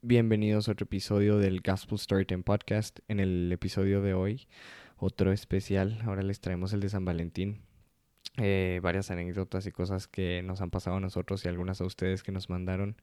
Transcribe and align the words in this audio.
Bienvenidos 0.00 0.68
a 0.68 0.72
otro 0.72 0.84
episodio 0.84 1.38
del 1.38 1.60
Gospel 1.60 1.98
Storytime 1.98 2.44
Podcast. 2.44 3.00
En 3.08 3.18
el 3.18 3.50
episodio 3.50 4.00
de 4.00 4.14
hoy, 4.14 4.46
otro 4.96 5.32
especial. 5.32 6.00
Ahora 6.04 6.22
les 6.22 6.38
traemos 6.40 6.72
el 6.72 6.78
de 6.78 6.88
San 6.88 7.04
Valentín. 7.04 7.62
Eh, 8.36 8.78
varias 8.80 9.10
anécdotas 9.10 9.66
y 9.66 9.72
cosas 9.72 10.06
que 10.06 10.40
nos 10.44 10.60
han 10.60 10.70
pasado 10.70 10.98
a 10.98 11.00
nosotros 11.00 11.44
y 11.44 11.48
algunas 11.48 11.80
a 11.80 11.84
ustedes 11.84 12.22
que 12.22 12.30
nos 12.30 12.48
mandaron. 12.48 12.94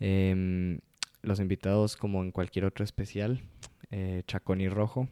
Em, 0.00 0.80
los 1.20 1.40
invitados, 1.40 1.94
como 1.94 2.22
en 2.22 2.32
cualquier 2.32 2.64
otro 2.64 2.86
especial, 2.86 3.42
eh, 3.90 4.22
Chacón 4.26 4.62
y 4.62 4.70
Rojo. 4.70 5.10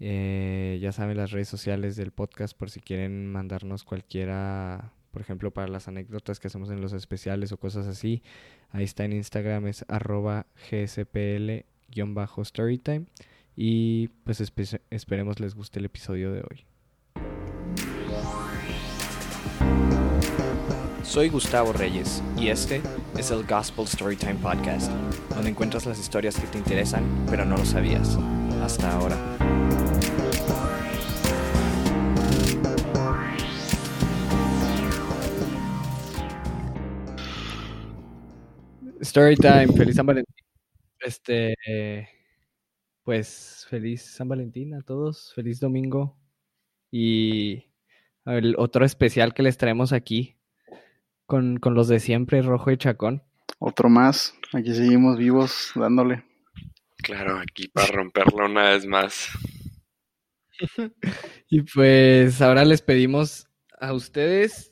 Eh, 0.00 0.78
ya 0.80 0.92
saben 0.92 1.18
las 1.18 1.30
redes 1.32 1.48
sociales 1.48 1.94
del 1.94 2.10
podcast 2.10 2.56
por 2.56 2.70
si 2.70 2.80
quieren 2.80 3.30
mandarnos 3.30 3.84
cualquiera 3.84 4.94
por 5.12 5.22
ejemplo, 5.22 5.52
para 5.52 5.68
las 5.68 5.86
anécdotas 5.86 6.40
que 6.40 6.48
hacemos 6.48 6.70
en 6.70 6.80
los 6.80 6.92
especiales 6.94 7.52
o 7.52 7.58
cosas 7.58 7.86
así. 7.86 8.24
Ahí 8.70 8.82
está 8.84 9.04
en 9.04 9.12
Instagram, 9.12 9.68
es 9.68 9.84
arroba 9.88 10.46
gspl-storytime. 10.70 13.06
Y 13.54 14.08
pues 14.24 14.42
esperemos 14.90 15.38
les 15.38 15.54
guste 15.54 15.78
el 15.78 15.84
episodio 15.84 16.32
de 16.32 16.40
hoy. 16.40 16.64
Soy 21.04 21.28
Gustavo 21.28 21.72
Reyes 21.74 22.22
y 22.38 22.48
este 22.48 22.80
es 23.18 23.30
el 23.30 23.44
Gospel 23.44 23.86
Storytime 23.86 24.36
Podcast, 24.36 24.90
donde 25.34 25.50
encuentras 25.50 25.84
las 25.84 26.00
historias 26.00 26.40
que 26.40 26.46
te 26.46 26.56
interesan 26.56 27.04
pero 27.28 27.44
no 27.44 27.58
lo 27.58 27.66
sabías. 27.66 28.16
Hasta 28.62 28.90
ahora. 28.92 29.18
Story 39.02 39.34
time, 39.34 39.66
feliz 39.66 39.96
San 39.96 40.06
Valentín. 40.06 40.36
Este, 41.00 41.56
pues 43.02 43.66
feliz 43.68 44.00
San 44.02 44.28
Valentín 44.28 44.74
a 44.74 44.82
todos, 44.82 45.32
feliz 45.34 45.58
domingo. 45.58 46.16
Y 46.88 47.64
el 48.26 48.54
otro 48.56 48.84
especial 48.84 49.34
que 49.34 49.42
les 49.42 49.58
traemos 49.58 49.92
aquí 49.92 50.38
con, 51.26 51.56
con 51.56 51.74
los 51.74 51.88
de 51.88 51.98
siempre, 51.98 52.42
Rojo 52.42 52.70
y 52.70 52.76
Chacón. 52.76 53.24
Otro 53.58 53.88
más, 53.88 54.38
aquí 54.52 54.72
seguimos 54.72 55.18
vivos 55.18 55.72
dándole. 55.74 56.24
Claro, 56.98 57.38
aquí 57.38 57.66
para 57.66 57.88
romperlo 57.88 58.46
una 58.46 58.70
vez 58.70 58.86
más. 58.86 59.30
y 61.50 61.62
pues 61.62 62.40
ahora 62.40 62.64
les 62.64 62.82
pedimos 62.82 63.48
a 63.80 63.94
ustedes 63.94 64.71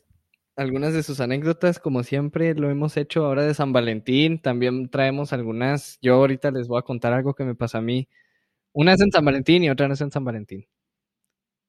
algunas 0.60 0.92
de 0.92 1.02
sus 1.02 1.20
anécdotas, 1.20 1.78
como 1.78 2.02
siempre 2.02 2.54
lo 2.54 2.68
hemos 2.70 2.96
hecho 2.98 3.24
ahora 3.24 3.44
de 3.44 3.54
San 3.54 3.72
Valentín. 3.72 4.40
También 4.42 4.90
traemos 4.90 5.32
algunas. 5.32 5.98
Yo 6.02 6.14
ahorita 6.16 6.50
les 6.50 6.68
voy 6.68 6.78
a 6.78 6.82
contar 6.82 7.14
algo 7.14 7.34
que 7.34 7.44
me 7.44 7.54
pasa 7.54 7.78
a 7.78 7.80
mí. 7.80 8.08
Una 8.72 8.94
es 8.94 9.00
en 9.02 9.12
San 9.12 9.24
Valentín 9.24 9.64
y 9.64 9.70
otra 9.70 9.88
no 9.88 9.94
es 9.94 10.02
en 10.02 10.12
San 10.12 10.24
Valentín. 10.24 10.66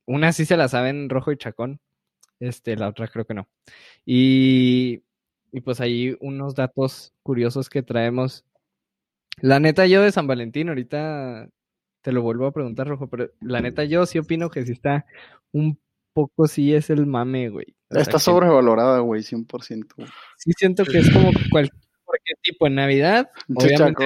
Una 0.08 0.34
sí 0.34 0.46
se 0.46 0.58
la 0.58 0.68
saben 0.68 1.10
Rojo 1.10 1.32
y 1.32 1.38
Chacón. 1.38 1.80
Este, 2.40 2.76
la 2.78 2.90
otra 2.90 3.08
creo 3.08 3.26
que 3.26 3.34
no. 3.36 3.48
Y, 4.06 5.04
y 5.52 5.62
pues 5.62 5.82
ahí 5.82 6.18
unos 6.22 6.56
datos 6.56 7.14
curiosos 7.24 7.70
que 7.70 7.84
traemos. 7.84 8.46
La 9.42 9.60
neta, 9.60 9.88
yo 9.88 10.02
de 10.04 10.12
San 10.12 10.28
Valentín, 10.28 10.70
ahorita 10.70 11.50
te 12.02 12.12
lo 12.14 12.22
vuelvo 12.24 12.48
a 12.48 12.54
preguntar, 12.54 12.88
Rojo, 12.88 13.10
pero 13.10 13.32
la 13.42 13.62
neta, 13.62 13.86
yo 13.86 14.06
sí 14.06 14.20
opino 14.20 14.50
que 14.50 14.66
sí 14.66 14.74
está 14.74 15.06
un 15.54 15.80
poco 16.14 16.48
sí 16.48 16.74
es 16.74 16.90
el 16.90 17.06
mame, 17.08 17.50
güey. 17.50 17.76
Está 17.94 18.20
sobrevalorada, 18.20 19.00
güey, 19.00 19.22
100%. 19.22 19.86
Sí 20.38 20.52
siento 20.58 20.86
que 20.86 21.00
es 21.00 21.10
como 21.12 21.32
cualquier 21.52 22.38
tipo 22.42 22.68
en 22.68 22.76
Navidad, 22.76 23.30
obviamente, 23.54 24.06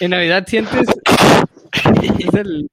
en 0.00 0.10
Navidad 0.10 0.46
sientes 0.46 0.86
es 2.18 2.34
el 2.34 2.70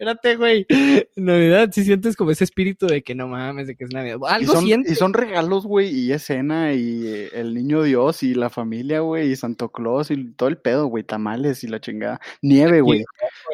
Espérate, 0.00 0.36
güey. 0.36 0.66
En 0.70 1.24
Navidad 1.26 1.68
sí 1.70 1.84
sientes 1.84 2.16
como 2.16 2.30
ese 2.30 2.44
espíritu 2.44 2.86
de 2.86 3.02
que 3.02 3.14
no 3.14 3.28
mames, 3.28 3.66
de 3.66 3.76
que 3.76 3.84
es 3.84 3.92
Navidad. 3.92 4.16
Algo 4.26 4.50
y 4.50 4.54
son, 4.54 4.64
sientes. 4.64 4.92
Y 4.92 4.94
son 4.94 5.12
regalos, 5.12 5.66
güey, 5.66 5.90
y 5.90 6.10
escena, 6.12 6.72
y 6.72 7.06
eh, 7.06 7.30
el 7.34 7.52
niño 7.52 7.82
Dios, 7.82 8.22
y 8.22 8.32
la 8.32 8.48
familia, 8.48 9.00
güey, 9.00 9.30
y 9.30 9.36
Santo 9.36 9.68
Claus, 9.68 10.10
y 10.10 10.32
todo 10.32 10.48
el 10.48 10.56
pedo, 10.56 10.86
güey, 10.86 11.04
tamales 11.04 11.64
y 11.64 11.68
la 11.68 11.82
chingada. 11.82 12.18
Nieve, 12.40 12.80
güey. 12.80 13.04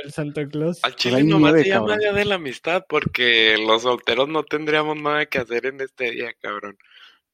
El 0.04 0.12
Santo 0.12 0.46
Claus. 0.46 0.78
Al 0.84 0.94
chile 0.94 1.24
nomás 1.24 1.54
se 1.54 1.64
llama 1.64 1.96
Día 1.96 2.12
de 2.12 2.24
la 2.24 2.36
Amistad, 2.36 2.84
porque 2.88 3.56
los 3.58 3.82
solteros 3.82 4.28
no 4.28 4.44
tendríamos 4.44 4.96
nada 5.02 5.26
que 5.26 5.38
hacer 5.38 5.66
en 5.66 5.80
este 5.80 6.12
día, 6.12 6.32
cabrón. 6.40 6.78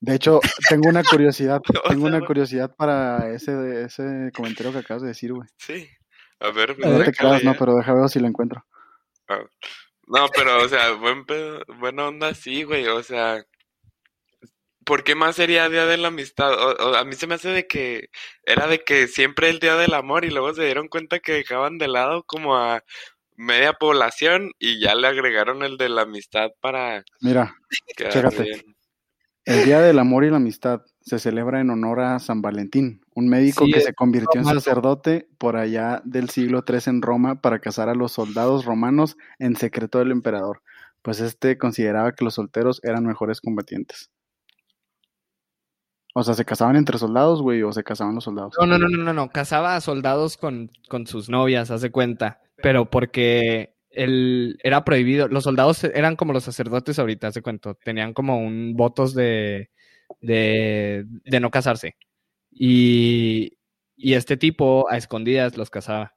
De 0.01 0.15
hecho, 0.15 0.41
tengo 0.71 0.89
una 0.89 1.05
curiosidad, 1.05 1.61
tengo 1.87 2.07
una 2.07 2.25
curiosidad 2.25 2.75
para 2.75 3.31
ese, 3.35 3.85
ese 3.85 4.33
comentario 4.35 4.73
que 4.73 4.79
acabas 4.79 5.03
de 5.03 5.09
decir, 5.09 5.35
güey. 5.35 5.47
Sí. 5.59 5.87
A 6.41 6.51
ver, 6.51 6.77
pues, 6.77 6.91
no 6.91 7.05
te 7.05 7.13
creas, 7.13 7.45
no, 7.45 7.55
pero 7.59 7.77
déjame 7.77 8.01
ver 8.01 8.09
si 8.09 8.19
lo 8.19 8.27
encuentro. 8.27 8.65
No, 10.07 10.29
pero, 10.35 10.63
o 10.63 10.69
sea, 10.69 10.93
buen 10.93 11.25
pedo, 11.25 11.63
buena 11.79 12.09
onda, 12.09 12.35
sí, 12.35 12.65
güey, 12.65 12.87
o 12.87 13.03
sea, 13.03 13.45
¿por 14.85 15.05
qué 15.05 15.15
más 15.15 15.37
sería 15.37 15.69
Día 15.69 15.87
de 15.87 15.97
la 15.97 16.09
Amistad? 16.09 16.53
O, 16.53 16.95
a 16.95 17.05
mí 17.05 17.15
se 17.15 17.27
me 17.27 17.35
hace 17.35 17.49
de 17.49 17.67
que 17.67 18.11
era 18.45 18.67
de 18.67 18.83
que 18.85 19.09
siempre 19.09 19.49
el 19.49 19.61
Día 19.61 19.77
del 19.77 19.95
Amor 19.95 20.25
y 20.25 20.31
luego 20.31 20.53
se 20.55 20.65
dieron 20.65 20.89
cuenta 20.89 21.21
que 21.21 21.33
dejaban 21.33 21.79
de 21.79 21.89
lado 21.89 22.25
como 22.25 22.57
a 22.57 22.83
media 23.37 23.73
población 23.73 24.53
y 24.59 24.81
ya 24.81 24.95
le 24.95 25.09
agregaron 25.09 25.63
el 25.63 25.77
de 25.77 25.89
la 25.89 26.03
amistad 26.03 26.51
para... 26.61 27.05
Mira, 27.21 27.55
chécate. 27.97 28.65
El 29.45 29.65
Día 29.65 29.81
del 29.81 29.99
Amor 29.99 30.25
y 30.25 30.31
la 30.31 30.37
Amistad 30.37 30.83
se 31.05 31.19
celebra 31.19 31.61
en 31.61 31.71
honor 31.71 32.01
a 32.01 32.19
San 32.19 32.43
Valentín, 32.43 33.01
un 33.15 33.29
médico 33.29 33.67
que 33.73 33.81
se 33.81 33.93
convirtió 33.93 34.41
en 34.41 34.47
sacerdote 34.47 35.29
por 35.39 35.57
allá 35.57 36.01
del 36.05 36.31
siglo 36.31 36.65
III 36.67 36.81
en 36.87 37.03
Roma 37.03 37.41
para 37.41 37.59
casar 37.59 37.89
a 37.89 37.95
los 37.95 38.13
soldados 38.13 38.65
romanos 38.65 39.17
en 39.39 39.57
secreto 39.57 39.99
del 39.99 40.13
emperador, 40.13 40.63
pues 41.03 41.21
este 41.21 41.59
consideraba 41.59 42.13
que 42.13 42.25
los 42.25 42.35
solteros 42.35 42.81
eran 42.85 43.05
mejores 43.05 43.41
combatientes. 43.41 44.11
O 46.15 46.23
sea, 46.23 46.35
¿se 46.35 46.45
casaban 46.45 46.77
entre 46.77 46.99
soldados, 46.99 47.41
güey, 47.41 47.63
o 47.63 47.73
se 47.73 47.83
casaban 47.83 48.15
los 48.15 48.25
soldados? 48.25 48.55
No, 48.61 48.67
no, 48.67 48.79
no, 48.79 48.89
no, 48.89 49.03
no, 49.03 49.13
no. 49.13 49.31
casaba 49.31 49.77
a 49.77 49.81
soldados 49.81 50.37
con, 50.37 50.71
con 50.89 51.07
sus 51.07 51.29
novias, 51.31 51.71
hace 51.71 51.91
cuenta, 51.91 52.41
pero 52.57 52.91
porque 52.91 53.75
el, 53.91 54.59
era 54.63 54.85
prohibido, 54.85 55.29
los 55.29 55.45
soldados 55.45 55.83
eran 55.85 56.17
como 56.17 56.33
los 56.33 56.45
sacerdotes 56.45 56.99
ahorita, 56.99 57.29
hace 57.29 57.43
cuenta, 57.43 57.75
tenían 57.75 58.13
como 58.13 58.39
un 58.39 58.75
votos 58.77 59.15
de 59.15 59.71
de, 60.21 61.05
de 61.07 61.41
no 61.41 61.51
casarse. 61.51 61.97
Y, 62.51 63.57
y 63.97 64.15
este 64.15 64.37
tipo 64.37 64.91
a 64.91 64.97
escondidas 64.97 65.57
los 65.57 65.71
casaba. 65.71 66.15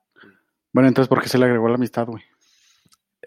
Bueno, 0.74 0.90
entonces, 0.90 1.08
¿por 1.08 1.22
qué 1.22 1.30
se 1.30 1.38
le 1.38 1.46
agregó 1.46 1.70
la 1.70 1.76
amistad, 1.76 2.08
güey? 2.08 2.24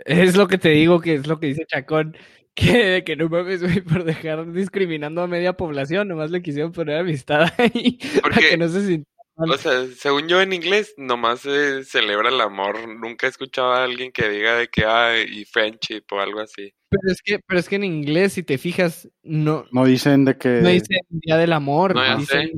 Es 0.05 0.37
lo 0.37 0.49
que 0.49 0.59
te 0.59 0.71
digo, 0.71 1.01
que 1.01 1.15
es 1.15 1.27
lo 1.27 1.41
que 1.41 1.47
dice 1.47 1.65
Chacón, 1.67 2.17
que, 2.55 3.03
que 3.05 3.17
no 3.17 3.29
mames, 3.29 3.63
güey, 3.63 3.81
por 3.81 4.05
dejar 4.05 4.53
discriminando 4.53 5.23
a 5.23 5.27
media 5.27 5.55
población, 5.55 6.09
nomás 6.09 6.31
le 6.31 6.43
quisieron 6.43 6.73
poner 6.73 6.99
amistad 6.99 7.51
ahí, 7.57 7.99
Porque, 8.23 8.51
que 8.51 8.57
no 8.57 8.69
se 8.69 9.05
o 9.39 9.57
sea, 9.57 9.87
según 9.97 10.27
yo 10.29 10.41
en 10.41 10.53
inglés, 10.53 10.95
nomás 10.97 11.41
se 11.41 11.85
celebra 11.85 12.29
el 12.29 12.41
amor. 12.41 12.89
Nunca 12.89 13.27
he 13.27 13.31
escuchado 13.31 13.73
a 13.73 13.85
alguien 13.85 14.11
que 14.11 14.29
diga 14.29 14.57
de 14.57 14.69
que 14.69 14.85
hay 14.85 15.23
y 15.29 15.45
friendship 15.45 16.03
o 16.11 16.21
algo 16.21 16.41
así. 16.41 16.75
Pero 16.91 17.13
es 17.13 17.23
que, 17.23 17.39
pero 17.47 17.61
es 17.61 17.69
que 17.69 17.77
en 17.77 17.85
inglés, 17.85 18.33
si 18.33 18.43
te 18.43 18.59
fijas, 18.59 19.09
no. 19.23 19.65
No 19.71 19.85
dicen 19.85 20.25
de 20.25 20.37
que. 20.37 20.61
No 20.61 20.69
dicen 20.71 21.01
Día 21.09 21.37
del 21.37 21.53
Amor, 21.53 21.95
no, 21.95 22.19
dicen 22.19 22.51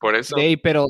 Por 0.00 0.16
eso. 0.16 0.36
pero, 0.62 0.86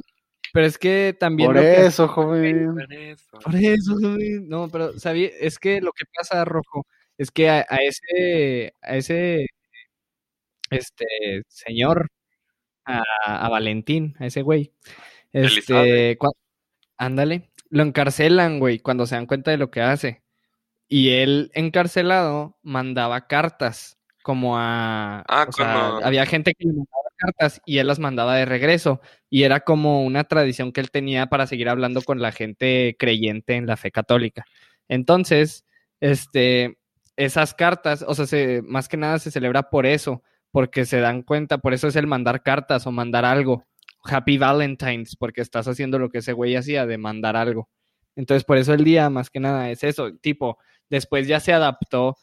pero 0.53 0.67
es 0.67 0.79
que 0.79 1.17
también. 1.19 1.49
Por 1.49 1.59
eso, 1.59 2.07
joven. 2.07 2.75
Por 2.75 2.93
eso. 2.93 3.39
Por 3.43 3.57
eso, 3.57 3.95
joven. 4.01 4.49
No, 4.49 4.69
pero 4.69 4.99
sabía, 5.01 5.31
es 5.41 5.59
que 5.59 5.81
lo 5.81 5.93
que 5.93 6.05
pasa, 6.17 6.45
Rojo, 6.45 6.87
es 7.19 7.33
que 7.33 7.49
a, 7.49 7.67
a 7.69 7.79
ese, 7.79 8.73
a 8.83 8.97
ese, 8.97 9.47
este 10.71 11.07
señor, 11.49 12.09
a, 12.85 13.03
a 13.25 13.49
Valentín, 13.49 14.15
a 14.21 14.27
ese 14.27 14.43
güey 14.43 14.73
este, 15.35 16.17
ándale, 16.97 17.51
lo 17.69 17.83
encarcelan, 17.83 18.61
güey, 18.61 18.79
cuando 18.79 19.07
se 19.07 19.17
dan 19.17 19.27
cuenta 19.27 19.51
de 19.51 19.59
lo 19.59 19.71
que 19.71 19.83
hace. 19.83 20.23
Y 20.89 21.11
él, 21.11 21.51
encarcelado, 21.55 22.59
mandaba 22.63 23.27
cartas 23.27 23.99
como 24.23 24.57
a... 24.57 25.25
Ah, 25.29 25.47
o 25.49 25.53
sea, 25.53 25.97
había 25.99 26.25
gente 26.25 26.55
que 26.55 26.67
le 26.67 26.73
mandaba 26.73 27.09
cartas 27.17 27.61
y 27.67 27.79
él 27.79 27.87
las 27.89 27.99
mandaba 27.99 28.37
de 28.37 28.45
regreso. 28.45 29.01
Y 29.29 29.43
era 29.43 29.61
como 29.61 30.05
una 30.05 30.25
tradición 30.25 30.73
que 30.73 30.81
él 30.81 30.91
tenía 30.91 31.27
para 31.27 31.47
seguir 31.47 31.69
hablando 31.69 32.01
con 32.03 32.23
la 32.23 32.33
gente 32.33 32.97
creyente 32.99 33.57
en 33.57 33.67
la 33.67 33.77
fe 33.77 33.91
católica. 33.91 34.45
Entonces, 34.89 35.65
este, 36.01 36.79
esas 37.17 37.55
cartas, 37.55 38.05
o 38.07 38.15
sea, 38.15 38.27
se, 38.27 38.63
más 38.63 38.89
que 38.89 38.97
nada 38.97 39.19
se 39.19 39.31
celebra 39.31 39.71
por 39.71 39.87
eso, 39.87 40.23
porque 40.51 40.85
se 40.85 41.01
dan 41.01 41.23
cuenta, 41.23 41.59
por 41.59 41.75
eso 41.75 41.89
es 41.89 41.97
el 41.97 42.07
mandar 42.07 42.43
cartas 42.43 42.87
o 42.87 42.93
mandar 42.93 43.25
algo. 43.25 43.67
Happy 44.05 44.39
Valentine's, 44.39 45.17
porque 45.17 45.41
estás 45.41 45.67
haciendo 45.69 45.99
lo 45.99 46.11
que 46.11 46.19
ese 46.19 46.33
güey 46.33 46.57
hacía 46.57 46.87
de 46.87 46.99
mandar 46.99 47.37
algo. 47.37 47.69
Entonces, 48.17 48.45
por 48.45 48.59
eso 48.59 48.75
el 48.75 48.85
día, 48.85 49.11
más 49.11 49.31
que 49.31 49.41
nada, 49.41 49.71
es 49.71 49.83
eso. 49.85 50.15
Tipo, 50.17 50.59
después 50.89 51.27
ya 51.27 51.41
se 51.41 51.53
adaptó 51.53 52.17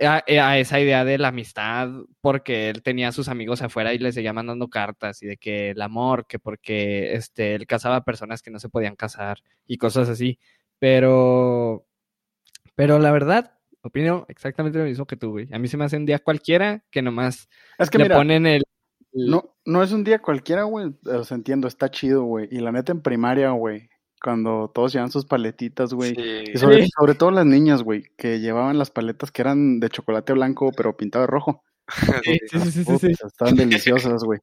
a, 0.00 0.58
esa 0.58 0.80
idea 0.80 1.04
de 1.04 1.18
la 1.18 1.28
amistad, 1.28 1.88
porque 2.20 2.68
él 2.70 2.82
tenía 2.82 3.08
a 3.08 3.12
sus 3.12 3.28
amigos 3.28 3.62
afuera 3.62 3.94
y 3.94 3.98
les 3.98 4.14
seguía 4.14 4.32
mandando 4.32 4.68
cartas 4.68 5.22
y 5.22 5.26
de 5.26 5.36
que 5.36 5.70
el 5.70 5.82
amor, 5.82 6.26
que 6.26 6.38
porque 6.38 7.14
este, 7.14 7.54
él 7.54 7.66
casaba 7.66 8.04
personas 8.04 8.42
que 8.42 8.50
no 8.50 8.58
se 8.58 8.68
podían 8.68 8.96
casar 8.96 9.38
y 9.66 9.78
cosas 9.78 10.08
así. 10.08 10.38
Pero, 10.78 11.86
pero 12.74 12.98
la 12.98 13.10
verdad, 13.10 13.58
opino 13.82 14.26
exactamente 14.28 14.78
lo 14.78 14.84
mismo 14.84 15.06
que 15.06 15.16
tú, 15.16 15.30
güey. 15.30 15.48
A 15.52 15.58
mí 15.58 15.68
se 15.68 15.76
me 15.76 15.84
hace 15.84 15.96
un 15.96 16.06
día 16.06 16.18
cualquiera 16.18 16.84
que 16.90 17.02
nomás 17.02 17.48
es 17.78 17.90
que 17.90 17.98
le 17.98 18.10
ponen 18.10 18.46
el, 18.46 18.62
No, 19.26 19.54
no 19.64 19.82
es 19.82 19.92
un 19.92 20.04
día 20.04 20.20
cualquiera, 20.20 20.64
güey. 20.64 20.94
Os 21.04 21.32
entiendo, 21.32 21.68
está 21.68 21.90
chido, 21.90 22.24
güey. 22.24 22.48
Y 22.50 22.60
la 22.60 22.72
neta 22.72 22.92
en 22.92 23.02
primaria, 23.02 23.50
güey, 23.50 23.88
cuando 24.22 24.70
todos 24.74 24.92
llevan 24.92 25.10
sus 25.10 25.24
paletitas, 25.24 25.92
güey. 25.92 26.14
Y 26.52 26.58
sobre, 26.58 26.86
sobre, 26.88 27.14
todo 27.14 27.30
las 27.30 27.46
niñas, 27.46 27.82
güey, 27.82 28.04
que 28.16 28.40
llevaban 28.40 28.78
las 28.78 28.90
paletas 28.90 29.30
que 29.30 29.42
eran 29.42 29.80
de 29.80 29.88
chocolate 29.88 30.32
blanco, 30.32 30.70
pero 30.76 30.96
pintado 30.96 31.22
de 31.22 31.30
rojo. 31.30 31.62
Sí, 32.22 32.38
sí, 32.50 32.84
sí, 32.84 32.98
sí, 32.98 33.12
Estaban 33.26 33.54
deliciosas, 33.56 34.22
güey. 34.22 34.40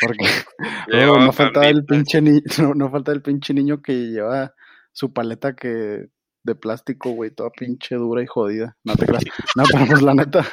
Porque 0.00 0.26
oh, 1.08 1.18
no, 1.20 1.32
faltaba 1.32 1.68
el 1.68 1.84
pinche 1.84 2.20
ni... 2.20 2.40
no, 2.58 2.74
no 2.74 2.90
faltaba 2.90 3.14
el 3.14 3.22
pinche 3.22 3.54
niño 3.54 3.80
que 3.82 3.92
llevaba 3.92 4.52
su 4.92 5.12
paleta 5.12 5.54
que 5.54 6.08
de 6.42 6.54
plástico, 6.54 7.10
güey, 7.10 7.30
toda 7.30 7.50
pinche 7.50 7.94
dura 7.94 8.22
y 8.22 8.26
jodida. 8.26 8.76
No 8.82 8.96
te 8.96 9.06
creas. 9.06 9.24
No, 9.54 9.64
pero 9.70 9.86
pues 9.86 10.02
la 10.02 10.14
neta, 10.14 10.44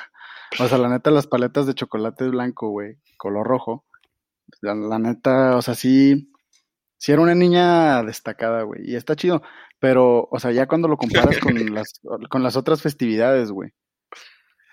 o 0.60 0.68
sea, 0.68 0.78
la 0.78 0.90
neta, 0.90 1.12
las 1.12 1.28
paletas 1.28 1.68
de 1.68 1.74
chocolate 1.74 2.30
blanco, 2.30 2.70
güey, 2.70 2.98
color 3.18 3.46
rojo, 3.48 3.86
la, 4.62 4.76
la, 4.76 5.00
neta, 5.00 5.58
o 5.58 5.62
sea, 5.62 5.76
sí, 5.76 6.32
sí 6.98 7.12
era 7.12 7.22
una 7.22 7.36
niña 7.36 8.04
destacada, 8.04 8.64
güey, 8.64 8.82
y 8.90 8.96
está 8.96 9.16
chido, 9.16 9.42
pero, 9.80 10.28
o 10.32 10.40
sea, 10.40 10.52
ya 10.52 10.68
cuando 10.68 10.88
lo 10.88 10.98
comparas 10.98 11.40
con 11.40 11.56
las, 11.74 12.02
con 12.30 12.44
las 12.44 12.56
otras 12.56 12.82
festividades, 12.82 13.52
güey, 13.52 13.72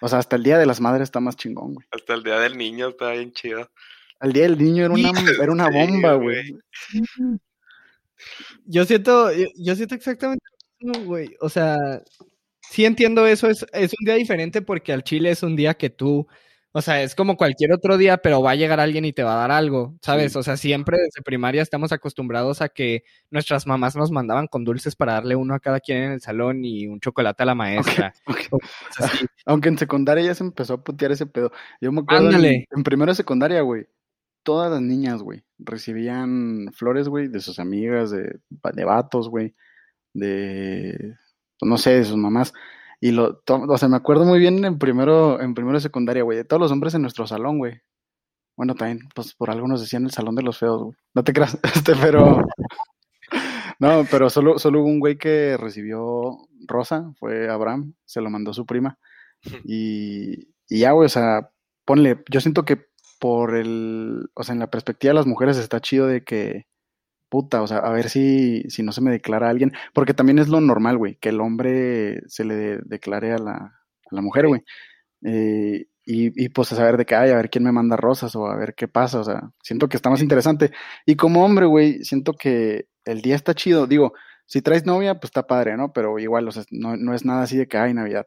o 0.01 0.09
sea, 0.09 0.19
hasta 0.19 0.37
el 0.37 0.43
Día 0.43 0.59
de 0.59 0.67
las 0.67 0.81
Madres 0.81 1.05
está 1.05 1.21
más 1.21 1.37
chingón, 1.37 1.75
güey. 1.75 1.87
Hasta 1.93 2.15
el 2.15 2.25
Día 2.25 2.41
del 2.41 2.59
Niño 2.59 2.89
está 2.89 3.13
bien 3.13 3.33
chido. 3.33 3.71
El 4.21 4.33
Día 4.33 4.43
del 4.43 4.59
Niño 4.59 4.85
era 4.85 4.95
una, 4.95 5.13
era 5.43 5.53
una 5.53 5.71
bomba, 5.71 6.15
güey. 6.15 6.59
Yo 8.65 8.85
siento, 8.85 9.31
yo 9.33 9.77
siento 9.77 9.95
exactamente 9.95 10.45
no, 10.83 11.05
güey. 11.05 11.37
O 11.41 11.49
sea, 11.49 11.77
sí 12.73 12.87
entiendo 12.87 13.27
eso. 13.27 13.49
Es, 13.49 13.67
es 13.73 13.93
un 13.99 14.07
día 14.07 14.15
diferente 14.15 14.63
porque 14.63 14.93
al 14.93 15.05
Chile 15.05 15.31
es 15.31 15.43
un 15.43 15.57
día 15.57 15.75
que 15.75 15.91
tú, 15.91 16.27
o 16.73 16.81
sea, 16.81 17.03
es 17.03 17.15
como 17.15 17.37
cualquier 17.37 17.73
otro 17.73 17.99
día, 17.99 18.17
pero 18.17 18.41
va 18.43 18.53
a 18.53 18.55
llegar 18.55 18.81
alguien 18.81 19.05
y 19.05 19.13
te 19.13 19.23
va 19.23 19.35
a 19.35 19.41
dar 19.41 19.51
algo, 19.51 19.95
¿sabes? 20.01 20.35
O 20.37 20.43
sea, 20.43 20.57
siempre 20.57 20.97
desde 20.99 21.23
primaria 21.23 21.61
estamos 21.61 21.93
acostumbrados 21.93 22.63
a 22.63 22.71
que 22.71 23.05
nuestras 23.31 23.67
mamás 23.67 23.95
nos 23.95 24.11
mandaban 24.11 24.47
con 24.47 24.65
dulces 24.65 24.97
para 24.97 25.13
darle 25.13 25.37
uno 25.37 25.55
a 25.55 25.61
cada 25.61 25.81
quien 25.81 25.99
en 25.99 26.13
el 26.13 26.23
salón 26.23 26.65
y 26.65 26.87
un 26.87 26.99
chocolate 26.99 27.43
a 27.43 27.47
la 27.47 27.55
maestra. 28.09 28.15
Aunque 29.45 29.69
en 29.69 29.79
secundaria 29.79 30.25
ya 30.25 30.35
se 30.35 30.45
empezó 30.45 30.75
a 30.75 30.83
putear 30.83 31.13
ese 31.13 31.27
pedo. 31.27 31.53
Yo 31.81 31.93
me 31.93 32.01
acuerdo 32.01 32.31
en, 32.31 32.65
en 32.71 32.83
primero 32.83 33.13
de 33.13 33.17
secundaria, 33.17 33.61
güey. 33.61 33.87
Todas 34.45 34.73
las 34.73 34.81
niñas, 34.81 35.23
güey, 35.23 35.45
recibían 35.59 36.73
flores, 36.73 37.09
güey, 37.09 37.29
de 37.29 37.39
sus 37.39 37.61
amigas, 37.61 38.11
de, 38.11 38.41
de 38.49 38.85
vatos, 38.85 39.29
güey 39.29 39.55
de, 40.15 41.17
no 41.61 41.77
sé, 41.79 41.95
de 41.95 42.05
sus 42.05 42.17
mamás. 42.17 42.53
Y 43.01 43.11
lo, 43.11 43.43
o 43.47 43.79
sea, 43.79 43.89
me 43.89 43.97
acuerdo 43.97 44.25
muy 44.25 44.39
bien 44.39 44.65
en 44.65 44.79
primero, 44.79 45.41
en 45.41 45.55
primero 45.55 45.77
de 45.77 45.83
secundaria, 45.83 46.23
güey, 46.23 46.39
de 46.39 46.45
todos 46.45 46.61
los 46.61 46.73
hombres 46.73 46.95
en 46.95 47.03
nuestro 47.03 47.27
salón, 47.27 47.59
güey. 47.59 47.81
Bueno, 48.57 48.75
también, 48.75 49.09
pues 49.15 49.35
por 49.35 49.51
algo 49.51 49.67
nos 49.67 49.81
decían 49.81 50.05
el 50.05 50.13
salón 50.13 50.35
de 50.37 50.43
los 50.43 50.59
feos, 50.59 50.83
güey. 50.83 50.97
No 51.15 51.25
te 51.25 51.33
creas, 51.33 51.59
este, 51.75 51.95
pero. 52.01 52.47
No, 53.79 54.07
pero 54.09 54.31
solo, 54.31 54.61
solo 54.61 54.81
hubo 54.81 54.89
un 54.89 55.01
güey 55.01 55.19
que 55.19 55.57
recibió 55.57 56.37
rosa, 56.69 57.13
fue 57.19 57.51
Abraham, 57.51 57.95
se 58.05 58.21
lo 58.21 58.31
mandó 58.31 58.55
su 58.55 58.65
prima. 58.65 58.97
Y, 59.65 60.53
y 60.69 60.79
ya, 60.79 60.93
güey, 60.93 61.07
o 61.07 61.09
sea, 61.09 61.51
ponle, 61.85 62.23
yo 62.31 62.41
siento 62.41 62.65
que 62.65 62.87
por 63.19 63.57
el, 63.57 64.31
o 64.35 64.45
sea, 64.45 64.53
en 64.53 64.61
la 64.61 64.71
perspectiva 64.71 65.11
de 65.11 65.15
las 65.15 65.27
mujeres 65.27 65.57
está 65.57 65.81
chido 65.81 66.07
de 66.07 66.23
que, 66.23 66.67
puta, 67.33 67.63
o 67.63 67.67
sea, 67.67 67.79
a 67.79 67.91
ver 67.93 68.11
si, 68.11 68.63
si 68.69 68.83
no 68.83 68.93
se 68.93 69.01
me 69.01 69.11
declara 69.11 69.49
alguien, 69.49 69.73
porque 69.95 70.13
también 70.13 70.39
es 70.39 70.49
lo 70.49 70.61
normal, 70.61 70.99
güey, 70.99 71.17
que 71.17 71.31
el 71.31 71.41
hombre 71.41 72.21
se 72.29 72.45
le 72.45 72.77
declare 72.85 73.33
a 73.33 73.39
la, 73.39 73.55
a 73.55 74.11
la 74.11 74.21
mujer, 74.21 74.49
güey. 74.49 74.61
Eh, 75.25 75.87
y, 76.05 76.45
y, 76.45 76.51
pues 76.51 76.73
a 76.73 76.77
saber 76.77 76.99
de 76.99 77.07
qué 77.07 77.15
hay, 77.15 77.31
a 77.31 77.37
ver 77.37 77.49
quién 77.49 77.65
me 77.65 77.73
manda 77.73 77.97
rosas 77.97 78.37
o 78.37 78.47
a 78.49 78.57
ver 78.57 78.75
qué 78.75 78.87
pasa, 78.87 79.21
o 79.21 79.25
sea, 79.25 79.51
siento 79.63 79.89
que 79.89 79.97
está 79.97 80.11
más 80.11 80.21
interesante. 80.21 80.73
Y 81.07 81.17
como 81.17 81.43
hombre, 81.43 81.65
güey, 81.65 82.05
siento 82.05 82.35
que 82.35 82.89
el 83.07 83.23
día 83.23 83.35
está 83.35 83.55
chido, 83.55 83.87
digo, 83.87 84.13
si 84.45 84.61
traes 84.61 84.85
novia, 84.85 85.15
pues 85.15 85.31
está 85.31 85.47
padre, 85.47 85.75
¿no? 85.79 85.91
Pero 85.95 86.19
igual, 86.19 86.47
o 86.49 86.53
sea, 86.53 86.65
no, 86.71 86.99
no 86.99 87.15
es 87.15 87.25
nada 87.25 87.45
así 87.45 87.57
de 87.57 87.67
que 87.67 87.79
hay 87.79 87.95
Navidad. 87.95 88.27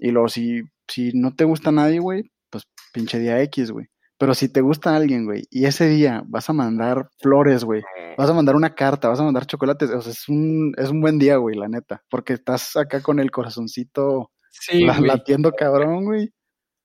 Y 0.00 0.10
luego, 0.10 0.28
si, 0.28 0.62
si 0.88 1.12
no 1.14 1.34
te 1.36 1.44
gusta 1.44 1.70
nadie, 1.70 2.00
güey, 2.00 2.32
pues 2.50 2.66
pinche 2.92 3.20
día 3.20 3.40
X, 3.42 3.70
güey. 3.70 3.86
Pero 4.22 4.34
si 4.34 4.48
te 4.48 4.60
gusta 4.60 4.94
alguien, 4.94 5.24
güey, 5.24 5.48
y 5.50 5.64
ese 5.64 5.88
día 5.88 6.22
vas 6.28 6.48
a 6.48 6.52
mandar 6.52 7.10
flores, 7.18 7.64
güey, 7.64 7.82
vas 8.16 8.30
a 8.30 8.32
mandar 8.32 8.54
una 8.54 8.72
carta, 8.72 9.08
vas 9.08 9.18
a 9.18 9.24
mandar 9.24 9.46
chocolates, 9.46 9.90
o 9.90 10.00
sea, 10.00 10.12
es 10.12 10.28
un, 10.28 10.72
es 10.78 10.90
un 10.90 11.00
buen 11.00 11.18
día, 11.18 11.38
güey, 11.38 11.56
la 11.56 11.66
neta, 11.66 12.04
porque 12.08 12.34
estás 12.34 12.76
acá 12.76 13.02
con 13.02 13.18
el 13.18 13.32
corazoncito 13.32 14.30
latiendo 14.70 15.50
cabrón, 15.50 16.04
güey. 16.04 16.32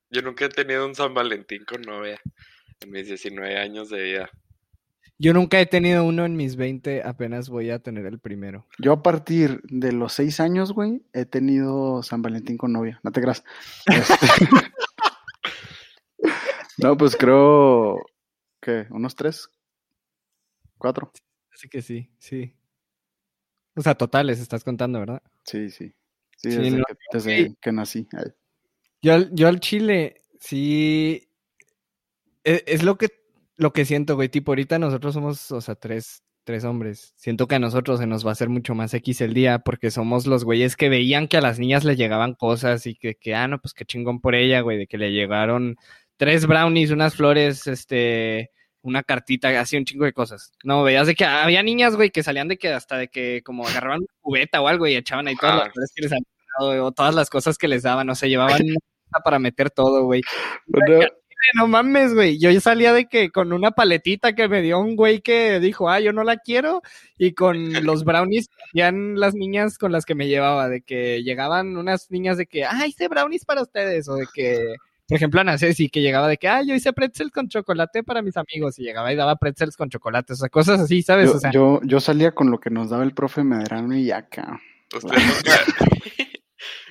Yo 0.10 0.24
nunca 0.24 0.46
he 0.46 0.50
tenido 0.50 0.84
un 0.88 0.96
San 0.96 1.14
Valentín 1.14 1.64
con 1.64 1.84
novia 1.84 2.20
en 2.80 2.90
mis 2.90 3.06
19 3.06 3.56
años 3.56 3.92
de 3.92 4.02
vida. 4.02 4.32
Yo 5.20 5.32
nunca 5.32 5.62
he 5.62 5.68
tenido 5.68 6.06
uno 6.06 6.26
en 6.26 6.36
mis 6.36 6.56
20, 6.56 7.04
apenas 7.04 7.50
voy 7.50 7.70
a 7.70 7.78
tener 7.78 8.08
el 8.08 8.20
primero. 8.20 8.66
Yo 8.80 8.94
a 8.94 9.04
partir 9.04 9.62
de 9.66 9.92
los 9.92 10.14
6 10.14 10.40
años, 10.40 10.74
güey, 10.74 11.04
he 11.14 11.26
tenido 11.26 12.02
San 12.02 12.24
Valentín 12.24 12.58
con 12.58 12.74
novia, 12.74 13.00
no 13.04 13.12
te 13.12 13.22
creas. 13.22 13.44
Este, 13.86 14.18
no, 16.78 16.98
pues 16.98 17.16
creo 17.16 18.06
que 18.62 18.88
unos 18.90 19.16
tres, 19.16 19.50
cuatro. 20.78 21.12
Así 21.54 21.70
que 21.70 21.82
sí, 21.82 22.10
sí. 22.20 22.54
O 23.76 23.82
sea, 23.82 23.96
totales 23.96 24.40
estás 24.40 24.64
contando, 24.64 25.00
¿verdad? 25.00 25.22
Sí, 25.44 25.70
sí. 25.70 25.94
Sí, 26.38 26.50
desde, 27.12 27.56
que, 27.60 27.72
nací. 27.72 28.08
Yo, 29.02 29.18
yo 29.32 29.48
al 29.48 29.60
Chile, 29.60 30.22
sí. 30.40 31.28
Es, 32.44 32.64
es, 32.68 32.84
lo 32.84 32.98
que 32.98 33.10
lo 33.56 33.74
que 33.74 33.86
siento, 33.86 34.16
güey. 34.16 34.30
Tipo, 34.30 34.52
ahorita 34.52 34.78
nosotros 34.80 35.16
somos, 35.16 35.52
o 35.52 35.62
sea, 35.62 35.76
tres, 35.76 36.24
tres 36.44 36.64
hombres. 36.64 37.14
Siento 37.18 37.48
que 37.48 37.56
a 37.56 37.60
nosotros 37.60 38.00
se 38.00 38.08
nos 38.08 38.26
va 38.26 38.30
a 38.30 38.34
hacer 38.34 38.50
mucho 38.50 38.76
más 38.76 38.94
X 38.94 39.22
el 39.22 39.34
día 39.34 39.60
porque 39.60 39.92
somos 39.92 40.28
los 40.28 40.46
güeyes 40.46 40.76
que 40.76 40.90
veían 40.90 41.28
que 41.28 41.38
a 41.38 41.42
las 41.42 41.60
niñas 41.60 41.84
le 41.84 41.96
llegaban 41.96 42.36
cosas 42.36 42.88
y 42.88 42.96
que, 42.96 43.16
que 43.16 43.36
ah, 43.36 43.48
no, 43.48 43.60
pues 43.60 43.74
qué 43.74 43.84
chingón 43.84 44.22
por 44.22 44.36
ella, 44.36 44.62
güey, 44.62 44.78
de 44.78 44.88
que 44.88 44.98
le 44.98 45.12
llegaron 45.12 45.76
tres 46.18 46.46
brownies, 46.46 46.92
unas 46.92 47.16
flores, 47.16 47.68
este, 47.68 48.52
una 48.82 49.04
cartita, 49.04 49.60
así 49.60 49.78
un 49.78 49.86
chingo 49.86 50.06
de 50.06 50.14
cosas. 50.14 50.52
No, 50.64 50.84
veías 50.84 51.08
de 51.08 51.16
que 51.16 51.26
había 51.26 51.64
niñas, 51.64 51.96
güey, 51.96 52.10
que 52.10 52.24
salían 52.24 52.48
de 52.48 52.58
que 52.58 52.70
hasta 52.70 52.98
de 52.98 53.08
que 53.08 53.42
como 53.44 53.68
agarraban 53.68 54.00
una 54.00 54.08
cubeta 54.22 54.62
o 54.62 54.68
algo 54.68 54.88
y 54.88 54.96
echaban 54.96 55.28
ahí 55.28 55.36
todas 55.36 55.56
las 55.58 55.74
flores 55.74 55.92
que 55.96 56.02
les 56.04 56.12
habían 56.12 56.26
dado, 56.60 56.86
o 56.86 56.92
todas 56.92 57.16
las 57.16 57.30
cosas 57.30 57.58
que 57.58 57.68
les 57.68 57.84
daban, 57.84 58.10
o 58.10 58.16
sea, 58.16 58.30
llevaban 58.30 58.60
para 59.24 59.40
meter 59.40 59.70
todo, 59.70 60.04
güey. 60.04 60.22
No 61.56 61.68
mames, 61.68 62.14
güey. 62.14 62.40
Yo 62.40 62.60
salía 62.60 62.94
de 62.94 63.08
que 63.08 63.30
con 63.30 63.54
una 63.54 63.72
paletita 63.72 64.36
que 64.36 64.48
me 64.50 64.62
dio 64.62 64.80
un 64.80 64.96
güey 64.96 65.22
que 65.22 65.60
dijo, 65.60 65.90
ah, 65.90 66.00
yo 66.00 66.12
no 66.12 66.24
la 66.24 66.38
quiero, 66.38 66.82
y 67.18 67.34
con 67.34 67.56
los 67.86 68.04
brownies 68.04 68.50
hacían 68.66 69.20
las 69.20 69.34
niñas 69.34 69.78
con 69.78 69.92
las 69.92 70.06
que 70.06 70.16
me 70.16 70.28
llevaba, 70.28 70.68
de 70.70 70.82
que 70.82 71.24
llegaban 71.24 71.78
unas 71.78 72.10
niñas 72.12 72.38
de 72.38 72.48
que, 72.48 72.66
ah, 72.66 72.86
hice 72.88 73.08
brownies 73.08 73.46
para 73.46 73.62
ustedes, 73.62 74.10
o 74.10 74.16
de 74.16 74.26
que 74.34 74.76
por 75.08 75.16
ejemplo, 75.16 75.40
Ana 75.40 75.58
Ceci, 75.58 75.90
que 75.90 76.02
llegaba 76.02 76.28
de 76.28 76.38
que, 76.38 76.50
ah, 76.50 76.62
yo 76.64 76.76
hice 76.76 76.92
pretzels 76.92 77.32
con 77.32 77.48
chocolate 77.48 78.04
para 78.04 78.22
mis 78.22 78.36
amigos, 78.36 78.78
y 78.78 78.84
llegaba 78.84 79.14
y 79.14 79.16
daba 79.16 79.38
pretzels 79.38 79.78
con 79.78 79.90
chocolate, 79.90 80.34
o 80.34 80.36
sea, 80.36 80.50
cosas 80.50 80.82
así, 80.82 81.02
¿sabes? 81.02 81.30
Yo, 81.30 81.36
o 81.36 81.40
sea, 81.40 81.52
yo, 81.52 81.80
yo, 81.84 82.00
salía 82.02 82.32
con 82.34 82.52
lo 82.52 82.60
que 82.60 82.70
nos 82.70 82.90
daba 82.90 83.04
el 83.04 83.14
profe 83.14 83.44
Medrano 83.44 83.96
y 83.96 84.12
acá. 84.12 84.62
¿Ustedes 84.94 85.24
nunca, 85.24 85.52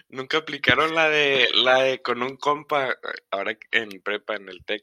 nunca 0.08 0.38
aplicaron 0.38 0.94
la 0.94 1.10
de, 1.10 1.48
la 1.54 1.82
de 1.82 2.00
con 2.00 2.22
un 2.22 2.36
compa, 2.36 2.96
ahora 3.30 3.56
en 3.70 4.00
prepa, 4.02 4.36
en 4.36 4.48
el 4.48 4.64
TEC, 4.64 4.82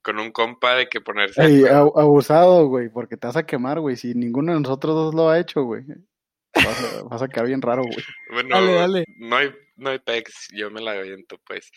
con 0.00 0.20
un 0.20 0.30
compa 0.30 0.76
de 0.76 0.88
que 0.88 1.00
ponerse... 1.00 1.44
Ey, 1.44 1.64
abusado, 1.66 2.68
güey, 2.68 2.88
porque 2.90 3.16
te 3.16 3.26
vas 3.26 3.36
a 3.36 3.44
quemar, 3.44 3.80
güey, 3.80 3.96
si 3.96 4.14
ninguno 4.14 4.54
de 4.54 4.60
nosotros 4.60 4.94
dos 4.94 5.14
lo 5.14 5.28
ha 5.28 5.40
hecho, 5.40 5.64
güey. 5.64 5.82
Vas 7.10 7.22
a, 7.22 7.28
quedar 7.28 7.46
bien 7.46 7.62
raro, 7.62 7.82
güey. 7.82 8.04
Bueno, 8.32 8.54
dale, 8.54 8.72
dale. 8.72 9.04
no 9.16 9.36
hay, 9.36 9.50
no 9.76 9.90
hay 9.90 9.98
pex, 9.98 10.48
yo 10.54 10.70
me 10.70 10.80
la 10.80 10.92
aviento, 10.92 11.38
pues. 11.44 11.70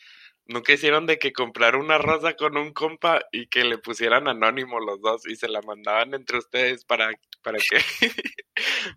Nunca 0.51 0.73
hicieron 0.73 1.05
de 1.05 1.17
que 1.17 1.31
comprar 1.31 1.77
una 1.77 1.97
rosa 1.97 2.33
con 2.33 2.57
un 2.57 2.73
compa 2.73 3.21
y 3.31 3.47
que 3.47 3.63
le 3.63 3.77
pusieran 3.77 4.27
anónimo 4.27 4.81
los 4.81 4.99
dos 5.01 5.25
y 5.25 5.37
se 5.37 5.47
la 5.47 5.61
mandaban 5.61 6.13
entre 6.13 6.39
ustedes 6.39 6.83
para, 6.83 7.09
para 7.41 7.57
que 7.57 7.77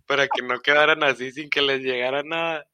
para 0.06 0.26
que 0.26 0.42
no 0.42 0.58
quedaran 0.60 1.04
así 1.04 1.30
sin 1.30 1.48
que 1.48 1.62
les 1.62 1.80
llegara 1.80 2.24
nada. 2.24 2.66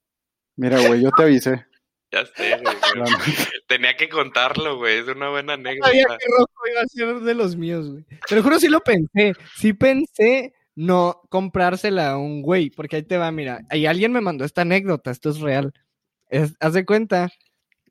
Mira, 0.56 0.80
güey, 0.86 1.02
yo 1.02 1.10
te 1.10 1.22
avisé. 1.24 1.66
Ya 2.12 2.26
sé, 2.26 2.58
güey. 2.60 2.76
Tenía 3.68 3.96
que 3.96 4.08
contarlo, 4.08 4.78
güey. 4.78 4.98
Es 4.98 5.06
una 5.06 5.28
buena 5.28 5.52
anécdota. 5.52 5.86
Sabía 5.86 6.06
que 6.06 6.26
Rojo 6.36 6.68
iba 6.68 6.80
a 6.80 6.86
ser 6.88 7.20
de 7.20 7.34
los 7.34 7.54
míos, 7.54 7.88
güey. 7.88 8.04
Pero 8.28 8.42
juro 8.42 8.58
sí 8.58 8.66
lo 8.66 8.80
pensé. 8.80 9.32
Sí 9.54 9.74
pensé 9.74 10.52
no 10.74 11.22
comprársela 11.28 12.10
a 12.10 12.18
un 12.18 12.42
güey. 12.42 12.70
Porque 12.70 12.96
ahí 12.96 13.04
te 13.04 13.16
va, 13.16 13.30
mira. 13.30 13.60
Ahí 13.70 13.86
alguien 13.86 14.10
me 14.10 14.20
mandó 14.20 14.44
esta 14.44 14.62
anécdota. 14.62 15.12
Esto 15.12 15.30
es 15.30 15.38
real. 15.38 15.72
haz 16.58 16.72
de 16.72 16.84
cuenta 16.84 17.30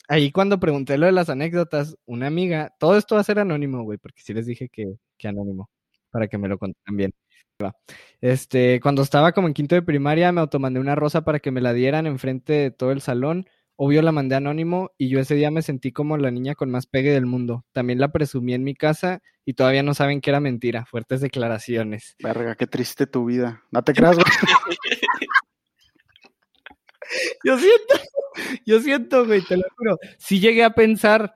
ahí 0.09 0.31
cuando 0.31 0.59
pregunté 0.59 0.97
lo 0.97 1.05
de 1.05 1.13
las 1.13 1.29
anécdotas, 1.29 1.95
una 2.05 2.27
amiga, 2.27 2.75
todo 2.79 2.97
esto 2.97 3.15
va 3.15 3.21
a 3.21 3.23
ser 3.23 3.39
anónimo, 3.39 3.83
güey, 3.83 3.97
porque 3.97 4.21
sí 4.21 4.33
les 4.33 4.45
dije 4.45 4.67
que, 4.67 4.95
que 5.17 5.27
anónimo, 5.29 5.69
para 6.11 6.27
que 6.27 6.37
me 6.37 6.49
lo 6.49 6.57
contaran 6.57 6.97
bien. 6.97 7.13
Este, 8.21 8.79
cuando 8.79 9.01
estaba 9.01 9.33
como 9.33 9.47
en 9.47 9.53
quinto 9.53 9.75
de 9.75 9.81
primaria, 9.81 10.31
me 10.31 10.41
automandé 10.41 10.79
una 10.79 10.95
rosa 10.95 11.23
para 11.23 11.39
que 11.39 11.51
me 11.51 11.61
la 11.61 11.73
dieran 11.73 12.07
enfrente 12.07 12.53
de 12.53 12.71
todo 12.71 12.91
el 12.91 13.01
salón. 13.01 13.47
Obvio 13.75 14.01
la 14.01 14.11
mandé 14.11 14.35
anónimo 14.35 14.91
y 14.97 15.09
yo 15.09 15.19
ese 15.19 15.35
día 15.35 15.51
me 15.51 15.61
sentí 15.61 15.91
como 15.91 16.17
la 16.17 16.31
niña 16.31 16.55
con 16.55 16.69
más 16.69 16.85
pegue 16.85 17.11
del 17.11 17.25
mundo. 17.25 17.65
También 17.71 17.99
la 17.99 18.11
presumí 18.11 18.53
en 18.53 18.63
mi 18.63 18.75
casa 18.75 19.21
y 19.45 19.53
todavía 19.53 19.83
no 19.83 19.93
saben 19.93 20.21
que 20.21 20.29
era 20.29 20.39
mentira. 20.39 20.85
Fuertes 20.85 21.21
declaraciones. 21.21 22.15
Verga, 22.21 22.55
qué 22.55 22.67
triste 22.67 23.07
tu 23.07 23.25
vida. 23.25 23.63
No 23.71 23.83
te 23.83 23.93
creas, 23.93 24.15
güey. 24.15 24.25
yo 27.43 27.57
siento, 27.57 27.95
yo 28.65 28.81
siento, 28.81 29.25
güey, 29.25 29.41
te 29.41 29.57
lo 29.57 29.63
juro. 29.77 29.97
Si 30.17 30.39
llegué 30.39 30.63
a 30.63 30.71
pensar 30.71 31.35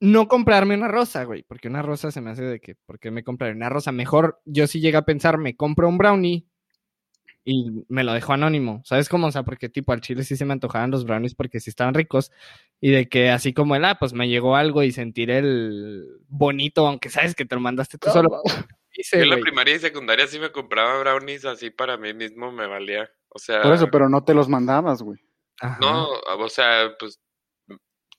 no 0.00 0.28
comprarme 0.28 0.74
una 0.74 0.88
rosa, 0.88 1.24
güey, 1.24 1.42
porque 1.42 1.68
una 1.68 1.82
rosa 1.82 2.10
se 2.10 2.20
me 2.20 2.30
hace 2.30 2.44
de 2.44 2.60
que, 2.60 2.74
¿por 2.74 2.98
qué 2.98 3.10
me 3.10 3.24
compraré 3.24 3.54
una 3.54 3.68
rosa? 3.68 3.92
Mejor 3.92 4.40
yo 4.44 4.66
sí 4.66 4.80
llegué 4.80 4.96
a 4.96 5.04
pensar, 5.04 5.38
me 5.38 5.56
compro 5.56 5.88
un 5.88 5.98
brownie 5.98 6.46
y 7.44 7.84
me 7.88 8.04
lo 8.04 8.12
dejo 8.12 8.32
anónimo. 8.32 8.82
¿Sabes 8.84 9.08
cómo? 9.08 9.28
O 9.28 9.32
sea, 9.32 9.42
porque 9.42 9.68
tipo 9.68 9.92
al 9.92 10.00
chile 10.00 10.22
sí 10.22 10.36
se 10.36 10.44
me 10.44 10.52
antojaban 10.52 10.90
los 10.90 11.04
brownies 11.04 11.34
porque 11.34 11.60
sí 11.60 11.70
estaban 11.70 11.94
ricos. 11.94 12.30
Y 12.80 12.90
de 12.90 13.08
que 13.08 13.30
así 13.30 13.52
como 13.52 13.74
el, 13.74 13.84
ah, 13.86 13.98
pues 13.98 14.12
me 14.12 14.28
llegó 14.28 14.54
algo 14.54 14.82
y 14.82 14.92
sentir 14.92 15.30
el 15.30 16.04
bonito, 16.28 16.86
aunque 16.86 17.10
sabes 17.10 17.34
que 17.34 17.46
te 17.46 17.54
lo 17.54 17.60
mandaste 17.60 17.98
tú 17.98 18.10
solo. 18.10 18.42
Yo 19.12 19.20
en 19.20 19.30
la 19.30 19.38
primaria 19.38 19.76
y 19.76 19.78
secundaria 19.78 20.26
sí 20.26 20.38
me 20.40 20.50
compraba 20.50 20.98
brownies 20.98 21.44
así 21.44 21.70
para 21.70 21.96
mí 21.96 22.14
mismo, 22.14 22.50
me 22.50 22.66
valía. 22.66 23.08
O 23.38 23.40
sea. 23.40 23.62
Por 23.62 23.72
eso, 23.72 23.88
pero 23.88 24.08
no 24.08 24.24
te 24.24 24.34
los 24.34 24.48
mandabas, 24.48 25.00
güey. 25.00 25.20
No, 25.80 26.08
o 26.08 26.48
sea, 26.48 26.92
pues 26.98 27.20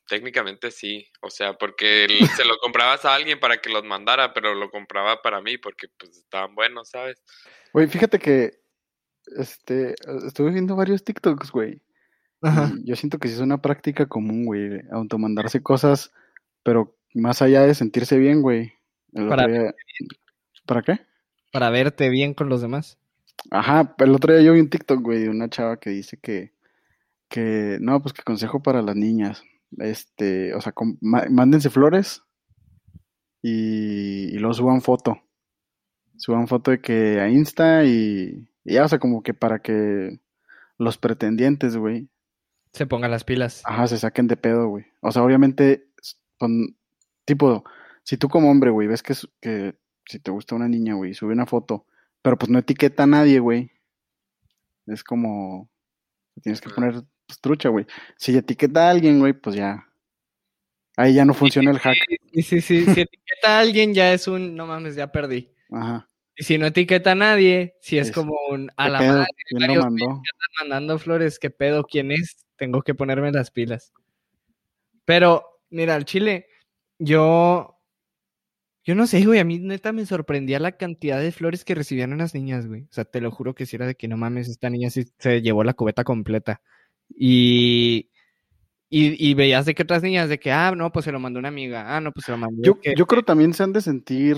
técnicamente 0.07 0.71
sí. 0.71 1.05
O 1.21 1.29
sea, 1.29 1.57
porque 1.57 2.07
se 2.37 2.45
lo 2.45 2.57
comprabas 2.59 3.03
a 3.03 3.15
alguien 3.15 3.37
para 3.37 3.57
que 3.57 3.69
los 3.69 3.83
mandara, 3.83 4.33
pero 4.33 4.55
lo 4.55 4.71
compraba 4.71 5.21
para 5.21 5.41
mí 5.41 5.57
porque 5.57 5.87
pues 5.97 6.17
estaban 6.17 6.55
buenos, 6.55 6.89
¿sabes? 6.89 7.21
Güey, 7.73 7.87
fíjate 7.87 8.17
que 8.17 8.61
este, 9.37 9.93
estuve 10.25 10.51
viendo 10.51 10.77
varios 10.77 11.03
TikToks, 11.03 11.51
güey. 11.51 11.81
Ajá. 12.41 12.71
yo 12.85 12.95
siento 12.95 13.19
que 13.19 13.27
sí 13.27 13.33
es 13.33 13.41
una 13.41 13.61
práctica 13.61 14.05
común, 14.05 14.45
güey, 14.45 14.79
automandarse 14.93 15.61
cosas, 15.61 16.13
pero 16.63 16.97
más 17.13 17.41
allá 17.41 17.63
de 17.63 17.75
sentirse 17.75 18.17
bien, 18.17 18.41
güey. 18.41 18.71
Para, 19.27 19.73
¿Para 20.65 20.81
qué? 20.83 21.01
Para 21.51 21.69
verte 21.69 22.07
bien 22.09 22.33
con 22.33 22.47
los 22.47 22.61
demás. 22.61 22.97
Ajá, 23.51 23.95
el 23.97 24.11
otro 24.11 24.33
día 24.33 24.43
yo 24.43 24.53
vi 24.53 24.59
un 24.59 24.69
TikTok, 24.69 25.01
güey, 25.01 25.23
de 25.23 25.29
una 25.29 25.49
chava 25.49 25.79
que 25.79 25.89
dice 25.89 26.17
que, 26.17 26.53
que, 27.27 27.77
no, 27.81 28.01
pues 28.01 28.13
que 28.13 28.23
consejo 28.23 28.61
para 28.61 28.81
las 28.81 28.95
niñas. 28.95 29.43
Este, 29.77 30.53
o 30.55 30.61
sea, 30.61 30.73
mándense 31.01 31.69
flores 31.69 32.23
y, 33.41 34.35
y 34.35 34.39
luego 34.39 34.53
suban 34.53 34.81
foto. 34.81 35.21
Suban 36.17 36.47
foto 36.47 36.71
de 36.71 36.81
que 36.81 37.19
a 37.19 37.29
Insta 37.29 37.85
y, 37.85 38.49
y 38.63 38.73
ya, 38.73 38.85
o 38.85 38.87
sea, 38.87 38.99
como 38.99 39.23
que 39.23 39.33
para 39.33 39.59
que 39.59 40.19
los 40.77 40.97
pretendientes, 40.97 41.77
güey. 41.77 42.09
Se 42.73 42.87
pongan 42.87 43.11
las 43.11 43.23
pilas. 43.23 43.61
Ajá, 43.65 43.87
se 43.87 43.97
saquen 43.97 44.27
de 44.27 44.37
pedo, 44.37 44.67
güey. 44.67 44.85
O 45.01 45.11
sea, 45.11 45.23
obviamente, 45.23 45.87
con, 46.37 46.75
tipo, 47.25 47.63
si 48.03 48.17
tú 48.17 48.29
como 48.29 48.49
hombre, 48.49 48.71
güey, 48.71 48.87
ves 48.87 49.03
que, 49.03 49.13
que 49.41 49.75
si 50.05 50.19
te 50.19 50.31
gusta 50.31 50.55
una 50.55 50.67
niña, 50.67 50.95
güey, 50.95 51.13
sube 51.13 51.33
una 51.33 51.45
foto, 51.45 51.85
pero 52.21 52.37
pues 52.37 52.49
no 52.49 52.59
etiqueta 52.59 53.03
a 53.03 53.07
nadie, 53.07 53.39
güey. 53.39 53.71
Es 54.87 55.03
como, 55.03 55.69
tienes 56.41 56.61
que 56.61 56.69
poner 56.69 57.03
pues, 57.27 57.39
trucha, 57.39 57.69
güey. 57.69 57.85
Si 58.17 58.35
etiqueta 58.35 58.87
a 58.87 58.91
alguien, 58.91 59.19
güey, 59.19 59.33
pues 59.33 59.55
ya. 59.55 59.85
Ahí 60.97 61.13
ya 61.13 61.25
no 61.25 61.33
funciona 61.33 61.71
el 61.71 61.79
hack. 61.79 61.97
Sí, 62.33 62.41
sí, 62.41 62.61
sí. 62.61 62.85
si 62.85 63.01
etiqueta 63.01 63.57
a 63.57 63.59
alguien 63.59 63.93
ya 63.93 64.11
es 64.13 64.27
un, 64.27 64.55
no 64.55 64.67
mames, 64.67 64.95
ya 64.95 65.11
perdí. 65.11 65.53
Ajá. 65.71 66.09
Y 66.39 66.43
si 66.43 66.57
no 66.57 66.67
etiqueta 66.67 67.11
a 67.11 67.15
nadie, 67.15 67.75
si 67.81 67.97
es, 67.97 68.11
como 68.13 68.33
un 68.49 68.71
a 68.77 68.87
la 68.87 69.01
madre, 69.01 69.27
¿quién 69.49 69.75
lo 69.75 69.83
mandó? 69.83 70.21
mandando 70.61 70.97
flores, 70.97 71.37
¿qué 71.37 71.49
pedo? 71.49 71.83
¿Quién 71.83 72.11
es? 72.13 72.45
Tengo 72.55 72.81
que 72.81 72.95
ponerme 72.95 73.31
las 73.33 73.51
pilas. 73.51 73.91
Pero, 75.03 75.61
mira, 75.69 75.95
al 75.95 76.05
chile, 76.05 76.47
yo. 76.97 77.78
Yo 78.85 78.95
no 78.95 79.07
sé, 79.07 79.25
güey, 79.25 79.39
a 79.39 79.43
mí 79.43 79.59
neta 79.59 79.91
me 79.91 80.05
sorprendía 80.05 80.59
la 80.59 80.73
cantidad 80.73 81.19
de 81.19 81.31
flores 81.31 81.65
que 81.65 81.75
recibían 81.75 82.13
unas 82.13 82.33
niñas, 82.33 82.67
güey. 82.67 82.83
O 82.83 82.91
sea, 82.93 83.05
te 83.05 83.21
lo 83.21 83.31
juro 83.31 83.53
que 83.53 83.65
si 83.65 83.75
era 83.75 83.85
de 83.85 83.95
que 83.95 84.07
no 84.07 84.17
mames, 84.17 84.47
esta 84.47 84.69
niña 84.69 84.89
sí 84.89 85.05
se 85.19 85.41
llevó 85.41 85.63
la 85.63 85.73
cubeta 85.73 86.03
completa. 86.03 86.61
Y, 87.09 88.09
y, 88.89 89.33
veías 89.33 89.65
de 89.65 89.75
que 89.75 89.83
otras 89.83 90.01
niñas, 90.01 90.29
de 90.29 90.39
que, 90.39 90.51
ah, 90.51 90.73
no, 90.75 90.91
pues 90.91 91.05
se 91.05 91.11
lo 91.11 91.19
mandó 91.19 91.39
una 91.39 91.49
amiga, 91.49 91.95
ah, 91.95 92.01
no, 92.01 92.11
pues 92.11 92.25
se 92.25 92.31
lo 92.31 92.37
mandó. 92.37 92.61
Yo, 92.63 92.79
yo 92.95 93.05
creo 93.05 93.23
también 93.23 93.53
se 93.53 93.63
han 93.63 93.73
de 93.73 93.81
sentir 93.81 94.37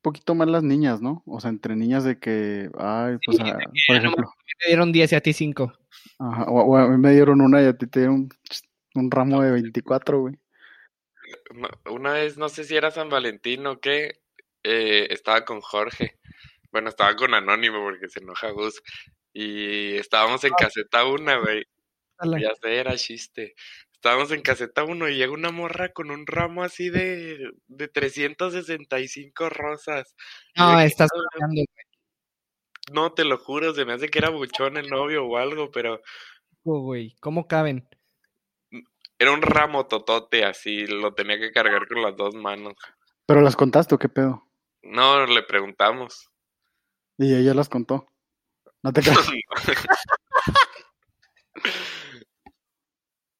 poquito 0.00 0.34
más 0.34 0.48
las 0.48 0.62
niñas, 0.62 1.00
¿no? 1.00 1.22
O 1.26 1.40
sea, 1.40 1.50
entre 1.50 1.76
niñas 1.76 2.04
de 2.04 2.18
que, 2.18 2.70
ay, 2.78 3.16
pues, 3.24 3.38
por 3.38 3.96
ejemplo. 3.96 4.32
me 4.62 4.68
dieron 4.68 4.92
10 4.92 5.12
y 5.12 5.14
a 5.14 5.20
ti 5.20 5.32
5. 5.32 5.72
Ajá, 6.18 6.44
o, 6.44 6.76
a 6.76 6.88
mí 6.88 6.98
me 6.98 7.12
dieron 7.12 7.40
una 7.40 7.62
y 7.62 7.66
a 7.66 7.76
ti 7.76 7.86
te 7.86 8.00
dieron 8.00 8.28
un, 8.94 9.10
ramo 9.10 9.42
de 9.42 9.50
24, 9.50 10.20
güey. 10.20 10.38
Una 11.86 12.12
vez, 12.12 12.36
no 12.36 12.48
sé 12.48 12.64
si 12.64 12.76
era 12.76 12.90
San 12.90 13.08
Valentín 13.08 13.66
o 13.66 13.80
qué, 13.80 14.20
eh, 14.62 15.08
estaba 15.10 15.44
con 15.44 15.60
Jorge. 15.60 16.18
Bueno, 16.72 16.88
estaba 16.88 17.16
con 17.16 17.34
Anónimo 17.34 17.82
porque 17.82 18.08
se 18.08 18.20
enoja 18.20 18.50
Gus. 18.50 18.80
Y 19.32 19.96
estábamos 19.96 20.44
en 20.44 20.52
ah. 20.52 20.56
caseta 20.56 21.04
una, 21.04 21.38
güey. 21.38 21.64
Ya 22.40 22.54
sé, 22.54 22.76
era 22.76 22.96
chiste. 22.96 23.54
Estábamos 23.92 24.30
en 24.30 24.40
caseta 24.40 24.82
1 24.84 25.08
y 25.10 25.16
llega 25.16 25.32
una 25.32 25.50
morra 25.50 25.92
con 25.92 26.10
un 26.10 26.26
ramo 26.26 26.62
así 26.62 26.88
de, 26.88 27.50
de 27.66 27.88
365 27.88 29.50
rosas. 29.50 30.16
No, 30.56 30.80
estás 30.80 31.10
No, 32.92 33.12
te 33.12 33.24
lo 33.24 33.36
juro, 33.36 33.74
se 33.74 33.84
me 33.84 33.92
hace 33.92 34.08
que 34.08 34.18
era 34.18 34.30
buchón 34.30 34.78
el 34.78 34.88
novio 34.88 35.26
o 35.26 35.36
algo, 35.36 35.70
pero... 35.70 36.00
güey, 36.64 37.14
¿cómo 37.20 37.46
caben? 37.46 37.86
Era 39.20 39.32
un 39.32 39.42
ramo 39.42 39.86
totote 39.86 40.46
así, 40.46 40.86
lo 40.86 41.12
tenía 41.12 41.38
que 41.38 41.52
cargar 41.52 41.86
con 41.86 42.00
las 42.00 42.16
dos 42.16 42.34
manos. 42.34 42.72
¿Pero 43.26 43.42
las 43.42 43.54
contaste 43.54 43.94
o 43.94 43.98
qué 43.98 44.08
pedo? 44.08 44.48
No, 44.82 45.26
le 45.26 45.42
preguntamos. 45.42 46.30
Y 47.18 47.34
ella 47.34 47.52
las 47.52 47.68
contó. 47.68 48.06
No 48.82 48.94
te 48.94 49.02
creas. 49.02 49.18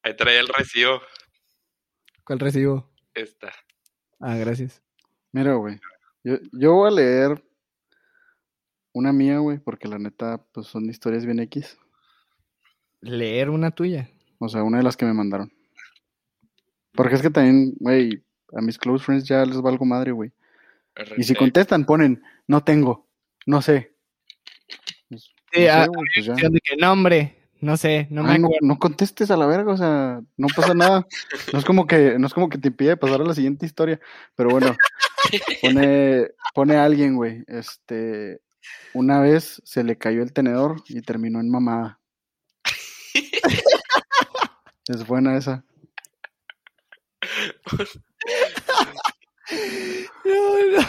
Ahí 0.02 0.14
trae 0.14 0.38
el 0.38 0.48
recibo. 0.48 1.00
¿Cuál 2.24 2.40
recibo? 2.40 2.90
Esta. 3.14 3.50
Ah, 4.20 4.36
gracias. 4.36 4.82
Mira, 5.32 5.54
güey. 5.54 5.80
Yo, 6.22 6.34
yo 6.52 6.74
voy 6.74 6.88
a 6.88 6.94
leer 6.94 7.42
una 8.92 9.14
mía, 9.14 9.38
güey, 9.38 9.56
porque 9.56 9.88
la 9.88 9.98
neta, 9.98 10.44
pues 10.52 10.66
son 10.66 10.90
historias 10.90 11.24
bien 11.24 11.40
X. 11.40 11.78
¿Leer 13.00 13.48
una 13.48 13.70
tuya? 13.70 14.10
O 14.38 14.50
sea, 14.50 14.62
una 14.62 14.76
de 14.76 14.84
las 14.84 14.98
que 14.98 15.06
me 15.06 15.14
mandaron. 15.14 15.50
Porque 16.92 17.14
es 17.14 17.22
que 17.22 17.30
también, 17.30 17.74
güey, 17.78 18.22
a 18.52 18.60
mis 18.60 18.78
close 18.78 19.04
friends 19.04 19.26
ya 19.26 19.44
les 19.44 19.60
valgo 19.60 19.84
madre, 19.84 20.12
güey. 20.12 20.32
Y 21.16 21.22
si 21.22 21.34
contestan, 21.34 21.84
ponen, 21.84 22.22
no 22.46 22.62
tengo, 22.62 23.08
no 23.46 23.62
sé. 23.62 23.94
Pues, 25.08 25.32
sí, 25.52 25.66
no, 25.66 25.84
sé, 25.84 25.90
pues 26.14 26.52
de 26.52 26.60
qué 26.62 26.76
nombre. 26.76 27.36
No 27.60 27.76
sé, 27.76 28.06
no 28.10 28.22
me 28.22 28.32
acuerdo. 28.32 28.56
No, 28.62 28.78
contestes 28.78 29.30
a 29.30 29.36
la 29.36 29.46
verga, 29.46 29.72
o 29.72 29.76
sea, 29.76 30.22
no 30.38 30.46
pasa 30.54 30.72
nada. 30.72 31.06
No 31.52 31.58
es 31.58 31.64
como 31.64 31.86
que, 31.86 32.18
no 32.18 32.26
es 32.26 32.32
como 32.32 32.48
que 32.48 32.56
te 32.56 32.68
impide 32.68 32.96
pasar 32.96 33.20
a 33.20 33.24
la 33.24 33.34
siguiente 33.34 33.66
historia. 33.66 34.00
Pero 34.34 34.48
bueno, 34.48 34.74
pone, 35.60 36.28
pone 36.54 36.76
a 36.76 36.84
alguien, 36.84 37.16
güey. 37.16 37.44
Este, 37.46 38.40
una 38.94 39.20
vez 39.20 39.60
se 39.64 39.84
le 39.84 39.98
cayó 39.98 40.22
el 40.22 40.32
tenedor 40.32 40.82
y 40.88 41.02
terminó 41.02 41.38
en 41.38 41.50
mamada. 41.50 42.00
es 44.88 45.06
buena 45.06 45.36
esa. 45.36 45.62
No, 50.24 50.78
no. 50.78 50.86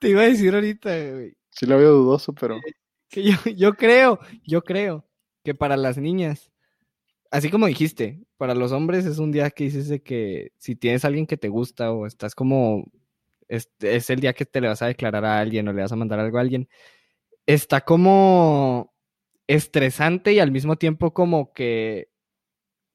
Te 0.00 0.08
iba 0.08 0.22
a 0.22 0.24
decir 0.24 0.54
ahorita, 0.54 0.90
güey. 1.10 1.36
Sí 1.50 1.66
lo 1.66 1.78
veo 1.78 1.92
dudoso, 1.92 2.32
pero 2.32 2.58
yo, 3.10 3.36
yo 3.54 3.74
creo, 3.74 4.18
yo 4.44 4.62
creo 4.62 5.06
que 5.44 5.54
para 5.54 5.76
las 5.76 5.98
niñas, 5.98 6.50
así 7.30 7.50
como 7.50 7.66
dijiste, 7.66 8.24
para 8.36 8.54
los 8.54 8.72
hombres 8.72 9.06
es 9.06 9.18
un 9.18 9.30
día 9.30 9.50
que 9.50 9.64
dices 9.64 9.88
de 9.88 10.02
que 10.02 10.52
si 10.58 10.74
tienes 10.74 11.04
a 11.04 11.08
alguien 11.08 11.26
que 11.26 11.36
te 11.36 11.48
gusta 11.48 11.92
o 11.92 12.06
estás 12.06 12.34
como, 12.34 12.90
es, 13.48 13.70
es 13.80 14.10
el 14.10 14.20
día 14.20 14.32
que 14.32 14.46
te 14.46 14.60
le 14.60 14.68
vas 14.68 14.82
a 14.82 14.86
declarar 14.86 15.24
a 15.24 15.38
alguien 15.38 15.68
o 15.68 15.72
le 15.72 15.82
vas 15.82 15.92
a 15.92 15.96
mandar 15.96 16.18
algo 16.18 16.38
a 16.38 16.40
alguien, 16.40 16.68
está 17.46 17.82
como 17.82 18.92
estresante 19.46 20.32
y 20.32 20.40
al 20.40 20.50
mismo 20.50 20.76
tiempo 20.76 21.12
como 21.12 21.52
que, 21.52 22.08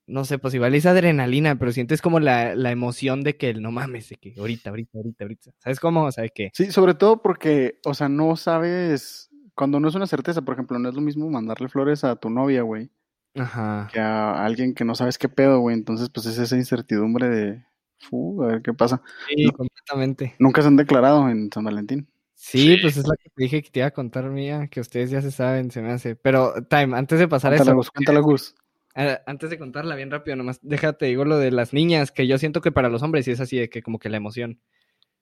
no 0.09 0.25
sé, 0.25 0.39
pues 0.39 0.53
igual 0.53 0.75
es 0.75 0.85
adrenalina, 0.85 1.57
pero 1.57 1.71
sientes 1.71 2.01
como 2.01 2.19
la, 2.19 2.55
la 2.55 2.71
emoción 2.71 3.23
de 3.23 3.37
que 3.37 3.53
no 3.53 3.71
mames, 3.71 4.09
de 4.09 4.15
que 4.17 4.33
ahorita, 4.37 4.69
ahorita, 4.71 4.97
ahorita, 4.97 5.23
ahorita. 5.23 5.51
¿Sabes 5.59 5.79
cómo? 5.79 6.03
O 6.05 6.11
sea, 6.11 6.27
que... 6.29 6.49
Sí, 6.53 6.71
sobre 6.71 6.93
todo 6.95 7.21
porque, 7.21 7.79
o 7.85 7.93
sea, 7.93 8.09
no 8.09 8.35
sabes 8.35 9.29
cuando 9.55 9.79
no 9.79 9.87
es 9.89 9.95
una 9.95 10.07
certeza, 10.07 10.41
por 10.41 10.53
ejemplo, 10.55 10.79
no 10.79 10.89
es 10.89 10.95
lo 10.95 11.01
mismo 11.01 11.29
mandarle 11.29 11.67
flores 11.69 12.03
a 12.03 12.15
tu 12.15 12.29
novia, 12.29 12.61
güey, 12.63 12.89
Ajá. 13.35 13.89
que 13.93 13.99
a 13.99 14.43
alguien 14.45 14.73
que 14.73 14.85
no 14.85 14.95
sabes 14.95 15.17
qué 15.17 15.29
pedo, 15.29 15.59
güey. 15.59 15.75
Entonces, 15.75 16.09
pues 16.09 16.25
es 16.27 16.37
esa 16.37 16.55
incertidumbre 16.55 17.27
de, 17.29 17.65
"Fu, 17.99 18.41
a 18.43 18.47
ver 18.47 18.61
qué 18.61 18.73
pasa. 18.73 19.01
Sí, 19.27 19.45
No. 19.45 19.51
completamente. 19.51 20.35
Nunca 20.39 20.61
se 20.61 20.69
han 20.69 20.77
declarado 20.77 21.29
en 21.29 21.49
San 21.53 21.65
Valentín. 21.65 22.07
Sí, 22.35 22.75
Sí. 22.75 22.77
pues 22.81 22.95
es 22.95 23.05
la 23.05 23.15
que 23.21 23.29
te 23.29 23.43
dije 23.43 23.61
que 23.61 23.69
te 23.69 23.79
iba 23.81 23.87
a 23.87 23.91
contar 23.91 24.29
mía, 24.29 24.67
que 24.69 24.79
ustedes 24.79 25.09
ya 25.11 25.21
se 25.21 25.29
saben, 25.31 25.71
se 25.71 25.81
me 25.81 25.91
hace. 25.91 26.15
Pero, 26.15 26.53
Time, 26.69 26.97
antes 26.97 27.19
de 27.19 27.27
pasar 27.27 27.51
a 27.51 27.57
eso, 27.57 27.75
Gus, 27.75 27.91
cuéntala, 27.91 28.21
Gus. 28.21 28.55
Eh, 28.96 29.19
antes 29.25 29.50
de 29.50 29.58
contarla 29.60 29.96
bien 29.96 30.12
rápido, 30.12 30.36
nomás 30.36 30.60
déjate, 30.62 31.05
digo 31.08 31.25
lo 31.25 31.38
de 31.38 31.51
las 31.51 31.74
niñas, 31.74 32.12
que 32.12 32.27
yo 32.27 32.38
siento 32.38 32.62
que 32.62 32.72
para 32.72 32.89
los 32.89 33.03
hombres 33.03 33.25
sí 33.25 33.31
es 33.31 33.39
así, 33.39 33.58
de 33.58 33.69
que 33.69 33.81
como 33.81 34.00
que 34.00 34.10
la 34.10 34.17
emoción. 34.17 34.62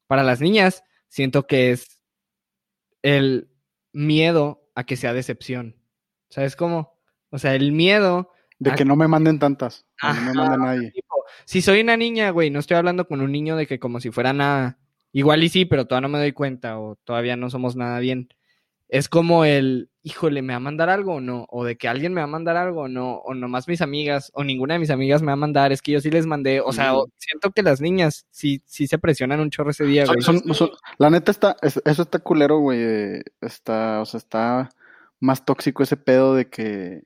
Para 0.08 0.24
las 0.24 0.42
niñas, 0.42 0.84
siento 1.10 1.48
que 1.48 1.72
es 1.72 2.00
el 3.02 3.50
miedo 3.94 4.70
a 4.76 4.84
que 4.86 4.96
sea 4.96 5.14
decepción. 5.14 5.76
¿Sabes 6.30 6.56
cómo? 6.56 7.00
O 7.30 7.38
sea, 7.40 7.56
el 7.56 7.72
miedo 7.72 8.32
De 8.60 8.72
Ah, 8.72 8.76
que 8.76 8.86
no 8.86 8.96
me 8.96 9.08
manden 9.08 9.38
tantas. 9.40 9.86
o 10.04 10.08
no 10.08 10.14
me 10.22 10.32
Ajá. 10.32 10.34
mande 10.34 10.58
nadie. 10.58 10.92
tipo, 10.92 11.24
si 11.46 11.62
soy 11.62 11.82
una 11.82 11.96
niña, 11.98 12.30
güey, 12.32 12.50
no 12.50 12.60
estoy 12.60 12.78
hablando 12.78 13.08
con 13.08 13.22
un 13.22 13.32
niño 13.32 13.56
de 13.56 13.68
que 13.68 13.80
como 13.80 14.00
si 14.00 14.12
fuera 14.12 14.34
nada. 14.34 14.80
Igual 15.12 15.44
y 15.44 15.50
sí, 15.50 15.66
pero 15.66 15.86
todavía 15.86 16.08
no 16.08 16.14
me 16.14 16.20
doy 16.20 16.32
cuenta 16.34 16.80
o 16.80 16.96
todavía 17.04 17.36
no 17.38 17.50
somos 17.50 17.76
nada 17.76 18.00
bien. 18.00 18.30
Es 18.89 19.10
como 19.10 19.44
el, 19.44 19.89
híjole, 20.01 20.41
¿me 20.41 20.53
va 20.53 20.58
a 20.58 20.62
mandar 20.62 20.89
algo 20.89 21.15
o 21.15 21.22
no? 21.22 21.46
O 21.50 21.65
de 21.65 21.77
que 21.77 21.89
alguien 21.89 22.13
me 22.13 22.22
va 22.22 22.25
a 22.25 22.27
mandar 22.27 22.56
algo 22.56 22.84
o 22.84 22.88
no, 22.88 23.15
o 23.17 23.34
nomás 23.34 23.67
mis 23.67 23.82
amigas, 23.82 24.32
o 24.34 24.44
ninguna 24.46 24.75
de 24.75 24.79
mis 24.79 24.89
amigas 24.91 25.22
me 25.22 25.27
va 25.27 25.34
a 25.34 25.36
mandar, 25.36 25.74
es 25.74 25.82
que 25.82 25.91
yo 25.91 26.00
sí 26.00 26.10
les 26.10 26.25
mandé, 26.25 26.62
o 26.62 26.72
sea, 26.72 26.96
o- 26.96 27.10
siento 27.17 27.51
que 27.51 27.63
las 27.63 27.82
niñas 27.82 28.25
sí, 28.29 28.62
sí 28.65 28.88
se 28.88 28.98
presionan 28.98 29.41
un 29.41 29.50
chorro 29.50 29.72
ese 29.72 29.84
día, 29.84 30.06
güey. 30.06 30.22
Son- 30.22 30.39
son- 30.39 30.53
son- 30.53 30.72
la 31.00 31.10
neta 31.10 31.32
está, 31.32 31.58
es- 31.62 31.82
eso 31.84 32.01
está 32.03 32.20
culero, 32.20 32.60
güey. 32.60 33.22
Está, 33.41 34.00
o 34.01 34.06
sea, 34.06 34.17
está 34.20 34.70
más 35.20 35.44
tóxico 35.44 35.84
ese 35.84 35.98
pedo 35.98 36.34
de 36.36 36.48
que, 36.50 37.01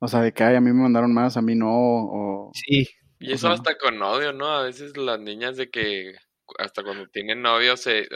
o 0.00 0.08
sea, 0.08 0.22
de 0.22 0.32
que 0.32 0.42
ay, 0.42 0.56
a 0.56 0.60
mí 0.60 0.72
me 0.72 0.82
mandaron 0.82 1.14
más, 1.14 1.36
a 1.36 1.42
mí 1.42 1.54
no, 1.54 1.68
o 1.70 2.50
Sí, 2.54 2.88
Y 3.20 3.32
eso 3.32 3.48
hasta 3.50 3.76
con 3.78 3.98
novio, 3.98 4.32
¿no? 4.32 4.46
A 4.48 4.62
veces 4.64 4.96
las 4.96 5.20
niñas 5.20 5.56
de 5.56 5.70
que 5.70 6.14
hasta 6.58 6.82
cuando 6.82 7.06
tienen 7.08 7.42
novio 7.42 7.76
se 7.76 8.08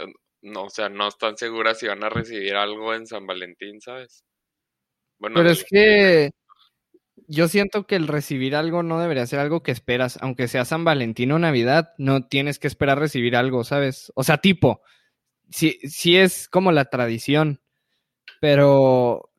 no, 0.44 0.64
o 0.64 0.70
sea, 0.70 0.88
no 0.88 1.08
están 1.08 1.36
seguras 1.36 1.78
si 1.78 1.86
van 1.86 2.04
a 2.04 2.08
recibir 2.08 2.54
algo 2.54 2.94
en 2.94 3.06
San 3.06 3.26
Valentín, 3.26 3.80
¿sabes? 3.80 4.24
Bueno, 5.18 5.36
Pero 5.36 5.50
es 5.50 5.64
que 5.64 6.30
yo 7.26 7.48
siento 7.48 7.86
que 7.86 7.96
el 7.96 8.08
recibir 8.08 8.54
algo 8.54 8.82
no 8.82 9.00
debería 9.00 9.26
ser 9.26 9.38
algo 9.38 9.62
que 9.62 9.72
esperas, 9.72 10.18
aunque 10.20 10.48
sea 10.48 10.64
San 10.64 10.84
Valentín 10.84 11.32
o 11.32 11.38
Navidad, 11.38 11.92
no 11.98 12.26
tienes 12.26 12.58
que 12.58 12.66
esperar 12.66 12.98
recibir 12.98 13.36
algo, 13.36 13.64
¿sabes? 13.64 14.12
O 14.14 14.24
sea, 14.24 14.38
tipo, 14.38 14.82
sí, 15.50 15.78
sí 15.84 16.16
es 16.16 16.48
como 16.48 16.72
la 16.72 16.86
tradición, 16.86 17.60
pero 18.40 19.30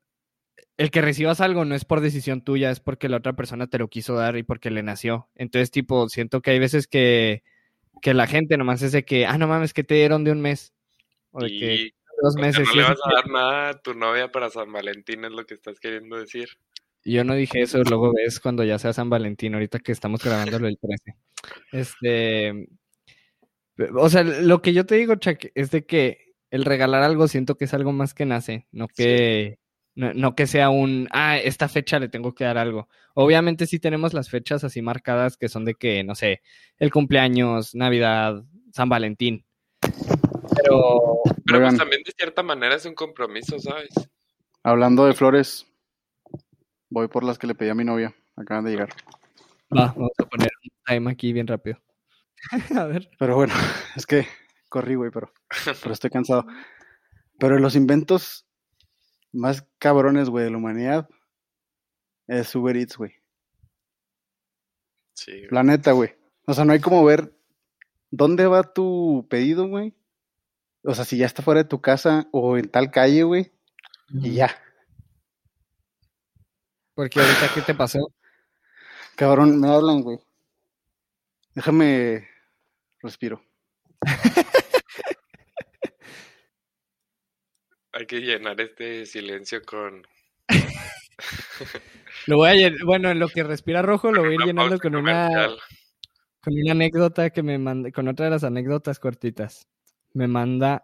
el 0.78 0.92
que 0.92 1.02
recibas 1.02 1.42
algo 1.42 1.66
no 1.66 1.76
es 1.76 1.86
por 1.86 2.02
decisión 2.02 2.42
tuya, 2.42 2.72
es 2.72 2.80
porque 2.80 3.10
la 3.10 3.18
otra 3.18 3.34
persona 3.36 3.68
te 3.68 3.80
lo 3.80 3.90
quiso 3.90 4.16
dar 4.16 4.38
y 4.38 4.44
porque 4.44 4.72
le 4.72 4.84
nació. 4.84 5.30
Entonces, 5.36 5.72
tipo, 5.72 6.10
siento 6.10 6.42
que 6.42 6.52
hay 6.52 6.60
veces 6.60 6.88
que, 6.88 7.44
que 8.02 8.14
la 8.14 8.28
gente 8.28 8.58
nomás 8.58 8.82
es 8.82 8.92
de 8.92 9.06
que, 9.06 9.26
ah, 9.26 9.38
no 9.38 9.48
mames, 9.48 9.74
que 9.74 9.84
te 9.84 9.96
dieron 9.96 10.24
de 10.24 10.32
un 10.32 10.42
mes. 10.42 10.75
O 11.36 11.44
de 11.44 11.50
que 11.50 11.76
y 11.76 11.94
dos 12.22 12.36
o 12.36 12.40
sea, 12.40 12.42
meses. 12.42 12.68
no 12.68 12.76
le 12.76 12.84
vas 12.84 13.00
a 13.04 13.14
dar 13.14 13.28
nada 13.30 13.70
a 13.70 13.82
tu 13.82 13.94
novia 13.94 14.32
para 14.32 14.50
San 14.50 14.72
Valentín, 14.72 15.26
es 15.26 15.32
lo 15.32 15.46
que 15.46 15.54
estás 15.54 15.80
queriendo 15.80 16.18
decir. 16.18 16.50
Yo 17.04 17.24
no 17.24 17.36
dije 17.36 17.62
eso, 17.62 17.84
luego 17.84 18.14
ves 18.14 18.40
cuando 18.40 18.64
ya 18.64 18.80
sea 18.80 18.94
San 18.94 19.10
Valentín, 19.10 19.54
ahorita 19.54 19.80
que 19.80 19.92
estamos 19.92 20.24
grabándolo 20.24 20.68
el 20.68 20.80
13. 20.80 21.16
Este, 21.72 22.68
o 23.96 24.10
sea, 24.10 24.24
lo 24.24 24.62
que 24.62 24.74
yo 24.74 24.86
te 24.86 24.96
digo, 24.96 25.16
Chuck, 25.16 25.46
es 25.54 25.70
de 25.70 25.86
que 25.86 26.34
el 26.50 26.66
regalar 26.66 27.04
algo 27.04 27.28
siento 27.28 27.58
que 27.58 27.66
es 27.66 27.74
algo 27.74 27.92
más 27.92 28.14
que 28.14 28.26
nace, 28.26 28.68
no 28.72 28.88
que, 28.88 29.60
no, 29.94 30.14
no 30.14 30.36
que 30.36 30.48
sea 30.48 30.70
un, 30.70 31.08
ah, 31.12 31.38
esta 31.38 31.68
fecha 31.68 32.00
le 32.00 32.10
tengo 32.10 32.34
que 32.34 32.46
dar 32.46 32.58
algo. 32.58 32.88
Obviamente 33.14 33.68
sí 33.68 33.80
tenemos 33.80 34.14
las 34.14 34.30
fechas 34.30 34.64
así 34.64 34.82
marcadas 34.82 35.38
que 35.38 35.50
son 35.50 35.66
de 35.66 35.76
que, 35.76 36.04
no 36.04 36.16
sé, 36.16 36.42
el 36.80 36.92
cumpleaños, 36.92 37.76
Navidad, 37.76 38.44
San 38.72 38.90
Valentín. 38.90 39.46
Pero, 40.66 41.22
Pero 41.46 41.60
pues 41.62 41.78
también 41.78 42.02
de 42.04 42.12
cierta 42.12 42.44
manera 42.44 42.76
es 42.76 42.86
un 42.86 42.96
compromiso, 42.96 43.60
¿sabes? 43.60 43.90
hablando 44.66 45.06
de 45.06 45.14
flores, 45.14 45.68
voy 46.90 47.08
por 47.08 47.24
las 47.24 47.38
que 47.38 47.46
le 47.46 47.54
pedí 47.54 47.70
a 47.70 47.76
mi 47.76 47.86
novia. 47.86 48.16
Acaban 48.36 48.66
de 48.66 48.72
llegar. 48.72 48.90
va, 49.72 49.94
vamos 49.94 50.12
a 50.18 50.26
poner 50.26 50.50
un 50.64 50.72
time 50.86 51.12
aquí 51.12 51.32
bien 51.32 51.48
rápido. 51.48 51.78
a 52.76 52.86
ver. 52.86 53.10
Pero 53.20 53.36
bueno, 53.36 53.54
es 53.96 54.06
que 54.06 54.28
corrí, 54.68 54.96
güey, 54.96 55.12
pero, 55.12 55.32
pero 55.82 55.94
estoy 55.94 56.10
cansado. 56.10 56.46
Pero 57.40 57.60
los 57.60 57.76
inventos 57.76 58.48
más 59.32 59.68
cabrones, 59.78 60.30
güey, 60.30 60.46
de 60.46 60.52
la 60.52 60.58
humanidad 60.58 61.08
es 62.28 62.54
Uber 62.56 62.76
Eats, 62.76 62.98
güey. 62.98 63.14
Sí. 65.14 65.32
güey. 65.32 65.48
La 65.52 65.64
neta, 65.64 65.92
güey. 65.92 66.16
O 66.48 66.54
sea, 66.54 66.66
no 66.66 66.74
hay 66.74 66.80
como 66.80 67.06
ver 67.06 67.38
dónde 68.10 68.48
va 68.48 68.74
tu 68.74 69.28
pedido, 69.30 69.68
güey. 69.68 69.94
O 70.86 70.94
sea, 70.94 71.04
si 71.06 71.18
ya 71.18 71.26
está 71.26 71.42
fuera 71.42 71.64
de 71.64 71.70
tu 71.70 71.82
casa 71.82 72.28
o 72.32 72.58
en 72.58 72.70
tal 72.70 72.92
calle, 72.92 73.24
güey. 73.24 73.52
Y 74.14 74.34
ya. 74.36 74.56
Porque 76.94 77.20
ahorita, 77.20 77.50
¿qué 77.54 77.62
te 77.62 77.74
pasó? 77.74 78.14
Cabrón, 79.16 79.60
me 79.60 79.68
hablan, 79.68 80.02
güey. 80.02 80.20
Déjame 81.56 82.28
respiro. 83.02 83.42
Hay 87.94 88.06
que 88.06 88.20
llenar 88.20 88.60
este 88.60 89.06
silencio 89.06 89.62
con 89.64 90.06
Lo 92.28 92.38
voy 92.38 92.50
a 92.50 92.54
llen- 92.56 92.84
bueno, 92.86 93.10
en 93.10 93.20
lo 93.20 93.30
que 93.30 93.44
respira 93.44 93.82
rojo 93.82 94.12
lo 94.12 94.22
voy 94.22 94.32
a 94.32 94.34
ir 94.36 94.42
llenando 94.42 94.78
con 94.80 94.96
una, 94.96 95.30
con 96.42 96.54
una 96.54 96.72
anécdota 96.74 97.30
que 97.30 97.42
me 97.42 97.58
manda, 97.58 97.92
con 97.92 98.08
otra 98.10 98.26
de 98.26 98.32
las 98.32 98.44
anécdotas 98.44 99.00
cortitas. 99.00 99.68
Me 100.16 100.28
manda. 100.30 100.84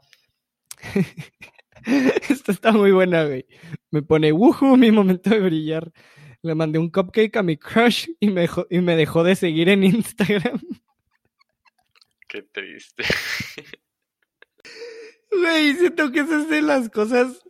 Esta 2.29 2.51
está 2.51 2.73
muy 2.73 2.91
buena, 2.91 3.23
güey. 3.23 3.45
Me 3.89 4.01
pone, 4.01 4.33
wuhu, 4.33 4.75
mi 4.75 4.91
momento 4.91 5.29
de 5.29 5.39
brillar. 5.39 5.89
Le 6.41 6.53
mandé 6.53 6.79
un 6.79 6.89
cupcake 6.89 7.37
a 7.37 7.43
mi 7.43 7.55
crush 7.55 8.09
y 8.19 8.29
me 8.29 8.41
dejó, 8.41 8.67
y 8.69 8.81
me 8.81 8.97
dejó 8.97 9.23
de 9.23 9.37
seguir 9.37 9.69
en 9.69 9.85
Instagram. 9.85 10.59
Qué 12.27 12.43
triste. 12.43 13.03
Güey, 15.33 15.75
siento 15.75 16.11
que 16.11 16.19
esas 16.19 16.49
de 16.49 16.61
las 16.61 16.89
cosas. 16.89 17.41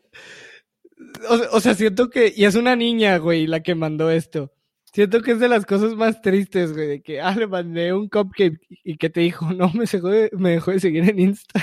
O, 1.28 1.58
o 1.58 1.60
sea, 1.60 1.74
siento 1.74 2.12
que. 2.12 2.32
Y 2.36 2.46
es 2.46 2.54
una 2.54 2.76
niña, 2.76 3.18
güey, 3.18 3.48
la 3.48 3.64
que 3.64 3.74
mandó 3.74 4.12
esto. 4.12 4.54
Siento 4.94 5.22
que 5.22 5.32
es 5.32 5.40
de 5.40 5.48
las 5.48 5.66
cosas 5.66 5.96
más 5.96 6.22
tristes, 6.22 6.74
güey, 6.74 6.88
de 6.88 7.02
que, 7.02 7.22
ah, 7.22 7.34
le 7.36 7.48
mandé 7.48 7.94
un 7.94 8.10
cupcake 8.10 8.60
y 8.84 8.98
que 8.98 9.10
te 9.10 9.22
dijo, 9.22 9.52
no, 9.54 9.72
me 9.74 9.86
dejó 9.86 10.10
de, 10.10 10.30
me 10.34 10.52
dejó 10.52 10.72
de 10.72 10.80
seguir 10.82 11.10
en 11.10 11.20
Insta. 11.20 11.62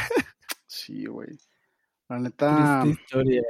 Sí, 0.66 1.04
güey. 1.06 1.38
La 2.08 2.18
neta, 2.18 2.80
Triste 2.82 3.02
historia. 3.02 3.42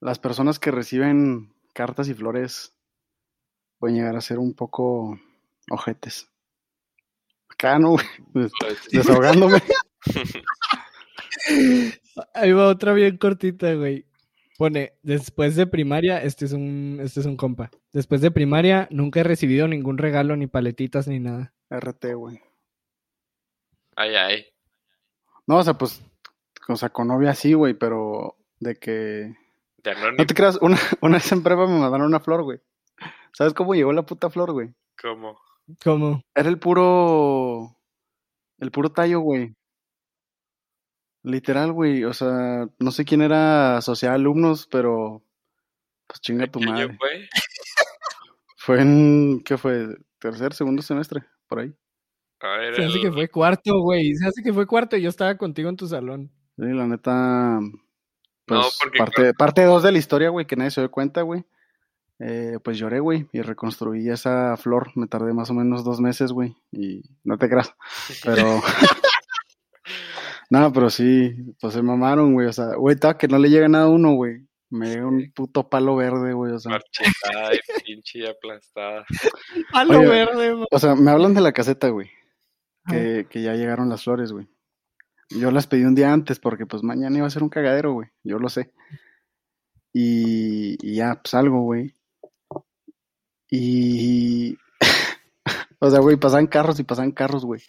las 0.00 0.18
personas 0.18 0.58
que 0.58 0.70
reciben 0.70 1.52
cartas 1.74 2.08
y 2.08 2.14
flores 2.14 2.74
pueden 3.78 3.96
llegar 3.96 4.16
a 4.16 4.20
ser 4.22 4.38
un 4.38 4.54
poco 4.54 5.18
ojetes. 5.70 6.28
Acá, 7.50 7.78
¿no, 7.78 7.90
güey? 7.90 8.06
Des- 8.32 8.52
Desahogándome. 8.90 9.62
Ahí 12.34 12.52
va 12.52 12.68
otra 12.68 12.92
bien 12.94 13.16
cortita, 13.18 13.74
güey. 13.74 14.06
Pone, 14.58 14.94
después 15.04 15.54
de 15.54 15.68
primaria, 15.68 16.20
este 16.20 16.44
es 16.44 16.52
un, 16.52 16.98
este 17.00 17.20
es 17.20 17.26
un 17.26 17.36
compa. 17.36 17.70
Después 17.92 18.20
de 18.20 18.32
primaria, 18.32 18.88
nunca 18.90 19.20
he 19.20 19.22
recibido 19.22 19.68
ningún 19.68 19.98
regalo, 19.98 20.34
ni 20.34 20.48
paletitas, 20.48 21.06
ni 21.06 21.20
nada. 21.20 21.54
RT, 21.70 22.14
güey. 22.16 22.42
Ay, 23.94 24.16
ay. 24.16 24.46
No, 25.46 25.58
o 25.58 25.62
sea, 25.62 25.74
pues, 25.74 26.02
o 26.66 26.74
sea, 26.74 26.88
con 26.88 27.06
novia 27.06 27.34
sí, 27.34 27.52
güey, 27.52 27.74
pero 27.74 28.34
de 28.58 28.74
que... 28.74 29.32
Ya 29.84 29.94
no 29.94 30.26
te 30.26 30.34
creas, 30.34 30.58
una, 30.60 30.76
una 31.02 31.18
vez 31.18 31.30
en 31.30 31.44
prueba 31.44 31.68
me 31.68 31.78
mandaron 31.78 32.08
una 32.08 32.18
flor, 32.18 32.42
güey. 32.42 32.58
¿Sabes 33.34 33.54
cómo 33.54 33.76
llegó 33.76 33.92
la 33.92 34.06
puta 34.06 34.28
flor, 34.28 34.50
güey? 34.50 34.74
cómo. 35.00 35.38
¿Cómo? 35.84 36.20
Era 36.34 36.48
el 36.48 36.58
puro... 36.58 37.76
El 38.58 38.72
puro 38.72 38.90
tallo, 38.90 39.20
güey. 39.20 39.54
Literal, 41.28 41.72
güey. 41.72 42.04
O 42.04 42.12
sea, 42.12 42.68
no 42.78 42.90
sé 42.90 43.04
quién 43.04 43.22
era 43.22 43.80
social 43.82 44.14
alumnos, 44.14 44.66
pero... 44.70 45.22
Pues 46.06 46.20
chinga 46.22 46.46
tu 46.46 46.58
¿Qué 46.60 46.64
año 46.66 46.72
madre. 46.74 46.96
fue? 46.98 47.28
Fue 48.56 48.80
en... 48.80 49.42
¿Qué 49.44 49.56
fue? 49.58 49.88
Tercer, 50.18 50.52
segundo 50.54 50.82
semestre, 50.82 51.22
por 51.46 51.60
ahí. 51.60 51.74
A 52.40 52.48
ver, 52.58 52.74
Se 52.76 52.84
hace 52.84 52.96
el- 52.96 53.02
que 53.02 53.12
fue 53.12 53.28
cuarto, 53.28 53.80
güey. 53.80 54.14
Se 54.14 54.26
hace 54.26 54.42
que 54.42 54.52
fue 54.52 54.66
cuarto 54.66 54.96
y 54.96 55.02
yo 55.02 55.08
estaba 55.08 55.36
contigo 55.36 55.68
en 55.68 55.76
tu 55.76 55.86
salón. 55.86 56.30
Sí, 56.56 56.64
la 56.64 56.86
neta... 56.86 57.58
Pues 58.46 58.60
No, 58.60 58.66
porque 58.82 58.98
parte, 58.98 59.34
parte 59.34 59.64
dos 59.64 59.82
de 59.82 59.92
la 59.92 59.98
historia, 59.98 60.30
güey, 60.30 60.46
que 60.46 60.56
nadie 60.56 60.70
se 60.70 60.80
dio 60.80 60.90
cuenta, 60.90 61.22
güey. 61.22 61.44
Eh, 62.20 62.58
pues 62.64 62.78
lloré, 62.78 62.98
güey, 63.00 63.28
y 63.32 63.42
reconstruí 63.42 64.08
esa 64.10 64.56
flor. 64.56 64.90
Me 64.96 65.06
tardé 65.06 65.32
más 65.34 65.50
o 65.50 65.54
menos 65.54 65.84
dos 65.84 66.00
meses, 66.00 66.32
güey, 66.32 66.56
y 66.72 67.02
no 67.24 67.36
te 67.38 67.48
creas. 67.48 67.74
Pero... 68.24 68.60
no, 70.50 70.72
pero 70.72 70.88
sí, 70.88 71.54
pues 71.60 71.74
se 71.74 71.82
mamaron, 71.82 72.32
güey. 72.32 72.46
O 72.46 72.52
sea, 72.52 72.74
güey, 72.76 72.94
estaba 72.94 73.18
que 73.18 73.28
no 73.28 73.38
le 73.38 73.50
llega 73.50 73.68
nada 73.68 73.84
a 73.84 73.90
uno, 73.90 74.14
güey. 74.14 74.46
Me 74.70 74.90
dio 74.90 75.08
un 75.08 75.32
puto 75.32 75.68
palo 75.68 75.96
verde, 75.96 76.32
güey, 76.32 76.52
o 76.52 76.58
sea. 76.58 76.72
Marchitada 76.72 77.54
y 77.54 77.82
pinche 77.84 78.28
aplastada. 78.28 79.04
Palo 79.72 80.00
Oye, 80.00 80.08
verde, 80.08 80.52
güey. 80.52 80.66
O 80.70 80.78
sea, 80.78 80.94
me 80.94 81.10
hablan 81.10 81.32
de 81.32 81.40
la 81.40 81.52
caseta, 81.52 81.88
güey. 81.88 82.10
Que, 82.86 83.26
que 83.30 83.42
ya 83.42 83.54
llegaron 83.54 83.88
las 83.88 84.04
flores, 84.04 84.32
güey. 84.32 84.46
Yo 85.30 85.50
las 85.50 85.66
pedí 85.66 85.84
un 85.84 85.94
día 85.94 86.12
antes 86.12 86.38
porque 86.38 86.66
pues 86.66 86.82
mañana 86.82 87.18
iba 87.18 87.26
a 87.26 87.30
ser 87.30 87.42
un 87.42 87.50
cagadero, 87.50 87.92
güey. 87.92 88.08
Yo 88.24 88.38
lo 88.38 88.48
sé. 88.48 88.72
Y, 89.92 90.76
y 90.86 90.96
ya, 90.96 91.20
pues 91.22 91.34
algo, 91.34 91.62
güey. 91.62 91.94
Y... 93.50 94.56
o 95.80 95.90
sea, 95.90 96.00
güey, 96.00 96.16
pasaban 96.16 96.46
carros 96.46 96.78
y 96.80 96.84
pasaban 96.84 97.12
carros, 97.12 97.44
güey. 97.44 97.62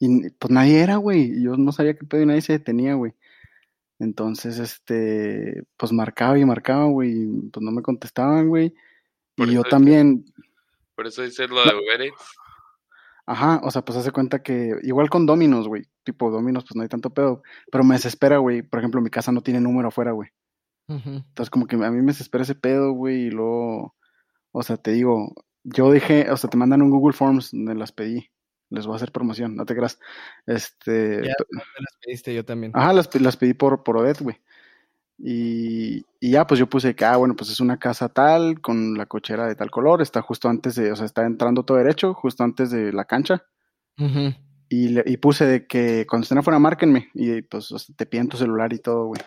Y 0.00 0.30
pues 0.30 0.50
nadie 0.50 0.80
era, 0.80 0.96
güey. 0.96 1.38
y 1.38 1.44
Yo 1.44 1.56
no 1.56 1.70
sabía 1.70 1.94
qué 1.94 2.04
pedo 2.04 2.22
y 2.22 2.26
nadie 2.26 2.40
se 2.40 2.54
detenía, 2.54 2.94
güey. 2.94 3.14
Entonces, 4.00 4.58
este, 4.58 5.62
pues 5.76 5.92
marcaba 5.92 6.38
y 6.38 6.44
marcaba, 6.44 6.86
güey. 6.86 7.26
Pues 7.52 7.62
no 7.62 7.70
me 7.70 7.82
contestaban, 7.82 8.48
güey. 8.48 8.74
Y 9.36 9.52
yo 9.52 9.62
también, 9.62 10.24
Por 10.94 11.06
eso 11.06 11.22
dices 11.22 11.48
lo 11.48 11.62
de 11.64 11.74
Uber. 11.74 12.12
Ajá, 13.26 13.60
o 13.62 13.70
sea, 13.70 13.82
pues 13.82 13.96
hace 13.96 14.10
cuenta 14.10 14.42
que 14.42 14.74
igual 14.82 15.08
con 15.08 15.24
Dominos, 15.24 15.68
güey, 15.68 15.84
tipo 16.02 16.30
Dominos, 16.30 16.64
pues 16.64 16.74
no 16.74 16.82
hay 16.82 16.88
tanto 16.88 17.10
pedo, 17.10 17.42
pero 17.70 17.84
me 17.84 17.94
desespera, 17.94 18.38
güey, 18.38 18.62
por 18.62 18.80
ejemplo, 18.80 19.00
mi 19.00 19.08
casa 19.08 19.30
no 19.30 19.40
tiene 19.40 19.60
número 19.60 19.86
afuera, 19.86 20.10
güey, 20.10 20.30
entonces 20.88 21.48
como 21.48 21.68
que 21.68 21.76
a 21.76 21.90
mí 21.92 22.00
me 22.00 22.12
desespera 22.12 22.42
ese 22.42 22.56
pedo, 22.56 22.90
güey, 22.90 23.26
y 23.26 23.30
luego, 23.30 23.94
o 24.50 24.62
sea, 24.64 24.78
te 24.78 24.90
digo, 24.90 25.32
yo 25.62 25.92
dejé, 25.92 26.28
o 26.28 26.36
sea, 26.36 26.50
te 26.50 26.56
mandan 26.56 26.82
un 26.82 26.90
Google 26.90 27.12
Forms 27.12 27.52
donde 27.52 27.76
las 27.76 27.92
pedí, 27.92 28.30
les 28.70 28.86
voy 28.86 28.94
a 28.94 28.96
hacer 28.96 29.12
promoción, 29.12 29.54
no 29.56 29.66
te 29.66 29.74
creas, 29.76 29.98
este, 30.46 31.16
Ya, 31.24 31.34
pe- 31.38 31.44
¿dónde 31.50 31.64
las 31.80 31.96
pediste? 32.02 32.34
Yo 32.34 32.44
también. 32.44 32.72
ajá, 32.74 32.92
las, 32.92 33.14
las 33.20 33.36
pedí 33.36 33.54
por, 33.54 33.82
por 33.82 33.96
Odette, 33.98 34.20
güey, 34.22 34.36
y, 35.18 36.06
y 36.18 36.30
ya, 36.30 36.46
pues 36.46 36.58
yo 36.58 36.68
puse 36.68 36.94
que, 36.94 37.04
ah, 37.04 37.16
bueno, 37.16 37.36
pues 37.36 37.50
es 37.50 37.60
una 37.60 37.78
casa 37.78 38.08
tal, 38.08 38.60
con 38.60 38.94
la 38.96 39.06
cochera 39.06 39.46
de 39.46 39.54
tal 39.54 39.70
color, 39.70 40.00
está 40.00 40.22
justo 40.22 40.48
antes 40.48 40.74
de, 40.76 40.90
o 40.92 40.96
sea, 40.96 41.04
está 41.06 41.26
entrando 41.26 41.62
todo 41.64 41.76
derecho, 41.76 42.14
justo 42.14 42.42
antes 42.44 42.70
de 42.70 42.92
la 42.92 43.04
cancha, 43.04 43.44
Ujú. 43.98 44.32
Y, 44.70 44.88
le- 44.90 45.04
y 45.04 45.16
puse 45.18 45.44
de 45.44 45.66
que 45.66 46.06
cuando 46.08 46.22
estén 46.22 46.38
afuera, 46.38 46.58
márquenme. 46.58 47.10
Y 47.12 47.42
pues 47.42 47.70
o 47.72 47.78
sea, 47.78 47.94
te 47.94 48.06
piden 48.06 48.28
tu 48.28 48.36
celular 48.38 48.72
y 48.72 48.78
todo, 48.78 49.06
güey. 49.06 49.20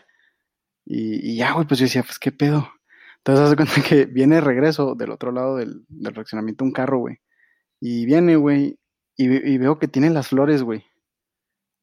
Y, 0.86 1.32
y 1.34 1.36
ya, 1.36 1.52
güey, 1.52 1.68
pues 1.68 1.80
yo 1.80 1.84
decía, 1.86 2.02
pues 2.02 2.18
qué 2.18 2.32
pedo. 2.32 2.72
Entonces, 3.18 3.46
hace 3.46 3.56
cuenta 3.56 3.88
que 3.88 4.06
viene 4.06 4.36
de 4.36 4.42
regreso 4.42 4.96
del 4.96 5.12
otro 5.12 5.32
lado 5.32 5.58
del, 5.58 5.86
del 5.90 6.14
fraccionamiento 6.14 6.64
un 6.64 6.72
carro, 6.72 7.00
güey. 7.00 7.18
Y 7.82 8.06
viene, 8.06 8.36
güey, 8.38 8.80
y, 9.16 9.26
y 9.26 9.58
veo 9.58 9.80
que 9.80 9.88
tiene 9.88 10.10
las 10.10 10.28
flores, 10.30 10.64
güey. 10.64 10.86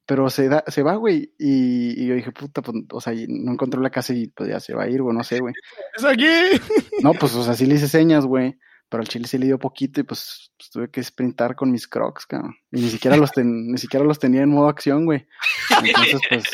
Pero 0.06 0.28
se, 0.28 0.48
da, 0.48 0.64
se 0.66 0.82
va, 0.82 0.96
güey. 0.96 1.34
Y, 1.38 2.02
y 2.02 2.06
yo 2.06 2.14
dije, 2.16 2.32
puta, 2.32 2.62
pues, 2.62 2.76
o 2.92 3.00
sea, 3.00 3.12
no 3.28 3.52
encontró 3.52 3.80
la 3.80 3.90
casa 3.90 4.12
y 4.12 4.26
pues 4.28 4.48
ya 4.50 4.58
se 4.58 4.74
va 4.74 4.84
a 4.84 4.88
ir, 4.88 5.02
güey, 5.02 5.16
no 5.16 5.22
sé, 5.22 5.38
güey. 5.38 5.54
¡Es 5.96 6.04
aquí! 6.04 6.24
No, 7.04 7.14
pues, 7.14 7.34
o 7.34 7.44
sea, 7.44 7.54
sí 7.54 7.66
le 7.66 7.76
hice 7.76 7.88
señas, 7.88 8.26
güey. 8.26 8.58
Pero 8.88 9.02
al 9.02 9.08
chile 9.08 9.28
sí 9.28 9.38
le 9.38 9.46
dio 9.46 9.56
poquito 9.58 10.00
y 10.00 10.02
pues, 10.02 10.50
pues, 10.58 10.70
tuve 10.70 10.90
que 10.90 11.00
sprintar 11.02 11.54
con 11.54 11.70
mis 11.70 11.86
crocs, 11.86 12.26
cabrón. 12.26 12.56
Y 12.72 12.80
ni 12.80 12.88
siquiera 12.88 13.16
los, 13.16 13.30
ten- 13.30 13.70
ni 13.70 13.78
siquiera 13.78 14.04
los 14.04 14.18
tenía 14.18 14.42
en 14.42 14.50
modo 14.50 14.68
acción, 14.68 15.04
güey. 15.04 15.28
Entonces, 15.84 16.20
pues, 16.28 16.44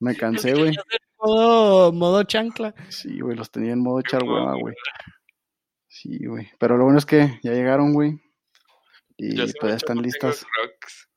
me 0.00 0.16
cansé, 0.16 0.54
güey. 0.54 0.74
Modo, 1.20 1.92
modo 1.92 2.24
chancla. 2.24 2.74
Sí, 2.88 3.20
güey, 3.20 3.36
los 3.36 3.52
tenía 3.52 3.72
en 3.72 3.80
modo 3.84 4.02
Qué 4.02 4.08
echar 4.08 4.24
hueva, 4.24 4.46
modo, 4.46 4.58
güey. 4.58 4.74
Sí, 5.86 6.26
güey. 6.26 6.48
Pero 6.58 6.76
lo 6.76 6.84
bueno 6.84 6.98
es 6.98 7.06
que 7.06 7.38
ya 7.44 7.52
llegaron, 7.52 7.92
güey. 7.92 8.20
Y 9.16 9.36
Yo 9.36 9.44
hace 9.44 9.54
pues 9.60 9.70
ya 9.70 9.74
mucho 9.74 9.86
están 9.86 10.02
listas. 10.02 10.46
Crocs. 10.54 11.08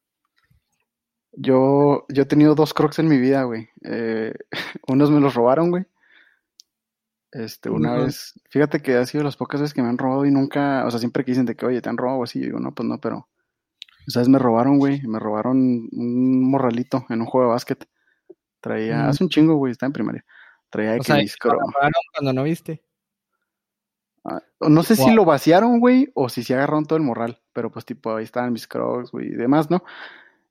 Yo, 1.34 2.06
yo 2.10 2.24
he 2.24 2.26
tenido 2.26 2.56
dos 2.56 2.74
crocs 2.74 3.00
en 3.00 3.08
mi 3.08 3.18
vida, 3.18 3.44
güey. 3.44 3.70
Eh, 3.84 4.34
unos 4.88 5.12
me 5.12 5.20
los 5.20 5.34
robaron, 5.36 5.70
güey. 5.70 5.86
Este, 7.32 7.70
una 7.70 7.94
vez, 7.96 8.40
fíjate 8.50 8.82
que 8.82 8.96
ha 8.96 9.06
sido 9.06 9.24
las 9.24 9.36
pocas 9.36 9.62
veces 9.62 9.74
que 9.74 9.82
me 9.84 9.90
han 9.90 9.98
robado 9.98 10.26
y 10.26 10.32
nunca, 10.32 10.86
o 10.86 10.90
sea, 10.92 11.00
siempre 11.00 11.24
que 11.26 11.32
dicen 11.32 11.46
de 11.46 11.56
que, 11.56 11.66
oye, 11.66 11.82
te 11.82 11.90
han 11.90 11.98
robado 11.98 12.20
o 12.20 12.24
así, 12.24 12.40
yo 12.40 12.46
digo, 12.46 12.60
no, 12.60 12.74
pues 12.74 12.88
no, 12.88 13.00
pero, 13.00 13.28
¿sabes? 14.08 14.30
Me 14.30 14.40
robaron, 14.40 14.80
güey, 14.80 15.02
me 15.04 15.20
robaron 15.20 15.58
un 15.92 16.50
morralito 16.50 17.06
en 17.10 17.22
un 17.22 17.28
juego 17.28 17.48
de 17.48 17.54
básquet. 17.54 17.88
Traía, 18.62 19.08
hace 19.10 19.24
un 19.24 19.30
chingo, 19.30 19.56
güey, 19.56 19.72
estaba 19.74 19.88
en 19.88 19.94
primaria. 19.94 20.26
Traía 20.70 20.94
O 20.94 20.98
que 20.98 21.04
sea, 21.04 21.18
mis 21.18 21.38
¿te 21.38 21.48
lo 21.48 21.56
cro- 21.56 21.60
robaron 21.74 22.02
cuando 22.14 22.34
no 22.34 22.44
viste. 22.44 22.82
Ah, 24.28 24.44
No 24.60 24.84
sé 24.84 24.98
si 24.98 25.10
lo 25.12 25.24
vaciaron, 25.24 25.80
güey, 25.80 26.12
o 26.14 26.28
si 26.28 26.44
se 26.44 26.54
agarraron 26.54 26.86
todo 26.86 26.98
el 26.98 27.04
morral, 27.04 27.42
pero 27.54 27.72
pues 27.72 27.86
tipo 27.86 28.14
ahí 28.14 28.26
estaban 28.26 28.52
mis 28.52 28.68
crocs, 28.68 29.12
güey, 29.12 29.28
y 29.28 29.36
demás, 29.36 29.72
¿no? 29.72 29.84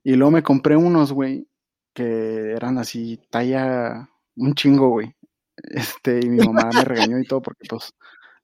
Y 0.03 0.15
luego 0.15 0.31
me 0.31 0.41
compré 0.41 0.75
unos, 0.75 1.13
güey, 1.13 1.47
que 1.93 2.53
eran 2.53 2.79
así, 2.79 3.21
talla, 3.29 4.09
un 4.35 4.55
chingo, 4.55 4.89
güey. 4.89 5.15
Este, 5.57 6.19
y 6.23 6.29
mi 6.29 6.43
mamá 6.43 6.69
me 6.73 6.83
regañó 6.83 7.19
y 7.19 7.25
todo 7.25 7.41
porque 7.41 7.67
pues 7.69 7.93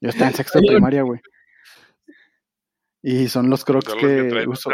yo 0.01 0.09
estaba 0.09 0.29
en 0.29 0.35
sexto 0.35 0.59
de 0.59 0.67
primaria, 0.67 1.01
güey. 1.01 1.19
Y 3.01 3.27
son 3.27 3.49
los 3.49 3.65
crocs 3.65 3.89
Son 3.89 4.01
los 4.01 4.05
que 4.05 4.47
uso, 4.47 4.69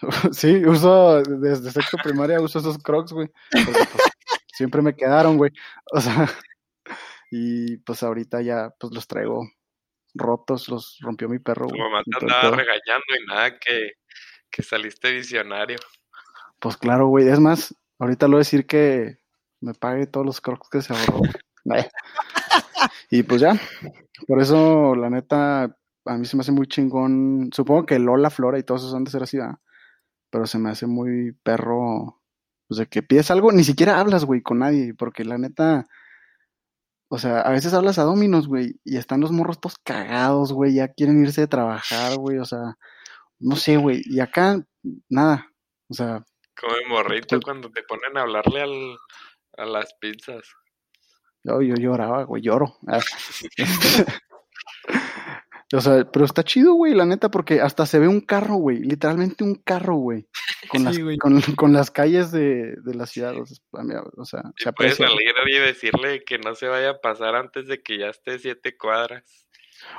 sí, 0.32 0.66
uso 0.66 1.22
desde 1.22 1.70
sexto 1.70 1.98
de 1.98 2.02
primaria, 2.02 2.40
uso 2.40 2.58
esos 2.58 2.78
crocs, 2.78 3.12
güey, 3.12 3.28
porque 3.50 3.84
pues 3.92 4.04
siempre 4.52 4.82
me 4.82 4.94
quedaron, 4.96 5.36
güey. 5.36 5.52
O 5.92 6.00
sea, 6.00 6.28
y 7.30 7.76
pues 7.78 8.02
ahorita 8.02 8.42
ya 8.42 8.74
pues 8.78 8.92
los 8.92 9.06
traigo 9.06 9.48
rotos, 10.14 10.68
los 10.68 10.98
rompió 11.00 11.28
mi 11.28 11.38
perro, 11.38 11.66
Tu 11.68 11.76
mamá 11.76 12.02
te 12.04 12.24
andaba 12.24 12.56
regañando 12.56 13.04
y 13.20 13.26
nada 13.26 13.58
que, 13.58 13.92
que 14.50 14.62
saliste 14.62 15.12
visionario. 15.12 15.78
Pues 16.58 16.76
claro, 16.76 17.08
güey. 17.08 17.28
Es 17.28 17.40
más, 17.40 17.74
ahorita 17.98 18.26
le 18.26 18.32
voy 18.32 18.38
a 18.38 18.46
decir 18.46 18.66
que 18.66 19.18
me 19.60 19.74
pague 19.74 20.06
todos 20.06 20.26
los 20.26 20.40
crocs 20.40 20.68
que 20.68 20.82
se 20.82 20.92
ahorró. 20.92 21.22
y 23.10 23.22
pues 23.22 23.40
ya. 23.40 23.58
Por 24.26 24.40
eso, 24.40 24.94
la 24.94 25.10
neta, 25.10 25.76
a 26.04 26.18
mí 26.18 26.26
se 26.26 26.36
me 26.36 26.42
hace 26.42 26.52
muy 26.52 26.66
chingón. 26.66 27.50
Supongo 27.52 27.86
que 27.86 27.98
Lola, 27.98 28.30
Flora 28.30 28.58
y 28.58 28.62
todos 28.62 28.82
esos 28.82 28.94
han 28.94 29.04
de 29.04 29.10
ser 29.10 29.22
así, 29.22 29.38
¿verdad? 29.38 29.58
Pero 30.30 30.46
se 30.46 30.58
me 30.58 30.70
hace 30.70 30.86
muy 30.86 31.32
perro. 31.42 32.20
Pues 32.68 32.78
de 32.78 32.86
que 32.86 33.02
pides 33.02 33.30
algo, 33.30 33.50
ni 33.52 33.64
siquiera 33.64 33.98
hablas, 33.98 34.24
güey, 34.24 34.42
con 34.42 34.58
nadie. 34.58 34.94
Porque 34.94 35.24
la 35.24 35.38
neta. 35.38 35.86
O 37.12 37.18
sea, 37.18 37.40
a 37.40 37.50
veces 37.50 37.74
hablas 37.74 37.98
a 37.98 38.04
Dominos, 38.04 38.46
güey, 38.46 38.78
y 38.84 38.96
están 38.96 39.20
los 39.20 39.32
morros 39.32 39.60
todos 39.60 39.78
cagados, 39.82 40.52
güey, 40.52 40.74
ya 40.74 40.86
quieren 40.86 41.20
irse 41.20 41.40
de 41.40 41.48
trabajar, 41.48 42.16
güey, 42.16 42.38
o 42.38 42.44
sea, 42.44 42.76
no 43.40 43.56
sé, 43.56 43.76
güey, 43.76 44.00
y 44.04 44.20
acá, 44.20 44.64
nada, 45.08 45.50
o 45.88 45.94
sea, 45.94 46.24
Como 46.58 46.74
de 46.74 46.86
morrito 46.86 47.40
cuando 47.40 47.68
te 47.70 47.82
ponen 47.82 48.16
a 48.16 48.20
hablarle 48.20 48.62
al, 48.62 48.96
a 49.56 49.64
las 49.66 49.92
pizzas. 49.94 50.44
Yo, 51.42 51.60
yo 51.62 51.74
lloraba, 51.74 52.22
güey, 52.22 52.42
lloro. 52.42 52.78
O 55.72 55.80
sea, 55.80 56.04
pero 56.10 56.24
está 56.24 56.42
chido, 56.42 56.74
güey, 56.74 56.94
la 56.94 57.06
neta, 57.06 57.30
porque 57.30 57.60
hasta 57.60 57.86
se 57.86 58.00
ve 58.00 58.08
un 58.08 58.20
carro, 58.20 58.56
güey, 58.56 58.78
literalmente 58.80 59.44
un 59.44 59.54
carro, 59.54 59.94
güey, 59.96 60.26
con, 60.70 60.80
Sí, 60.80 60.84
las, 60.84 60.98
güey. 60.98 61.18
con, 61.18 61.40
con 61.56 61.72
las 61.72 61.90
calles 61.92 62.32
de, 62.32 62.74
de 62.82 62.94
la 62.94 63.06
ciudad, 63.06 63.34
o 63.38 63.46
sea, 63.46 63.56
o 64.16 64.24
sea, 64.24 64.42
se 64.56 64.72
puedes 64.72 64.94
aprecia. 65.00 65.08
salir 65.08 65.32
y 65.48 65.58
decirle 65.58 66.24
que 66.24 66.38
no 66.38 66.54
se 66.56 66.66
vaya 66.66 66.90
a 66.90 67.00
pasar 67.00 67.36
antes 67.36 67.68
de 67.68 67.82
que 67.82 67.98
ya 67.98 68.08
esté 68.08 68.38
siete 68.40 68.76
cuadras. 68.76 69.46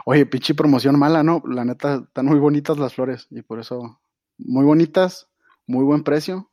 Oye, 0.05 0.25
pinche 0.25 0.53
promoción 0.53 0.99
mala, 0.99 1.23
¿no? 1.23 1.41
La 1.47 1.63
neta, 1.65 2.03
están 2.05 2.25
muy 2.25 2.37
bonitas 2.39 2.77
las 2.77 2.93
flores, 2.93 3.27
y 3.31 3.41
por 3.41 3.59
eso, 3.59 4.01
muy 4.37 4.65
bonitas, 4.65 5.29
muy 5.67 5.85
buen 5.85 6.03
precio. 6.03 6.51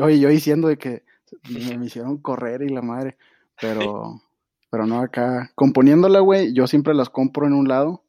Oye, 0.00 0.18
yo 0.18 0.28
diciendo 0.28 0.68
de 0.68 0.76
que 0.76 1.04
me, 1.48 1.78
me 1.78 1.86
hicieron 1.86 2.18
correr 2.18 2.62
y 2.62 2.68
la 2.68 2.82
madre, 2.82 3.16
pero, 3.60 4.20
pero 4.70 4.86
no 4.86 5.00
acá, 5.00 5.52
componiéndola, 5.54 6.20
güey, 6.20 6.52
yo 6.52 6.66
siempre 6.66 6.94
las 6.94 7.10
compro 7.10 7.46
en 7.46 7.52
un 7.52 7.68
lado. 7.68 8.04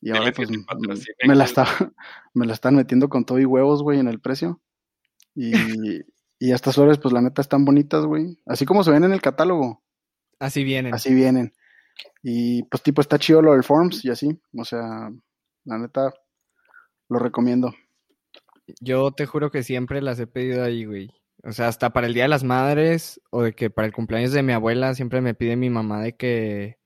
Y 0.00 0.10
ahora 0.10 0.32
pues 0.32 0.48
me 0.50 1.34
la 1.34 1.44
está, 1.44 1.64
me 2.34 2.46
la 2.46 2.54
están 2.54 2.74
metiendo 2.74 3.08
con 3.08 3.24
todo 3.24 3.38
y 3.38 3.44
huevos, 3.44 3.82
güey, 3.82 3.98
en 3.98 4.08
el 4.08 4.20
precio. 4.20 4.60
Y, 5.34 5.52
y 6.38 6.52
estas 6.52 6.74
flores, 6.74 6.98
pues 6.98 7.12
la 7.12 7.20
neta 7.20 7.42
están 7.42 7.64
bonitas, 7.64 8.04
güey. 8.06 8.38
Así 8.46 8.64
como 8.64 8.82
se 8.82 8.90
ven 8.90 9.04
en 9.04 9.12
el 9.12 9.20
catálogo, 9.20 9.82
Así 10.38 10.64
vienen. 10.64 10.94
así 10.94 11.14
vienen. 11.14 11.52
Y 12.22 12.62
pues 12.64 12.82
tipo 12.82 13.02
está 13.02 13.18
chido 13.18 13.42
lo 13.42 13.52
del 13.52 13.62
Forms 13.62 14.04
y 14.04 14.10
así. 14.10 14.40
O 14.56 14.64
sea, 14.64 15.10
la 15.64 15.78
neta, 15.78 16.12
lo 17.08 17.18
recomiendo. 17.18 17.74
Yo 18.80 19.10
te 19.10 19.26
juro 19.26 19.50
que 19.50 19.62
siempre 19.62 20.00
las 20.00 20.18
he 20.18 20.26
pedido 20.26 20.64
ahí, 20.64 20.84
güey. 20.86 21.10
O 21.42 21.52
sea, 21.52 21.68
hasta 21.68 21.90
para 21.92 22.06
el 22.06 22.14
Día 22.14 22.24
de 22.24 22.28
las 22.28 22.44
Madres 22.44 23.20
o 23.30 23.42
de 23.42 23.54
que 23.54 23.70
para 23.70 23.86
el 23.86 23.92
cumpleaños 23.94 24.32
de 24.32 24.42
mi 24.42 24.52
abuela 24.52 24.94
siempre 24.94 25.20
me 25.22 25.34
pide 25.34 25.56
mi 25.56 25.70
mamá 25.70 26.02
de 26.02 26.14
que, 26.16 26.78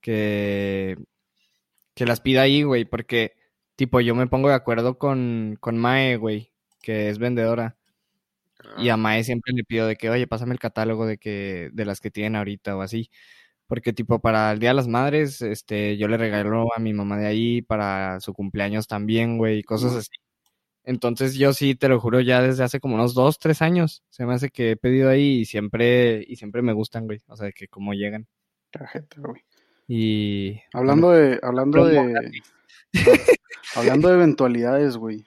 que, 0.00 0.96
que 1.94 2.06
las 2.06 2.20
pida 2.20 2.42
ahí, 2.42 2.62
güey, 2.64 2.84
porque 2.84 3.34
tipo 3.76 4.00
yo 4.00 4.14
me 4.14 4.26
pongo 4.28 4.48
de 4.48 4.54
acuerdo 4.54 4.98
con, 4.98 5.56
con 5.60 5.78
Mae, 5.78 6.16
güey, 6.16 6.52
que 6.82 7.08
es 7.10 7.18
vendedora. 7.18 7.76
Y 8.78 8.88
Ah, 8.88 8.94
a 8.94 8.96
Mae 8.96 9.24
siempre 9.24 9.52
le 9.54 9.64
pido 9.64 9.86
de 9.86 9.96
que, 9.96 10.10
oye, 10.10 10.26
pásame 10.26 10.52
el 10.54 10.58
catálogo 10.60 11.06
de 11.06 11.18
que, 11.18 11.70
de 11.72 11.84
las 11.84 12.00
que 12.00 12.10
tienen 12.10 12.36
ahorita 12.36 12.76
o 12.76 12.82
así. 12.82 13.10
Porque 13.66 13.92
tipo 13.92 14.20
para 14.20 14.52
el 14.52 14.58
Día 14.60 14.70
de 14.70 14.74
las 14.76 14.88
Madres, 14.88 15.42
este, 15.42 15.96
yo 15.98 16.08
le 16.08 16.18
regalo 16.18 16.68
a 16.76 16.80
mi 16.80 16.92
mamá 16.94 17.18
de 17.18 17.26
ahí 17.28 17.62
para 17.62 18.20
su 18.20 18.34
cumpleaños 18.34 18.86
también, 18.88 19.38
güey, 19.38 19.60
y 19.60 19.62
cosas 19.64 19.94
así. 19.96 20.10
Entonces 20.84 21.34
yo 21.34 21.52
sí, 21.52 21.74
te 21.74 21.88
lo 21.88 22.00
juro, 22.00 22.20
ya 22.20 22.42
desde 22.42 22.64
hace 22.64 22.80
como 22.80 22.96
unos 22.96 23.14
dos, 23.14 23.38
tres 23.38 23.62
años, 23.62 24.02
se 24.10 24.26
me 24.26 24.34
hace 24.34 24.50
que 24.50 24.72
he 24.72 24.76
pedido 24.76 25.08
ahí 25.10 25.40
y 25.40 25.44
siempre, 25.44 26.24
y 26.26 26.36
siempre 26.36 26.62
me 26.62 26.72
gustan, 26.72 27.06
güey. 27.06 27.22
O 27.28 27.36
sea, 27.36 27.46
de 27.46 27.52
que 27.52 27.68
como 27.68 27.94
llegan. 27.94 28.26
Cajeta, 28.72 29.20
güey. 29.20 29.42
Y. 29.86 30.60
Hablando 30.72 31.10
de. 31.10 31.38
Hablando 31.42 31.84
de. 31.84 32.42
hablando 33.76 34.08
de 34.08 34.14
eventualidades, 34.14 34.96
güey. 34.96 35.24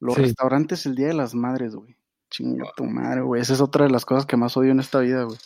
Los 0.00 0.18
restaurantes 0.18 0.84
el 0.84 0.96
día 0.96 1.08
de 1.08 1.14
las 1.14 1.34
madres, 1.34 1.74
güey. 1.74 1.96
Chinga 2.30 2.70
tu 2.76 2.84
madre, 2.84 3.22
güey. 3.22 3.40
Esa 3.40 3.54
es 3.54 3.60
otra 3.60 3.84
de 3.86 3.90
las 3.90 4.04
cosas 4.04 4.26
que 4.26 4.36
más 4.36 4.56
odio 4.56 4.72
en 4.72 4.80
esta 4.80 5.00
vida, 5.00 5.24
güey. 5.24 5.38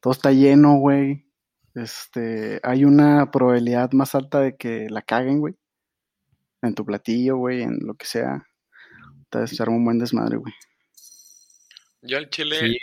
Todo 0.00 0.12
está 0.12 0.32
lleno, 0.32 0.76
güey. 0.76 1.26
Este, 1.74 2.60
hay 2.62 2.84
una 2.84 3.30
probabilidad 3.30 3.92
más 3.92 4.14
alta 4.14 4.40
de 4.40 4.56
que 4.56 4.88
la 4.88 5.02
caguen, 5.02 5.40
güey. 5.40 5.54
En 6.62 6.74
tu 6.74 6.84
platillo, 6.84 7.36
güey, 7.36 7.62
en 7.62 7.78
lo 7.82 7.94
que 7.94 8.06
sea. 8.06 8.46
Te 9.34 9.40
vas 9.40 9.60
a 9.60 9.64
un 9.68 9.84
buen 9.84 9.98
desmadre, 9.98 10.36
güey. 10.36 10.54
Yo 12.02 12.18
al 12.18 12.30
chile 12.30 12.56
sí, 12.60 12.78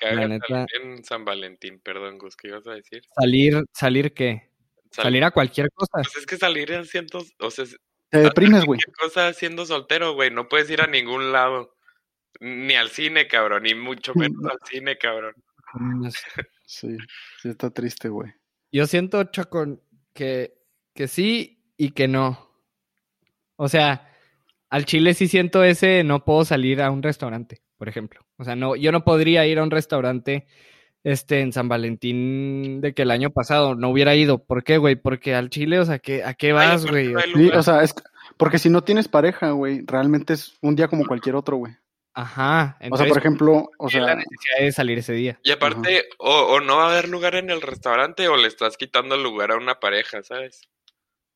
neta... 0.00 0.66
en 0.82 1.04
San 1.04 1.24
Valentín, 1.24 1.78
perdón, 1.78 2.18
Gus, 2.18 2.34
¿qué 2.34 2.48
ibas 2.48 2.66
a 2.66 2.72
decir? 2.72 3.04
Salir, 3.14 3.62
¿salir 3.72 4.12
qué? 4.12 4.50
salir 4.90 5.22
a 5.22 5.30
cualquier 5.30 5.70
cosa. 5.70 5.92
Pues 6.02 6.16
es 6.16 6.26
que 6.26 6.36
salir 6.36 6.74
haciendo, 6.74 7.24
o 7.38 7.50
sea, 7.52 7.66
te 8.10 8.18
deprimes, 8.18 8.64
güey. 8.64 8.80
cosa 8.98 9.32
siendo 9.32 9.64
soltero, 9.64 10.14
güey, 10.14 10.32
no 10.32 10.48
puedes 10.48 10.68
ir 10.70 10.80
a 10.80 10.88
ningún 10.88 11.30
lado. 11.30 11.76
Ni 12.40 12.74
al 12.74 12.88
cine, 12.88 13.28
cabrón, 13.28 13.62
ni 13.62 13.76
mucho 13.76 14.12
menos 14.16 14.44
al 14.50 14.58
cine, 14.68 14.98
cabrón. 14.98 15.36
Sí, 16.66 16.96
sí 17.40 17.48
está 17.48 17.70
triste, 17.70 18.08
güey. 18.08 18.32
Yo 18.72 18.88
siento, 18.88 19.22
Chacón, 19.22 19.80
que, 20.12 20.58
que 20.94 21.06
sí 21.06 21.62
y 21.76 21.92
que 21.92 22.08
no. 22.08 22.50
O 23.54 23.68
sea, 23.68 24.11
al 24.72 24.86
Chile 24.86 25.12
sí 25.12 25.28
siento 25.28 25.62
ese 25.62 26.02
no 26.02 26.24
puedo 26.24 26.46
salir 26.46 26.80
a 26.80 26.90
un 26.90 27.02
restaurante, 27.02 27.60
por 27.76 27.90
ejemplo. 27.90 28.22
O 28.38 28.44
sea, 28.44 28.56
no, 28.56 28.74
yo 28.74 28.90
no 28.90 29.04
podría 29.04 29.46
ir 29.46 29.58
a 29.58 29.62
un 29.62 29.70
restaurante 29.70 30.46
este, 31.04 31.40
en 31.40 31.52
San 31.52 31.68
Valentín 31.68 32.80
de 32.80 32.94
que 32.94 33.02
el 33.02 33.10
año 33.10 33.28
pasado 33.28 33.74
no 33.74 33.90
hubiera 33.90 34.14
ido. 34.14 34.42
¿Por 34.42 34.64
qué, 34.64 34.78
güey? 34.78 34.96
Porque 34.96 35.34
al 35.34 35.50
Chile, 35.50 35.78
o 35.78 35.84
sea, 35.84 35.98
¿qué, 35.98 36.24
¿a 36.24 36.32
qué 36.32 36.54
vas, 36.54 36.86
güey? 36.86 37.12
Sí, 37.34 37.50
o 37.50 37.62
sea, 37.62 37.82
es 37.82 37.94
porque 38.38 38.58
si 38.58 38.70
no 38.70 38.82
tienes 38.82 39.08
pareja, 39.08 39.50
güey, 39.50 39.82
realmente 39.84 40.32
es 40.32 40.56
un 40.62 40.74
día 40.74 40.88
como 40.88 41.06
cualquier 41.06 41.36
otro, 41.36 41.58
güey. 41.58 41.74
Ajá. 42.14 42.78
o 42.90 42.96
sea, 42.96 43.06
por 43.06 43.18
ejemplo, 43.18 43.68
o 43.76 43.90
sea, 43.90 44.00
la 44.00 44.14
necesidad 44.14 44.58
de 44.58 44.72
salir 44.72 44.98
ese 44.98 45.12
día. 45.12 45.38
Y 45.42 45.50
aparte, 45.50 46.08
o, 46.16 46.60
no 46.60 46.78
va 46.78 46.86
a 46.86 46.92
haber 46.92 47.10
lugar 47.10 47.34
en 47.34 47.50
el 47.50 47.60
restaurante 47.60 48.26
o 48.28 48.38
le 48.38 48.48
estás 48.48 48.78
quitando 48.78 49.16
el 49.16 49.22
lugar 49.22 49.50
a 49.50 49.56
una 49.56 49.80
pareja, 49.80 50.22
¿sabes? 50.22 50.62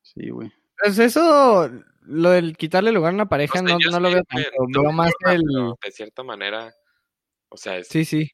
Sí, 0.00 0.30
güey. 0.30 0.50
Pues 0.78 0.98
eso, 0.98 1.70
lo 2.06 2.30
del 2.30 2.56
quitarle 2.56 2.92
lugar 2.92 3.12
a 3.12 3.14
una 3.14 3.28
pareja, 3.28 3.62
no, 3.62 3.76
no, 3.78 4.00
lo 4.00 4.10
veo 4.10 4.22
tanto. 4.24 4.82
Veo 4.82 4.92
más 4.92 5.12
el... 5.26 5.42
De 5.82 5.90
cierta 5.90 6.22
manera, 6.22 6.74
o 7.48 7.56
sea, 7.56 7.76
es... 7.78 7.88
Sí, 7.88 8.04
sí. 8.04 8.30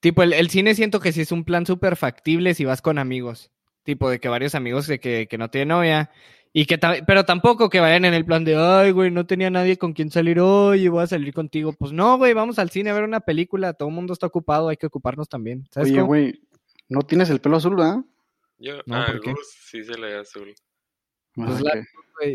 Tipo, 0.00 0.22
el, 0.22 0.32
el 0.32 0.50
cine 0.50 0.74
siento 0.74 1.00
que 1.00 1.12
sí 1.12 1.22
es 1.22 1.32
un 1.32 1.44
plan 1.44 1.66
súper 1.66 1.96
factible 1.96 2.54
si 2.54 2.64
vas 2.64 2.82
con 2.82 2.98
amigos. 2.98 3.50
Tipo, 3.82 4.10
de 4.10 4.20
que 4.20 4.28
varios 4.28 4.54
amigos 4.54 4.86
de 4.86 5.00
que, 5.00 5.26
que 5.28 5.38
no 5.38 5.50
tienen 5.50 5.68
novia 5.68 6.10
y 6.58 6.64
que 6.64 6.78
pero 7.06 7.26
tampoco 7.26 7.68
que 7.68 7.80
vayan 7.80 8.06
en 8.06 8.14
el 8.14 8.24
plan 8.24 8.42
de, 8.42 8.56
ay, 8.56 8.90
güey, 8.90 9.10
no 9.10 9.26
tenía 9.26 9.50
nadie 9.50 9.76
con 9.76 9.92
quien 9.92 10.10
salir 10.10 10.40
hoy 10.40 10.84
y 10.84 10.88
voy 10.88 11.02
a 11.02 11.06
salir 11.06 11.34
contigo. 11.34 11.74
Pues 11.74 11.92
no, 11.92 12.16
güey, 12.16 12.32
vamos 12.32 12.58
al 12.58 12.70
cine 12.70 12.88
a 12.88 12.94
ver 12.94 13.04
una 13.04 13.20
película, 13.20 13.74
todo 13.74 13.90
el 13.90 13.94
mundo 13.94 14.14
está 14.14 14.26
ocupado, 14.26 14.70
hay 14.70 14.78
que 14.78 14.86
ocuparnos 14.86 15.28
también. 15.28 15.68
Oye, 15.76 16.00
güey, 16.00 16.40
no 16.88 17.02
tienes 17.02 17.28
el 17.28 17.40
pelo 17.40 17.58
azul, 17.58 17.76
¿verdad? 17.76 17.98
Yo, 18.58 18.76
no, 18.86 18.96
ah, 18.96 19.12
sí 19.68 19.84
se 19.84 19.98
le 19.98 20.12
da 20.12 20.20
azul. 20.20 20.54
Pues 21.36 21.62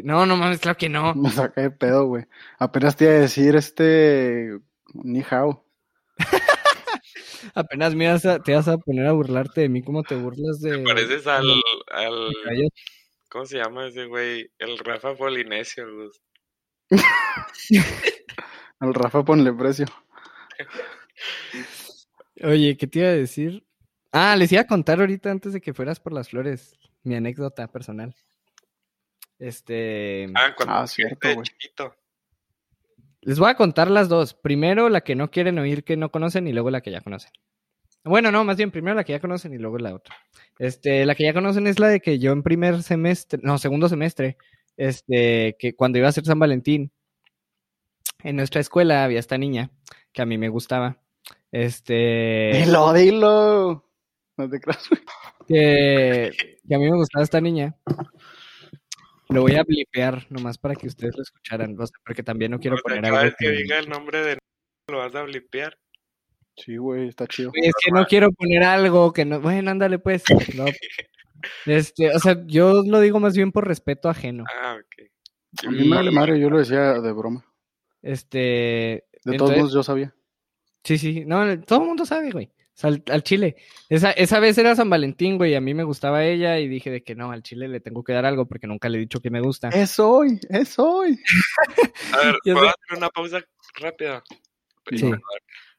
no, 0.04 0.26
no 0.26 0.38
mames, 0.38 0.60
claro 0.60 0.78
que 0.78 0.90
no. 0.90 1.14
Me 1.16 1.30
saqué 1.32 1.62
de 1.62 1.72
pedo, 1.72 2.06
güey. 2.06 2.26
Apenas 2.60 2.96
te 2.96 3.06
iba 3.06 3.14
a 3.14 3.18
decir 3.18 3.56
este 3.56 4.60
ni 4.94 5.24
hao. 5.30 5.66
Apenas 7.56 7.96
me 7.96 8.08
te 8.20 8.54
vas 8.54 8.68
a 8.68 8.78
poner 8.78 9.08
a 9.08 9.14
burlarte 9.14 9.62
de 9.62 9.70
mí, 9.70 9.82
¿cómo 9.82 10.04
te 10.04 10.16
burlas 10.16 10.62
de...? 10.62 10.78
Te 10.78 10.84
pareces 10.84 11.26
al... 11.26 11.50
al... 11.92 12.32
¿Cómo 13.30 13.46
se 13.46 13.58
llama 13.58 13.88
ese 13.88 14.06
güey? 14.06 14.52
El 14.60 14.78
Rafa 14.78 15.16
Polinesio, 15.16 15.86
Gus. 15.92 16.22
Al 18.80 18.94
Rafa 18.94 19.24
ponle 19.24 19.54
precio. 19.54 19.86
Oye, 22.44 22.76
¿qué 22.78 22.88
te 22.88 23.00
iba 23.00 23.08
a 23.08 23.14
decir? 23.14 23.66
Ah, 24.12 24.36
les 24.36 24.52
iba 24.52 24.62
a 24.62 24.68
contar 24.68 25.00
ahorita 25.00 25.32
antes 25.32 25.54
de 25.54 25.62
que 25.62 25.74
fueras 25.74 26.00
por 26.00 26.14
las 26.14 26.30
flores, 26.30 26.78
mi 27.04 27.16
anécdota 27.16 27.72
personal. 27.72 28.14
Este. 29.42 30.28
Ah, 30.36 30.54
cuando 30.56 30.76
ah, 30.76 30.88
cierto, 30.88 31.28
chiquito. 31.42 31.96
Les 33.22 33.40
voy 33.40 33.50
a 33.50 33.56
contar 33.56 33.90
las 33.90 34.08
dos. 34.08 34.36
Primero 34.36 34.88
la 34.88 35.02
que 35.02 35.16
no 35.16 35.32
quieren 35.32 35.58
oír 35.58 35.84
que 35.84 35.98
no 35.98 36.12
conocen 36.12 36.48
y 36.48 36.54
luego 36.54 36.70
la 36.70 36.82
que 36.82 36.92
ya 36.92 37.02
conocen. 37.02 37.32
Bueno, 38.04 38.32
no, 38.32 38.44
más 38.44 38.58
bien 38.58 38.70
primero 38.70 38.96
la 38.96 39.04
que 39.04 39.14
ya 39.14 39.20
conocen 39.20 39.54
y 39.54 39.58
luego 39.58 39.80
la 39.80 39.96
otra. 39.96 40.16
Este, 40.60 41.06
la 41.06 41.16
que 41.16 41.24
ya 41.24 41.34
conocen 41.34 41.66
es 41.66 41.80
la 41.80 41.88
de 41.88 42.02
que 42.02 42.20
yo 42.20 42.32
en 42.32 42.44
primer 42.44 42.84
semestre, 42.84 43.40
no, 43.42 43.58
segundo 43.58 43.90
semestre, 43.90 44.38
este, 44.78 45.56
que 45.58 45.76
cuando 45.76 45.98
iba 45.98 46.08
a 46.08 46.12
ser 46.12 46.26
San 46.26 46.40
Valentín, 46.40 46.92
en 48.24 48.36
nuestra 48.36 48.62
escuela 48.62 49.04
había 49.04 49.20
esta 49.20 49.40
niña 49.40 49.72
que 50.14 50.22
a 50.22 50.26
mí 50.28 50.38
me 50.38 50.50
gustaba. 50.50 51.00
Este. 51.52 52.52
Dilo, 52.64 52.94
dilo. 52.94 53.90
No 54.38 54.50
te 54.50 54.60
creas. 54.60 54.88
Que, 55.48 56.32
que 56.68 56.76
a 56.76 56.78
mí 56.78 56.90
me 56.90 56.96
gustaba 56.96 57.24
esta 57.24 57.42
niña. 57.42 57.76
Lo 59.32 59.42
voy 59.44 59.56
a 59.56 59.64
blipear 59.64 60.26
nomás 60.30 60.58
para 60.58 60.76
que 60.76 60.88
ustedes 60.88 61.16
lo 61.16 61.24
escucharan, 61.24 61.78
porque 62.06 62.22
también 62.22 62.52
no 62.52 62.60
quiero 62.60 62.76
poner 62.78 63.06
algo. 63.06 63.18
Vez 63.18 63.36
que 63.38 63.50
diga 63.50 63.80
el 63.80 63.88
nombre 63.88 64.22
de 64.24 64.38
lo 64.88 64.98
vas 64.98 65.16
a 65.16 65.24
blipear. 65.24 65.78
Sí, 66.58 66.76
güey, 66.76 67.08
está 67.08 67.28
chido. 67.28 67.52
es 67.54 67.74
que 67.84 67.92
no 67.92 68.06
quiero 68.06 68.32
poner 68.34 68.64
algo 68.64 69.14
que 69.14 69.24
no. 69.24 69.40
Bueno, 69.40 69.72
ándale, 69.72 70.00
pues. 70.00 70.24
Este, 71.66 72.16
o 72.16 72.20
sea, 72.20 72.46
yo 72.46 72.84
lo 72.84 73.00
digo 73.00 73.20
más 73.20 73.36
bien 73.36 73.52
por 73.52 73.68
respeto 73.68 74.10
ajeno. 74.10 74.44
Ah, 74.62 74.78
ok. 74.78 75.66
A 75.66 75.72
mí 75.72 75.90
me 75.90 75.96
vale 75.96 76.12
madre, 76.12 76.40
yo 76.40 76.52
lo 76.52 76.60
decía 76.60 77.02
de 77.02 77.12
broma. 77.14 77.44
Este. 78.04 79.08
De 79.24 79.38
todos 79.38 79.58
modos, 79.58 79.74
yo 79.74 79.82
sabía. 79.82 80.14
Sí, 80.84 81.00
sí, 81.00 81.26
no, 81.26 81.60
todo 81.62 81.82
el 81.82 81.88
mundo 81.88 82.06
sabe, 82.06 82.30
güey. 82.30 82.52
Al, 82.84 83.24
Chile. 83.24 83.56
Esa, 83.90 84.12
esa 84.12 84.40
vez 84.40 84.58
era 84.58 84.76
San 84.76 84.90
Valentín, 84.90 85.38
güey, 85.38 85.56
a 85.56 85.62
mí 85.62 85.74
me 85.74 85.84
gustaba 85.84 86.24
ella 86.24 86.60
y 86.60 86.68
dije 86.68 86.90
de 86.90 87.04
que 87.04 87.16
no, 87.16 87.32
al 87.32 87.44
Chile 87.44 87.68
le 87.68 87.80
tengo 87.80 88.04
que 88.04 88.14
dar 88.14 88.26
algo 88.26 88.48
porque 88.48 88.68
nunca 88.68 88.90
le 88.90 88.98
he 88.98 89.02
dicho 89.02 89.22
que 89.22 89.30
me 89.30 89.42
gusta. 89.42 89.70
Es 89.70 90.00
hoy, 90.00 90.40
es 90.50 90.78
hoy. 90.80 91.20
a 92.14 92.26
ver, 92.26 92.36
¿puedo 92.44 92.70
hacer 92.70 92.98
una 92.98 93.10
pausa 93.10 93.44
rápida? 93.76 94.24
Sí. 94.90 95.12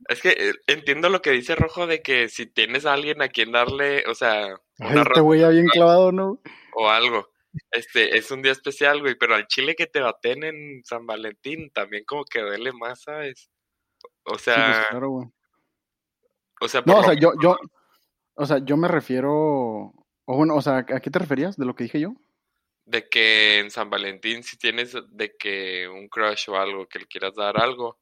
Es 0.08 0.20
que 0.20 0.30
eh, 0.30 0.52
entiendo 0.66 1.08
lo 1.08 1.22
que 1.22 1.30
dice 1.30 1.54
Rojo 1.54 1.86
de 1.86 2.02
que 2.02 2.28
si 2.28 2.46
tienes 2.46 2.86
a 2.86 2.92
alguien 2.92 3.20
a 3.22 3.28
quien 3.28 3.52
darle, 3.52 4.04
o 4.06 4.14
sea, 4.14 4.56
una 4.78 5.02
este 5.02 5.20
güey 5.20 5.40
bien 5.52 5.66
clavado, 5.66 6.12
¿no? 6.12 6.40
O 6.74 6.88
algo. 6.88 7.30
Este, 7.70 8.16
es 8.16 8.30
un 8.30 8.42
día 8.42 8.52
especial, 8.52 9.00
güey, 9.00 9.16
pero 9.16 9.34
al 9.34 9.46
chile 9.46 9.74
que 9.74 9.86
te 9.86 10.00
baten 10.00 10.44
en 10.44 10.82
San 10.84 11.06
Valentín 11.06 11.70
también 11.70 12.04
como 12.04 12.24
que 12.24 12.40
duele 12.40 12.72
más, 12.72 13.02
¿sabes? 13.02 13.50
O 14.24 14.38
sea, 14.38 14.72
pues, 14.72 14.86
claro, 14.88 15.08
güey. 15.10 15.28
O 16.62 16.68
sea, 16.68 16.80
no, 16.86 16.98
o 16.98 17.02
sea, 17.02 17.14
yo, 17.14 17.32
yo, 17.42 17.56
o 18.34 18.46
sea, 18.46 18.58
yo 18.58 18.76
me 18.76 18.86
refiero, 18.86 19.32
o 19.32 20.36
bueno, 20.36 20.54
o 20.54 20.62
sea, 20.62 20.78
¿a 20.78 21.00
qué 21.00 21.10
te 21.10 21.18
referías 21.18 21.56
de 21.56 21.64
lo 21.64 21.74
que 21.74 21.84
dije 21.84 21.98
yo? 21.98 22.14
De 22.86 23.08
que 23.08 23.58
en 23.58 23.72
San 23.72 23.90
Valentín 23.90 24.44
si 24.44 24.56
tienes 24.56 24.96
de 25.10 25.36
que 25.36 25.88
un 25.88 26.08
crush 26.08 26.48
o 26.50 26.56
algo, 26.56 26.86
que 26.86 27.00
le 27.00 27.06
quieras 27.06 27.34
dar 27.34 27.60
algo, 27.60 27.98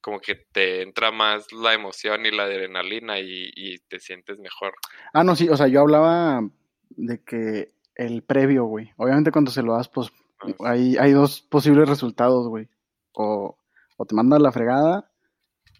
como 0.00 0.20
que 0.20 0.36
te 0.36 0.80
entra 0.80 1.10
más 1.10 1.52
la 1.52 1.74
emoción 1.74 2.24
y 2.24 2.30
la 2.30 2.44
adrenalina 2.44 3.20
y, 3.20 3.78
te 3.88 4.00
sientes 4.00 4.38
mejor. 4.38 4.72
Ah, 5.12 5.22
no, 5.22 5.36
sí, 5.36 5.50
o 5.50 5.56
sea, 5.56 5.68
yo 5.68 5.82
hablaba 5.82 6.40
de 6.88 7.22
que 7.22 7.72
el 7.94 8.22
previo, 8.22 8.64
güey. 8.64 8.90
Obviamente 8.96 9.32
cuando 9.32 9.50
se 9.50 9.62
lo 9.62 9.74
das, 9.74 9.90
pues 9.90 10.10
ah, 10.40 10.70
hay, 10.70 10.96
hay 10.96 11.12
dos 11.12 11.42
posibles 11.42 11.90
resultados, 11.90 12.48
güey. 12.48 12.70
O, 13.12 13.58
o 13.98 14.06
te 14.06 14.14
mandan 14.14 14.42
la 14.42 14.50
fregada 14.50 15.12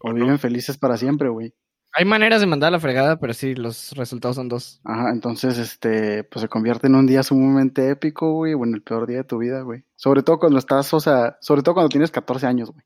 o, 0.03 0.13
viven 0.13 0.37
felices 0.37 0.77
para 0.77 0.97
siempre, 0.97 1.29
güey. 1.29 1.53
Hay 1.95 2.05
maneras 2.05 2.41
de 2.41 2.47
mandar 2.47 2.71
la 2.71 2.79
fregada, 2.79 3.19
pero 3.19 3.33
sí, 3.33 3.53
los 3.53 3.91
resultados 3.91 4.35
son 4.35 4.49
dos. 4.49 4.81
Ajá, 4.83 5.11
entonces, 5.11 5.59
este, 5.59 6.23
pues 6.23 6.41
se 6.41 6.47
convierte 6.47 6.87
en 6.87 6.95
un 6.95 7.05
día 7.05 7.21
sumamente 7.21 7.89
épico, 7.91 8.33
güey, 8.33 8.55
o 8.55 8.63
en 8.63 8.73
el 8.73 8.81
peor 8.81 9.05
día 9.05 9.17
de 9.17 9.23
tu 9.25 9.37
vida, 9.37 9.61
güey. 9.61 9.83
Sobre 9.95 10.23
todo 10.23 10.39
cuando 10.39 10.57
estás, 10.57 10.91
o 10.93 10.99
sea, 10.99 11.37
sobre 11.39 11.61
todo 11.61 11.75
cuando 11.75 11.89
tienes 11.89 12.09
14 12.09 12.47
años, 12.47 12.71
güey. 12.71 12.83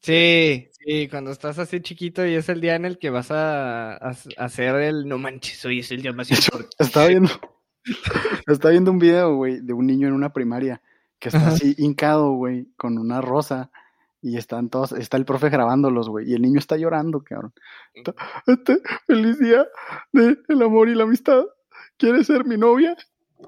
Sí, 0.00 0.68
sí, 0.70 1.08
cuando 1.08 1.32
estás 1.32 1.58
así 1.58 1.80
chiquito 1.80 2.24
y 2.24 2.34
es 2.34 2.48
el 2.48 2.60
día 2.60 2.76
en 2.76 2.84
el 2.84 2.96
que 2.96 3.10
vas 3.10 3.32
a, 3.32 3.96
hacer 3.96 4.76
el 4.76 5.08
no 5.08 5.18
manches, 5.18 5.64
hoy 5.64 5.80
es 5.80 5.90
el 5.90 6.02
día 6.02 6.12
más 6.12 6.30
importante. 6.30 6.76
Estaba 6.78 7.08
viendo, 7.08 7.30
estaba 8.46 8.70
viendo 8.70 8.92
un 8.92 9.00
video, 9.00 9.34
güey, 9.34 9.60
de 9.60 9.72
un 9.72 9.84
niño 9.84 10.06
en 10.06 10.14
una 10.14 10.32
primaria 10.32 10.80
que 11.18 11.30
está 11.30 11.48
así 11.48 11.74
hincado, 11.78 12.34
güey, 12.34 12.68
con 12.76 12.98
una 12.98 13.20
rosa 13.20 13.72
y 14.22 14.36
están 14.36 14.70
todos, 14.70 14.92
está 14.92 15.16
el 15.16 15.24
profe 15.24 15.50
grabándolos, 15.50 16.08
güey, 16.08 16.30
y 16.30 16.34
el 16.34 16.42
niño 16.42 16.58
está 16.58 16.76
llorando, 16.76 17.22
cabrón. 17.22 17.52
Este, 18.46 18.78
feliz 19.06 19.38
día 19.38 19.66
del 20.12 20.62
amor 20.62 20.88
y 20.88 20.94
la 20.94 21.04
amistad. 21.04 21.44
¿Quieres 21.96 22.26
ser 22.26 22.44
mi 22.44 22.56
novia? 22.56 22.96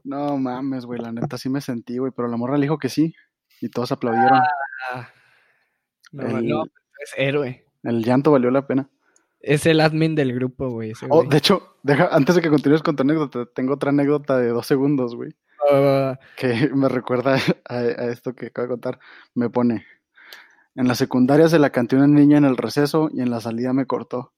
No 0.05 0.37
mames, 0.37 0.85
güey, 0.87 1.01
la 1.01 1.13
neta 1.13 1.39
sí 1.39 1.49
me 1.49 1.61
sentí, 1.61 1.99
güey, 1.99 2.13
pero 2.15 2.29
la 2.29 2.37
morra 2.37 2.57
le 2.57 2.63
dijo 2.63 2.79
que 2.79 2.89
sí 2.89 3.15
y 3.61 3.69
todos 3.69 3.93
aplaudieron. 3.93 4.41
Ah. 4.93 5.09
No, 6.13 6.41
no, 6.41 6.65
es 6.65 7.13
héroe. 7.17 7.65
El 7.83 8.03
llanto 8.05 8.33
valió 8.33 8.51
la 8.51 8.67
pena. 8.67 8.89
Es 9.41 9.67
el 9.67 9.81
admin 9.81 10.15
del 10.15 10.35
grupo, 10.35 10.69
güey. 10.69 10.93
Oh, 11.11 11.23
de 11.25 11.37
hecho, 11.37 11.77
deja, 11.83 12.09
antes 12.11 12.35
de 12.35 12.43
que 12.43 12.51
continúes 12.51 12.83
con 12.83 12.97
tu 12.97 13.03
anécdota, 13.03 13.47
tengo 13.55 13.75
otra 13.75 13.91
anécdota 13.91 14.37
de 14.39 14.49
dos 14.49 14.67
segundos, 14.67 15.15
güey. 15.15 15.35
Ah. 15.71 16.19
que 16.37 16.71
me 16.75 16.89
recuerda 16.89 17.37
a, 17.69 17.81
esto 17.83 18.35
que 18.35 18.47
acabo 18.47 18.67
de 18.67 18.73
contar. 18.73 18.99
Me 19.35 19.51
pone. 19.51 19.87
En 20.79 20.87
la 20.87 20.95
secundaria 20.95 21.49
se 21.49 21.59
la 21.59 21.71
canté 21.71 21.97
una 21.97 22.07
niña 22.07 22.38
en 22.38 22.45
el 22.45 22.57
receso 22.57 23.11
y 23.12 23.21
en 23.21 23.31
la 23.31 23.41
salida 23.41 23.73
me 23.73 23.85
cortó. 23.85 24.33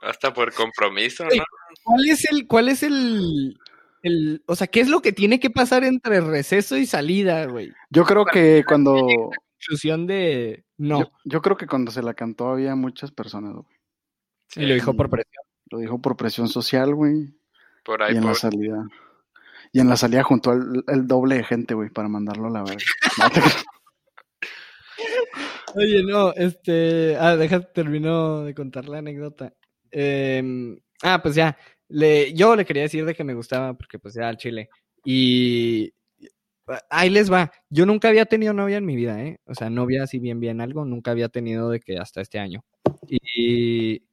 Hasta 0.00 0.32
por 0.32 0.54
compromiso, 0.54 1.24
¿no? 1.24 1.42
¿Cuál 1.82 2.08
es 2.08 2.30
el, 2.30 2.46
cuál 2.46 2.68
es 2.68 2.84
el, 2.84 3.58
el, 4.04 4.44
o 4.46 4.54
sea, 4.54 4.68
qué 4.68 4.78
es 4.78 4.88
lo 4.88 5.02
que 5.02 5.10
tiene 5.10 5.40
que 5.40 5.50
pasar 5.50 5.82
entre 5.82 6.20
receso 6.20 6.76
y 6.76 6.86
salida, 6.86 7.46
güey? 7.46 7.72
Yo 7.90 8.04
creo 8.04 8.24
que 8.24 8.62
cuando 8.64 9.08
conclusión 9.58 10.06
de 10.06 10.64
no. 10.78 11.10
Yo, 11.24 11.42
creo 11.42 11.56
que 11.56 11.66
cuando 11.66 11.90
se 11.90 12.02
la 12.02 12.14
cantó 12.14 12.50
había 12.50 12.76
muchas 12.76 13.10
personas, 13.10 13.54
güey. 13.54 13.66
y 14.54 14.66
lo 14.66 14.74
dijo 14.74 14.94
por 14.94 15.10
presión. 15.10 15.42
Lo 15.70 15.78
dijo 15.78 16.00
por 16.00 16.16
presión 16.16 16.48
social, 16.48 16.94
güey. 16.94 17.34
Por 17.84 18.00
ahí. 18.00 18.14
Y 18.14 18.18
en 18.18 18.26
la 18.26 18.34
salida. 18.34 18.86
Y 19.74 19.80
en 19.80 19.88
la 19.88 19.96
salida 19.96 20.22
juntó 20.22 20.52
el, 20.52 21.08
doble 21.08 21.34
de 21.34 21.42
gente, 21.42 21.74
güey, 21.74 21.90
para 21.90 22.08
mandarlo 22.08 22.46
a 22.46 22.50
la 22.50 22.62
verga. 22.62 22.84
Oye, 25.74 26.04
no, 26.04 26.32
este. 26.34 27.16
Ah, 27.16 27.34
deja, 27.34 27.60
termino 27.60 28.44
de 28.44 28.54
contar 28.54 28.88
la 28.88 28.98
anécdota. 28.98 29.52
Em, 29.90 30.78
ah, 31.02 31.20
pues 31.20 31.34
ya. 31.34 31.58
Le, 31.88 32.32
yo 32.34 32.54
le 32.54 32.64
quería 32.64 32.84
decir 32.84 33.04
de 33.04 33.16
que 33.16 33.24
me 33.24 33.34
gustaba, 33.34 33.74
porque 33.74 33.98
pues 33.98 34.14
ya 34.14 34.28
al 34.28 34.36
chile. 34.36 34.68
Y 35.04 35.92
ahí 36.88 37.10
les 37.10 37.32
va. 37.32 37.50
Yo 37.68 37.84
nunca 37.84 38.06
había 38.10 38.26
tenido 38.26 38.52
novia 38.52 38.76
en 38.76 38.86
mi 38.86 38.94
vida, 38.94 39.20
¿eh? 39.24 39.38
O 39.44 39.56
sea, 39.56 39.70
novia 39.70 40.04
así 40.04 40.20
bien, 40.20 40.38
bien 40.38 40.60
algo, 40.60 40.84
nunca 40.84 41.10
había 41.10 41.28
tenido 41.28 41.68
de 41.70 41.80
que 41.80 41.98
hasta 41.98 42.20
este 42.20 42.38
año. 42.38 42.60
Y, 43.08 44.04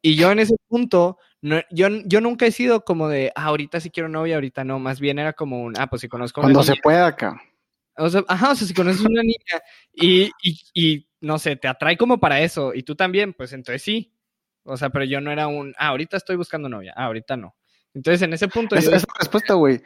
y 0.00 0.16
yo 0.16 0.32
en 0.32 0.38
ese 0.38 0.54
punto, 0.68 1.18
no, 1.44 1.60
yo, 1.70 1.88
yo 2.06 2.22
nunca 2.22 2.46
he 2.46 2.50
sido 2.52 2.86
como 2.86 3.06
de, 3.06 3.30
ah, 3.36 3.44
ahorita 3.44 3.78
sí 3.78 3.90
quiero 3.90 4.08
novia, 4.08 4.36
ahorita 4.36 4.64
no. 4.64 4.78
Más 4.78 4.98
bien 4.98 5.18
era 5.18 5.34
como 5.34 5.62
un, 5.62 5.74
ah, 5.78 5.88
pues 5.88 6.00
si 6.00 6.08
conozco 6.08 6.40
Cuando 6.40 6.62
se 6.62 6.76
pueda 6.82 7.06
acá. 7.06 7.38
O 7.98 8.08
sea, 8.08 8.24
ajá, 8.28 8.52
o 8.52 8.54
sea, 8.54 8.66
si 8.66 8.72
conoces 8.72 9.02
una 9.02 9.20
niña 9.20 9.62
y, 9.92 10.30
y, 10.42 10.58
y, 10.72 11.06
no 11.20 11.38
sé, 11.38 11.56
te 11.56 11.68
atrae 11.68 11.98
como 11.98 12.18
para 12.18 12.40
eso, 12.40 12.72
y 12.72 12.82
tú 12.82 12.96
también, 12.96 13.34
pues 13.34 13.52
entonces 13.52 13.82
sí. 13.82 14.16
O 14.62 14.78
sea, 14.78 14.88
pero 14.88 15.04
yo 15.04 15.20
no 15.20 15.30
era 15.30 15.46
un, 15.46 15.74
ah, 15.76 15.88
ahorita 15.88 16.16
estoy 16.16 16.36
buscando 16.36 16.70
novia, 16.70 16.94
ah, 16.96 17.04
ahorita 17.04 17.36
no. 17.36 17.54
Entonces 17.92 18.22
en 18.22 18.32
ese 18.32 18.48
punto... 18.48 18.74
Esa, 18.74 18.96
esa 18.96 19.06
respuesta, 19.18 19.52
güey, 19.52 19.82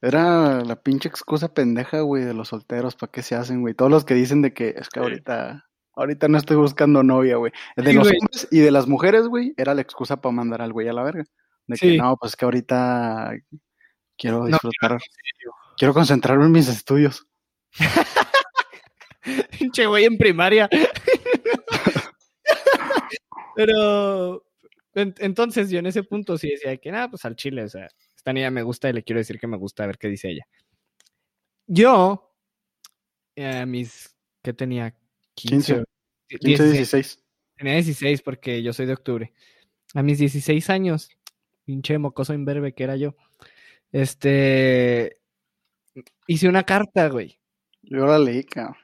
era 0.00 0.62
la 0.62 0.76
pinche 0.76 1.08
excusa 1.08 1.52
pendeja, 1.52 2.02
güey, 2.02 2.22
de 2.22 2.34
los 2.34 2.48
solteros, 2.48 2.94
¿para 2.94 3.10
qué 3.10 3.22
se 3.22 3.34
hacen, 3.34 3.62
güey? 3.62 3.74
Todos 3.74 3.90
los 3.90 4.04
que 4.04 4.14
dicen 4.14 4.42
de 4.42 4.54
que 4.54 4.76
es 4.78 4.88
que 4.88 5.00
ahorita, 5.00 5.68
ahorita 5.94 6.28
no 6.28 6.38
estoy 6.38 6.56
buscando 6.56 7.02
novia, 7.02 7.36
güey. 7.36 7.52
De 7.76 7.92
los 7.92 8.06
hombres 8.06 8.48
y 8.50 8.60
de 8.60 8.70
las 8.70 8.86
mujeres, 8.86 9.26
güey, 9.26 9.54
era 9.56 9.74
la 9.74 9.82
excusa 9.82 10.20
para 10.20 10.32
mandar 10.32 10.62
al 10.62 10.72
güey 10.72 10.88
a 10.88 10.92
la 10.92 11.02
verga. 11.02 11.24
De 11.66 11.76
que 11.76 11.96
no, 11.96 12.16
pues 12.16 12.32
es 12.32 12.36
que 12.36 12.44
ahorita 12.44 13.32
quiero 14.16 14.46
disfrutar, 14.46 14.98
quiero 15.76 15.94
concentrarme 15.94 16.46
en 16.46 16.52
mis 16.52 16.68
estudios. 16.68 17.26
Pinche 19.58 19.86
güey 19.86 20.04
en 20.04 20.18
primaria. 20.18 20.68
Pero 23.54 24.44
entonces 24.94 25.70
yo 25.70 25.78
en 25.78 25.86
ese 25.86 26.02
punto 26.02 26.38
sí 26.38 26.50
decía 26.50 26.76
que 26.78 26.90
nada, 26.90 27.10
pues 27.10 27.24
al 27.24 27.36
chile, 27.36 27.64
o 27.64 27.68
sea, 27.68 27.88
esta 28.16 28.32
niña 28.32 28.50
me 28.50 28.62
gusta 28.62 28.88
y 28.88 28.92
le 28.92 29.02
quiero 29.02 29.18
decir 29.18 29.38
que 29.38 29.46
me 29.46 29.56
gusta, 29.56 29.84
a 29.84 29.86
ver 29.86 29.98
qué 29.98 30.08
dice 30.08 30.30
ella. 30.30 30.46
Yo, 31.66 32.34
a 33.36 33.66
mis, 33.66 34.16
¿qué 34.42 34.52
tenía? 34.52 34.94
15, 35.48 35.84
15 36.28 36.72
16. 36.72 37.22
Tenía 37.56 37.74
16 37.74 38.22
porque 38.22 38.62
yo 38.62 38.72
soy 38.72 38.86
de 38.86 38.94
octubre. 38.94 39.32
A 39.94 40.02
mis 40.02 40.18
16 40.18 40.70
años, 40.70 41.10
pinche 41.64 41.98
mocoso 41.98 42.32
imberbe 42.32 42.72
que 42.72 42.84
era 42.84 42.96
yo, 42.96 43.16
este, 43.92 45.18
hice 46.26 46.48
una 46.48 46.62
carta, 46.62 47.08
güey. 47.08 47.38
Yo 47.82 48.06
la 48.06 48.18
leí, 48.18 48.44
cabrón. 48.44 48.76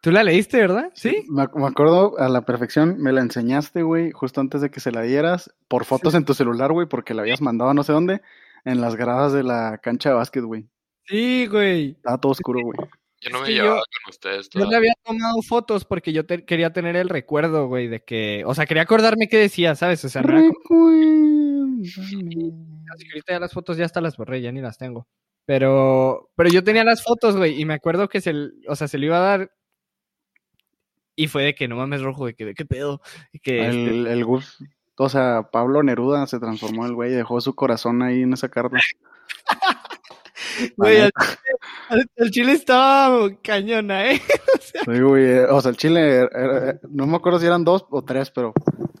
¿Tú 0.00 0.12
la 0.12 0.22
leíste, 0.22 0.58
verdad? 0.58 0.92
Sí. 0.94 1.26
Me, 1.28 1.42
acuerdo 1.42 2.18
a 2.18 2.28
la 2.28 2.42
perfección, 2.42 2.98
me 2.98 3.12
la 3.12 3.20
enseñaste, 3.20 3.82
güey, 3.82 4.12
justo 4.12 4.40
antes 4.40 4.60
de 4.60 4.70
que 4.70 4.78
se 4.78 4.92
la 4.92 5.02
dieras, 5.02 5.52
por 5.66 5.84
fotos 5.84 6.14
en 6.14 6.24
tu 6.24 6.34
celular, 6.34 6.72
güey, 6.72 6.86
porque 6.86 7.14
la 7.14 7.22
habías 7.22 7.40
mandado 7.40 7.70
a 7.70 7.74
no 7.74 7.82
sé 7.82 7.92
dónde 7.92 8.22
en 8.64 8.80
las 8.80 8.94
gradas 8.94 9.32
de 9.32 9.42
la 9.42 9.78
cancha 9.78 10.10
de 10.10 10.14
básquet, 10.14 10.44
güey. 10.44 10.68
Sí, 11.06 11.46
güey. 11.46 11.90
Estaba 11.92 12.18
todo 12.18 12.32
oscuro, 12.32 12.60
güey. 12.62 12.78
Yo 13.20 13.30
no 13.30 13.40
me 13.42 13.48
llevaba 13.48 13.80
con 13.80 14.10
ustedes. 14.10 14.48
Yo 14.50 14.66
le 14.66 14.76
había 14.76 14.92
tomado 15.04 15.42
fotos 15.42 15.84
porque 15.84 16.12
yo 16.12 16.26
quería 16.26 16.72
tener 16.72 16.96
el 16.96 17.08
recuerdo, 17.08 17.66
güey, 17.66 17.88
de 17.88 18.00
que, 18.00 18.44
o 18.46 18.54
sea, 18.54 18.66
quería 18.66 18.84
acordarme 18.84 19.28
qué 19.28 19.38
decía, 19.38 19.74
¿sabes? 19.74 20.04
O 20.04 20.08
sea, 20.08 20.22
no 20.22 20.38
era 20.38 20.48
Así 22.92 23.06
ahorita 23.10 23.32
ya 23.32 23.40
las 23.40 23.52
fotos 23.52 23.76
ya 23.76 23.84
hasta 23.84 24.00
las 24.00 24.16
borré, 24.16 24.40
ya 24.40 24.52
ni 24.52 24.60
las 24.60 24.78
tengo. 24.78 25.08
Pero, 25.44 26.30
pero 26.36 26.50
yo 26.50 26.62
tenía 26.62 26.84
las 26.84 27.02
fotos, 27.02 27.36
güey, 27.36 27.60
y 27.60 27.64
me 27.64 27.74
acuerdo 27.74 28.08
que 28.08 28.20
se, 28.20 28.32
o 28.68 28.76
sea, 28.76 28.86
se 28.86 28.98
le 28.98 29.06
iba 29.06 29.16
a 29.16 29.20
dar 29.20 29.52
y 31.16 31.26
fue 31.26 31.42
de 31.42 31.54
que 31.54 31.66
no 31.66 31.76
mames 31.76 32.02
rojo, 32.02 32.26
de 32.26 32.34
que 32.34 32.44
de 32.44 32.54
qué 32.54 32.64
pedo. 32.64 33.00
que 33.42 33.66
el, 33.66 34.06
este 34.06 34.12
el 34.12 34.24
Gus 34.24 34.58
o 35.00 35.08
sea, 35.08 35.48
Pablo 35.52 35.82
Neruda 35.82 36.26
se 36.26 36.40
transformó 36.40 36.84
el 36.84 36.92
güey, 36.92 37.12
dejó 37.12 37.40
su 37.40 37.54
corazón 37.54 38.02
ahí 38.02 38.22
en 38.22 38.32
esa 38.32 38.48
carta. 38.48 38.76
Güey, 40.76 41.10
el, 42.16 42.30
chile 42.30 42.52
estaba 42.52 43.30
cañona, 43.42 44.12
¿eh? 44.12 44.20
o, 44.54 44.60
sea, 44.60 44.82
sí, 44.84 45.00
güey, 45.00 45.24
eh, 45.24 45.44
o 45.44 45.60
sea, 45.60 45.70
el 45.70 45.76
chile, 45.76 46.22
eh, 46.22 46.78
no 46.88 47.06
me 47.06 47.16
acuerdo 47.16 47.38
si 47.38 47.46
eran 47.46 47.64
dos 47.64 47.86
o 47.90 48.04
tres, 48.04 48.30
pero 48.30 48.52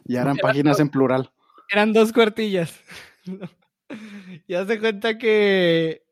ya 0.04 0.22
eran, 0.22 0.36
páginas 0.36 0.80
en 0.80 0.88
plural. 0.88 1.30
Eran 1.70 1.92
dos 1.92 2.12
cuartillas. 2.12 2.80
ya 4.48 4.66
se 4.66 4.80
cuenta 4.80 5.18
que. 5.18 6.02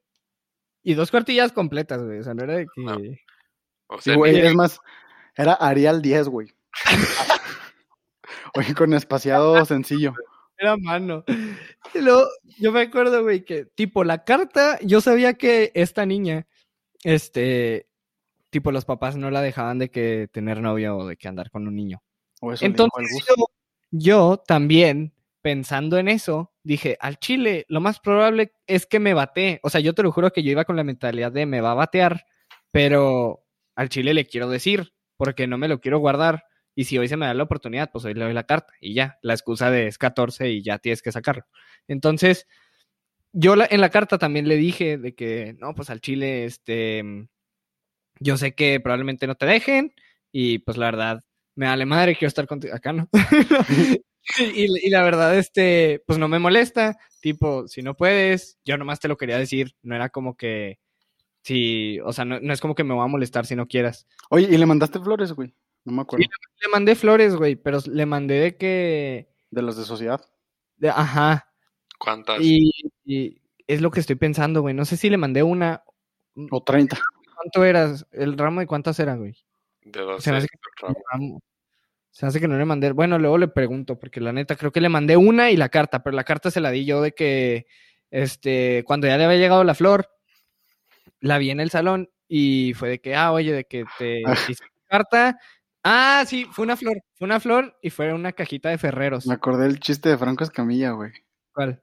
Y 0.83 0.95
dos 0.95 1.11
cuartillas 1.11 1.53
completas, 1.53 2.03
güey. 2.03 2.21
O 2.21 2.23
sea, 2.23 2.35
no 2.35 2.45
era 2.45 2.55
de 2.55 2.67
que. 2.67 3.21
O 3.89 4.01
sea, 4.01 4.17
güey, 4.17 4.39
es 4.39 4.55
más, 4.55 4.81
era 5.35 5.55
Arial 5.55 6.03
10, 6.03 6.29
güey. 6.29 6.55
Oye, 8.55 8.75
con 8.75 8.95
espaciado 8.95 9.65
sencillo. 9.65 10.15
Era 10.59 10.77
mano. 10.77 11.25
Y 11.95 12.01
luego, 12.01 12.27
yo 12.59 12.73
me 12.73 12.83
acuerdo, 12.83 13.23
güey, 13.23 13.45
que 13.45 13.66
tipo 13.66 14.05
la 14.05 14.25
carta, 14.25 14.79
yo 14.83 15.01
sabía 15.01 15.35
que 15.35 15.71
esta 15.75 16.07
niña, 16.07 16.47
este, 17.05 17.88
tipo 18.51 18.73
los 18.73 18.85
papás 18.85 19.16
no 19.16 19.31
la 19.31 19.42
dejaban 19.42 19.79
de 19.79 19.90
que 19.90 20.29
tener 20.33 20.61
novio 20.61 20.97
o 20.97 21.07
de 21.07 21.16
que 21.16 21.29
andar 21.29 21.51
con 21.51 21.66
un 21.66 21.77
niño. 21.77 22.03
Entonces 22.61 23.25
yo, 23.29 23.47
yo 23.90 24.42
también, 24.47 25.12
pensando 25.42 25.99
en 25.99 26.09
eso, 26.09 26.53
dije, 26.62 26.97
al 27.01 27.19
chile, 27.19 27.66
lo 27.69 27.81
más 27.81 28.01
probable 28.01 28.53
es 28.66 28.87
que 28.87 28.99
me 28.99 29.14
bate. 29.14 29.61
O 29.62 29.71
sea, 29.71 29.81
yo 29.81 29.95
te 29.95 30.03
lo 30.03 30.12
juro 30.12 30.33
que 30.33 30.42
yo 30.42 30.51
iba 30.51 30.64
con 30.64 30.77
la 30.77 30.85
mentalidad 30.85 31.33
de 31.33 31.47
me 31.47 31.61
va 31.61 31.73
a 31.73 31.75
batear, 31.75 32.27
pero 32.71 33.45
al 33.75 33.88
chile 33.88 34.14
le 34.14 34.27
quiero 34.27 34.49
decir, 34.49 34.92
porque 35.16 35.47
no 35.47 35.59
me 35.59 35.69
lo 35.69 35.81
quiero 35.81 35.99
guardar 35.99 36.45
y 36.77 36.85
si 36.85 36.99
hoy 36.99 37.09
se 37.09 37.17
me 37.17 37.27
da 37.27 37.35
la 37.35 37.43
oportunidad, 37.43 37.91
pues 37.91 38.05
hoy 38.05 38.12
le 38.15 38.25
doy 38.25 38.35
la 38.35 38.45
carta 38.45 38.75
y 38.81 38.93
ya, 38.95 39.19
la 39.23 39.33
excusa 39.33 39.71
de 39.71 39.89
es 39.89 39.97
14 39.97 40.51
y 40.51 40.62
ya 40.62 40.79
tienes 40.79 41.01
que 41.01 41.11
sacarlo. 41.11 41.47
Entonces, 41.89 42.47
yo 43.33 43.55
en 43.59 43.81
la 43.81 43.91
carta 43.91 44.19
también 44.19 44.47
le 44.47 44.57
dije 44.57 44.99
de 44.99 45.15
que, 45.15 45.57
no, 45.59 45.75
pues 45.75 45.89
al 45.89 46.03
Chile, 46.03 46.45
este, 46.45 47.03
yo 48.21 48.37
sé 48.37 48.55
que 48.55 48.79
probablemente 48.79 49.27
no 49.27 49.37
te 49.37 49.47
dejen 49.47 49.95
y 50.31 50.59
pues 50.59 50.77
la 50.77 50.87
verdad, 50.87 51.21
me 51.55 51.67
vale 51.67 51.87
madre, 51.87 52.15
quiero 52.15 52.29
estar 52.29 52.47
contigo 52.47 52.75
acá, 52.75 52.93
¿no? 52.93 53.09
y, 54.55 54.91
la 54.91 55.03
verdad, 55.03 55.37
este, 55.39 56.03
pues 56.07 56.19
no 56.19 56.29
me 56.29 56.39
molesta, 56.39 56.99
tipo, 57.21 57.67
si 57.69 57.81
no 57.81 57.97
puedes, 57.97 58.59
yo 58.67 58.77
nomás 58.77 59.01
te 59.01 59.09
lo 59.09 59.17
quería 59.17 59.39
decir, 59.39 59.75
no 59.83 59.97
era 59.97 60.11
como 60.11 60.37
que, 60.37 60.79
si, 61.43 62.01
o 62.01 62.12
sea, 62.12 62.27
no, 62.27 62.39
no 62.41 62.53
es 62.53 62.61
como 62.61 62.75
que 62.75 62.85
me 62.85 62.93
voy 62.93 63.05
a 63.05 63.09
molestar 63.09 63.47
si 63.47 63.57
no 63.57 63.67
quieras. 63.67 64.07
Oye, 64.29 64.49
¿y 64.51 64.59
le 64.59 64.67
mandaste 64.67 65.01
flores, 65.01 65.33
güey? 65.33 65.55
No 65.87 65.92
me 65.92 66.03
acuerdo. 66.03 66.27
le 66.61 66.68
mandé 66.68 66.96
flores, 66.96 67.37
güey, 67.37 67.55
pero 67.55 67.79
le 67.87 68.07
mandé 68.07 68.35
de 68.35 68.57
que. 68.57 69.29
¿De 69.51 69.62
los 69.62 69.77
de 69.77 69.85
sociedad? 69.85 70.20
De, 70.77 70.90
ajá. 70.90 71.49
¿Cuántas? 71.99 72.40
Y, 72.40 73.40
es 73.68 73.81
lo 73.81 73.90
que 73.92 74.01
estoy 74.01 74.16
pensando, 74.16 74.62
güey. 74.62 74.74
No 74.74 74.84
sé 74.84 74.97
si 74.97 75.09
le 75.09 75.16
mandé 75.16 75.45
una. 75.45 75.84
O 76.51 76.62
30. 76.62 76.99
¿Cuánto 77.34 77.64
eras? 77.64 78.05
¿El 78.11 78.37
ramo 78.37 78.61
de 78.61 78.66
cuántas 78.66 78.99
eran, 78.99 79.20
güey? 79.20 79.37
De 79.82 80.01
dos. 80.01 80.24
Se 80.24 80.32
me 80.32 80.39
hace 80.39 80.49
que, 80.49 81.39
se 82.11 82.26
hace 82.26 82.41
que 82.41 82.49
no 82.49 82.59
le 82.59 82.64
mandé. 82.64 82.91
Bueno, 82.91 83.20
luego 83.20 83.39
le 83.39 83.47
pregunto, 83.47 83.97
porque 83.97 84.20
la 84.20 84.32
neta 84.32 84.57
creo 84.57 84.72
que 84.72 84.80
le 84.80 84.89
mandé 84.89 85.16
una 85.16 85.53
y 85.53 85.57
la 85.57 85.68
carta, 85.68 86.03
pero 86.03 86.16
la 86.16 86.24
carta 86.24 86.51
se 86.51 86.61
la 86.61 86.72
di 86.72 86.84
yo 86.84 87.01
de 87.01 87.12
que. 87.12 87.66
Este, 88.11 88.82
cuando 88.87 89.07
ya 89.07 89.18
le 89.18 89.24
había 89.24 89.39
llegado 89.39 89.62
la 89.62 89.74
flor, 89.74 90.09
la 91.20 91.39
vi 91.39 91.51
en 91.51 91.61
el 91.61 91.70
salón 91.70 92.11
y 92.26 92.72
fue 92.74 92.89
de 92.89 93.01
que, 93.01 93.14
ah, 93.14 93.32
oye, 93.32 93.53
de 93.53 93.64
que 93.64 93.84
te 93.99 94.22
hice 94.49 94.64
carta 94.89 95.39
Ah, 95.89 96.24
sí, 96.26 96.47
fue 96.51 96.64
una 96.64 96.76
flor. 96.76 97.01
Fue 97.14 97.26
una 97.26 97.39
flor 97.39 97.78
y 97.80 97.91
fue 97.91 98.12
una 98.12 98.32
cajita 98.32 98.70
de 98.70 98.78
Ferreros. 98.78 99.24
Me 99.24 99.34
acordé 99.34 99.68
del 99.68 99.78
chiste 99.78 100.09
de 100.09 100.18
Franco 100.18 100.43
Escamilla, 100.43 100.91
güey. 100.91 101.12
¿Cuál? 101.53 101.80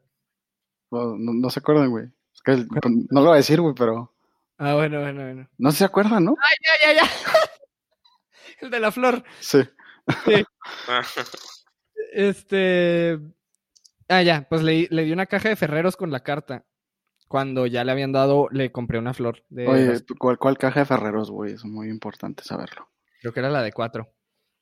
No, 0.91 1.49
se 1.49 1.61
acuerdan, 1.61 1.89
güey. 1.89 2.07
Pues, 2.43 2.67
no 3.09 3.21
lo 3.21 3.27
voy 3.27 3.35
a 3.35 3.37
decir, 3.37 3.61
güey, 3.61 3.73
pero. 3.73 4.13
Ah, 4.57 4.73
bueno, 4.73 4.99
bueno, 4.99 5.21
bueno. 5.21 5.49
No 5.57 5.71
se 5.71 5.85
acuerdan, 5.85 6.25
¿no? 6.25 6.35
Ay, 6.37 6.57
ya, 6.65 6.93
ya, 6.93 7.01
ya. 7.01 7.09
El 8.59 8.71
de 8.71 8.79
la 8.81 8.91
flor. 8.91 9.23
Sí. 9.39 9.61
Sí. 10.25 10.43
este. 12.11 13.19
Ah, 14.09 14.21
ya, 14.21 14.45
pues 14.49 14.63
le, 14.63 14.89
le 14.91 15.05
di 15.05 15.13
una 15.13 15.27
caja 15.27 15.47
de 15.47 15.55
Ferreros 15.55 15.95
con 15.95 16.11
la 16.11 16.23
carta. 16.23 16.65
Cuando 17.29 17.67
ya 17.67 17.85
le 17.85 17.93
habían 17.93 18.11
dado, 18.11 18.49
le 18.51 18.73
compré 18.73 18.99
una 18.99 19.13
flor. 19.13 19.45
De 19.47 19.65
Oye, 19.65 20.03
¿cuál, 20.19 20.37
¿cuál 20.37 20.57
caja 20.57 20.81
de 20.81 20.85
Ferreros, 20.87 21.31
güey? 21.31 21.53
Es 21.53 21.63
muy 21.63 21.87
importante 21.87 22.43
saberlo. 22.43 22.89
Creo 23.23 23.31
que 23.31 23.39
era 23.39 23.49
la 23.49 23.63
de 23.63 23.71
cuatro. 23.71 24.13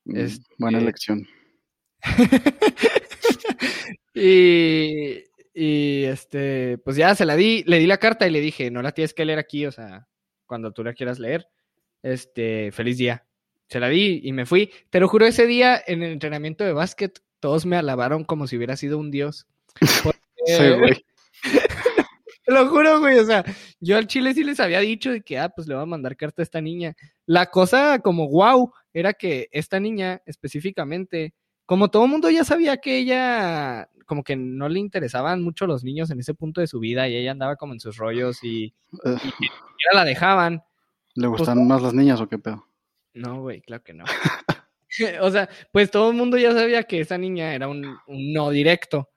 Mm, 0.04 0.16
es... 0.16 0.40
Buena 0.56 0.78
elección. 0.78 1.26
y, 4.14 5.24
y 5.52 6.04
este, 6.04 6.78
pues 6.78 6.96
ya 6.96 7.16
se 7.16 7.26
la 7.26 7.34
di, 7.34 7.64
le 7.66 7.80
di 7.80 7.86
la 7.86 7.98
carta 7.98 8.24
y 8.24 8.30
le 8.30 8.40
dije, 8.40 8.70
no 8.70 8.80
la 8.80 8.92
tienes 8.92 9.14
que 9.14 9.24
leer 9.24 9.40
aquí, 9.40 9.66
o 9.66 9.72
sea, 9.72 10.06
cuando 10.46 10.70
tú 10.70 10.84
la 10.84 10.94
quieras 10.94 11.18
leer. 11.18 11.48
Este, 12.04 12.70
feliz 12.70 12.98
día. 12.98 13.26
Se 13.68 13.80
la 13.80 13.88
di 13.88 14.20
y 14.22 14.30
me 14.30 14.46
fui. 14.46 14.70
Te 14.90 15.00
lo 15.00 15.08
juro, 15.08 15.26
ese 15.26 15.48
día 15.48 15.82
en 15.84 16.04
el 16.04 16.12
entrenamiento 16.12 16.62
de 16.62 16.72
básquet, 16.72 17.18
todos 17.40 17.66
me 17.66 17.76
alabaron 17.76 18.22
como 18.22 18.46
si 18.46 18.56
hubiera 18.56 18.76
sido 18.76 18.96
un 18.96 19.10
dios. 19.10 19.48
sí, 20.46 20.70
güey. 20.78 21.04
Lo 22.52 22.68
juro, 22.68 23.00
güey. 23.00 23.18
O 23.18 23.24
sea, 23.24 23.44
yo 23.80 23.96
al 23.96 24.06
chile 24.06 24.34
sí 24.34 24.44
les 24.44 24.60
había 24.60 24.80
dicho 24.80 25.10
de 25.10 25.22
que, 25.22 25.38
ah, 25.38 25.48
pues 25.48 25.66
le 25.66 25.74
voy 25.74 25.82
a 25.82 25.86
mandar 25.86 26.16
carta 26.16 26.42
a 26.42 26.44
esta 26.44 26.60
niña. 26.60 26.94
La 27.26 27.46
cosa 27.46 28.00
como 28.00 28.28
wow 28.28 28.72
era 28.92 29.12
que 29.14 29.48
esta 29.52 29.80
niña 29.80 30.22
específicamente, 30.26 31.34
como 31.66 31.90
todo 31.90 32.04
el 32.04 32.10
mundo 32.10 32.30
ya 32.30 32.44
sabía 32.44 32.76
que 32.76 32.98
ella, 32.98 33.88
como 34.06 34.22
que 34.22 34.36
no 34.36 34.68
le 34.68 34.80
interesaban 34.80 35.42
mucho 35.42 35.66
los 35.66 35.84
niños 35.84 36.10
en 36.10 36.20
ese 36.20 36.34
punto 36.34 36.60
de 36.60 36.66
su 36.66 36.78
vida 36.78 37.08
y 37.08 37.16
ella 37.16 37.32
andaba 37.32 37.56
como 37.56 37.72
en 37.72 37.80
sus 37.80 37.96
rollos 37.96 38.42
y, 38.44 38.74
y, 38.92 39.46
ya 39.50 39.94
la 39.94 40.04
dejaban. 40.04 40.62
¿Le 41.14 41.28
pues 41.28 41.40
gustan 41.40 41.66
más 41.66 41.82
las 41.82 41.94
niñas 41.94 42.20
o 42.20 42.28
qué 42.28 42.38
pedo? 42.38 42.66
No, 43.14 43.40
güey, 43.40 43.62
claro 43.62 43.82
que 43.82 43.94
no. 43.94 44.04
o 45.22 45.30
sea, 45.30 45.48
pues 45.72 45.90
todo 45.90 46.10
el 46.10 46.16
mundo 46.16 46.36
ya 46.36 46.52
sabía 46.52 46.82
que 46.84 47.00
esa 47.00 47.18
niña 47.18 47.54
era 47.54 47.68
un, 47.68 47.84
un 48.06 48.32
no 48.32 48.50
directo. 48.50 49.11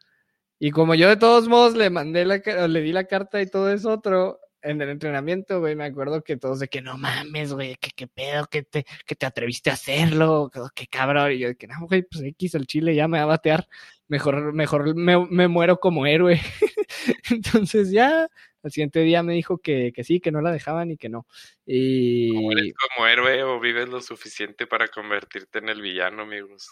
Y 0.66 0.72
como 0.72 0.96
yo 0.96 1.08
de 1.10 1.16
todos 1.16 1.48
modos 1.48 1.76
le 1.76 1.92
mandé 1.92 2.26
la, 2.26 2.38
le 2.68 2.82
di 2.82 2.92
la 2.92 3.04
carta 3.04 3.40
y 3.40 3.48
todo 3.48 3.72
eso 3.72 3.92
otro, 3.92 4.40
en 4.64 4.82
el 4.82 4.90
entrenamiento, 4.90 5.60
güey, 5.60 5.76
me 5.76 5.86
acuerdo 5.86 6.24
que 6.24 6.38
todos 6.38 6.60
de 6.60 6.68
que 6.68 6.82
no 6.82 6.98
mames, 6.98 7.54
güey, 7.54 7.76
que 7.76 7.92
qué 7.96 8.08
pedo, 8.08 8.48
que 8.48 8.64
te, 8.64 8.84
que 9.06 9.14
te 9.14 9.28
atreviste 9.28 9.70
a 9.70 9.74
hacerlo, 9.74 10.50
que 10.74 10.88
cabrón. 10.88 11.34
Y 11.34 11.38
yo 11.38 11.50
de 11.50 11.56
que 11.56 11.68
no, 11.68 11.76
güey, 11.86 12.02
pues 12.02 12.24
X 12.24 12.56
el 12.56 12.66
chile 12.66 12.96
ya 12.96 13.08
me 13.08 13.20
va 13.20 13.26
a 13.26 13.28
batear. 13.28 13.68
Mejor, 14.08 14.54
mejor 14.54 14.96
me, 14.96 15.28
me 15.28 15.48
muero 15.48 15.80
como 15.80 16.08
héroe. 16.08 16.42
Entonces 17.30 17.92
ya, 17.92 18.28
al 18.64 18.72
siguiente 18.72 19.02
día 19.02 19.22
me 19.22 19.36
dijo 19.36 19.60
que, 19.60 19.92
que, 19.94 20.04
sí, 20.04 20.20
que 20.20 20.32
no 20.32 20.42
la 20.42 20.52
dejaban 20.52 20.90
y 20.90 20.98
que 20.98 21.10
no. 21.10 21.28
Y... 21.64 22.36
Eres 22.54 22.74
como 22.74 23.06
héroe 23.06 23.44
o 23.44 23.60
vives 23.60 23.88
lo 23.88 24.02
suficiente 24.02 24.66
para 24.66 24.88
convertirte 24.88 25.60
en 25.60 25.70
el 25.70 25.84
villano, 25.84 26.24
amigos. 26.24 26.72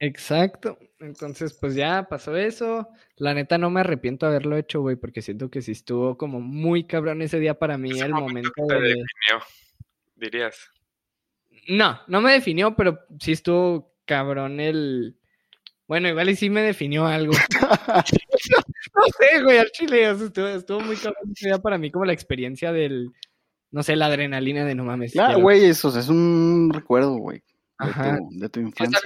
Exacto. 0.00 0.78
Entonces, 0.98 1.52
pues 1.52 1.74
ya 1.74 2.06
pasó 2.08 2.36
eso. 2.36 2.88
La 3.16 3.34
neta 3.34 3.58
no 3.58 3.70
me 3.70 3.80
arrepiento 3.80 4.26
de 4.26 4.30
haberlo 4.30 4.56
hecho, 4.56 4.80
güey, 4.80 4.96
porque 4.96 5.20
siento 5.20 5.50
que 5.50 5.60
sí 5.60 5.72
estuvo 5.72 6.16
como 6.16 6.40
muy 6.40 6.84
cabrón 6.84 7.20
ese 7.22 7.38
día 7.38 7.58
para 7.58 7.76
mí, 7.76 8.00
el 8.00 8.12
momento, 8.12 8.50
te 8.66 8.74
definió, 8.74 9.04
dirías. 10.16 10.70
No, 11.68 12.00
no 12.08 12.22
me 12.22 12.32
definió, 12.32 12.74
pero 12.74 13.00
sí 13.20 13.32
estuvo 13.32 13.94
cabrón 14.06 14.58
el... 14.58 15.16
Bueno, 15.86 16.08
igual 16.08 16.30
y 16.30 16.36
sí 16.36 16.48
me 16.48 16.62
definió 16.62 17.06
algo. 17.06 17.32
no, 18.94 19.04
sé, 19.18 19.42
güey, 19.42 19.58
al 19.58 19.70
chile. 19.70 20.10
estuvo, 20.10 20.48
estuvo, 20.48 20.80
muy 20.80 20.96
cabrón 20.96 21.30
ese 21.32 21.48
día 21.48 21.58
para 21.58 21.76
mí, 21.76 21.90
como 21.90 22.06
la 22.06 22.14
experiencia 22.14 22.72
del... 22.72 23.12
No 23.70 23.82
sé, 23.82 23.96
la 23.96 24.06
adrenalina 24.06 24.64
de 24.64 24.74
no 24.74 24.84
mames. 24.84 25.12
Claro, 25.12 25.40
güey, 25.40 25.64
eso 25.64 25.96
es 25.96 26.08
un 26.08 26.70
recuerdo, 26.72 27.16
güey. 27.16 27.42
De, 27.78 27.92
tu, 27.92 28.38
de 28.38 28.48
tu 28.48 28.60
infancia. 28.60 29.00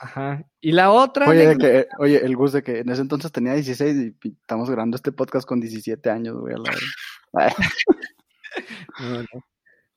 Ajá. 0.00 0.44
Y 0.60 0.72
la 0.72 0.90
otra. 0.90 1.28
Oye, 1.28 1.56
que, 1.58 1.86
oye, 1.98 2.24
el 2.24 2.36
Gus 2.36 2.52
de 2.52 2.62
que 2.62 2.80
en 2.80 2.88
ese 2.90 3.02
entonces 3.02 3.32
tenía 3.32 3.54
16 3.54 4.14
y 4.22 4.28
estamos 4.28 4.68
grabando 4.68 4.96
este 4.96 5.12
podcast 5.12 5.46
con 5.46 5.60
17 5.60 6.10
años, 6.10 6.36
güey. 6.36 6.54
La... 6.54 6.72
no, 9.00 9.22
no. 9.22 9.44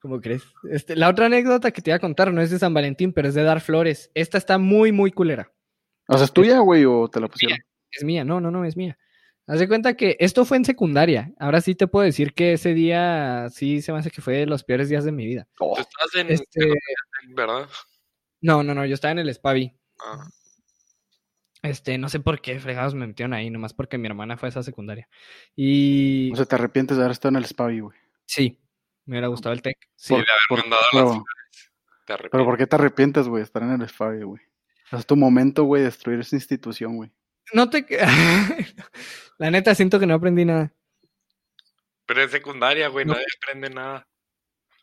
¿Cómo 0.02 0.22
crees? 0.22 0.44
Este, 0.72 0.96
la 0.96 1.10
otra 1.10 1.26
anécdota 1.26 1.72
que 1.72 1.82
te 1.82 1.90
iba 1.90 1.98
a 1.98 2.00
contar 2.00 2.32
no 2.32 2.42
es 2.42 2.52
de 2.52 2.60
San 2.60 2.74
Valentín, 2.74 3.12
pero 3.12 3.28
es 3.28 3.36
de 3.36 3.44
dar 3.44 3.60
flores. 3.60 4.10
Esta 4.14 4.38
está 4.38 4.58
muy, 4.58 4.92
muy 4.92 5.12
culera. 5.12 5.52
O 6.08 6.16
sea, 6.16 6.26
¿es 6.26 6.32
tuya, 6.32 6.60
güey, 6.60 6.86
o 6.86 7.10
te 7.10 7.20
la 7.20 7.28
pusieron? 7.28 7.58
Es 7.92 8.04
mía, 8.04 8.24
no, 8.24 8.40
no, 8.40 8.50
no, 8.50 8.64
es 8.64 8.78
mía. 8.78 8.98
Haz 9.46 9.60
de 9.60 9.68
cuenta 9.68 9.96
que 9.96 10.16
esto 10.20 10.46
fue 10.46 10.58
en 10.58 10.66
secundaria. 10.66 11.34
Ahora 11.40 11.60
sí 11.60 11.76
te 11.76 11.88
puedo 11.88 12.06
decir 12.06 12.34
que 12.34 12.54
ese 12.54 12.74
día 12.74 13.48
sí 13.50 13.82
se 13.82 13.92
me 13.92 13.98
hace 13.98 14.12
que 14.12 14.22
fue 14.22 14.38
de 14.38 14.46
los 14.46 14.64
peores 14.64 14.90
días 14.90 15.04
de 15.04 15.12
mi 15.12 15.26
vida. 15.26 15.48
Oh. 15.60 15.78
estás 15.78 16.16
en 16.16 16.32
este... 16.32 16.76
¿verdad? 17.36 17.68
No, 18.42 18.64
no, 18.64 18.74
no, 18.74 18.86
yo 18.86 18.94
estaba 18.94 19.12
en 19.12 19.20
el 19.20 19.34
Spavi. 19.34 19.79
Este, 21.62 21.98
no 21.98 22.08
sé 22.08 22.20
por 22.20 22.42
qué 22.42 22.60
fregados 22.60 22.96
me 22.96 23.06
metieron 23.06 23.34
ahí, 23.34 23.50
nomás 23.50 23.74
porque 23.74 23.98
mi 23.98 24.08
hermana 24.08 24.38
fue 24.38 24.48
a 24.48 24.52
esa 24.52 24.64
secundaria. 24.64 25.10
Y. 25.56 26.32
O 26.32 26.36
sea, 26.36 26.46
¿te 26.46 26.56
arrepientes 26.56 26.98
de 26.98 27.04
haber 27.04 27.12
estado 27.12 27.30
en 27.30 27.36
el 27.38 27.46
Spavi, 27.46 27.82
güey? 27.82 27.98
Sí, 28.26 28.58
me 29.06 29.16
hubiera 29.16 29.28
gustado 29.28 29.54
el 29.54 29.62
TEC. 29.62 29.78
Sí, 29.96 30.16
de 30.16 30.22
haber 30.22 30.64
mandado 30.64 30.82
pero, 30.92 31.26
las 32.08 32.32
pero 32.32 32.46
¿por 32.46 32.58
qué 32.58 32.66
te 32.66 32.76
arrepientes, 32.76 33.28
güey, 33.28 33.42
de 33.42 33.46
estar 33.46 33.62
en 33.62 33.82
el 33.82 33.90
Spavi, 33.90 34.24
güey? 34.24 34.42
Es 34.92 35.06
tu 35.06 35.16
momento, 35.16 35.64
güey, 35.66 35.82
de 35.82 35.88
destruir 35.88 36.20
esa 36.20 36.36
institución, 36.36 36.96
güey. 36.96 37.12
No 37.54 37.70
te. 37.70 37.86
La 39.38 39.52
neta, 39.52 39.76
siento 39.76 40.00
que 40.00 40.06
no 40.06 40.16
aprendí 40.16 40.46
nada. 40.46 40.74
Pero 42.06 42.24
es 42.24 42.32
secundaria, 42.32 42.88
güey, 42.88 43.06
nadie 43.06 43.26
aprende 43.38 43.70
nada. 43.70 44.08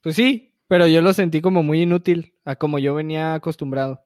Pues 0.02 0.14
sí, 0.14 0.54
pero 0.68 0.86
yo 0.86 1.02
lo 1.02 1.12
sentí 1.12 1.40
como 1.40 1.62
muy 1.62 1.82
inútil 1.82 2.34
a 2.44 2.56
como 2.56 2.78
yo 2.78 2.94
venía 2.94 3.34
acostumbrado 3.34 4.05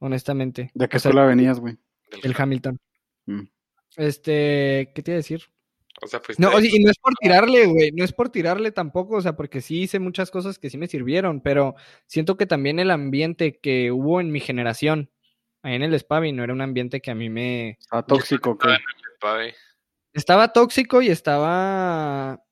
honestamente. 0.00 0.70
¿De 0.74 0.88
qué 0.88 0.96
escuela 0.96 1.24
venías, 1.24 1.60
güey? 1.60 1.78
El 2.22 2.34
Hamilton. 2.36 2.78
Mm. 3.26 3.42
Este, 3.96 4.92
¿qué 4.94 5.02
te 5.02 5.12
iba 5.12 5.16
a 5.16 5.18
decir? 5.18 5.42
O 6.02 6.06
sea, 6.06 6.20
pues. 6.20 6.38
No, 6.38 6.58
y 6.58 6.82
no 6.82 6.90
es 6.90 6.98
por 6.98 7.14
tirarle, 7.14 7.66
güey, 7.66 7.92
no 7.92 8.04
es 8.04 8.12
por 8.12 8.30
tirarle 8.30 8.72
tampoco, 8.72 9.16
o 9.16 9.20
sea, 9.20 9.36
porque 9.36 9.60
sí 9.60 9.82
hice 9.82 9.98
muchas 9.98 10.30
cosas 10.30 10.58
que 10.58 10.70
sí 10.70 10.78
me 10.78 10.86
sirvieron, 10.86 11.40
pero 11.40 11.74
siento 12.06 12.36
que 12.36 12.46
también 12.46 12.78
el 12.78 12.90
ambiente 12.90 13.58
que 13.58 13.92
hubo 13.92 14.20
en 14.20 14.32
mi 14.32 14.40
generación, 14.40 15.10
ahí 15.62 15.74
en 15.74 15.82
el 15.82 15.98
Spavi, 15.98 16.32
no 16.32 16.42
era 16.42 16.52
un 16.52 16.62
ambiente 16.62 17.00
que 17.00 17.10
a 17.10 17.14
mí 17.14 17.28
me... 17.28 17.70
Estaba 17.80 18.04
tóxico, 18.04 18.56
¿qué? 18.56 18.78
Estaba 20.12 20.52
tóxico 20.52 21.02
y 21.02 21.08
estaba... 21.08 22.42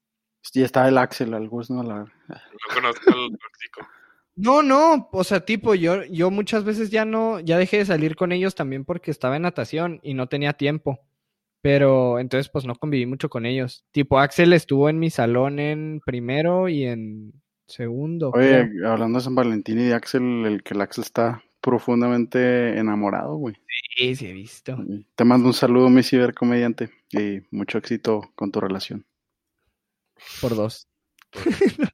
Y 0.52 0.62
estaba 0.62 0.88
el 0.88 0.98
Axel, 0.98 1.34
al 1.34 1.48
¿no? 1.68 1.82
La... 1.82 1.98
No 1.98 2.74
conozco 2.74 3.10
al 3.10 3.30
tóxico. 3.30 3.88
No, 4.40 4.62
no, 4.62 5.08
o 5.10 5.24
sea, 5.24 5.40
tipo, 5.40 5.74
yo, 5.74 6.04
yo 6.04 6.30
muchas 6.30 6.62
veces 6.62 6.90
ya 6.90 7.04
no, 7.04 7.40
ya 7.40 7.58
dejé 7.58 7.78
de 7.78 7.86
salir 7.86 8.14
con 8.14 8.30
ellos 8.30 8.54
también 8.54 8.84
porque 8.84 9.10
estaba 9.10 9.34
en 9.34 9.42
natación 9.42 9.98
y 10.04 10.14
no 10.14 10.28
tenía 10.28 10.52
tiempo. 10.52 11.00
Pero 11.60 12.20
entonces, 12.20 12.48
pues 12.48 12.64
no 12.64 12.76
conviví 12.76 13.04
mucho 13.04 13.28
con 13.28 13.46
ellos. 13.46 13.84
Tipo, 13.90 14.20
Axel 14.20 14.52
estuvo 14.52 14.88
en 14.88 15.00
mi 15.00 15.10
salón 15.10 15.58
en 15.58 16.00
primero 16.06 16.68
y 16.68 16.84
en 16.84 17.32
segundo. 17.66 18.30
Oye, 18.30 18.70
hablando 18.86 19.18
de 19.18 19.24
San 19.24 19.34
Valentín 19.34 19.80
y 19.80 19.86
de 19.86 19.94
Axel, 19.94 20.46
el 20.46 20.62
que 20.62 20.74
el 20.74 20.82
Axel 20.82 21.02
está 21.02 21.42
profundamente 21.60 22.78
enamorado, 22.78 23.34
güey. 23.34 23.56
Sí, 23.96 24.14
sí, 24.14 24.26
he 24.26 24.32
visto. 24.32 24.78
Te 25.16 25.24
mando 25.24 25.48
un 25.48 25.54
saludo, 25.54 25.88
mi 25.88 26.04
cibercomediante, 26.04 26.90
y 27.10 27.40
mucho 27.50 27.78
éxito 27.78 28.30
con 28.36 28.52
tu 28.52 28.60
relación. 28.60 29.04
Por 30.40 30.54
dos. 30.54 30.86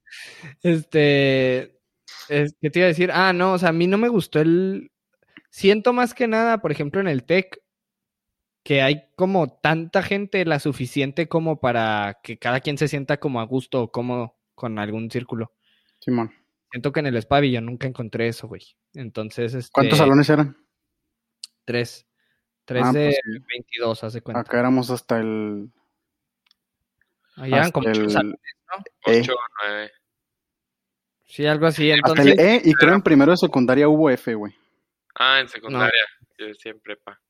este, 0.62 1.73
¿Qué 2.28 2.70
te 2.70 2.78
iba 2.78 2.86
a 2.86 2.88
decir? 2.88 3.10
Ah, 3.12 3.32
no, 3.32 3.54
o 3.54 3.58
sea, 3.58 3.70
a 3.70 3.72
mí 3.72 3.86
no 3.86 3.98
me 3.98 4.08
gustó 4.08 4.40
el... 4.40 4.90
Siento 5.50 5.92
más 5.92 6.14
que 6.14 6.26
nada, 6.26 6.58
por 6.58 6.72
ejemplo, 6.72 7.00
en 7.00 7.08
el 7.08 7.24
TEC, 7.24 7.62
que 8.64 8.82
hay 8.82 9.04
como 9.16 9.58
tanta 9.58 10.02
gente 10.02 10.44
la 10.44 10.58
suficiente 10.58 11.28
como 11.28 11.60
para 11.60 12.18
que 12.22 12.38
cada 12.38 12.60
quien 12.60 12.78
se 12.78 12.88
sienta 12.88 13.18
como 13.18 13.40
a 13.40 13.44
gusto 13.44 13.82
o 13.82 13.92
cómodo 13.92 14.36
con 14.54 14.78
algún 14.78 15.10
círculo. 15.10 15.52
Simón. 16.00 16.32
Siento 16.70 16.90
que 16.90 17.00
en 17.00 17.06
el 17.06 17.22
Spavi 17.22 17.52
yo 17.52 17.60
nunca 17.60 17.86
encontré 17.86 18.26
eso, 18.26 18.48
güey. 18.48 18.62
Entonces, 18.94 19.54
este... 19.54 19.70
¿Cuántos 19.72 19.98
salones 19.98 20.28
eran? 20.28 20.56
Tres. 21.64 22.06
Tres 22.64 22.82
ah, 22.86 22.92
de 22.92 23.16
pues 23.24 23.46
22, 23.48 24.04
hace 24.04 24.22
cuenta. 24.22 24.40
Acá 24.40 24.58
éramos 24.58 24.90
hasta 24.90 25.20
el... 25.20 25.70
Allá 27.36 27.56
eran 27.58 27.70
como 27.70 27.88
el... 27.88 28.10
salones, 28.10 28.40
¿no? 28.68 29.12
Ocho 29.12 29.34
o 29.34 29.62
nueve. 29.62 29.90
Sí, 31.26 31.46
algo 31.46 31.66
así. 31.66 31.90
Entonces, 31.90 32.26
Hasta 32.26 32.42
el 32.42 32.48
E 32.48 32.62
y 32.64 32.72
creo 32.74 32.94
en 32.94 33.02
primero 33.02 33.32
de 33.32 33.36
secundaria 33.36 33.88
hubo 33.88 34.10
F, 34.10 34.34
güey. 34.34 34.54
Ah, 35.14 35.40
en 35.40 35.48
secundaria. 35.48 36.02
Yo 36.38 36.52
siempre, 36.54 36.96
pa. 36.96 37.20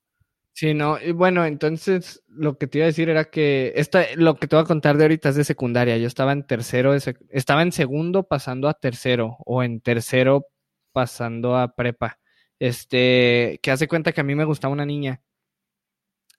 Sí, 0.53 0.73
no, 0.73 1.01
y 1.01 1.11
bueno, 1.11 1.45
entonces 1.45 2.23
lo 2.29 2.59
que 2.59 2.69
te 2.69 2.79
iba 2.79 2.85
a 2.85 2.87
decir 2.87 3.09
era 3.09 3.25
que 3.25 3.73
esta, 3.75 4.07
lo 4.15 4.37
que 4.37 4.47
te 4.47 4.55
voy 4.55 4.63
a 4.63 4.69
contar 4.69 4.97
de 4.97 5.03
ahorita 5.03 5.31
es 5.31 5.35
de 5.35 5.43
secundaria. 5.43 5.97
Yo 5.99 6.07
estaba 6.07 6.31
en 6.31 6.47
tercero, 6.47 6.93
de 6.93 7.17
estaba 7.31 7.63
en 7.63 7.73
segundo 7.73 8.23
pasando 8.29 8.69
a 8.69 8.75
tercero 8.75 9.37
o 9.45 9.65
en 9.65 9.81
tercero 9.81 10.47
pasando 10.93 11.57
a 11.57 11.75
prepa. 11.75 12.21
Este, 12.61 13.59
que 13.63 13.73
hace 13.73 13.89
cuenta 13.89 14.13
que 14.13 14.21
a 14.21 14.25
mí 14.25 14.37
me 14.37 14.45
gustaba 14.45 14.73
una 14.73 14.87
niña. 14.87 15.21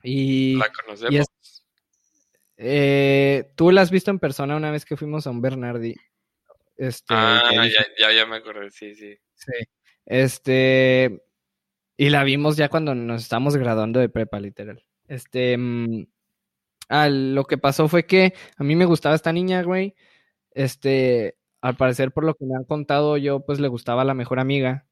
Y, 0.02 0.56
la 0.56 0.72
conocemos. 0.72 1.28
eh, 2.56 3.52
tú 3.56 3.72
la 3.72 3.82
has 3.82 3.92
visto 3.92 4.12
en 4.12 4.20
persona 4.20 4.56
una 4.56 4.72
vez 4.72 4.86
que 4.86 4.96
fuimos 4.96 5.28
a 5.28 5.32
un 5.32 5.42
Bernardi. 5.42 5.94
Este, 6.78 7.14
ah, 7.14 7.42
ya, 7.54 7.86
ya, 7.98 8.12
ya 8.12 8.26
me 8.26 8.38
acuerdo, 8.38 8.70
sí, 8.70 8.96
sí. 8.96 9.18
Sí. 9.36 9.54
Este, 10.06 11.22
Y 11.98 12.10
la 12.10 12.24
vimos 12.24 12.58
ya 12.58 12.70
cuando 12.70 12.96
nos 12.96 13.24
estábamos 13.24 13.58
graduando 13.58 14.00
de 14.00 14.10
prepa, 14.10 14.40
literal. 14.40 14.84
Este, 15.08 15.58
mm, 15.58 16.08
ah, 16.90 17.10
lo 17.10 17.46
que 17.46 17.58
pasó 17.58 17.88
fue 17.88 18.06
que 18.06 18.34
a 18.58 18.64
mí 18.64 18.76
me 18.76 18.86
gustaba 18.86 19.16
esta 19.16 19.34
niña, 19.34 19.64
güey. 19.64 19.96
Este, 20.52 21.38
al 21.62 21.78
parecer 21.78 22.12
por 22.14 22.26
lo 22.26 22.36
que 22.36 22.46
me 22.46 22.56
han 22.56 22.66
contado, 22.66 23.18
yo 23.18 23.46
pues 23.46 23.60
le 23.60 23.68
gustaba 23.70 24.04
a 24.04 24.06
la 24.06 24.14
mejor 24.14 24.40
amiga. 24.40 24.86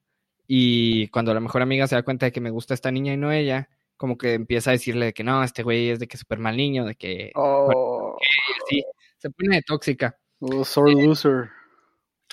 Y 0.48 1.08
cuando 1.10 1.34
la 1.34 1.40
mejor 1.40 1.62
amiga 1.62 1.88
se 1.88 1.96
da 1.96 2.04
cuenta 2.04 2.26
de 2.28 2.32
que 2.32 2.42
me 2.42 2.52
gusta 2.52 2.74
esta 2.74 2.92
niña 2.92 3.14
y 3.14 3.18
no 3.18 3.32
ella, 3.32 3.70
como 3.98 4.18
que 4.18 4.34
empieza 4.34 4.72
a 4.72 4.74
decirle 4.74 5.08
de 5.08 5.14
que 5.14 5.24
no, 5.24 5.44
este 5.44 5.64
güey 5.64 5.90
es 5.90 6.00
de 6.00 6.08
que 6.08 6.18
es 6.18 6.22
súper 6.22 6.40
mal 6.40 6.58
niño, 6.58 6.86
de 6.86 6.96
que... 6.96 7.32
Oh. 7.36 8.18
sí, 8.70 8.84
se 9.18 9.30
pone 9.30 9.58
de 9.58 9.62
tóxica. 9.64 10.18
Oh, 10.40 10.66
sorry 10.66 10.96
loser. 11.02 11.50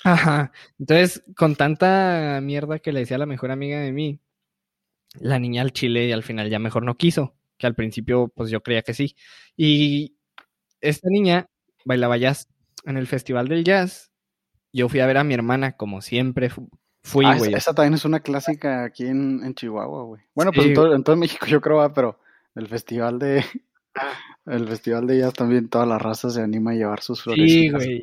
Ajá. 0.03 0.51
Entonces, 0.79 1.23
con 1.35 1.55
tanta 1.55 2.39
mierda 2.41 2.79
que 2.79 2.91
le 2.91 3.01
decía 3.01 3.17
la 3.17 3.25
mejor 3.25 3.51
amiga 3.51 3.79
de 3.79 3.91
mí, 3.91 4.19
la 5.19 5.39
niña 5.39 5.61
al 5.61 5.73
chile 5.73 6.07
y 6.07 6.11
al 6.11 6.23
final 6.23 6.49
ya 6.49 6.59
mejor 6.59 6.83
no 6.83 6.95
quiso, 6.97 7.35
que 7.57 7.67
al 7.67 7.75
principio 7.75 8.29
pues 8.35 8.49
yo 8.49 8.61
creía 8.63 8.81
que 8.81 8.93
sí. 8.93 9.15
Y 9.57 10.15
esta 10.79 11.09
niña 11.09 11.47
bailaba 11.85 12.17
jazz 12.17 12.47
en 12.85 12.97
el 12.97 13.07
festival 13.07 13.47
del 13.47 13.63
jazz. 13.63 14.11
Yo 14.73 14.87
fui 14.89 15.01
a 15.01 15.05
ver 15.05 15.17
a 15.17 15.23
mi 15.23 15.33
hermana, 15.33 15.73
como 15.73 16.01
siempre 16.01 16.49
fui, 17.03 17.25
Ah, 17.25 17.35
güey. 17.37 17.49
esa, 17.49 17.57
esa 17.57 17.73
también 17.73 17.95
es 17.95 18.05
una 18.05 18.21
clásica 18.21 18.83
aquí 18.85 19.05
en, 19.05 19.43
en 19.43 19.53
Chihuahua, 19.53 20.03
güey. 20.03 20.21
Bueno, 20.33 20.51
pues 20.53 20.67
en 20.67 20.73
todo, 20.73 20.95
en 20.95 21.03
todo 21.03 21.15
México 21.17 21.45
yo 21.45 21.59
creo, 21.61 21.81
ah, 21.81 21.93
pero 21.93 22.19
el 22.55 22.67
festival 22.67 23.19
de 23.19 23.43
el 24.45 24.67
festival 24.67 25.07
de 25.07 25.19
jazz 25.19 25.33
también 25.33 25.67
toda 25.69 25.85
la 25.85 25.99
raza 25.99 26.29
se 26.29 26.41
anima 26.41 26.71
a 26.71 26.75
llevar 26.75 27.01
sus 27.01 27.19
Sí, 27.19 27.23
florecitas. 27.23 27.83
güey. 27.85 28.01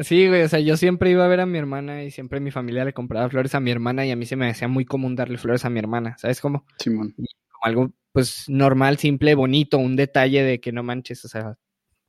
Sí, 0.00 0.28
güey, 0.28 0.42
o 0.42 0.48
sea, 0.48 0.60
yo 0.60 0.76
siempre 0.76 1.10
iba 1.10 1.24
a 1.24 1.28
ver 1.28 1.40
a 1.40 1.46
mi 1.46 1.58
hermana 1.58 2.04
y 2.04 2.10
siempre 2.10 2.38
mi 2.38 2.50
familia 2.50 2.84
le 2.84 2.92
compraba 2.92 3.28
flores 3.28 3.54
a 3.54 3.60
mi 3.60 3.70
hermana 3.70 4.06
y 4.06 4.12
a 4.12 4.16
mí 4.16 4.26
se 4.26 4.36
me 4.36 4.48
hacía 4.48 4.68
muy 4.68 4.84
común 4.84 5.16
darle 5.16 5.38
flores 5.38 5.64
a 5.64 5.70
mi 5.70 5.80
hermana, 5.80 6.16
¿sabes 6.18 6.40
cómo? 6.40 6.64
Simón. 6.78 7.14
como 7.16 7.62
algo 7.62 7.92
pues 8.12 8.48
normal, 8.48 8.98
simple, 8.98 9.34
bonito, 9.34 9.78
un 9.78 9.96
detalle 9.96 10.42
de 10.42 10.60
que 10.60 10.72
no 10.72 10.82
manches, 10.82 11.24
o 11.24 11.28
sea, 11.28 11.56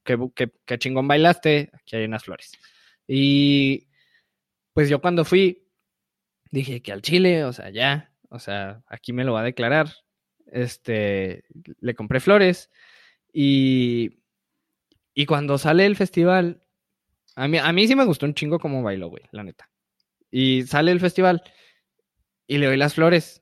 que, 0.04 0.18
que, 0.36 0.52
que 0.66 0.78
chingón 0.78 1.08
bailaste, 1.08 1.72
aquí 1.74 1.96
hay 1.96 2.06
unas 2.06 2.24
flores. 2.24 2.52
Y 3.08 3.88
pues 4.74 4.90
yo 4.90 5.02
cuando 5.02 5.26
fui, 5.26 5.68
dije 6.52 6.82
que 6.82 6.92
al 6.92 7.02
Chile, 7.02 7.44
o 7.44 7.54
sea, 7.54 7.70
ya, 7.70 8.14
o 8.30 8.40
sea, 8.40 8.84
aquí 8.88 9.14
me 9.14 9.24
lo 9.24 9.34
va 9.34 9.42
a 9.42 9.46
declarar. 9.46 9.90
Este, 10.46 11.44
le 11.80 11.94
compré 11.94 12.20
flores 12.20 12.72
y, 13.32 14.22
y 15.14 15.26
cuando 15.26 15.58
sale 15.58 15.86
el 15.86 15.96
festival, 15.96 16.64
a 17.40 17.48
mí, 17.48 17.58
a 17.58 17.72
mí 17.72 17.88
sí 17.88 17.96
me 17.96 18.04
gustó 18.04 18.26
un 18.26 18.34
chingo 18.34 18.60
como 18.60 18.84
bailó, 18.84 19.08
güey, 19.08 19.24
la 19.32 19.44
neta. 19.44 19.70
Y 20.30 20.64
sale 20.64 20.92
el 20.92 21.00
festival 21.00 21.42
y 22.48 22.58
le 22.58 22.66
doy 22.66 22.76
las 22.76 22.96
flores. 22.96 23.42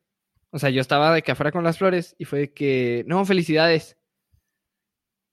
O 0.51 0.59
sea, 0.59 0.69
yo 0.69 0.81
estaba 0.81 1.11
de 1.13 1.23
que 1.23 1.31
afuera 1.31 1.51
con 1.51 1.63
las 1.63 1.79
flores 1.79 2.15
y 2.19 2.25
fue 2.25 2.39
de 2.39 2.53
que, 2.53 3.03
no, 3.07 3.25
felicidades. 3.25 3.97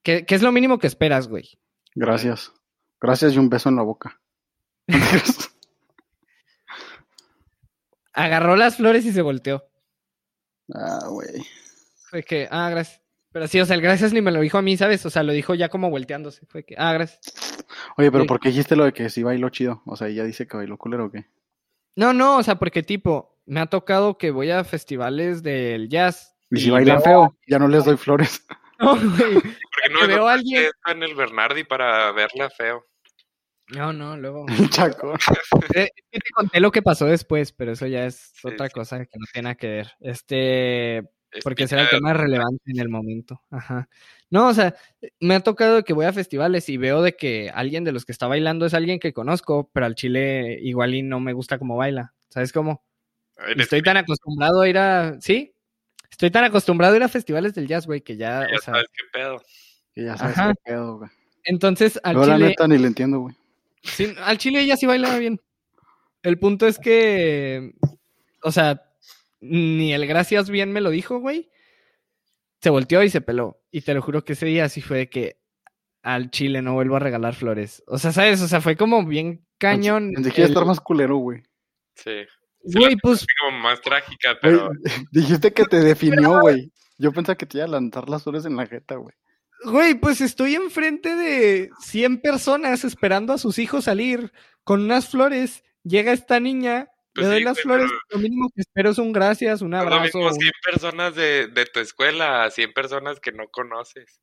¿Qué, 0.02 0.24
qué 0.24 0.34
es 0.34 0.42
lo 0.42 0.50
mínimo 0.50 0.78
que 0.78 0.86
esperas, 0.86 1.28
güey? 1.28 1.58
Gracias. 1.94 2.54
Gracias 3.00 3.34
y 3.34 3.38
un 3.38 3.50
beso 3.50 3.68
en 3.68 3.76
la 3.76 3.82
boca. 3.82 4.22
Agarró 8.14 8.56
las 8.56 8.76
flores 8.76 9.04
y 9.04 9.12
se 9.12 9.20
volteó. 9.20 9.68
ah, 10.72 11.06
güey. 11.10 11.44
Fue 12.08 12.22
que, 12.22 12.48
ah, 12.50 12.70
gracias. 12.70 13.03
Pero 13.34 13.48
sí, 13.48 13.60
o 13.60 13.66
sea, 13.66 13.74
el 13.74 13.82
gracias 13.82 14.12
ni 14.12 14.22
me 14.22 14.30
lo 14.30 14.40
dijo 14.40 14.58
a 14.58 14.62
mí, 14.62 14.76
¿sabes? 14.76 15.04
O 15.04 15.10
sea, 15.10 15.24
lo 15.24 15.32
dijo 15.32 15.54
ya 15.56 15.68
como 15.68 15.90
volteándose. 15.90 16.46
Fue 16.46 16.62
que, 16.64 16.76
ah, 16.78 16.92
gracias. 16.92 17.20
Oye, 17.96 18.10
pero 18.12 18.22
Sí. 18.24 18.28
¿por 18.28 18.38
qué 18.38 18.48
dijiste 18.50 18.76
lo 18.76 18.84
de 18.84 18.92
que 18.92 19.10
sí 19.10 19.24
bailó 19.24 19.48
chido? 19.48 19.82
O 19.86 19.96
sea, 19.96 20.06
ella 20.06 20.22
dice 20.22 20.46
que 20.46 20.56
bailó 20.56 20.78
culero 20.78 21.06
o 21.06 21.10
qué? 21.10 21.26
No, 21.96 22.12
no, 22.12 22.38
o 22.38 22.42
sea, 22.44 22.54
porque 22.60 22.84
tipo, 22.84 23.36
me 23.44 23.58
ha 23.60 23.66
tocado 23.66 24.18
que 24.18 24.30
voy 24.30 24.50
a 24.52 24.62
festivales 24.62 25.42
del 25.42 25.88
jazz. 25.88 26.36
Y 26.50 26.60
si 26.60 26.70
bailan 26.70 27.02
feo, 27.02 27.36
ya 27.48 27.58
no 27.58 27.66
les 27.68 27.84
doy 27.84 27.96
flores. 27.96 28.46
No, 28.78 28.96
güey. 28.96 29.04
Porque 29.60 29.88
no 29.92 30.06
veo 30.08 30.26
a 30.28 30.32
alguien- 30.34 30.70
en 30.86 31.02
el 31.04 31.14
Bernardi 31.14 31.62
para 31.62 32.10
verla 32.10 32.50
feo. 32.50 32.84
No, 33.68 33.92
no, 33.92 34.16
luego. 34.16 34.46
Chaco. 34.70 35.14
Eh, 35.74 35.88
es 35.94 36.04
que 36.10 36.18
te 36.18 36.30
conté 36.34 36.58
lo 36.60 36.72
que 36.72 36.82
pasó 36.82 37.06
después, 37.06 37.52
pero 37.52 37.72
eso 37.72 37.86
ya 37.86 38.04
es 38.04 38.32
Sí, 38.34 38.48
otra 38.48 38.66
sí. 38.66 38.72
cosa 38.74 38.98
que 38.98 39.16
no 39.18 39.26
tiene 39.32 39.44
nada 39.44 39.54
que 39.54 39.68
ver. 39.68 39.92
Este, 40.00 40.98
Es 40.98 41.04
porque 41.42 41.66
será 41.66 41.82
el 41.82 41.88
tema 41.90 42.12
relevante 42.12 42.70
en 42.70 42.78
el 42.78 42.88
momento. 42.88 43.40
Ajá. 43.50 43.88
No, 44.30 44.48
o 44.48 44.54
sea, 44.54 44.74
me 45.20 45.34
ha 45.34 45.40
tocado 45.40 45.84
que 45.84 45.92
voy 45.92 46.06
a 46.06 46.12
festivales 46.12 46.68
y 46.68 46.76
veo 46.76 47.02
de 47.02 47.16
que 47.16 47.50
alguien 47.54 47.84
de 47.84 47.92
los 47.92 48.04
que 48.04 48.12
está 48.12 48.26
bailando 48.26 48.66
es 48.66 48.74
alguien 48.74 48.98
que 48.98 49.12
conozco, 49.12 49.70
pero 49.72 49.86
al 49.86 49.94
chile 49.94 50.58
igual 50.62 50.94
y 50.94 51.02
no 51.02 51.20
me 51.20 51.32
gusta 51.32 51.58
cómo 51.58 51.76
baila. 51.76 52.12
¿Sabes 52.28 52.52
cómo? 52.52 52.82
Estoy 53.56 53.82
tan 53.82 53.96
acostumbrado 53.96 54.60
a 54.60 54.68
ir 54.68 54.78
a. 54.78 55.20
¿Sí? 55.20 55.54
Estoy 56.10 56.30
tan 56.30 56.44
acostumbrado 56.44 56.94
a 56.94 56.96
ir 56.96 57.02
a 57.02 57.08
festivales 57.08 57.54
del 57.54 57.66
jazz, 57.66 57.86
güey, 57.86 58.00
que 58.00 58.16
ya, 58.16 58.46
ya 58.48 58.56
o 58.56 58.60
sea. 58.60 58.74
sabes 58.74 58.86
qué 58.92 59.02
pedo. 59.12 59.42
Que 59.94 60.04
ya 60.04 60.16
sabes 60.16 60.38
Ajá. 60.38 60.54
qué 60.54 60.70
pedo, 60.70 60.98
güey. 60.98 61.10
Entonces, 61.44 62.00
al 62.02 62.14
Yo 62.14 62.26
la 62.26 62.36
chile. 62.36 62.48
neta 62.48 62.68
ni 62.68 62.78
le 62.78 62.86
entiendo, 62.86 63.20
güey. 63.20 63.34
Sí, 63.82 64.14
al 64.22 64.38
chile 64.38 64.60
ella 64.60 64.76
sí 64.76 64.86
bailaba 64.86 65.18
bien. 65.18 65.40
El 66.22 66.38
punto 66.38 66.66
es 66.66 66.78
que, 66.78 67.74
o 68.42 68.50
sea, 68.50 68.82
ni 69.44 69.92
el 69.92 70.06
gracias 70.06 70.50
bien 70.50 70.72
me 70.72 70.80
lo 70.80 70.90
dijo, 70.90 71.18
güey. 71.18 71.50
Se 72.60 72.70
volteó 72.70 73.02
y 73.02 73.10
se 73.10 73.20
peló. 73.20 73.60
Y 73.70 73.82
te 73.82 73.94
lo 73.94 74.02
juro 74.02 74.24
que 74.24 74.32
ese 74.34 74.46
día 74.46 74.68
sí 74.68 74.80
fue 74.80 74.98
de 74.98 75.10
que 75.10 75.38
al 76.02 76.30
chile 76.30 76.62
no 76.62 76.74
vuelvo 76.74 76.96
a 76.96 77.00
regalar 77.00 77.34
flores. 77.34 77.82
O 77.86 77.98
sea, 77.98 78.12
¿sabes? 78.12 78.40
O 78.42 78.48
sea, 78.48 78.60
fue 78.60 78.76
como 78.76 79.04
bien 79.06 79.46
cañón. 79.58 80.12
Pensé 80.14 80.30
que 80.30 80.40
iba 80.40 80.44
a 80.44 80.48
el- 80.48 80.52
estar 80.52 80.66
más 80.66 80.80
culero, 80.80 81.16
güey. 81.16 81.42
Sí. 81.96 82.10
Güey, 82.62 82.96
pues, 82.96 83.18
Así 83.18 83.26
como 83.40 83.58
más 83.58 83.80
trágica, 83.82 84.38
pero 84.40 84.70
Dijiste 85.12 85.52
que 85.52 85.64
te 85.64 85.80
definió, 85.80 86.40
güey. 86.40 86.72
Yo 86.96 87.12
pensaba 87.12 87.36
que 87.36 87.44
te 87.46 87.58
iba 87.58 87.66
a 87.66 87.68
lanzar 87.70 88.08
las 88.08 88.22
flores 88.22 88.44
en 88.46 88.56
la 88.56 88.66
jeta, 88.66 88.94
güey. 88.96 89.14
güey, 89.64 89.94
pues 89.94 90.20
estoy 90.22 90.54
enfrente 90.54 91.14
de 91.14 91.70
100 91.80 92.20
personas 92.22 92.84
esperando 92.84 93.32
a 93.34 93.38
sus 93.38 93.58
hijos 93.58 93.84
salir 93.84 94.32
con 94.62 94.80
unas 94.82 95.08
flores. 95.10 95.62
Llega 95.82 96.12
esta 96.12 96.40
niña, 96.40 96.88
Pues 97.14 97.26
le 97.26 97.32
doy 97.32 97.38
sí, 97.40 97.44
las 97.44 97.60
flores. 97.60 97.86
pero- 97.88 98.00
Lo 98.10 98.18
mínimo 98.18 98.48
que 98.54 98.60
espero 98.62 98.90
es 98.90 98.98
un 98.98 99.12
gracias, 99.12 99.62
un 99.62 99.74
es 99.74 99.80
lo 99.80 99.86
abrazo. 99.94 100.18
mismo 100.18 100.26
un- 100.26 100.34
100 100.34 100.52
personas 100.64 101.14
de, 101.14 101.46
de 101.48 101.66
tu 101.66 101.80
escuela 101.80 102.44
a 102.44 102.50
100 102.50 102.72
personas 102.72 103.20
que 103.20 103.32
no 103.32 103.44
conoces. 103.50 104.20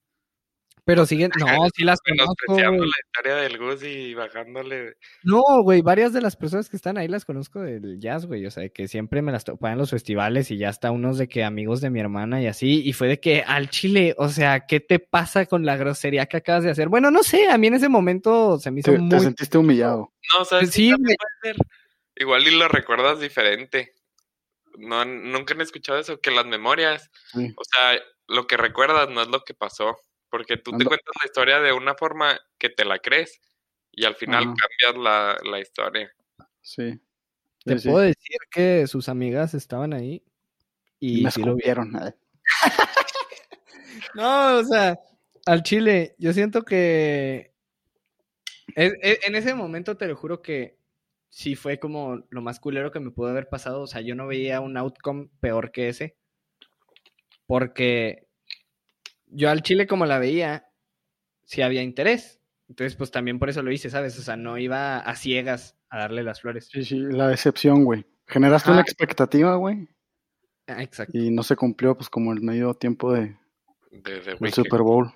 Pero 0.84 1.06
siguen, 1.06 1.30
no, 1.38 1.46
sí 1.76 1.84
las 1.84 2.00
conozco, 2.02 2.58
la 2.58 2.88
historia 3.06 3.36
del 3.36 3.60
Gus 3.60 3.84
y 3.84 4.16
bajándole. 4.16 4.96
No, 5.24 5.44
güey, 5.62 5.84
varias 5.84 6.12
de 6.12 6.22
las 6.22 6.36
personas 6.36 6.70
que 6.72 6.76
están 6.76 6.98
ahí 6.98 7.08
las 7.08 7.24
conozco 7.24 7.62
del 7.62 8.00
jazz, 8.00 8.26
güey. 8.26 8.48
O 8.48 8.52
sea, 8.52 8.68
que 8.68 8.88
siempre 8.88 9.22
me 9.22 9.32
las 9.32 9.44
topan 9.44 9.74
en 9.74 9.78
los 9.78 9.92
festivales 9.92 10.50
y 10.50 10.58
ya 10.58 10.70
está 10.70 10.89
unos 10.89 11.20
de 11.20 11.28
que 11.30 11.44
amigos 11.44 11.82
de 11.82 11.92
mi 11.92 12.00
hermana 12.00 12.42
y 12.42 12.48
así. 12.48 12.82
Y 12.84 12.94
fue 12.94 13.08
de 13.08 13.20
que 13.20 13.44
al 13.46 13.70
chile, 13.70 14.16
o 14.18 14.28
sea, 14.30 14.62
¿qué 14.66 14.80
te 14.80 14.98
pasa 14.98 15.46
con 15.46 15.66
la 15.68 15.78
grosería 15.78 16.26
que 16.26 16.38
acabas 16.38 16.64
de 16.64 16.72
hacer? 16.72 16.89
Bueno, 16.89 17.12
no 17.12 17.22
sé, 17.22 17.48
a 17.48 17.60
mí 17.60 17.68
en 17.68 17.76
ese 17.76 17.88
momento 17.88 18.58
se 18.58 18.72
me 18.72 18.80
hizo 18.80 18.89
Te, 18.92 18.98
te 18.98 19.04
muy. 19.04 19.20
sentiste 19.20 19.60
humillado. 19.60 20.12
No. 20.34 20.46
Sí, 20.66 20.89
también 20.89 20.98
güey. 20.98 21.16
puede 21.16 21.54
ser? 21.54 21.66
Igual 22.22 22.47
y 22.47 22.51
lo 22.51 22.67
recuerdas 22.67 23.19
diferente. 23.19 23.95
No, 24.78 25.03
nunca 25.05 25.53
han 25.53 25.61
escuchado 25.61 25.99
eso, 25.99 26.19
que 26.22 26.30
las 26.32 26.45
memorias, 26.45 27.09
Sí. 27.34 27.51
o 27.57 27.63
sea, 27.63 27.99
lo 28.28 28.45
que 28.47 28.57
recuerdas 28.57 29.09
no 29.09 29.22
es 29.22 29.28
lo 29.28 29.41
que 29.43 29.53
pasó. 29.53 29.97
Porque 30.30 30.55
tú 30.55 30.72
te 30.78 30.86
cuentas 30.86 31.13
la 31.22 31.26
historia 31.26 31.59
de 31.59 31.74
una 31.74 31.93
forma 31.95 32.39
que 32.57 32.69
te 32.69 32.86
la 32.86 32.99
crees 32.99 33.41
y 33.91 34.05
al 34.05 34.15
final 34.15 34.43
Ajá. 34.43 34.53
cambias 34.55 35.03
la, 35.03 35.49
la 35.49 35.59
historia. 35.59 36.09
Sí. 36.61 37.01
Te 37.65 37.74
Sí, 37.74 37.80
sí. 37.80 37.89
puedo 37.89 38.03
decir 38.05 38.38
que 38.49 38.88
sus 38.88 39.09
amigas 39.09 39.53
estaban 39.55 39.91
ahí 39.93 40.24
y, 40.99 41.19
Y 41.19 41.24
me 41.24 41.32
sí 41.32 41.41
lo 41.41 41.55
vi. 41.55 41.63
escupieron. 41.63 41.95
eh. 42.07 42.13
No, 44.15 44.57
o 44.59 44.63
sea, 44.63 44.97
al 45.45 45.63
chile, 45.63 46.15
yo 46.17 46.34
siento 46.34 46.63
que 46.63 47.51
es- 48.76 48.93
es- 49.01 49.19
en 49.28 49.36
ese 49.36 49.53
momento 49.53 49.97
te 49.97 50.07
lo 50.07 50.15
juro 50.15 50.41
que 50.41 50.78
sí 51.32 51.56
fue 51.56 51.80
como 51.80 52.24
lo 52.30 52.42
más 52.42 52.60
culero 52.60 52.92
que 52.92 53.00
me 53.00 53.10
pudo 53.10 53.30
haber 53.30 53.50
pasado. 53.50 53.82
O 53.82 53.88
sea, 53.88 54.02
yo 54.02 54.14
no 54.14 54.28
veía 54.28 54.60
un 54.62 54.78
outcome 54.78 55.30
peor 55.40 55.72
que 55.72 55.90
ese. 55.90 56.18
Porque 57.48 58.28
yo 59.28 59.50
al 59.50 59.64
chile 59.64 59.88
como 59.88 60.06
la 60.06 60.20
veía, 60.20 60.68
sí 61.44 61.62
había 61.64 61.82
interés. 61.82 62.40
Entonces, 62.70 62.96
pues 62.96 63.12
también 63.12 63.40
por 63.40 63.50
eso 63.50 63.64
lo 63.64 63.72
hice, 63.72 63.90
¿sabes? 63.90 64.18
O 64.20 64.22
sea, 64.22 64.38
no 64.38 64.58
iba 64.58 65.00
a 65.00 65.16
ciegas 65.16 65.78
a 65.90 66.00
darle 66.00 66.24
las 66.24 66.42
flores. 66.42 66.70
Sí, 66.72 66.86
sí, 66.86 67.00
la 67.00 67.28
decepción, 67.28 67.84
güey. 67.84 68.06
Generaste 68.28 68.72
una 68.72 68.82
expectativa, 68.82 69.56
güey, 69.56 69.90
Ah, 70.68 70.82
exacto. 70.84 71.18
y 71.18 71.32
no 71.32 71.44
se 71.44 71.58
cumplió, 71.58 71.96
pues, 71.96 72.10
como 72.10 72.32
el 72.32 72.42
medio 72.42 72.74
tiempo 72.76 73.12
de. 73.12 73.36
Super 74.54 74.82
Bowl. 74.84 75.12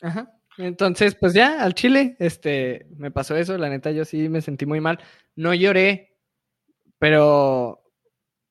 Ajá. 0.00 0.32
Entonces, 0.58 1.16
pues 1.16 1.34
ya, 1.34 1.62
al 1.62 1.74
chile, 1.74 2.16
este, 2.18 2.86
me 2.96 3.10
pasó 3.10 3.36
eso, 3.36 3.58
la 3.58 3.68
neta, 3.68 3.90
yo 3.90 4.04
sí 4.04 4.28
me 4.28 4.40
sentí 4.40 4.66
muy 4.66 4.80
mal. 4.80 4.98
No 5.36 5.52
lloré, 5.54 6.16
pero, 6.98 7.82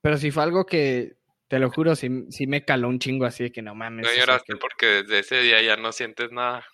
pero 0.01 0.17
sí 0.17 0.31
fue 0.31 0.43
algo 0.43 0.65
que, 0.65 1.17
te 1.47 1.59
lo 1.59 1.69
juro, 1.69 1.95
sí, 1.95 2.25
sí 2.29 2.47
me 2.47 2.65
caló 2.65 2.89
un 2.89 2.99
chingo 2.99 3.25
así 3.25 3.43
de 3.43 3.51
que 3.51 3.61
no 3.61 3.75
mames. 3.75 4.05
No 4.05 4.09
o 4.09 4.13
sea, 4.13 4.21
lloraste 4.21 4.53
que- 4.53 4.59
porque 4.59 4.85
desde 5.03 5.19
ese 5.19 5.41
día 5.41 5.61
ya 5.61 5.77
no 5.77 5.91
sientes 5.91 6.31
nada. 6.31 6.65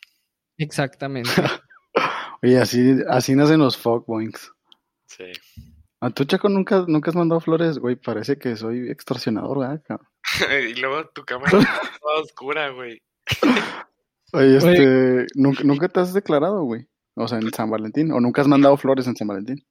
Exactamente. 0.58 1.30
Oye, 2.42 2.58
así, 2.58 2.96
así 3.10 3.36
nacen 3.36 3.60
los 3.60 3.78
fuckboings. 3.78 4.52
Sí. 5.06 5.32
A 6.02 6.10
tu 6.12 6.24
chaco 6.24 6.48
nunca, 6.48 6.86
nunca 6.88 7.10
has 7.12 7.16
mandado 7.16 7.42
flores, 7.42 7.78
güey. 7.78 7.98
Parece 7.98 8.38
que 8.38 8.56
soy 8.56 8.90
extorsionador, 8.90 9.60
¿verdad? 9.60 10.00
y 10.70 10.76
luego 10.76 11.10
tu 11.10 11.26
cámara 11.26 11.52
está 11.60 11.92
toda 12.00 12.22
oscura, 12.22 12.70
güey. 12.70 13.02
Oye, 14.34 14.58
este, 14.58 15.26
¿nunca, 15.36 15.64
¿nunca 15.64 15.88
te 15.88 16.00
has 16.00 16.14
declarado, 16.14 16.64
güey? 16.64 16.88
O 17.16 17.28
sea, 17.28 17.40
en 17.40 17.52
San 17.52 17.70
Valentín. 17.70 18.12
¿O 18.12 18.20
nunca 18.20 18.42
has 18.42 18.48
mandado 18.48 18.78
flores 18.78 19.08
en 19.08 19.16
San 19.16 19.28
Valentín? 19.28 19.66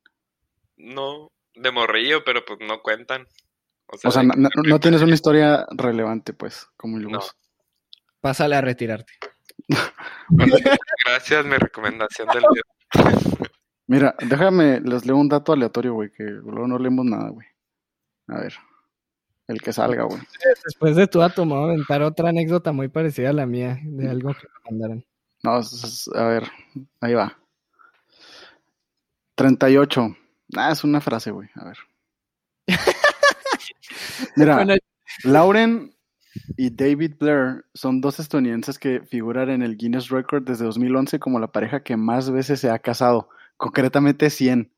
No, 0.77 1.31
de 1.55 1.71
morrillo, 1.71 2.23
pero 2.25 2.45
pues 2.45 2.59
no 2.61 2.83
cuentan. 2.83 3.27
O 4.05 4.11
sea, 4.11 4.23
no, 4.23 4.81
tienes 4.81 5.01
una 5.01 5.15
historia 5.15 5.67
relevante, 5.71 6.35
pues, 6.35 6.69
como 6.77 7.01
yo. 7.01 7.09
No. 7.09 7.21
Pásale 8.21 8.57
a 8.57 8.61
retirarte. 8.61 9.15
gracias, 11.07 11.45
mi 11.47 11.57
recomendación 11.57 12.29
del 12.29 12.43
día. 12.43 12.63
Mira, 13.87 14.15
déjame, 14.21 14.81
les 14.81 15.07
leo 15.07 15.17
un 15.17 15.31
dato 15.31 15.53
aleatorio, 15.53 15.95
güey, 15.95 16.11
que 16.13 16.25
luego 16.25 16.67
no 16.67 16.79
leemos 16.79 17.07
nada, 17.07 17.31
güey. 17.31 17.47
A 18.27 18.41
ver, 18.41 18.55
el 19.49 19.63
que 19.63 19.73
salga, 19.73 20.05
güey. 20.05 20.21
Después 20.65 20.95
de 20.95 21.07
tu 21.07 21.19
dato, 21.19 21.45
me 21.45 21.55
voy 21.55 21.63
a 21.63 21.73
aventar 21.73 22.03
otra 22.03 22.29
anécdota 22.29 22.73
muy 22.73 22.89
parecida 22.89 23.31
a 23.31 23.33
la 23.33 23.47
mía, 23.47 23.79
de 23.83 24.09
algo 24.09 24.35
que 24.35 24.47
me 24.47 24.71
mandaron. 24.71 25.05
No, 25.43 25.61
a 26.15 26.25
ver, 26.25 26.45
ahí 27.01 27.15
va. 27.15 27.39
38. 29.35 30.17
Ah, 30.57 30.71
es 30.73 30.85
una 30.85 31.01
frase, 31.01 31.31
güey, 31.31 31.49
a 31.55 31.65
ver. 31.65 31.79
Mira, 34.37 34.67
Lauren 35.25 35.95
y 36.57 36.71
David 36.71 37.15
Blair 37.19 37.65
son 37.73 38.01
dos 38.01 38.21
estadounidenses 38.21 38.79
que 38.79 39.01
figuran 39.01 39.49
en 39.49 39.63
el 39.63 39.77
Guinness 39.77 40.11
Record 40.11 40.45
desde 40.45 40.65
2011 40.65 41.19
como 41.19 41.39
la 41.39 41.53
pareja 41.53 41.83
que 41.83 41.97
más 41.97 42.31
veces 42.31 42.61
se 42.61 42.71
ha 42.71 42.79
casado, 42.79 43.31
concretamente 43.57 44.29
100. 44.29 44.71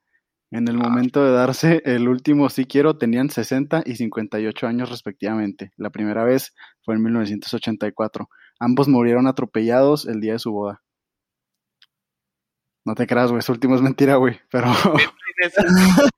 En 0.53 0.67
el 0.67 0.77
momento 0.77 1.25
de 1.25 1.31
darse 1.31 1.81
el 1.85 2.09
último 2.09 2.49
sí 2.51 2.65
quiero 2.65 2.99
tenían 2.99 3.31
60 3.31 3.85
y 3.87 3.95
58 3.95 4.67
años 4.67 4.91
respectivamente. 4.91 5.73
La 5.77 5.91
primera 5.91 6.25
vez 6.25 6.55
fue 6.83 6.97
en 6.97 7.03
1984. 7.05 8.29
Ambos 8.59 8.89
murieron 8.89 9.29
atropellados 9.29 10.07
el 10.07 10.21
día 10.21 10.33
de 10.33 10.39
su 10.41 10.51
boda. 10.51 10.83
No 12.85 12.95
te 12.97 13.07
creas, 13.07 13.31
güey, 13.31 13.43
su 13.43 13.53
último 13.53 13.77
es 13.77 13.83
mentira, 13.83 14.17
güey, 14.17 14.41
pero... 14.51 14.67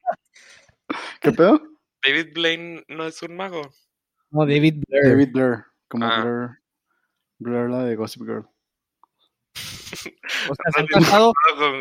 ¿Qué 1.21 1.33
pedo? 1.33 1.61
David 2.05 2.33
Blaine 2.35 2.85
no 2.89 3.05
es 3.05 3.23
un 3.23 3.37
mago. 3.37 3.63
No, 4.31 4.47
David 4.47 4.83
Blair. 4.89 5.09
David 5.11 5.29
Blair, 5.33 5.65
como 5.89 6.07
ah. 6.07 6.23
Blair, 6.23 6.51
Blair 7.39 7.71
la 7.71 7.85
de 7.85 7.97
Gossip 7.97 8.23
Girl. 8.23 8.49
O 10.51 10.55
sea, 10.55 10.73
se 10.75 10.81
han, 10.81 10.87
casado, 10.87 11.33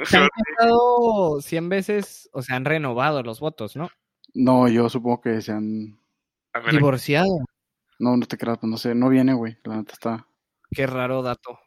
se 0.06 0.18
han 0.18 0.28
casado 0.30 1.42
100 1.42 1.70
veces, 1.70 2.30
o 2.34 2.42
sea, 2.42 2.58
han 2.58 2.66
renovado 2.66 3.24
los 3.24 3.40
votos, 3.40 3.76
¿no? 3.76 3.90
No, 4.34 4.68
yo 4.68 4.90
supongo 4.90 5.22
que 5.22 5.42
se 5.42 5.52
han... 5.52 6.00
Divorciado. 6.70 7.40
No, 8.00 8.18
no 8.18 8.26
te 8.26 8.38
creas, 8.38 8.58
pues 8.58 8.70
no 8.70 8.78
sé, 8.78 8.94
no 8.96 9.10
viene, 9.10 9.34
güey, 9.34 9.58
la 9.64 9.78
neta 9.78 9.94
está... 9.94 10.28
Qué 10.72 10.88
raro 10.88 11.22
dato. 11.22 11.60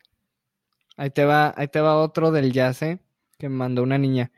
Ahí 0.97 1.11
te 1.11 1.25
va, 1.25 1.53
ahí 1.57 1.69
te 1.69 1.81
va 1.81 1.97
otro 1.97 2.31
del 2.31 2.57
¿eh? 2.57 2.99
Que 3.39 3.49
me 3.49 3.57
mandó 3.57 3.83
una 3.83 3.99
niña. 3.99 4.31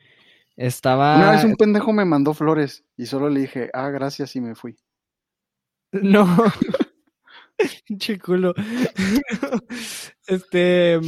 Estaba. 0.56 1.16
Una 1.16 1.32
vez 1.32 1.44
un 1.44 1.54
pendejo 1.54 1.92
me 1.92 2.04
mandó 2.04 2.32
flores 2.32 2.84
y 2.96 3.06
solo 3.06 3.28
le 3.28 3.40
dije, 3.40 3.70
ah, 3.74 3.90
gracias 3.90 4.34
y 4.36 4.40
me 4.40 4.54
fui. 4.54 4.76
No. 6.02 6.26
Chiculo. 7.98 8.54
este. 10.26 11.00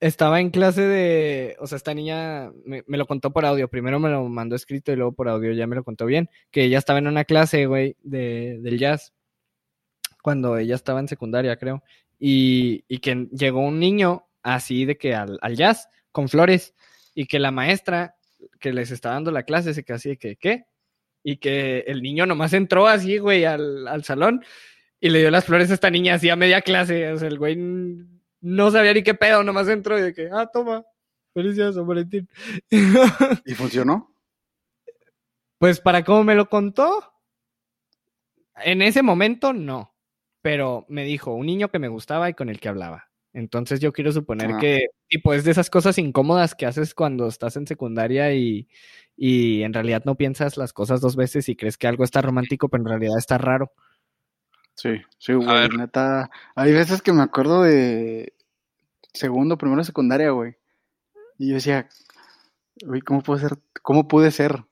Estaba 0.00 0.40
en 0.40 0.50
clase 0.50 0.82
de. 0.82 1.56
O 1.58 1.66
sea, 1.66 1.76
esta 1.76 1.94
niña 1.94 2.52
me, 2.64 2.82
lo 2.86 3.06
contó 3.06 3.32
por 3.32 3.46
audio. 3.46 3.68
Primero 3.68 3.98
me 3.98 4.10
lo 4.10 4.28
mandó 4.28 4.54
escrito 4.54 4.92
y 4.92 4.96
luego 4.96 5.12
por 5.12 5.28
audio 5.28 5.52
ya 5.52 5.66
me 5.66 5.76
lo 5.76 5.84
contó 5.84 6.06
bien. 6.06 6.28
Que 6.50 6.64
ella 6.64 6.78
estaba 6.78 6.98
en 6.98 7.06
una 7.06 7.24
clase, 7.24 7.66
güey, 7.66 7.96
de, 8.02 8.58
del 8.60 8.78
jazz. 8.78 9.14
Cuando 10.22 10.58
ella 10.58 10.74
estaba 10.74 11.00
en 11.00 11.08
secundaria, 11.08 11.56
creo. 11.56 11.82
Y, 12.18 12.84
y 12.88 12.98
que 12.98 13.28
llegó 13.32 13.60
un 13.60 13.80
niño 13.80 14.26
así 14.42 14.84
de 14.84 14.96
que 14.98 15.14
al, 15.14 15.38
al 15.40 15.56
jazz 15.56 15.88
con 16.12 16.28
flores. 16.28 16.74
Y 17.14 17.26
que 17.26 17.38
la 17.38 17.50
maestra 17.50 18.16
que 18.60 18.72
les 18.72 18.90
está 18.90 19.10
dando 19.10 19.30
la 19.30 19.44
clase, 19.44 19.72
se 19.72 19.84
quedó 19.84 19.96
así 19.96 20.10
de 20.10 20.18
que, 20.18 20.36
¿qué? 20.36 20.66
Y 21.22 21.38
que 21.38 21.80
el 21.86 22.02
niño 22.02 22.26
nomás 22.26 22.52
entró 22.52 22.86
así, 22.86 23.18
güey, 23.18 23.44
al, 23.46 23.88
al 23.88 24.04
salón 24.04 24.44
y 25.00 25.10
le 25.10 25.20
dio 25.20 25.30
las 25.30 25.44
flores 25.44 25.70
a 25.70 25.74
esta 25.74 25.90
niña 25.90 26.14
así 26.14 26.28
a 26.30 26.36
media 26.36 26.60
clase. 26.60 27.12
O 27.12 27.18
sea, 27.18 27.28
el 27.28 27.38
güey 27.38 27.56
no 28.40 28.70
sabía 28.70 28.94
ni 28.94 29.02
qué 29.02 29.14
pedo, 29.14 29.42
nomás 29.42 29.68
entró 29.68 29.98
y 29.98 30.02
de 30.02 30.14
que, 30.14 30.28
ah, 30.32 30.46
toma, 30.46 30.84
felicidades, 31.34 31.74
San 31.74 31.86
Valentín. 31.86 32.28
¿Y 33.44 33.54
funcionó? 33.54 34.12
Pues 35.58 35.80
para 35.80 36.04
cómo 36.04 36.24
me 36.24 36.34
lo 36.34 36.48
contó, 36.48 37.14
en 38.56 38.82
ese 38.82 39.02
momento 39.02 39.52
no, 39.52 39.94
pero 40.42 40.86
me 40.88 41.04
dijo 41.04 41.34
un 41.34 41.46
niño 41.46 41.68
que 41.70 41.78
me 41.78 41.88
gustaba 41.88 42.28
y 42.28 42.34
con 42.34 42.48
el 42.48 42.60
que 42.60 42.68
hablaba. 42.68 43.10
Entonces 43.32 43.80
yo 43.80 43.92
quiero 43.92 44.12
suponer 44.12 44.56
que, 44.58 44.86
tipo, 45.08 45.34
es 45.34 45.44
de 45.44 45.50
esas 45.50 45.68
cosas 45.68 45.98
incómodas 45.98 46.54
que 46.54 46.64
haces 46.64 46.94
cuando 46.94 47.28
estás 47.28 47.56
en 47.56 47.66
secundaria 47.66 48.32
y, 48.32 48.66
en 49.18 49.74
realidad 49.74 50.04
no 50.06 50.14
piensas 50.16 50.56
las 50.56 50.72
cosas 50.72 51.02
dos 51.02 51.16
veces 51.16 51.48
y 51.50 51.56
crees 51.56 51.76
que 51.76 51.86
algo 51.86 52.02
está 52.04 52.22
romántico, 52.22 52.70
pero 52.70 52.82
en 52.84 52.88
realidad 52.88 53.18
está 53.18 53.36
raro. 53.36 53.72
Sí, 54.76 54.90
sí, 55.18 55.32
güey, 55.32 55.68
neta. 55.70 56.30
Hay 56.54 56.72
veces 56.72 57.02
que 57.02 57.12
me 57.12 57.22
acuerdo 57.22 57.62
de 57.62 58.34
segundo, 59.14 59.56
primero, 59.56 59.82
secundaria, 59.82 60.30
güey. 60.30 60.56
Y 61.38 61.48
yo 61.48 61.54
decía, 61.54 61.88
güey, 62.84 63.00
¿cómo 63.00 63.22
puede 63.22 63.40
ser? 63.40 63.58
¿Cómo 63.82 64.06
pude 64.06 64.30
ser? 64.30 64.64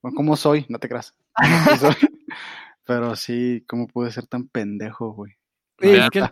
¿Cómo 0.00 0.36
soy? 0.36 0.66
No 0.68 0.78
te 0.78 0.88
creas. 0.88 1.14
Pero 2.84 3.14
sí, 3.14 3.64
¿cómo 3.68 3.86
pude 3.86 4.10
ser 4.10 4.26
tan 4.26 4.48
pendejo, 4.48 5.12
güey? 5.12 5.32
Es 5.78 6.10
que 6.10 6.24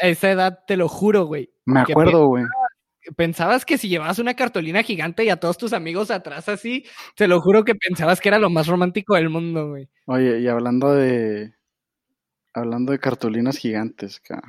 esa 0.00 0.30
edad, 0.30 0.60
te 0.66 0.76
lo 0.76 0.88
juro, 0.88 1.24
güey. 1.24 1.52
Me 1.64 1.80
acuerdo, 1.80 2.26
güey. 2.26 2.44
Pensabas 3.16 3.64
que 3.64 3.78
si 3.78 3.88
llevabas 3.88 4.18
una 4.18 4.34
cartolina 4.34 4.82
gigante 4.82 5.24
y 5.24 5.30
a 5.30 5.40
todos 5.40 5.58
tus 5.58 5.72
amigos 5.72 6.10
atrás 6.10 6.48
así, 6.48 6.84
te 7.16 7.26
lo 7.26 7.40
juro 7.40 7.64
que 7.64 7.74
pensabas 7.74 8.20
que 8.20 8.28
era 8.28 8.38
lo 8.38 8.48
más 8.48 8.68
romántico 8.68 9.16
del 9.16 9.28
mundo, 9.28 9.70
güey. 9.70 9.88
Oye, 10.06 10.40
y 10.40 10.48
hablando 10.48 10.94
de. 10.94 11.54
Hablando 12.54 12.92
de 12.92 12.98
cartulinas 12.98 13.56
gigantes, 13.56 14.20
acá. 14.22 14.42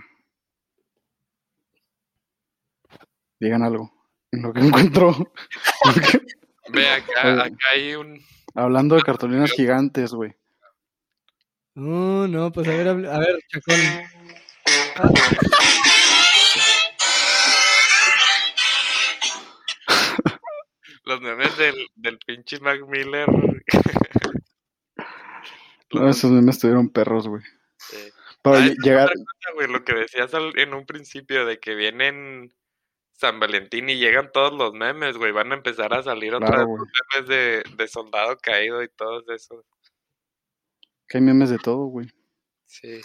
Digan 3.40 3.64
algo. 3.64 3.92
En 4.32 4.42
lo 4.42 4.54
que 4.54 4.60
encuentro. 4.68 5.32
Ve, 6.70 6.90
acá, 6.90 7.44
acá 7.44 7.66
hay 7.74 7.96
un. 7.96 8.20
Hablando 8.56 8.96
de 8.96 9.04
cartulinas 9.04 9.52
gigantes, 9.52 10.14
güey. 10.14 10.36
No, 11.76 12.28
no, 12.28 12.52
pues 12.52 12.68
a 12.68 12.72
ver, 12.72 12.88
a 12.88 12.94
ver, 12.94 13.40
Chacón. 13.48 13.80
Los 21.06 21.22
memes 21.22 21.58
del, 21.58 21.76
del 21.96 22.20
pinche 22.20 22.60
Mac 22.60 22.80
Miller. 22.88 23.28
no, 25.94 26.10
esos 26.10 26.32
memes 26.32 26.60
tuvieron 26.60 26.90
perros, 26.90 27.28
güey. 27.28 27.44
Sí. 27.90 28.12
Para 28.42 28.58
ah, 28.58 28.74
llegar. 28.84 29.12
lo 29.70 29.84
que 29.84 29.94
decías 29.94 30.32
en 30.56 30.74
un 30.74 30.86
principio 30.86 31.46
de 31.46 31.60
que 31.60 31.76
vienen 31.76 32.54
San 33.14 33.40
Valentín 33.40 33.90
y 33.90 33.98
llegan 33.98 34.32
todos 34.32 34.54
los 34.54 34.74
memes, 34.74 35.18
güey. 35.18 35.32
Van 35.32 35.52
a 35.52 35.56
empezar 35.56 35.94
a 35.94 36.04
salir 36.04 36.34
otra 36.34 36.66
vez 36.66 36.68
memes 36.68 37.30
de, 37.30 37.64
de 37.78 37.88
soldado 37.88 38.38
caído 38.38 38.84
y 38.84 38.90
todos 38.90 39.24
esos. 39.30 39.66
Que 41.08 41.18
hay 41.18 41.24
memes 41.24 41.50
de 41.50 41.58
todo, 41.58 41.86
güey. 41.86 42.10
Sí 42.66 43.02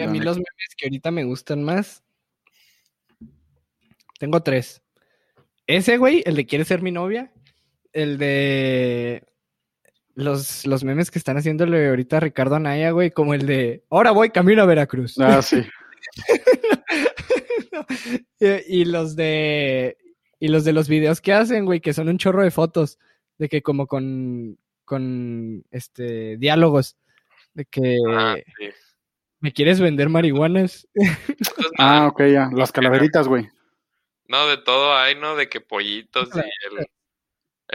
a 0.00 0.06
mí 0.06 0.20
los 0.20 0.36
memes 0.36 0.74
que 0.76 0.86
ahorita 0.86 1.10
me 1.10 1.24
gustan 1.24 1.62
más. 1.62 2.02
Tengo 4.18 4.42
tres. 4.42 4.82
Ese, 5.66 5.96
güey, 5.96 6.22
el 6.26 6.36
de 6.36 6.46
quiere 6.46 6.64
ser 6.64 6.82
mi 6.82 6.90
novia. 6.90 7.32
El 7.92 8.18
de 8.18 9.24
los, 10.14 10.66
los 10.66 10.84
memes 10.84 11.10
que 11.10 11.18
están 11.18 11.36
haciéndole 11.36 11.88
ahorita 11.88 12.18
a 12.18 12.20
Ricardo 12.20 12.56
Anaya, 12.56 12.90
güey, 12.90 13.10
como 13.10 13.34
el 13.34 13.46
de 13.46 13.84
ahora 13.90 14.12
voy 14.12 14.30
camino 14.30 14.62
a 14.62 14.66
Veracruz. 14.66 15.18
Ah, 15.18 15.42
sí. 15.42 15.62
y, 18.68 18.84
los 18.84 19.16
de 19.16 19.96
y 20.38 20.48
los 20.48 20.64
de 20.64 20.72
los 20.72 20.88
videos 20.88 21.20
que 21.20 21.32
hacen, 21.32 21.64
güey, 21.64 21.80
que 21.80 21.92
son 21.92 22.08
un 22.08 22.18
chorro 22.18 22.42
de 22.42 22.50
fotos, 22.50 22.98
de 23.38 23.48
que 23.48 23.62
como 23.62 23.86
con 23.86 24.58
con 24.84 25.64
este 25.70 26.36
diálogos, 26.36 26.96
de 27.54 27.64
que 27.64 27.96
ah, 28.08 28.36
¿Me 29.44 29.52
quieres 29.52 29.78
vender 29.78 30.08
marihuanas? 30.08 30.88
ah, 31.78 32.08
ok, 32.10 32.22
ya. 32.32 32.48
Las 32.54 32.72
calaveritas, 32.72 33.28
güey. 33.28 33.46
No, 34.26 34.46
de 34.46 34.56
todo 34.56 34.96
hay, 34.96 35.16
¿no? 35.16 35.36
De 35.36 35.50
que 35.50 35.60
pollitos 35.60 36.30
y 36.34 36.38
el, 36.38 36.86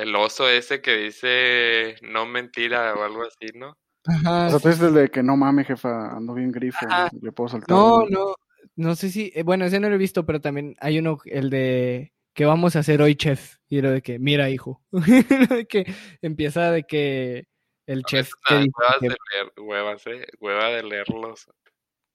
el 0.02 0.16
oso 0.16 0.50
ese 0.50 0.82
que 0.82 0.98
dice 0.98 1.96
no 2.02 2.26
mentira 2.26 2.94
o 2.96 3.04
algo 3.04 3.24
así, 3.24 3.52
¿no? 3.56 3.78
Ajá. 4.06 4.48
O 4.48 4.50
sea, 4.52 4.60
tú 4.60 4.70
dices 4.70 4.94
de 4.94 5.10
que 5.10 5.24
no 5.24 5.36
mames, 5.36 5.68
jefa, 5.68 6.16
ando 6.16 6.34
bien 6.34 6.52
grifo, 6.52 6.86
le 7.22 7.32
puedo 7.32 7.50
saltar. 7.50 7.70
No, 7.70 8.06
no, 8.10 8.36
no 8.76 8.96
sé 8.96 9.10
si, 9.10 9.32
eh, 9.36 9.44
bueno, 9.44 9.66
ese 9.66 9.80
no 9.80 9.90
lo 9.90 9.96
he 9.96 10.00
visto, 10.00 10.26
pero 10.26 10.42
también 10.42 10.76
hay 10.80 11.00
uno, 11.00 11.20
el 11.26 11.50
de 11.50 12.14
¿qué 12.34 12.46
vamos 12.46 12.76
a 12.76 12.80
hacer 12.80 13.02
hoy, 13.02 13.16
chef? 13.16 13.58
Y 13.68 13.82
lo 13.82 13.92
de 13.92 14.02
que, 14.02 14.18
mira, 14.18 14.50
hijo. 14.50 14.82
que 15.70 15.94
empieza 16.22 16.72
de 16.72 16.84
que 16.84 17.48
el 17.86 18.04
chef... 18.04 18.32
de 18.50 19.10
leer, 19.10 19.52
huevas, 19.58 20.08
eh, 20.08 20.26
hueva 20.40 20.70
de 20.70 20.84
leerlos. 20.84 21.50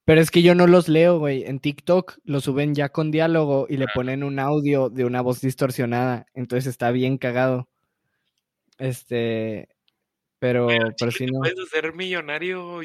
Pero 0.06 0.20
es 0.20 0.30
que 0.30 0.40
yo 0.40 0.54
no 0.54 0.66
los 0.66 0.88
leo, 0.88 1.18
güey. 1.18 1.44
En 1.44 1.60
TikTok 1.60 2.18
lo 2.24 2.40
suben 2.40 2.74
ya 2.74 2.90
con 2.90 3.10
diálogo 3.10 3.66
y 3.68 3.76
le 3.76 3.86
ponen 3.94 4.22
un 4.22 4.38
audio 4.38 4.88
de 4.88 5.04
una 5.04 5.20
voz 5.20 5.40
distorsionada. 5.40 6.26
Entonces 6.32 6.66
está 6.66 6.90
bien 6.90 7.18
cagado. 7.18 7.68
Este. 8.78 9.68
Pero, 10.38 10.68
pero, 10.98 11.10
si 11.10 11.26
no. 11.26 11.40
Puedes 11.40 11.68
ser 11.70 11.94
millonario 11.94 12.80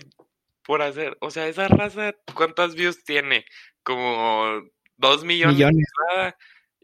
por 0.64 0.82
hacer. 0.82 1.18
O 1.20 1.32
sea, 1.32 1.48
esa 1.48 1.68
raza, 1.68 2.14
¿cuántas 2.36 2.76
views 2.76 3.04
tiene? 3.04 3.46
Como 3.84 4.62
dos 4.98 5.24
millones. 5.24 5.56
millones. 5.56 5.88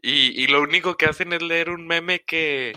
Y, 0.02 0.42
y 0.42 0.46
lo 0.48 0.62
único 0.62 0.96
que 0.96 1.06
hacen 1.06 1.32
es 1.32 1.42
leer 1.42 1.70
un 1.70 1.86
meme 1.86 2.20
que. 2.20 2.72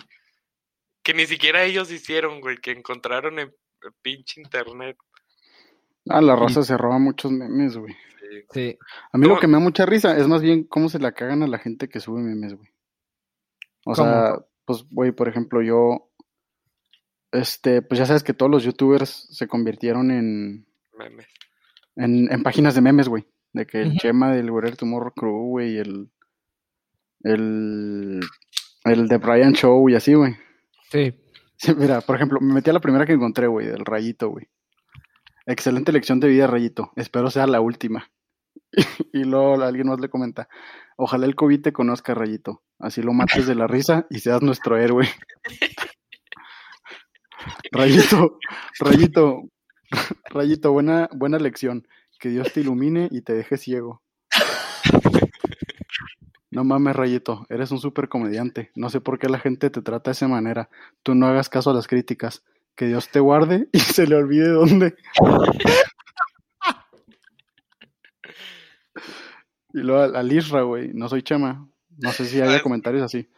Que 1.03 1.13
ni 1.13 1.25
siquiera 1.25 1.63
ellos 1.63 1.91
hicieron, 1.91 2.41
güey. 2.41 2.57
Que 2.57 2.71
encontraron 2.71 3.39
en 3.39 3.53
pinche 4.01 4.41
internet. 4.41 4.97
Ah, 6.07 6.21
la 6.21 6.36
raza 6.36 6.63
se 6.63 6.77
roba 6.77 6.97
muchos 6.97 7.32
memes, 7.32 7.77
güey. 7.77 7.95
Sí. 8.51 8.77
A 9.11 9.17
mí 9.17 9.27
lo 9.27 9.39
que 9.39 9.47
me 9.47 9.53
da 9.53 9.59
mucha 9.59 9.86
risa 9.86 10.17
es 10.17 10.27
más 10.27 10.41
bien 10.41 10.63
cómo 10.63 10.89
se 10.89 10.99
la 10.99 11.11
cagan 11.11 11.43
a 11.43 11.47
la 11.47 11.59
gente 11.59 11.89
que 11.89 11.99
sube 11.99 12.21
memes, 12.21 12.53
güey. 12.55 12.69
O 13.86 13.95
sea, 13.95 14.39
pues, 14.65 14.86
güey, 14.91 15.11
por 15.11 15.27
ejemplo, 15.27 15.61
yo. 15.61 16.09
Este, 17.32 17.82
pues 17.82 17.99
ya 17.99 18.05
sabes 18.05 18.23
que 18.23 18.34
todos 18.34 18.51
los 18.51 18.63
youtubers 18.63 19.27
se 19.32 19.47
convirtieron 19.47 20.11
en. 20.11 20.67
Memes. 20.97 21.27
En, 21.95 22.32
en 22.32 22.43
páginas 22.43 22.75
de 22.75 22.82
memes, 22.82 23.07
güey. 23.07 23.25
De 23.53 23.65
que 23.65 23.82
el 23.82 23.97
Chema 23.97 24.32
del 24.32 24.51
Guerrero 24.51 24.75
Tomorrow 24.75 25.13
Crew, 25.13 25.49
güey, 25.49 25.77
el. 25.77 26.11
El. 27.21 28.19
El 28.86 29.07
de 29.07 29.17
Brian 29.17 29.53
Show 29.53 29.89
y 29.89 29.95
así, 29.95 30.13
güey. 30.13 30.36
Sí. 30.91 31.13
sí. 31.57 31.75
Mira, 31.75 32.01
por 32.01 32.15
ejemplo, 32.15 32.39
me 32.39 32.53
metí 32.53 32.69
a 32.69 32.73
la 32.73 32.80
primera 32.80 33.05
que 33.05 33.13
encontré, 33.13 33.47
güey, 33.47 33.67
del 33.67 33.86
rayito, 33.86 34.30
güey. 34.30 34.47
Excelente 35.45 35.91
lección 35.91 36.19
de 36.19 36.27
vida, 36.27 36.45
Rayito. 36.45 36.91
Espero 36.95 37.32
sea 37.32 37.47
la 37.47 37.59
última. 37.59 38.11
y 39.13 39.23
luego 39.23 39.61
alguien 39.63 39.88
más 39.88 39.99
le 39.99 40.09
comenta, 40.09 40.47
ojalá 40.95 41.25
el 41.25 41.34
COVID 41.36 41.61
te 41.61 41.73
conozca, 41.73 42.13
Rayito. 42.13 42.61
Así 42.77 43.01
lo 43.01 43.13
mates 43.13 43.47
de 43.47 43.55
la 43.55 43.65
risa 43.65 44.05
y 44.09 44.19
seas 44.19 44.41
nuestro 44.41 44.77
héroe. 44.77 45.07
Rayito, 47.71 48.39
Rayito, 48.79 49.43
Rayito, 50.29 50.71
buena, 50.71 51.09
buena 51.13 51.37
lección. 51.39 51.87
Que 52.19 52.29
Dios 52.29 52.51
te 52.51 52.59
ilumine 52.59 53.07
y 53.11 53.21
te 53.21 53.33
deje 53.33 53.57
ciego. 53.57 54.01
No 56.51 56.63
mames, 56.63 56.95
Rayito, 56.95 57.45
eres 57.49 57.71
un 57.71 57.79
súper 57.79 58.09
comediante. 58.09 58.71
No 58.75 58.89
sé 58.89 59.01
por 59.01 59.19
qué 59.19 59.29
la 59.29 59.39
gente 59.39 59.69
te 59.69 59.81
trata 59.81 60.09
de 60.09 60.13
esa 60.13 60.27
manera. 60.27 60.69
Tú 61.03 61.13
no 61.13 61.27
hagas 61.27 61.47
caso 61.47 61.69
a 61.69 61.73
las 61.73 61.87
críticas 61.87 62.43
que 62.75 62.87
Dios 62.87 63.09
te 63.09 63.19
guarde 63.19 63.69
y 63.73 63.79
se 63.79 64.07
le 64.07 64.15
olvide 64.15 64.49
dónde. 64.49 64.95
y 69.73 69.79
luego 69.79 70.17
al, 70.17 70.31
Isra, 70.31 70.63
güey, 70.63 70.91
no 70.93 71.07
soy 71.07 71.21
Chema. 71.21 71.69
No 71.97 72.11
sé 72.11 72.25
si 72.25 72.41
haya 72.41 72.61
comentarios 72.61 73.03
así. 73.03 73.29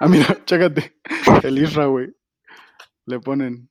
Ah, 0.00 0.08
mira, 0.08 0.26
chécate. 0.44 0.96
El 1.42 1.58
Isra, 1.58 1.86
güey. 1.86 2.14
Le 3.06 3.20
ponen. 3.20 3.70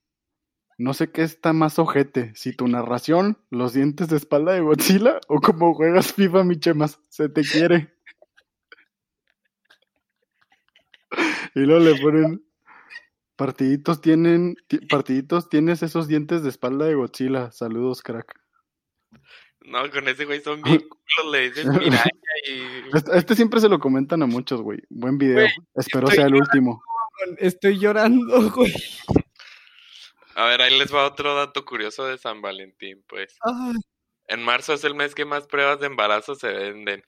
No 0.77 0.93
sé 0.93 1.11
qué 1.11 1.23
está 1.23 1.53
más 1.53 1.79
ojete, 1.79 2.33
si 2.35 2.51
tu 2.51 2.67
narración, 2.67 3.37
los 3.49 3.73
dientes 3.73 4.09
de 4.09 4.17
espalda 4.17 4.51
de 4.51 4.59
Godzilla 4.59 5.21
o 5.29 5.39
como 5.39 5.73
juegas 5.73 6.11
FIFA, 6.11 6.43
mi 6.43 6.59
chemas, 6.59 6.99
se 7.09 7.29
te 7.29 7.43
quiere. 7.43 7.93
Y 11.53 11.61
luego 11.61 11.79
le 11.79 12.01
ponen, 12.01 12.45
Partiditos 13.35 13.99
tienen, 13.99 14.55
partiditos 14.89 15.49
tienes 15.49 15.83
esos 15.83 16.07
dientes 16.07 16.41
de 16.43 16.49
espalda 16.49 16.85
de 16.85 16.95
Godzilla. 16.95 17.51
Saludos, 17.51 18.01
crack. 18.01 18.39
No, 19.65 19.89
con 19.91 20.07
ese 20.07 20.25
güey 20.25 20.41
son 20.41 20.61
bien 20.61 20.83
culos, 20.87 21.33
le 21.33 21.49
dices 21.49 21.65
miraña 21.65 22.03
y... 22.47 22.85
Este, 22.95 23.17
este, 23.17 23.35
siempre 23.35 23.59
se 23.59 23.67
lo 23.67 23.79
comentan 23.79 24.21
a 24.21 24.25
muchos, 24.25 24.61
güey. 24.61 24.79
Buen 24.89 25.17
video. 25.17 25.47
Espero 25.73 26.07
sea 26.07 26.27
el 26.27 26.35
último. 26.35 26.81
Estoy 27.37 27.77
llorando, 27.77 28.51
güey. 28.55 28.73
A 30.35 30.45
ver, 30.45 30.61
ahí 30.61 30.77
les 30.77 30.93
va 30.93 31.07
otro 31.07 31.33
dato 31.33 31.63
curioso 31.63 32.05
de 32.05 32.17
San 32.17 32.41
Valentín, 32.41 33.03
pues. 33.07 33.37
En 34.27 34.43
marzo 34.43 34.73
es 34.73 34.83
el 34.83 34.93
mes 34.93 35.15
que 35.15 35.23
más 35.23 35.47
pruebas 35.47 35.79
de 35.79 35.87
embarazo 35.87 36.35
se 36.35 36.51
venden. 36.51 37.03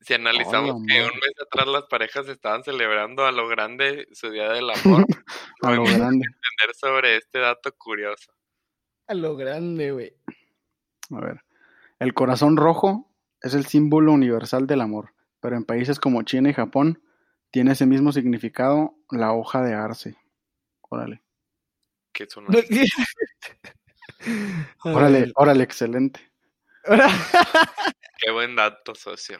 Si 0.00 0.12
analizamos 0.12 0.82
que 0.86 1.02
un 1.02 1.14
mes 1.14 1.32
atrás 1.40 1.66
las 1.66 1.84
parejas 1.84 2.28
estaban 2.28 2.62
celebrando 2.62 3.24
a 3.24 3.32
lo 3.32 3.48
grande 3.48 4.06
su 4.12 4.30
día 4.30 4.50
del 4.50 4.68
amor, 4.70 5.06
a 5.62 5.70
lo 5.70 5.84
grande. 5.84 6.26
entender 6.26 6.74
sobre 6.78 7.16
este 7.16 7.38
dato 7.38 7.72
curioso. 7.78 8.30
A 9.06 9.14
lo 9.14 9.36
grande, 9.36 9.92
güey. 9.92 10.14
A 11.10 11.20
ver, 11.20 11.44
el 11.98 12.12
corazón 12.12 12.58
rojo 12.58 13.10
es 13.40 13.54
el 13.54 13.64
símbolo 13.64 14.12
universal 14.12 14.66
del 14.66 14.82
amor, 14.82 15.14
pero 15.40 15.56
en 15.56 15.64
países 15.64 15.98
como 15.98 16.22
China 16.24 16.50
y 16.50 16.54
Japón 16.54 17.02
tiene 17.50 17.72
ese 17.72 17.86
mismo 17.86 18.12
significado 18.12 18.94
la 19.10 19.32
hoja 19.32 19.62
de 19.62 19.72
arce. 19.72 20.16
Órale. 20.82 21.22
¿Qué 22.16 22.26
son 22.26 22.46
órale, 24.84 25.30
órale, 25.34 25.62
excelente. 25.62 26.18
Qué 28.18 28.30
buen 28.30 28.56
dato, 28.56 28.94
socio. 28.94 29.38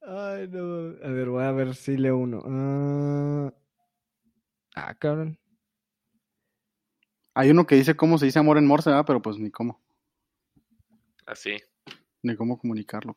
Ay, 0.00 0.46
no. 0.46 0.94
A 1.04 1.08
ver, 1.08 1.28
voy 1.28 1.42
a 1.42 1.50
ver 1.50 1.74
si 1.74 1.96
leo 1.96 2.18
uno. 2.18 2.40
Ah, 2.46 3.52
ah, 4.76 4.94
cabrón. 4.94 5.40
Hay 7.34 7.50
uno 7.50 7.66
que 7.66 7.74
dice 7.74 7.96
cómo 7.96 8.16
se 8.16 8.26
dice 8.26 8.38
amor 8.38 8.56
en 8.56 8.68
Morse, 8.68 8.90
¿verdad? 8.90 9.04
Pero 9.04 9.20
pues 9.20 9.36
ni 9.36 9.50
cómo. 9.50 9.82
Así. 11.26 11.56
Ni 12.22 12.36
cómo 12.36 12.60
comunicarlo. 12.60 13.16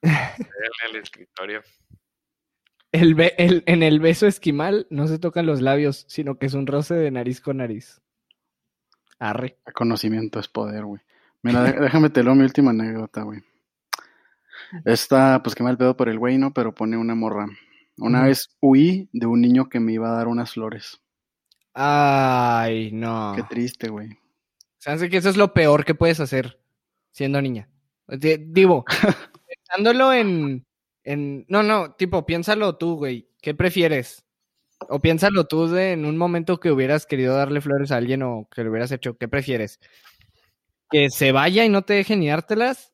en 0.00 0.88
el 0.88 0.96
escritorio. 0.96 1.60
El, 2.92 3.18
el, 3.38 3.62
en 3.66 3.82
el 3.82 4.00
beso 4.00 4.26
esquimal 4.26 4.86
no 4.90 5.06
se 5.06 5.18
tocan 5.18 5.46
los 5.46 5.60
labios, 5.60 6.04
sino 6.08 6.38
que 6.38 6.46
es 6.46 6.54
un 6.54 6.66
roce 6.66 6.94
de 6.94 7.10
nariz 7.10 7.40
con 7.40 7.58
nariz. 7.58 8.00
Arre. 9.18 9.58
El 9.66 9.72
conocimiento 9.72 10.40
es 10.40 10.48
poder, 10.48 10.84
güey. 10.84 11.00
Mira, 11.42 11.62
déjame 11.72 12.10
te 12.10 12.22
lo 12.22 12.34
mi 12.34 12.42
última 12.42 12.70
anécdota, 12.70 13.22
güey. 13.22 13.40
Esta, 14.84 15.42
pues 15.42 15.54
que 15.54 15.62
mal 15.62 15.76
pedo 15.76 15.96
por 15.96 16.08
el 16.08 16.18
güey, 16.18 16.38
¿no? 16.38 16.52
Pero 16.52 16.74
pone 16.74 16.96
una 16.96 17.14
morra. 17.14 17.46
Una 17.98 18.22
vez 18.22 18.56
huí 18.60 19.08
de 19.12 19.26
un 19.26 19.40
niño 19.40 19.68
que 19.68 19.78
me 19.78 19.92
iba 19.92 20.08
a 20.08 20.16
dar 20.16 20.28
unas 20.28 20.52
flores. 20.52 21.00
Ay, 21.74 22.90
no. 22.92 23.32
Qué 23.36 23.42
triste, 23.42 23.88
güey. 23.88 24.18
¿Sabes 24.78 25.10
que 25.10 25.18
eso 25.18 25.28
es 25.28 25.36
lo 25.36 25.52
peor 25.52 25.84
que 25.84 25.94
puedes 25.94 26.20
hacer 26.20 26.58
siendo 27.10 27.42
niña? 27.42 27.68
Digo, 28.08 28.84
pensándolo 29.46 30.12
en, 30.12 30.66
en... 31.04 31.44
No, 31.48 31.62
no, 31.62 31.92
tipo, 31.94 32.26
piénsalo 32.26 32.76
tú, 32.76 32.96
güey. 32.96 33.28
¿Qué 33.40 33.54
prefieres? 33.54 34.24
O 34.88 35.00
piénsalo 35.00 35.44
tú 35.46 35.68
de 35.68 35.92
en 35.92 36.04
un 36.04 36.16
momento 36.16 36.60
que 36.60 36.70
hubieras 36.70 37.06
querido 37.06 37.36
darle 37.36 37.60
flores 37.60 37.92
a 37.92 37.96
alguien 37.96 38.22
o 38.22 38.48
que 38.54 38.64
lo 38.64 38.70
hubieras 38.70 38.92
hecho. 38.92 39.16
¿Qué 39.18 39.28
prefieres? 39.28 39.80
¿Que 40.90 41.10
se 41.10 41.32
vaya 41.32 41.64
y 41.64 41.68
no 41.68 41.82
te 41.82 41.94
deje 41.94 42.16
ni 42.16 42.28
dártelas? 42.28 42.90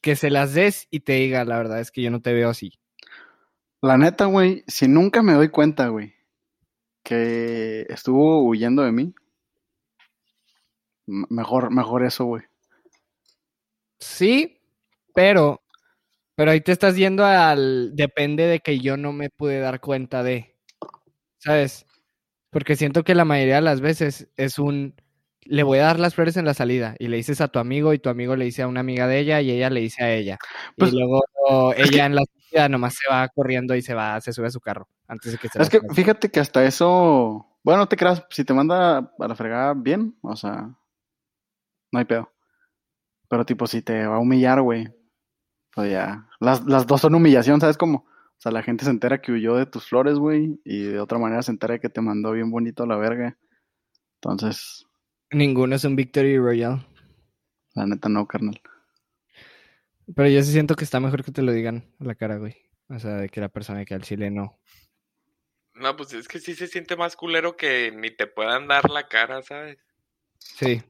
que 0.00 0.16
se 0.16 0.30
las 0.30 0.54
des 0.54 0.88
y 0.90 1.00
te 1.00 1.14
diga, 1.14 1.44
la 1.44 1.58
verdad 1.58 1.80
es 1.80 1.90
que 1.90 2.02
yo 2.02 2.10
no 2.10 2.20
te 2.20 2.32
veo 2.32 2.48
así. 2.50 2.72
La 3.82 3.96
neta, 3.96 4.26
güey, 4.26 4.64
si 4.66 4.88
nunca 4.88 5.22
me 5.22 5.32
doy 5.32 5.48
cuenta, 5.48 5.88
güey, 5.88 6.14
que 7.02 7.86
estuvo 7.88 8.42
huyendo 8.44 8.82
de 8.82 8.92
mí, 8.92 9.14
mejor, 11.06 11.70
mejor 11.70 12.04
eso, 12.04 12.24
güey. 12.24 12.42
Sí, 13.98 14.60
pero, 15.14 15.62
pero 16.40 16.52
ahí 16.52 16.62
te 16.62 16.72
estás 16.72 16.96
yendo 16.96 17.26
al, 17.26 17.94
depende 17.94 18.46
de 18.46 18.60
que 18.60 18.78
yo 18.78 18.96
no 18.96 19.12
me 19.12 19.28
pude 19.28 19.60
dar 19.60 19.78
cuenta 19.78 20.22
de, 20.22 20.56
¿sabes? 21.36 21.84
Porque 22.48 22.76
siento 22.76 23.04
que 23.04 23.14
la 23.14 23.26
mayoría 23.26 23.56
de 23.56 23.60
las 23.60 23.82
veces 23.82 24.30
es 24.38 24.58
un, 24.58 24.94
le 25.42 25.62
voy 25.64 25.80
a 25.80 25.84
dar 25.84 26.00
las 26.00 26.14
flores 26.14 26.38
en 26.38 26.46
la 26.46 26.54
salida 26.54 26.94
y 26.98 27.08
le 27.08 27.18
dices 27.18 27.42
a 27.42 27.48
tu 27.48 27.58
amigo 27.58 27.92
y 27.92 27.98
tu 27.98 28.08
amigo 28.08 28.36
le 28.36 28.46
dice 28.46 28.62
a 28.62 28.68
una 28.68 28.80
amiga 28.80 29.06
de 29.06 29.18
ella 29.18 29.42
y 29.42 29.50
ella 29.50 29.68
le 29.68 29.80
dice 29.80 30.02
a 30.02 30.14
ella. 30.14 30.38
y 30.78 30.80
pues 30.80 30.94
luego 30.94 31.22
ella 31.76 32.06
en 32.06 32.14
la 32.14 32.22
salida 32.24 32.70
nomás 32.70 32.94
se 32.94 33.12
va 33.12 33.28
corriendo 33.28 33.74
y 33.74 33.82
se 33.82 33.92
va, 33.92 34.18
se 34.22 34.32
sube 34.32 34.46
a 34.46 34.50
su 34.50 34.60
carro 34.60 34.88
antes 35.08 35.32
de 35.32 35.36
que 35.36 35.48
se 35.48 35.60
Es 35.60 35.68
que 35.68 35.80
fíjate 35.92 36.30
que 36.30 36.40
hasta 36.40 36.64
eso, 36.64 37.46
bueno, 37.62 37.80
no 37.80 37.86
te 37.86 37.98
creas, 37.98 38.24
si 38.30 38.46
te 38.46 38.54
manda 38.54 39.12
a 39.18 39.28
la 39.28 39.34
fregada 39.34 39.74
bien, 39.76 40.16
o 40.22 40.34
sea, 40.36 40.74
no 41.92 41.98
hay 41.98 42.06
pedo. 42.06 42.32
Pero 43.28 43.44
tipo, 43.44 43.66
si 43.66 43.82
te 43.82 44.06
va 44.06 44.16
a 44.16 44.20
humillar, 44.20 44.62
güey, 44.62 44.88
pues 45.74 45.90
ya, 45.90 46.28
las, 46.40 46.64
las 46.66 46.86
dos 46.86 47.00
son 47.00 47.14
humillación, 47.14 47.60
¿sabes 47.60 47.76
cómo? 47.76 48.06
O 48.08 48.40
sea, 48.42 48.52
la 48.52 48.62
gente 48.62 48.84
se 48.84 48.90
entera 48.90 49.20
que 49.20 49.32
huyó 49.32 49.56
de 49.56 49.66
tus 49.66 49.86
flores, 49.86 50.16
güey, 50.18 50.60
y 50.64 50.82
de 50.82 51.00
otra 51.00 51.18
manera 51.18 51.42
se 51.42 51.50
entera 51.50 51.78
que 51.78 51.90
te 51.90 52.00
mandó 52.00 52.32
bien 52.32 52.50
bonito 52.50 52.84
a 52.84 52.86
la 52.86 52.96
verga. 52.96 53.36
Entonces, 54.14 54.86
Ninguno 55.32 55.76
es 55.76 55.84
un 55.84 55.94
Victory 55.94 56.38
Royale. 56.38 56.84
La 57.74 57.86
neta 57.86 58.08
no, 58.08 58.26
carnal. 58.26 58.60
Pero 60.14 60.28
yo 60.28 60.42
sí 60.42 60.50
siento 60.50 60.74
que 60.74 60.82
está 60.82 60.98
mejor 60.98 61.24
que 61.24 61.30
te 61.30 61.42
lo 61.42 61.52
digan 61.52 61.94
a 62.00 62.04
la 62.04 62.16
cara, 62.16 62.36
güey. 62.36 62.56
O 62.88 62.98
sea, 62.98 63.12
de 63.16 63.28
que 63.28 63.40
la 63.40 63.48
persona 63.48 63.84
que 63.84 63.94
al 63.94 64.02
chile 64.02 64.30
no. 64.30 64.58
No, 65.74 65.96
pues 65.96 66.12
es 66.14 66.26
que 66.26 66.40
sí 66.40 66.54
se 66.54 66.66
siente 66.66 66.96
más 66.96 67.14
culero 67.14 67.56
que 67.56 67.92
ni 67.92 68.10
te 68.10 68.26
puedan 68.26 68.66
dar 68.66 68.90
la 68.90 69.06
cara, 69.06 69.40
¿sabes? 69.42 69.78
Sí. 70.38 70.82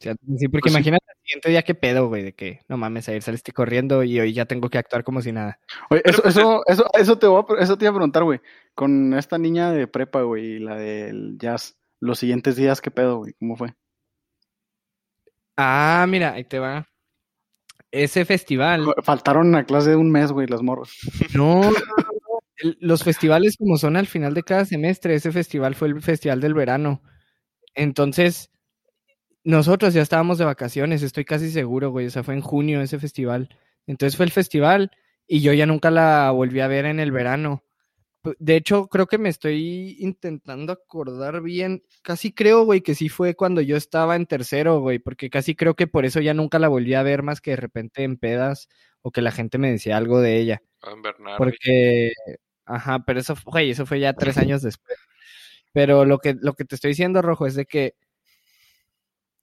Sí, 0.00 0.48
porque 0.48 0.62
pues 0.62 0.74
imagínate 0.74 1.04
el 1.08 1.22
siguiente 1.24 1.50
día 1.50 1.62
qué 1.62 1.74
pedo, 1.74 2.06
güey, 2.06 2.22
de 2.22 2.32
que 2.32 2.60
no 2.68 2.76
mames, 2.76 3.08
ayer 3.08 3.22
saliste 3.22 3.52
corriendo 3.52 4.04
y 4.04 4.20
hoy 4.20 4.32
ya 4.32 4.46
tengo 4.46 4.68
que 4.70 4.78
actuar 4.78 5.02
como 5.02 5.20
si 5.22 5.32
nada. 5.32 5.58
Oye, 5.90 6.02
eso, 6.04 6.22
pues 6.22 6.36
eso, 6.36 6.62
eso, 6.66 6.86
eso, 6.94 7.18
te 7.18 7.26
voy 7.26 7.42
a, 7.42 7.62
eso 7.62 7.76
te 7.76 7.84
iba 7.84 7.90
a 7.90 7.94
preguntar, 7.94 8.22
güey. 8.22 8.40
Con 8.74 9.14
esta 9.14 9.38
niña 9.38 9.72
de 9.72 9.88
prepa, 9.88 10.22
güey, 10.22 10.56
y 10.56 10.58
la 10.60 10.76
del 10.76 11.36
jazz, 11.38 11.76
los 11.98 12.20
siguientes 12.20 12.54
días, 12.54 12.80
¿qué 12.80 12.92
pedo, 12.92 13.18
güey? 13.18 13.32
¿Cómo 13.40 13.56
fue? 13.56 13.74
Ah, 15.56 16.06
mira, 16.08 16.34
ahí 16.34 16.44
te 16.44 16.60
va. 16.60 16.86
Ese 17.90 18.24
festival. 18.24 18.86
Faltaron 19.02 19.54
a 19.56 19.64
clase 19.64 19.90
de 19.90 19.96
un 19.96 20.12
mes, 20.12 20.30
güey, 20.30 20.46
los 20.46 20.62
morros. 20.62 20.96
No, 21.34 21.72
los 22.80 23.04
festivales 23.04 23.56
como 23.56 23.78
son 23.78 23.96
al 23.96 24.06
final 24.06 24.34
de 24.34 24.42
cada 24.42 24.64
semestre, 24.64 25.14
ese 25.14 25.32
festival 25.32 25.74
fue 25.74 25.88
el 25.88 26.02
festival 26.02 26.40
del 26.40 26.54
verano. 26.54 27.02
Entonces, 27.74 28.50
nosotros 29.48 29.94
ya 29.94 30.02
estábamos 30.02 30.36
de 30.36 30.44
vacaciones, 30.44 31.02
estoy 31.02 31.24
casi 31.24 31.50
seguro, 31.50 31.90
güey. 31.90 32.06
O 32.06 32.10
sea, 32.10 32.22
fue 32.22 32.34
en 32.34 32.42
junio 32.42 32.82
ese 32.82 32.98
festival. 32.98 33.48
Entonces 33.86 34.14
fue 34.14 34.26
el 34.26 34.30
festival 34.30 34.90
y 35.26 35.40
yo 35.40 35.54
ya 35.54 35.64
nunca 35.64 35.90
la 35.90 36.30
volví 36.32 36.60
a 36.60 36.68
ver 36.68 36.84
en 36.84 37.00
el 37.00 37.12
verano. 37.12 37.64
De 38.38 38.56
hecho, 38.56 38.88
creo 38.88 39.06
que 39.06 39.16
me 39.16 39.30
estoy 39.30 39.96
intentando 40.00 40.74
acordar 40.74 41.40
bien. 41.40 41.82
Casi 42.02 42.30
creo, 42.30 42.64
güey, 42.66 42.82
que 42.82 42.94
sí 42.94 43.08
fue 43.08 43.36
cuando 43.36 43.62
yo 43.62 43.78
estaba 43.78 44.16
en 44.16 44.26
tercero, 44.26 44.80
güey, 44.80 44.98
porque 44.98 45.30
casi 45.30 45.54
creo 45.54 45.72
que 45.72 45.86
por 45.86 46.04
eso 46.04 46.20
ya 46.20 46.34
nunca 46.34 46.58
la 46.58 46.68
volví 46.68 46.92
a 46.92 47.02
ver 47.02 47.22
más 47.22 47.40
que 47.40 47.52
de 47.52 47.56
repente 47.56 48.02
en 48.02 48.18
pedas 48.18 48.68
o 49.00 49.12
que 49.12 49.22
la 49.22 49.32
gente 49.32 49.56
me 49.56 49.70
decía 49.70 49.96
algo 49.96 50.20
de 50.20 50.36
ella. 50.36 50.62
Ah, 50.82 50.92
Bernardo. 51.02 51.38
Porque, 51.38 52.12
ajá, 52.66 52.98
pero 53.06 53.20
eso, 53.20 53.34
güey, 53.46 53.70
eso 53.70 53.86
fue 53.86 53.98
ya 53.98 54.12
tres 54.12 54.36
años 54.52 54.60
después. 54.60 54.98
Pero 55.72 56.04
lo 56.04 56.18
que, 56.18 56.36
lo 56.38 56.52
que 56.52 56.66
te 56.66 56.74
estoy 56.74 56.90
diciendo, 56.90 57.22
Rojo, 57.22 57.46
es 57.46 57.54
de 57.54 57.64
que 57.64 57.94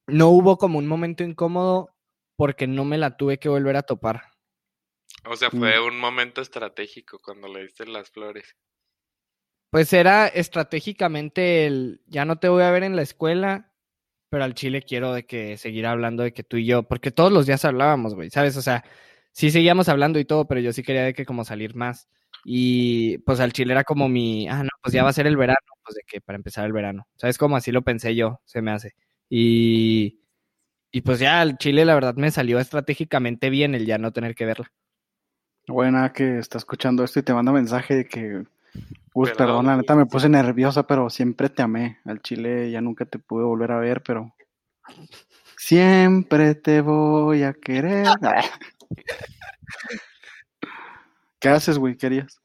no 0.06 0.28
hubo 0.28 0.58
como 0.58 0.78
un 0.78 0.86
momento 0.86 1.24
incómodo 1.24 1.94
porque 2.36 2.66
no 2.66 2.84
me 2.84 2.98
la 2.98 3.16
tuve 3.16 3.38
que 3.38 3.48
volver 3.48 3.76
a 3.76 3.82
topar. 3.82 4.22
O 5.24 5.36
sea, 5.36 5.50
fue 5.50 5.80
mm. 5.80 5.84
un 5.84 5.98
momento 5.98 6.40
estratégico 6.40 7.18
cuando 7.18 7.48
le 7.48 7.62
diste 7.62 7.86
las 7.86 8.10
flores. 8.10 8.56
Pues 9.70 9.92
era 9.92 10.28
estratégicamente 10.28 11.66
el, 11.66 12.00
ya 12.06 12.24
no 12.24 12.38
te 12.38 12.48
voy 12.48 12.62
a 12.62 12.70
ver 12.70 12.84
en 12.84 12.94
la 12.94 13.02
escuela, 13.02 13.72
pero 14.30 14.44
al 14.44 14.54
chile 14.54 14.82
quiero 14.82 15.12
de 15.12 15.26
que 15.26 15.56
seguir 15.56 15.86
hablando 15.86 16.22
de 16.22 16.32
que 16.32 16.44
tú 16.44 16.56
y 16.56 16.66
yo, 16.66 16.84
porque 16.84 17.10
todos 17.10 17.32
los 17.32 17.46
días 17.46 17.64
hablábamos, 17.64 18.14
güey, 18.14 18.30
¿sabes? 18.30 18.56
O 18.56 18.62
sea, 18.62 18.84
sí 19.32 19.50
seguíamos 19.50 19.88
hablando 19.88 20.18
y 20.18 20.24
todo, 20.24 20.46
pero 20.46 20.60
yo 20.60 20.72
sí 20.72 20.82
quería 20.82 21.02
de 21.04 21.14
que 21.14 21.26
como 21.26 21.44
salir 21.44 21.74
más. 21.74 22.08
Y 22.44 23.18
pues 23.18 23.40
al 23.40 23.52
chile 23.52 23.72
era 23.72 23.84
como 23.84 24.08
mi, 24.08 24.48
ah, 24.48 24.62
no, 24.62 24.70
pues 24.82 24.92
ya 24.94 25.02
va 25.02 25.10
a 25.10 25.12
ser 25.12 25.26
el 25.26 25.36
verano, 25.36 25.58
pues 25.84 25.96
de 25.96 26.02
que 26.06 26.20
para 26.20 26.36
empezar 26.36 26.64
el 26.64 26.72
verano. 26.72 27.08
¿Sabes? 27.16 27.38
Como 27.38 27.56
así 27.56 27.72
lo 27.72 27.82
pensé 27.82 28.14
yo, 28.14 28.40
se 28.44 28.62
me 28.62 28.70
hace. 28.70 28.94
Y, 29.28 30.20
y 30.90 31.00
pues 31.02 31.18
ya 31.18 31.42
el 31.42 31.56
Chile 31.58 31.84
la 31.84 31.94
verdad 31.94 32.14
me 32.14 32.30
salió 32.30 32.58
estratégicamente 32.58 33.50
bien 33.50 33.74
el 33.74 33.86
ya 33.86 33.98
no 33.98 34.12
tener 34.12 34.34
que 34.34 34.46
verla. 34.46 34.72
Buena 35.68 36.12
que 36.12 36.38
está 36.38 36.58
escuchando 36.58 37.02
esto 37.02 37.18
y 37.18 37.22
te 37.22 37.34
manda 37.34 37.50
mensaje 37.50 37.96
de 37.96 38.06
que, 38.06 38.44
Gus, 39.12 39.32
perdón, 39.32 39.66
la 39.66 39.76
neta 39.76 39.96
me 39.96 40.06
puse 40.06 40.28
nerviosa, 40.28 40.86
pero 40.86 41.10
siempre 41.10 41.48
te 41.48 41.62
amé. 41.62 41.98
Al 42.04 42.22
Chile 42.22 42.70
ya 42.70 42.80
nunca 42.80 43.04
te 43.04 43.18
pude 43.18 43.44
volver 43.44 43.72
a 43.72 43.80
ver, 43.80 44.02
pero 44.02 44.32
siempre 45.56 46.54
te 46.54 46.82
voy 46.82 47.42
a 47.42 47.52
querer. 47.52 48.06
¿Qué 51.40 51.48
haces, 51.48 51.78
güey? 51.78 51.96
¿Qué 51.96 52.06
harías? 52.06 52.40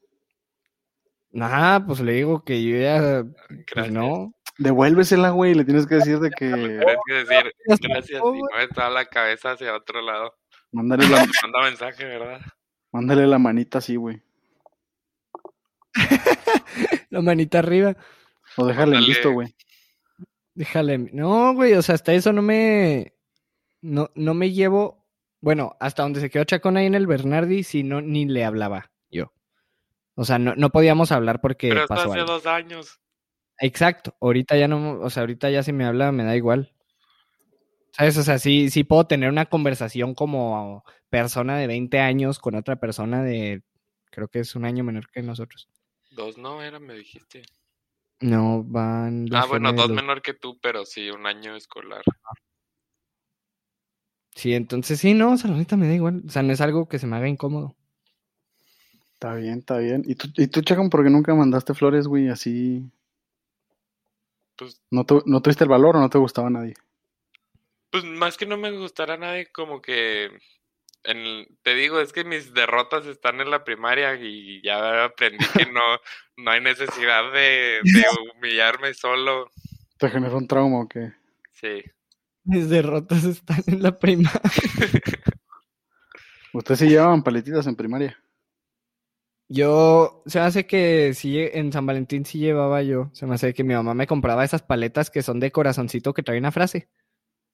Nada, 1.30 1.86
pues 1.86 2.00
le 2.00 2.12
digo 2.12 2.44
que 2.44 2.62
yo 2.62 2.76
ya, 2.76 3.24
pues 3.72 3.90
no, 3.90 4.34
Devuélvesela, 4.58 5.30
güey, 5.30 5.54
le 5.54 5.64
tienes 5.64 5.86
que 5.86 5.96
decir 5.96 6.18
de 6.18 6.30
que. 6.30 6.48
Tienes 6.48 6.96
que 7.06 7.14
decir 7.14 7.52
gracias 7.82 8.22
y 8.22 8.92
la 8.94 9.04
cabeza 9.06 9.52
hacia 9.52 9.74
otro 9.74 10.02
lado. 10.02 10.34
Mándale 10.72 11.08
la. 11.08 11.26
Manda 11.42 11.62
mensaje, 11.62 12.04
¿verdad? 12.04 12.40
Mándale 12.92 13.26
la 13.26 13.38
manita 13.38 13.78
así, 13.78 13.96
güey. 13.96 14.22
la 17.10 17.22
manita 17.22 17.58
arriba. 17.58 17.96
O 18.56 18.66
déjale 18.66 18.96
en 18.96 19.06
visto, 19.06 19.32
güey. 19.32 19.54
Déjale. 20.54 20.98
No, 20.98 21.54
güey, 21.54 21.72
o 21.74 21.82
sea, 21.82 21.94
hasta 21.94 22.12
eso 22.12 22.32
no 22.32 22.42
me. 22.42 23.14
No, 23.80 24.10
no 24.14 24.34
me 24.34 24.52
llevo. 24.52 25.06
Bueno, 25.40 25.76
hasta 25.80 26.02
donde 26.02 26.20
se 26.20 26.30
quedó 26.30 26.44
Chacón 26.44 26.76
ahí 26.76 26.86
en 26.86 26.94
el 26.94 27.06
Bernardi, 27.06 27.64
si 27.64 27.82
no, 27.82 28.00
ni 28.00 28.26
le 28.26 28.44
hablaba 28.44 28.92
yo. 29.10 29.32
O 30.14 30.24
sea, 30.24 30.38
no, 30.38 30.54
no 30.54 30.70
podíamos 30.70 31.10
hablar 31.10 31.40
porque. 31.40 31.70
Pero 31.70 31.82
hasta 31.82 32.04
hace 32.04 32.20
dos 32.20 32.46
años. 32.46 33.00
Exacto, 33.62 34.16
ahorita 34.20 34.56
ya 34.56 34.66
no, 34.66 34.98
o 34.98 35.08
sea, 35.08 35.20
ahorita 35.20 35.48
ya 35.48 35.62
si 35.62 35.72
me 35.72 35.84
habla 35.84 36.10
me 36.10 36.24
da 36.24 36.34
igual. 36.34 36.72
¿Sabes? 37.92 38.18
O 38.18 38.24
sea, 38.24 38.40
sí, 38.40 38.70
sí 38.70 38.82
puedo 38.82 39.06
tener 39.06 39.30
una 39.30 39.46
conversación 39.46 40.16
como 40.16 40.84
persona 41.10 41.56
de 41.56 41.68
20 41.68 42.00
años 42.00 42.40
con 42.40 42.56
otra 42.56 42.80
persona 42.80 43.22
de, 43.22 43.62
creo 44.10 44.26
que 44.26 44.40
es 44.40 44.56
un 44.56 44.64
año 44.64 44.82
menor 44.82 45.08
que 45.12 45.22
nosotros. 45.22 45.68
Dos 46.10 46.38
no 46.38 46.60
era, 46.60 46.80
me 46.80 46.94
dijiste. 46.94 47.42
No, 48.18 48.64
van... 48.64 49.28
Ah, 49.32 49.46
bueno, 49.46 49.72
dos 49.72 49.90
menor 49.90 50.22
que 50.22 50.34
tú, 50.34 50.58
pero 50.60 50.84
sí, 50.84 51.10
un 51.10 51.24
año 51.26 51.54
escolar. 51.54 52.02
Sí, 54.34 54.54
entonces 54.54 54.98
sí, 54.98 55.14
no, 55.14 55.34
o 55.34 55.36
sea, 55.36 55.52
ahorita 55.52 55.76
me 55.76 55.86
da 55.86 55.94
igual. 55.94 56.22
O 56.26 56.30
sea, 56.30 56.42
no 56.42 56.52
es 56.52 56.60
algo 56.60 56.88
que 56.88 56.98
se 56.98 57.06
me 57.06 57.14
haga 57.14 57.28
incómodo. 57.28 57.76
Está 59.12 59.36
bien, 59.36 59.60
está 59.60 59.78
bien. 59.78 60.02
¿Y 60.04 60.16
tú, 60.16 60.26
y 60.36 60.48
tú 60.48 60.62
Chacón, 60.62 60.90
por 60.90 61.04
qué 61.04 61.10
nunca 61.10 61.32
mandaste 61.32 61.74
flores, 61.74 62.08
güey, 62.08 62.28
así 62.28 62.90
pues 64.56 64.80
¿No, 64.90 65.04
¿No 65.26 65.42
tuviste 65.42 65.64
el 65.64 65.70
valor 65.70 65.96
o 65.96 66.00
no 66.00 66.10
te 66.10 66.18
gustaba 66.18 66.48
a 66.48 66.50
nadie? 66.50 66.74
Pues 67.90 68.04
más 68.04 68.36
que 68.36 68.46
no 68.46 68.56
me 68.56 68.70
gustara 68.70 69.14
a 69.14 69.18
nadie, 69.18 69.52
como 69.52 69.82
que 69.82 70.30
te 71.02 71.74
digo, 71.74 72.00
es 72.00 72.12
que 72.12 72.24
mis 72.24 72.54
derrotas 72.54 73.06
están 73.06 73.40
en 73.40 73.50
la 73.50 73.64
primaria 73.64 74.14
y 74.14 74.62
ya 74.62 75.04
aprendí 75.04 75.44
que 75.56 75.66
no, 75.66 75.80
no 76.36 76.50
hay 76.50 76.60
necesidad 76.60 77.32
de, 77.32 77.80
humillarme 78.36 78.94
solo. 78.94 79.50
¿Te 79.98 80.08
generó 80.08 80.36
un 80.36 80.46
trauma 80.46 80.80
o 80.80 80.88
qué? 80.88 81.12
Sí. 81.50 81.82
Mis 82.44 82.68
derrotas 82.68 83.24
están 83.24 83.62
en 83.66 83.82
la 83.82 83.98
primaria. 83.98 84.40
¿Ustedes 86.52 86.80
sí 86.80 86.88
llevaban 86.88 87.22
paletitas 87.22 87.66
en 87.66 87.76
primaria? 87.76 88.21
Yo, 89.52 90.22
se 90.24 90.38
me 90.38 90.46
hace 90.46 90.66
que 90.66 91.12
sí, 91.12 91.38
en 91.38 91.72
San 91.72 91.84
Valentín 91.84 92.24
sí 92.24 92.38
llevaba 92.38 92.82
yo. 92.82 93.10
Se 93.12 93.26
me 93.26 93.34
hace 93.34 93.52
que 93.52 93.64
mi 93.64 93.74
mamá 93.74 93.92
me 93.92 94.06
compraba 94.06 94.44
esas 94.44 94.62
paletas 94.62 95.10
que 95.10 95.22
son 95.22 95.40
de 95.40 95.52
corazoncito 95.52 96.14
que 96.14 96.22
traen 96.22 96.44
una 96.44 96.52
frase. 96.52 96.88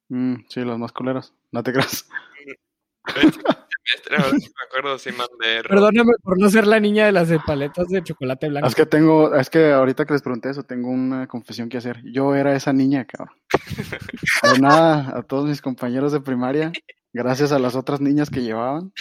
Mm, 0.07 0.35
sí, 0.47 0.61
los 0.61 0.79
más 0.79 0.93
culeros. 0.93 1.33
No 1.51 1.61
te 1.61 1.73
creas. 1.73 2.07
me 4.11 4.65
acuerdo 4.65 4.97
si 4.97 5.11
mandé. 5.11 5.61
Perdóname 5.67 6.13
por 6.23 6.39
no 6.39 6.49
ser 6.49 6.67
la 6.67 6.79
niña 6.79 7.05
de 7.05 7.11
las 7.11 7.29
paletas 7.45 7.89
de 7.89 8.01
chocolate 8.01 8.47
blanco. 8.47 8.69
Es 8.69 8.75
que 8.75 8.85
tengo, 8.85 9.35
es 9.35 9.49
que 9.49 9.73
ahorita 9.73 10.05
que 10.05 10.13
les 10.13 10.21
pregunté 10.21 10.51
eso, 10.51 10.63
tengo 10.63 10.87
una 10.89 11.27
confesión 11.27 11.67
que 11.67 11.79
hacer. 11.79 12.01
Yo 12.05 12.33
era 12.33 12.55
esa 12.55 12.71
niña, 12.71 13.03
cabrón. 13.03 13.35
De 14.53 14.59
nada, 14.59 15.17
a 15.17 15.23
todos 15.23 15.49
mis 15.49 15.61
compañeros 15.61 16.13
de 16.13 16.21
primaria, 16.21 16.71
gracias 17.11 17.51
a 17.51 17.59
las 17.59 17.75
otras 17.75 17.99
niñas 17.99 18.29
que 18.29 18.41
llevaban. 18.41 18.93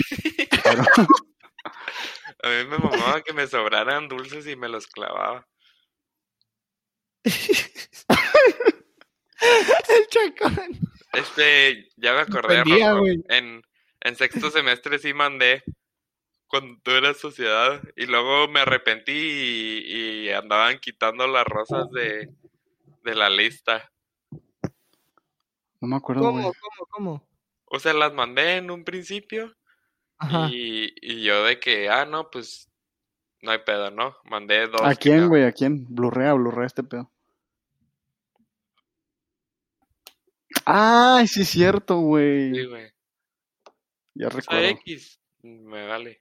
A 2.43 2.49
mí 2.49 2.65
me 2.69 2.79
mamaba 2.79 3.23
que 3.23 3.33
me 3.33 3.47
sobraran 3.47 4.09
dulces 4.09 4.47
y 4.47 4.57
me 4.57 4.69
los 4.69 4.87
clavaba. 4.87 5.47
El 9.89 10.07
chacón. 10.09 10.79
Este, 11.13 11.89
ya 11.97 12.13
me 12.15 12.21
acordé. 12.21 12.63
en, 13.29 13.63
en 14.01 14.17
sexto 14.17 14.51
semestre 14.51 14.99
sí 14.99 15.13
mandé 15.13 15.63
cuando 16.49 16.81
tú 16.83 16.91
eras 16.93 17.19
sociedad 17.19 17.83
y 17.95 18.07
luego 18.07 18.49
me 18.49 18.61
arrepentí 18.61 19.13
y, 19.13 20.31
andaban 20.31 20.79
quitando 20.79 21.27
las 21.27 21.45
rosas 21.45 21.91
de, 21.91 22.33
de, 23.03 23.15
la 23.15 23.29
lista. 23.31 23.91
No 25.81 25.89
me 25.89 25.97
acuerdo. 25.97 26.23
¿Cómo, 26.23 26.43
cómo, 26.43 26.87
cómo? 26.91 27.29
O 27.67 27.79
sea, 27.79 27.93
las 27.93 28.15
mandé 28.15 28.57
en 28.57 28.71
un 28.71 28.85
principio 28.85 29.55
y, 30.51 30.95
y, 31.01 31.23
yo 31.23 31.45
de 31.45 31.61
que, 31.61 31.89
ah, 31.89 32.05
no, 32.05 32.31
pues 32.31 32.69
no 33.41 33.53
hay 33.53 33.59
pedo, 33.59 33.91
¿no? 33.91 34.17
Mandé 34.25 34.67
dos. 34.67 34.83
¿A 34.83 34.95
quién, 34.95 35.29
güey? 35.29 35.45
¿A 35.45 35.53
quién? 35.53 35.87
Blu-ray, 35.89 36.33
Blu-ray 36.37 36.67
este 36.67 36.83
pedo. 36.83 37.11
Ay, 40.65 41.29
sí 41.29 41.43
es 41.43 41.49
cierto, 41.49 41.99
güey. 41.99 42.53
Sí, 42.53 42.67
güey. 42.67 42.93
Ya 44.15 44.29
recuerdo. 44.29 44.65
X, 44.65 45.21
me 45.43 45.87
vale. 45.87 46.21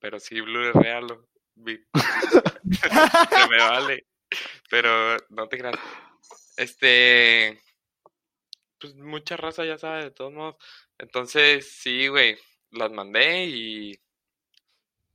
Pero 0.00 0.18
sí, 0.18 0.40
Blu-ray 0.40 1.02
lo 1.02 1.28
vi. 1.54 1.78
Me 3.50 3.58
vale. 3.58 4.06
Pero 4.68 5.16
no 5.30 5.48
te 5.48 5.58
creas. 5.58 5.76
Este. 6.56 7.60
Pues 8.80 8.94
mucha 8.96 9.36
raza 9.36 9.64
ya 9.64 9.78
sabe, 9.78 10.04
de 10.04 10.10
todos 10.10 10.32
modos. 10.32 10.56
Entonces, 10.98 11.70
sí, 11.70 12.08
güey 12.08 12.36
las 12.70 12.92
mandé 12.92 13.46
y 13.46 14.00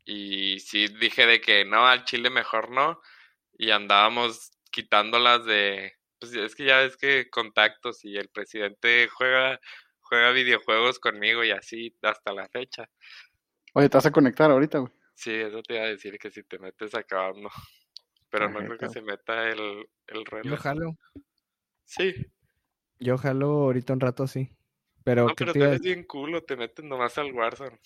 Y 0.06 0.60
sí 0.60 0.88
dije 1.00 1.26
de 1.26 1.40
que 1.40 1.66
no, 1.66 1.88
al 1.88 2.04
Chile 2.06 2.30
mejor 2.30 2.72
no. 2.72 3.00
Y 3.58 3.72
andábamos 3.72 4.52
quitándolas 4.72 5.46
de. 5.46 5.94
Pues 6.20 6.34
es 6.34 6.56
que 6.56 6.66
ya 6.66 6.80
ves 6.80 6.98
que 6.98 7.30
contactos 7.30 8.04
y 8.06 8.18
el 8.18 8.30
presidente 8.30 9.08
juega, 9.10 9.60
juega 10.02 10.32
videojuegos 10.32 11.00
conmigo 11.00 11.44
y 11.44 11.52
así 11.52 11.96
hasta 12.02 12.34
la 12.34 12.48
fecha. 12.50 12.90
Oye, 13.74 13.90
te 13.90 13.98
vas 13.98 14.06
a 14.06 14.12
conectar 14.12 14.50
ahorita, 14.52 14.80
güey. 14.80 14.94
Sí, 15.16 15.34
eso 15.34 15.62
te 15.62 15.76
iba 15.76 15.84
a 15.84 15.90
decir 15.90 16.18
que 16.18 16.32
si 16.32 16.44
te 16.44 16.60
metes 16.60 16.96
acabando. 16.96 17.50
Pero 18.30 18.50
no 18.50 18.60
creo 18.60 18.78
que 18.78 18.90
se 18.90 19.02
meta 19.02 19.48
el, 19.48 19.88
el 20.08 20.26
reloj. 20.26 20.52
Yo 20.52 20.58
jalo. 20.58 20.98
Sí. 21.86 22.16
Yo 23.00 23.18
jalo 23.18 23.48
ahorita 23.48 23.94
un 23.94 24.00
rato, 24.00 24.26
sí. 24.26 24.50
Pero, 25.04 25.28
no, 25.28 25.36
pero 25.36 25.54
tú 25.54 25.64
eres 25.64 25.82
bien 25.82 26.04
culo, 26.04 26.44
te 26.44 26.56
metes 26.56 26.86
nomás 26.86 27.18
al 27.18 27.34
Warzone. 27.34 27.80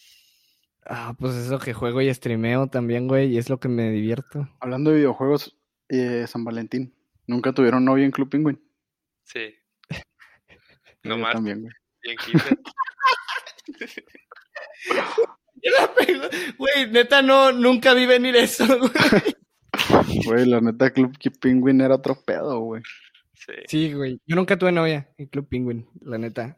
Ah, 0.86 1.16
pues 1.20 1.36
eso 1.36 1.60
que 1.60 1.74
juego 1.74 2.02
y 2.02 2.14
streameo 2.14 2.68
también, 2.68 3.08
güey, 3.08 3.34
y 3.34 3.38
es 3.38 3.50
lo 3.50 3.60
que 3.60 3.68
me 3.68 3.92
divierto. 3.92 4.48
Hablando 4.60 4.92
de 4.92 4.98
videojuegos, 4.98 5.58
eh, 5.90 6.26
San 6.28 6.46
Valentín. 6.46 6.94
¿Nunca 7.26 7.52
tuvieron 7.52 7.84
novia 7.84 8.06
en 8.06 8.12
Club 8.12 8.30
Penguin? 8.30 8.62
Sí. 9.24 9.56
Nomás. 11.04 11.34
también, 11.34 11.62
güey. 11.62 11.74
Bien 12.04 12.18
Güey, 16.58 16.92
neta, 16.92 17.22
no, 17.22 17.52
nunca 17.52 17.94
vi 17.94 18.06
venir 18.06 18.38
eso, 18.38 18.66
güey. 18.80 19.36
Güey, 20.26 20.46
la 20.46 20.62
neta, 20.62 20.92
Club 20.92 21.18
Penguin 21.42 21.82
era 21.82 21.96
otro 21.96 22.24
pedo, 22.24 22.60
güey. 22.60 22.82
Sí. 23.34 23.54
sí, 23.68 23.94
güey. 23.94 24.22
Yo 24.26 24.36
nunca 24.36 24.58
tuve 24.58 24.72
novia 24.72 25.10
en 25.18 25.28
Club 25.28 25.48
Penguin, 25.50 25.88
la 26.02 26.18
neta. 26.18 26.58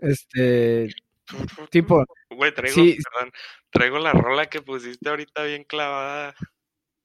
Este. 0.00 0.88
Tipo. 1.70 2.04
Güey, 2.30 2.54
traigo, 2.54 2.76
perdón, 2.76 3.32
traigo 3.70 3.98
la 3.98 4.12
rola 4.12 4.46
que 4.46 4.62
pusiste 4.62 5.08
ahorita 5.08 5.44
bien 5.44 5.64
clavada. 5.64 6.34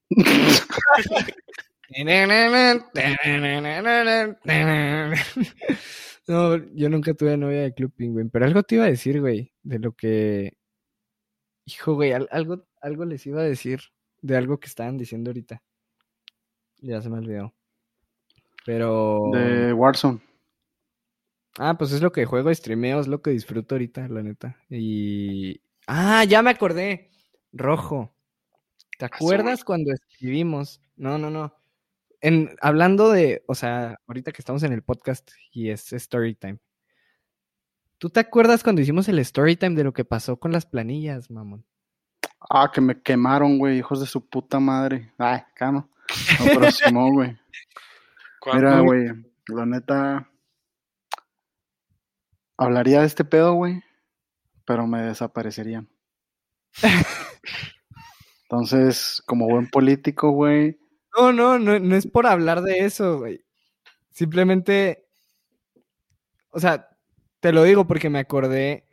no, 6.28 6.58
yo 6.74 6.90
nunca 6.90 7.14
tuve 7.14 7.38
novia 7.38 7.62
de 7.62 7.74
Club 7.74 7.94
Penguin, 7.96 8.30
pero 8.30 8.46
algo 8.46 8.64
te 8.64 8.76
iba 8.76 8.86
a 8.86 8.90
decir, 8.90 9.22
güey, 9.22 9.54
de 9.64 9.80
lo 9.80 9.94
que. 9.94 10.58
Hijo, 11.66 11.96
güey, 11.96 12.12
algo, 12.12 12.66
algo 12.82 13.06
les 13.06 13.26
iba 13.26 13.42
a 13.42 13.46
decir 13.46 13.80
de 14.22 14.38
algo 14.38 14.60
que 14.60 14.68
estaban 14.68 14.98
diciendo 14.98 15.30
ahorita. 15.30 15.64
Ya 16.78 17.02
se 17.02 17.10
me 17.10 17.18
olvidó. 17.18 17.54
Pero. 18.66 19.32
De 19.34 19.74
Warzone. 19.74 20.22
Ah, 21.60 21.78
pues 21.78 21.92
es 21.92 22.02
lo 22.02 22.12
que 22.12 22.26
juego, 22.26 22.54
streameo, 22.54 23.00
es 23.00 23.08
lo 23.08 23.22
que 23.22 23.32
disfruto 23.32 23.76
ahorita, 23.76 24.08
la 24.08 24.24
neta. 24.24 24.58
Y. 24.70 25.62
Ah, 25.88 26.24
ya 26.24 26.42
me 26.42 26.50
acordé. 26.50 27.12
Rojo. 27.52 28.14
¿Te 28.98 29.06
acuerdas 29.06 29.64
cuando 29.64 29.92
escribimos? 29.92 30.82
No, 30.96 31.18
no, 31.18 31.30
no. 31.30 31.56
En, 32.22 32.56
hablando 32.62 33.12
de, 33.12 33.44
o 33.48 33.56
sea, 33.56 34.00
ahorita 34.08 34.32
que 34.32 34.42
estamos 34.42 34.64
en 34.64 34.74
el 34.74 34.82
podcast 34.82 35.32
y 35.52 35.70
es 35.70 35.92
story 35.94 36.36
time. 36.36 36.60
¿Tú 37.98 38.10
te 38.10 38.20
acuerdas 38.20 38.64
cuando 38.64 38.82
hicimos 38.82 39.08
el 39.08 39.20
story 39.20 39.56
time 39.56 39.76
de 39.76 39.84
lo 39.84 39.94
que 39.94 40.06
pasó 40.06 40.38
con 40.38 40.52
las 40.52 40.66
planillas, 40.66 41.30
mamón? 41.30 41.66
Ah, 42.50 42.72
que 42.74 42.82
me 42.82 43.02
quemaron, 43.02 43.58
güey, 43.58 43.78
hijos 43.78 44.00
de 44.00 44.06
su 44.06 44.28
puta 44.28 44.60
madre. 44.60 45.14
Ay, 45.18 45.42
cano. 45.54 45.90
No, 46.40 46.46
pero 46.46 46.72
Simón, 46.72 47.14
güey. 47.14 47.38
Mira, 48.54 48.80
güey, 48.80 49.08
la 49.48 49.66
neta. 49.66 50.30
Hablaría 52.58 53.02
de 53.02 53.08
este 53.08 53.26
pedo, 53.26 53.54
güey, 53.54 53.82
pero 54.66 54.88
me 54.88 55.02
desaparecerían. 55.02 55.90
Entonces, 58.44 59.22
como 59.26 59.48
buen 59.48 59.70
político, 59.70 60.32
güey. 60.32 60.80
No, 61.18 61.32
no, 61.32 61.60
no, 61.60 61.80
no 61.80 61.96
es 61.96 62.08
por 62.08 62.28
hablar 62.28 62.62
de 62.62 62.80
eso, 62.80 63.20
güey. 63.20 63.44
Simplemente. 64.12 65.06
O 66.50 66.60
sea, 66.60 66.90
te 67.40 67.52
lo 67.52 67.64
digo 67.64 67.88
porque 67.88 68.10
me 68.10 68.20
acordé. 68.20 68.86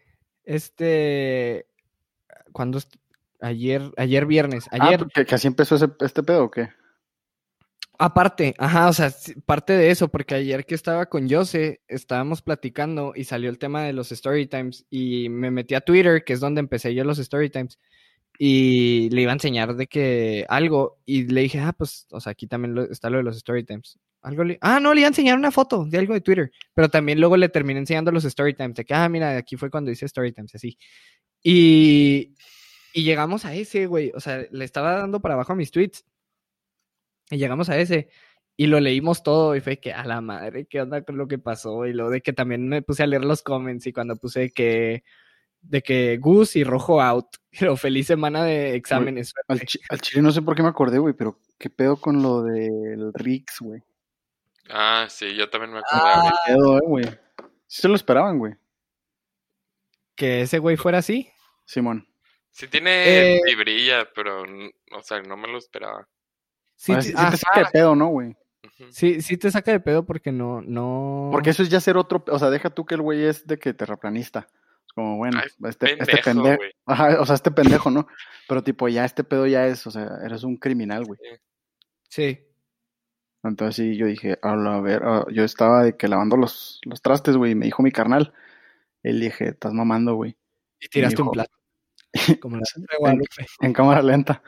Este. 0.45 1.67
Cuando 2.53 2.81
Ayer, 3.43 3.91
ayer 3.97 4.27
viernes. 4.27 4.69
Ah, 4.71 4.79
ayer. 4.81 5.07
Ah, 5.17 5.25
¿que, 5.25 5.35
así 5.35 5.47
empezó 5.47 5.77
este 5.77 6.23
pedo 6.23 6.45
o 6.45 6.51
qué? 6.51 6.69
Aparte, 8.03 8.55
ajá, 8.57 8.89
o 8.89 8.95
sea, 8.95 9.13
parte 9.45 9.75
de 9.75 9.91
eso, 9.91 10.09
porque 10.09 10.35
ayer 10.35 10.65
que 10.65 10.75
estaba 10.75 11.05
con 11.05 11.29
Jose, 11.29 11.83
estábamos 11.87 12.41
platicando 12.41 13.13
y 13.15 13.25
salió 13.25 13.51
el 13.51 13.59
tema 13.59 13.83
de 13.83 13.93
los 13.93 14.11
story 14.11 14.47
times 14.47 14.87
y 14.89 15.29
me 15.29 15.51
metí 15.51 15.75
a 15.75 15.83
Twitter, 15.83 16.25
que 16.25 16.33
es 16.33 16.41
donde 16.41 16.61
empecé 16.61 16.95
yo 16.95 17.05
los 17.05 17.19
story 17.19 17.51
times, 17.51 17.79
y 18.39 19.11
le 19.11 19.21
iba 19.21 19.33
a 19.33 19.35
enseñar 19.35 19.77
de 19.77 19.87
que 19.87 20.47
algo, 20.49 20.99
y 21.05 21.25
le 21.25 21.43
dije, 21.43 21.59
ah, 21.59 21.75
pues, 21.75 22.07
o 22.11 22.21
sea, 22.21 22.33
aquí 22.33 22.47
también 22.47 22.89
está 22.91 23.11
lo 23.11 23.19
de 23.19 23.25
los 23.25 23.37
story 23.37 23.65
times. 23.65 23.99
Algo 24.23 24.45
ah, 24.63 24.81
no, 24.81 24.95
le 24.95 25.01
iba 25.01 25.09
a 25.09 25.11
enseñar 25.11 25.37
una 25.37 25.51
foto 25.51 25.85
de 25.85 25.99
algo 25.99 26.15
de 26.15 26.23
Twitter, 26.23 26.51
pero 26.73 26.89
también 26.89 27.21
luego 27.21 27.37
le 27.37 27.51
terminé 27.51 27.81
enseñando 27.81 28.11
los 28.13 28.25
story 28.25 28.55
times, 28.55 28.77
de 28.77 28.87
que, 28.87 28.95
ah, 28.95 29.11
mira, 29.11 29.37
aquí 29.37 29.57
fue 29.57 29.71
cuando 29.71 29.91
hice 29.91 30.07
story 30.07 30.33
times, 30.33 30.55
así. 30.55 30.79
Y, 31.43 32.35
y 32.95 33.05
llegamos 33.05 33.45
a 33.45 33.55
ese, 33.55 33.85
güey. 33.87 34.11
O 34.15 34.21
sea, 34.21 34.43
le 34.51 34.65
estaba 34.65 34.95
dando 34.95 35.21
para 35.21 35.35
abajo 35.35 35.53
a 35.53 35.57
mis 35.57 35.71
tweets. 35.71 36.07
Y 37.31 37.39
llegamos 37.39 37.70
a 37.70 37.78
ese. 37.78 38.11
Y 38.57 38.66
lo 38.66 38.81
leímos 38.81 39.22
todo 39.22 39.57
y 39.57 39.61
fue 39.61 39.78
que 39.78 39.93
a 39.93 40.05
la 40.05 40.20
madre, 40.20 40.66
¿qué 40.66 40.83
onda 40.83 41.03
con 41.03 41.16
lo 41.16 41.26
que 41.28 41.39
pasó? 41.39 41.87
Y 41.87 41.95
lo 41.95 42.11
de 42.11 42.20
que 42.20 42.33
también 42.33 42.68
me 42.68 42.83
puse 42.83 43.03
a 43.03 43.07
leer 43.07 43.24
los 43.24 43.43
comments 43.43 43.87
y 43.87 43.93
cuando 43.93 44.16
puse 44.16 44.51
que 44.51 45.03
de 45.62 45.83
que 45.83 46.18
Gus 46.18 46.57
y 46.57 46.64
Rojo 46.64 47.01
out. 47.01 47.37
Pero 47.59 47.76
feliz 47.76 48.07
semana 48.07 48.45
de 48.45 48.74
exámenes. 48.74 49.35
al, 49.49 49.61
chile 49.61 50.22
no 50.22 50.31
sé 50.31 50.43
por 50.43 50.55
qué 50.55 50.62
me 50.62 50.68
acordé, 50.68 50.99
güey, 50.99 51.14
pero 51.14 51.41
qué 51.59 51.68
pedo 51.68 51.97
con 51.97 52.22
lo 52.22 52.43
del 52.43 53.12
Rix, 53.12 53.59
güey. 53.61 53.83
Ah, 54.68 55.07
sí, 55.09 55.35
yo 55.35 55.51
también 55.51 55.72
me 55.72 55.81
acordé. 55.81 56.01
Ah, 56.01 56.33
qué 56.47 56.53
pedo, 56.53 56.76
eh, 56.76 56.81
güey. 56.87 57.05
Sí 57.66 57.83
se 57.83 57.89
lo 57.89 57.97
esperaban, 57.97 58.39
güey. 58.39 58.55
¿Que 60.14 60.43
ese 60.43 60.61
güey 60.61 60.76
fuera 60.76 60.99
así? 60.99 61.28
Simón. 61.64 62.07
Sí 62.51 62.68
tiene 62.68 63.37
eh, 63.37 63.57
brilla, 63.57 64.09
pero, 64.14 64.43
o 64.43 65.03
sea, 65.03 65.20
no 65.22 65.37
me 65.37 65.49
lo 65.49 65.59
esperaba. 65.59 66.09
Sí, 66.81 66.95
te, 66.95 67.37
saca 67.37 67.61
de 67.61 67.66
pedo, 67.70 67.95
¿no, 67.95 68.09
güey? 68.09 68.35
Sí, 68.89 69.20
sí 69.20 69.37
te 69.37 69.51
saca 69.51 69.70
de 69.70 69.81
pedo 69.81 70.07
porque 70.07 70.33
no, 70.33 70.62
no... 70.62 71.28
Porque 71.31 71.51
eso 71.51 71.62
es 71.62 71.68
ya 71.68 71.78
ser 71.78 71.99
otro, 71.99 72.24
o 72.26 72.39
sea, 72.39 72.49
deja 72.49 72.70
tú 72.70 72.87
que 72.87 72.95
el 72.95 73.03
güey 73.03 73.22
es 73.22 73.47
de 73.47 73.59
que 73.59 73.74
terraplanista. 73.74 74.49
Como, 74.95 75.18
bueno, 75.18 75.43
este, 75.68 75.93
este 75.93 76.22
pendejo, 76.24 76.62
Ajá, 76.87 77.20
o 77.20 77.26
sea, 77.26 77.35
este 77.35 77.51
pendejo, 77.51 77.91
¿no? 77.91 78.09
Pero 78.49 78.64
tipo, 78.64 78.89
ya 78.89 79.05
este 79.05 79.24
pedo 79.24 79.47
ya 79.47 79.66
es, 79.66 79.87
o 79.87 79.91
sea, 79.91 80.09
eres 80.24 80.43
un 80.43 80.57
criminal, 80.57 81.05
güey. 81.05 81.20
Sí. 82.09 82.41
Entonces 83.43 83.76
sí, 83.76 83.97
yo 83.99 84.07
dije, 84.07 84.39
a 84.41 84.81
ver, 84.81 85.03
ah, 85.05 85.26
yo 85.31 85.45
estaba 85.45 85.83
de 85.83 85.99
que 85.99 86.09
lavando 86.09 86.39
los, 86.39 86.81
los 86.85 87.03
trastes, 87.03 87.37
güey, 87.37 87.53
y 87.53 87.57
me 87.57 87.66
dijo 87.66 87.83
mi 87.83 87.93
carnal. 87.93 88.33
Él 89.03 89.20
dije, 89.20 89.51
estás 89.51 89.74
mamando, 89.74 90.14
güey. 90.14 90.35
Y 90.81 90.89
tiraste 90.89 91.20
un 91.20 91.31
plato. 91.31 91.60
Como 92.39 92.57
la 92.57 92.62
en, 93.61 93.72
cámara 93.72 94.03
lenta. 94.03 94.43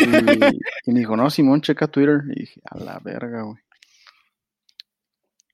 Y, 0.00 0.92
me 0.92 1.00
dijo, 1.00 1.16
no, 1.16 1.30
Simón, 1.30 1.60
checa 1.60 1.88
Twitter. 1.88 2.22
Y 2.34 2.40
dije, 2.40 2.60
a 2.64 2.78
la 2.78 2.98
verga, 3.00 3.42
güey. 3.42 3.58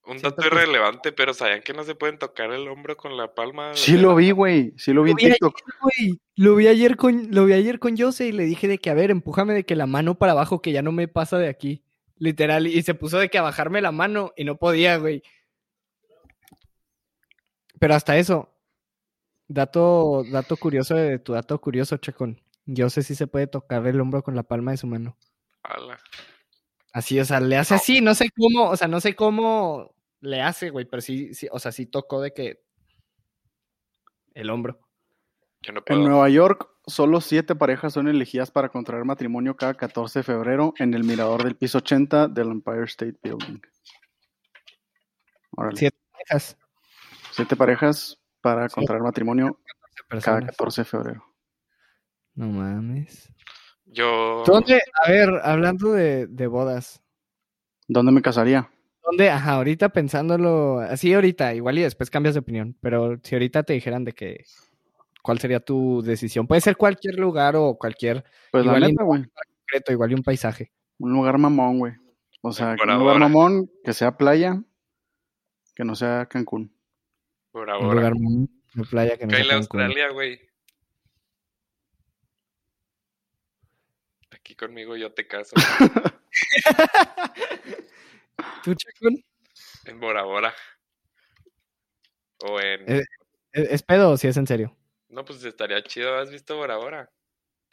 Un 0.06 0.18
dato 0.18 0.46
irrelevante, 0.46 1.12
pero 1.12 1.32
¿sabían 1.32 1.62
que 1.62 1.72
no 1.72 1.82
se 1.82 1.94
pueden 1.94 2.18
tocar 2.18 2.52
el 2.52 2.68
hombro 2.68 2.94
con 2.94 3.16
la 3.16 3.34
palma? 3.34 3.70
Sí 3.74 3.96
lo 3.96 4.14
vi, 4.14 4.32
güey. 4.32 4.74
Sí 4.76 4.92
lo 4.92 5.02
vi 5.02 5.12
en 5.12 5.16
TikTok. 5.16 5.58
lo 6.36 6.56
vi 6.56 6.68
ayer 6.68 6.96
con, 6.96 7.28
lo 7.30 7.46
vi 7.46 7.54
ayer 7.54 7.78
con 7.78 7.96
Jose 7.96 8.26
y 8.26 8.32
le 8.32 8.44
dije 8.44 8.68
de 8.68 8.78
que, 8.78 8.90
a 8.90 8.94
ver, 8.94 9.10
empújame 9.10 9.54
de 9.54 9.64
que 9.64 9.76
la 9.76 9.86
mano 9.86 10.16
para 10.16 10.32
abajo, 10.32 10.60
que 10.60 10.72
ya 10.72 10.82
no 10.82 10.92
me 10.92 11.08
pasa 11.08 11.38
de 11.38 11.48
aquí. 11.48 11.82
Literal. 12.18 12.66
Y 12.66 12.82
se 12.82 12.94
puso 12.94 13.18
de 13.18 13.30
que 13.30 13.38
a 13.38 13.42
bajarme 13.42 13.80
la 13.80 13.92
mano 13.92 14.32
y 14.36 14.44
no 14.44 14.56
podía, 14.56 14.98
güey. 14.98 15.22
Pero 17.78 17.94
hasta 17.94 18.18
eso, 18.18 18.53
Dato, 19.46 20.24
dato 20.30 20.56
curioso 20.56 20.94
de 20.94 21.18
tu 21.18 21.32
dato 21.32 21.60
curioso, 21.60 21.96
Chacón. 21.98 22.40
Yo 22.66 22.88
sé 22.88 23.02
si 23.02 23.14
se 23.14 23.26
puede 23.26 23.46
tocar 23.46 23.86
el 23.86 24.00
hombro 24.00 24.22
con 24.22 24.34
la 24.34 24.42
palma 24.42 24.70
de 24.70 24.78
su 24.78 24.86
mano. 24.86 25.16
Así, 26.92 27.18
o 27.18 27.24
sea, 27.24 27.40
le 27.40 27.56
hace 27.56 27.74
así, 27.74 28.00
no 28.00 28.14
sé 28.14 28.30
cómo, 28.30 28.70
o 28.70 28.76
sea, 28.76 28.88
no 28.88 29.00
sé 29.00 29.14
cómo 29.14 29.94
le 30.20 30.40
hace, 30.40 30.70
güey, 30.70 30.86
pero 30.86 31.00
sí, 31.02 31.34
sí, 31.34 31.48
o 31.50 31.58
sea, 31.58 31.72
sí 31.72 31.86
tocó 31.86 32.20
de 32.20 32.32
que 32.32 32.62
el 34.34 34.50
hombro. 34.50 34.80
En 35.86 36.04
Nueva 36.04 36.28
York, 36.28 36.68
solo 36.86 37.20
siete 37.20 37.54
parejas 37.54 37.94
son 37.94 38.08
elegidas 38.08 38.50
para 38.50 38.68
contraer 38.68 39.04
matrimonio 39.04 39.56
cada 39.56 39.74
14 39.74 40.20
de 40.20 40.22
febrero 40.22 40.74
en 40.78 40.94
el 40.94 41.04
mirador 41.04 41.42
del 41.42 41.56
piso 41.56 41.78
80 41.78 42.28
del 42.28 42.48
Empire 42.48 42.84
State 42.84 43.18
Building. 43.22 43.60
Siete 45.74 45.98
parejas. 46.12 46.58
Siete 47.32 47.56
parejas 47.56 48.20
para 48.44 48.68
contraer 48.68 49.00
matrimonio 49.00 49.58
cada 50.20 50.42
14 50.42 50.82
de 50.82 50.84
febrero. 50.84 51.24
No 52.34 52.48
mames. 52.48 53.32
Yo. 53.86 54.42
¿Dónde? 54.46 54.82
A 55.02 55.10
ver, 55.10 55.30
hablando 55.42 55.92
de, 55.92 56.46
bodas. 56.46 57.02
¿Dónde 57.88 58.12
me 58.12 58.20
casaría? 58.20 58.70
¿Dónde? 59.02 59.30
Ajá, 59.30 59.52
ahorita 59.52 59.88
pensándolo, 59.88 60.80
así 60.80 61.14
ahorita, 61.14 61.54
igual 61.54 61.78
y 61.78 61.82
después 61.82 62.10
cambias 62.10 62.34
de 62.34 62.40
opinión, 62.40 62.76
pero 62.82 63.18
si 63.22 63.34
ahorita 63.34 63.62
te 63.62 63.72
dijeran 63.72 64.04
de 64.04 64.12
que 64.12 64.44
¿cuál 65.22 65.38
sería 65.38 65.60
tu 65.60 66.02
decisión? 66.02 66.46
Puede 66.46 66.60
ser 66.60 66.76
cualquier 66.76 67.18
lugar 67.18 67.56
o 67.56 67.78
cualquier. 67.78 68.24
Pues 68.52 68.66
la 68.66 68.78
neta, 68.78 69.04
güey. 69.04 69.24
Concreto, 69.24 69.92
igual 69.92 70.10
y 70.10 70.14
un 70.14 70.22
paisaje. 70.22 70.70
Un 70.98 71.14
lugar 71.14 71.38
mamón, 71.38 71.78
güey. 71.78 71.94
O 72.42 72.52
sea, 72.52 72.76
un 72.78 72.98
lugar 72.98 73.18
mamón 73.18 73.70
que 73.82 73.94
sea 73.94 74.18
playa, 74.18 74.62
que 75.74 75.84
no 75.84 75.94
sea 75.94 76.26
Cancún. 76.26 76.73
Por 77.54 77.70
ahora. 77.70 77.86
Un 77.86 77.94
lugar 77.94 78.12
de 78.74 78.84
playa 78.84 79.16
que 79.16 79.26
no 79.28 79.32
Cancún. 79.32 79.52
Australia, 79.52 80.08
güey. 80.08 80.40
Aquí 84.32 84.56
conmigo 84.56 84.96
yo 84.96 85.12
te 85.12 85.28
caso. 85.28 85.54
¿Tú, 88.64 88.74
Chacón? 88.74 89.24
En 89.84 90.00
Bora 90.00 90.24
Bora. 90.24 90.52
O 92.38 92.60
en. 92.60 92.88
¿Es, 92.88 93.06
es 93.52 93.82
pedo 93.84 94.10
o 94.10 94.16
si 94.16 94.26
es 94.26 94.36
en 94.36 94.48
serio? 94.48 94.76
No, 95.08 95.24
pues 95.24 95.44
estaría 95.44 95.80
chido. 95.84 96.18
¿Has 96.18 96.32
visto 96.32 96.56
Bora 96.56 96.76
Bora? 96.78 97.08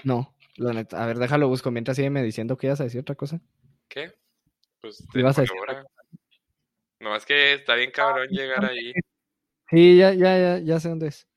No, 0.04 0.38
la 0.58 0.74
neta. 0.74 1.04
A 1.04 1.08
ver, 1.08 1.18
déjalo 1.18 1.48
busco 1.48 1.72
mientras 1.72 1.98
sígueme 1.98 2.22
diciendo 2.22 2.56
que 2.56 2.68
ibas 2.68 2.82
a 2.82 2.84
decir 2.84 3.02
otra 3.02 3.16
cosa. 3.16 3.42
¿Qué? 3.88 4.14
Pues 4.80 5.04
¿Qué 5.12 5.22
ibas 5.22 5.40
a 5.40 5.42
decir? 5.42 5.58
No, 7.00 7.16
es 7.16 7.26
que 7.26 7.54
está 7.54 7.74
bien 7.74 7.90
cabrón 7.90 8.28
llegar 8.28 8.64
ahí. 8.64 8.94
Sí, 9.72 9.97
ya, 9.97 10.13
ya, 10.13 10.38
ya, 10.38 10.59
ya 10.59 10.80
sé 10.80 10.89
dónde 10.89 11.07
es. 11.07 11.28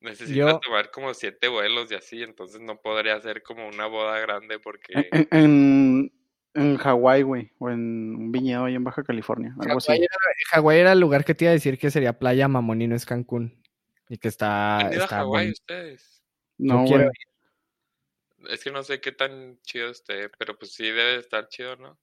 Necesito 0.00 0.36
Yo- 0.38 0.60
tomar 0.60 0.90
como 0.90 1.14
siete 1.14 1.48
vuelos 1.48 1.90
y 1.90 1.94
así, 1.94 2.22
entonces 2.22 2.60
no 2.60 2.80
podría 2.80 3.14
hacer 3.16 3.42
como 3.42 3.66
una 3.68 3.86
boda 3.86 4.18
grande 4.20 4.58
porque 4.58 5.08
En, 5.12 5.28
en, 5.32 6.12
en 6.54 6.76
Hawái, 6.76 7.22
güey. 7.22 7.52
O 7.58 7.68
en 7.70 7.80
un 8.14 8.32
viñedo 8.32 8.64
ahí 8.64 8.74
en 8.74 8.84
Baja 8.84 9.02
California. 9.02 9.50
Algo 9.60 9.80
Hawái 9.80 9.98
así. 9.98 10.02
era, 10.02 10.16
Hawái 10.52 10.78
era 10.80 10.92
el 10.92 11.00
lugar 11.00 11.24
que 11.24 11.34
te 11.34 11.44
iba 11.46 11.50
a 11.50 11.54
decir 11.54 11.78
que 11.78 11.90
sería 11.90 12.18
playa 12.18 12.46
mamón 12.48 12.82
y 12.82 12.86
no 12.86 12.94
es 12.96 13.06
Cancún. 13.06 13.62
Y 14.08 14.18
que 14.18 14.28
está. 14.28 14.78
¿Han 14.78 14.92
ido 14.92 15.04
a 15.04 15.08
Hawái 15.08 15.28
bueno. 15.28 15.50
ustedes? 15.52 16.22
No, 16.58 16.84
güey. 16.84 17.06
Es 18.50 18.62
que 18.62 18.70
no 18.70 18.82
sé 18.84 19.00
qué 19.00 19.12
tan 19.12 19.58
chido 19.62 19.90
esté, 19.90 20.28
pero 20.38 20.56
pues 20.58 20.72
sí 20.72 20.84
debe 20.84 21.02
de 21.14 21.18
estar 21.18 21.48
chido, 21.48 21.76
¿no? 21.76 21.98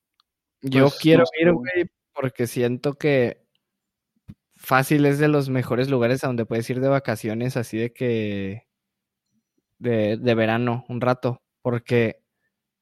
Yo 0.61 0.83
Pues, 0.89 0.99
quiero 0.99 1.23
no 1.23 1.41
ir, 1.41 1.51
güey, 1.53 1.89
porque 2.13 2.45
siento 2.47 2.95
que 2.95 3.44
fácil 4.65 5.05
es 5.05 5.19
de 5.19 5.27
los 5.29 5.49
mejores 5.49 5.89
lugares 5.89 6.23
a 6.23 6.27
donde 6.27 6.45
puedes 6.45 6.69
ir 6.69 6.79
de 6.81 6.89
vacaciones, 6.89 7.57
así 7.57 7.77
de 7.77 7.93
que 7.93 8.67
de, 9.79 10.17
de 10.17 10.35
verano, 10.35 10.85
un 10.89 11.01
rato, 11.01 11.41
porque, 11.61 12.21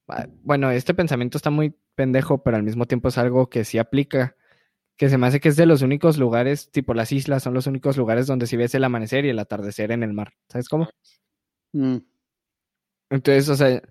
ah, 0.10 0.28
bueno, 0.44 0.72
este 0.72 0.94
pensamiento 0.94 1.38
está 1.38 1.50
muy 1.52 1.76
pendejo, 1.96 2.44
pero 2.44 2.58
al 2.58 2.64
mismo 2.64 2.86
tiempo 2.88 3.10
es 3.10 3.18
algo 3.18 3.50
que 3.50 3.66
sí 3.66 3.78
aplica, 3.80 4.36
que 4.98 5.10
se 5.10 5.18
me 5.18 5.28
hace 5.28 5.40
que 5.42 5.50
es 5.50 5.58
de 5.58 5.66
los 5.68 5.82
únicos 5.84 6.18
lugares, 6.18 6.72
tipo 6.72 6.94
las 6.94 7.12
islas, 7.12 7.44
son 7.44 7.54
los 7.56 7.68
únicos 7.68 7.98
lugares 7.98 8.28
donde 8.28 8.48
sí 8.48 8.58
ves 8.58 8.76
el 8.76 8.84
amanecer 8.86 9.26
y 9.26 9.30
el 9.30 9.40
atardecer 9.40 9.92
en 9.92 10.04
el 10.04 10.14
mar, 10.14 10.34
¿sabes 10.50 10.70
cómo? 10.70 10.90
Mm, 11.74 11.98
Entonces, 13.10 13.50
o 13.50 13.56
sea, 13.56 13.82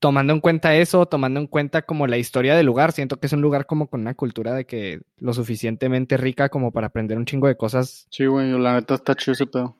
tomando 0.00 0.32
en 0.32 0.40
cuenta 0.40 0.76
eso, 0.76 1.06
tomando 1.06 1.40
en 1.40 1.46
cuenta 1.46 1.82
como 1.82 2.06
la 2.06 2.18
historia 2.18 2.56
del 2.56 2.66
lugar, 2.66 2.92
siento 2.92 3.18
que 3.20 3.26
es 3.26 3.32
un 3.32 3.40
lugar 3.42 3.66
como 3.66 3.88
con 3.88 4.00
una 4.02 4.14
cultura 4.14 4.54
de 4.54 4.64
que 4.66 5.00
lo 5.16 5.32
suficientemente 5.34 6.16
rica 6.16 6.48
como 6.48 6.72
para 6.72 6.88
aprender 6.88 7.18
un 7.18 7.24
chingo 7.26 7.48
de 7.48 7.56
cosas 7.56 8.06
Sí, 8.10 8.26
güey. 8.26 8.50
La 8.58 8.74
neta 8.74 8.94
está 8.94 9.14
chido 9.14 9.32
ese 9.32 9.46
pedo. 9.46 9.76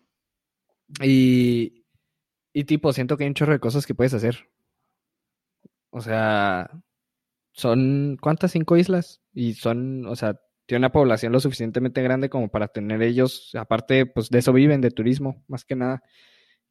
y, 1.03 1.85
y 2.53 2.65
tipo, 2.65 2.93
siento 2.93 3.17
que 3.17 3.25
hay 3.25 3.29
un 3.29 3.35
chorro 3.35 3.53
de 3.53 3.61
cosas 3.61 3.87
que 3.87 3.95
puedes 3.95 4.15
hacer. 4.15 4.49
O 5.91 6.01
sea, 6.01 6.71
son, 7.53 8.17
¿cuántas? 8.21 8.53
Cinco 8.53 8.77
islas 8.77 9.21
y 9.33 9.55
son, 9.55 10.07
o 10.07 10.17
sea, 10.17 10.41
tiene 10.67 10.81
una 10.81 10.93
población 10.93 11.33
lo 11.33 11.41
suficientemente 11.41 12.03
grande 12.03 12.29
como 12.29 12.51
para 12.51 12.69
tener 12.69 13.03
ellos, 13.03 13.55
aparte, 13.55 14.07
pues 14.07 14.29
de 14.31 14.39
eso 14.41 14.53
viven, 14.53 14.81
de 14.81 14.91
turismo, 14.91 15.45
más 15.49 15.65
que 15.65 15.77
nada. 15.77 16.03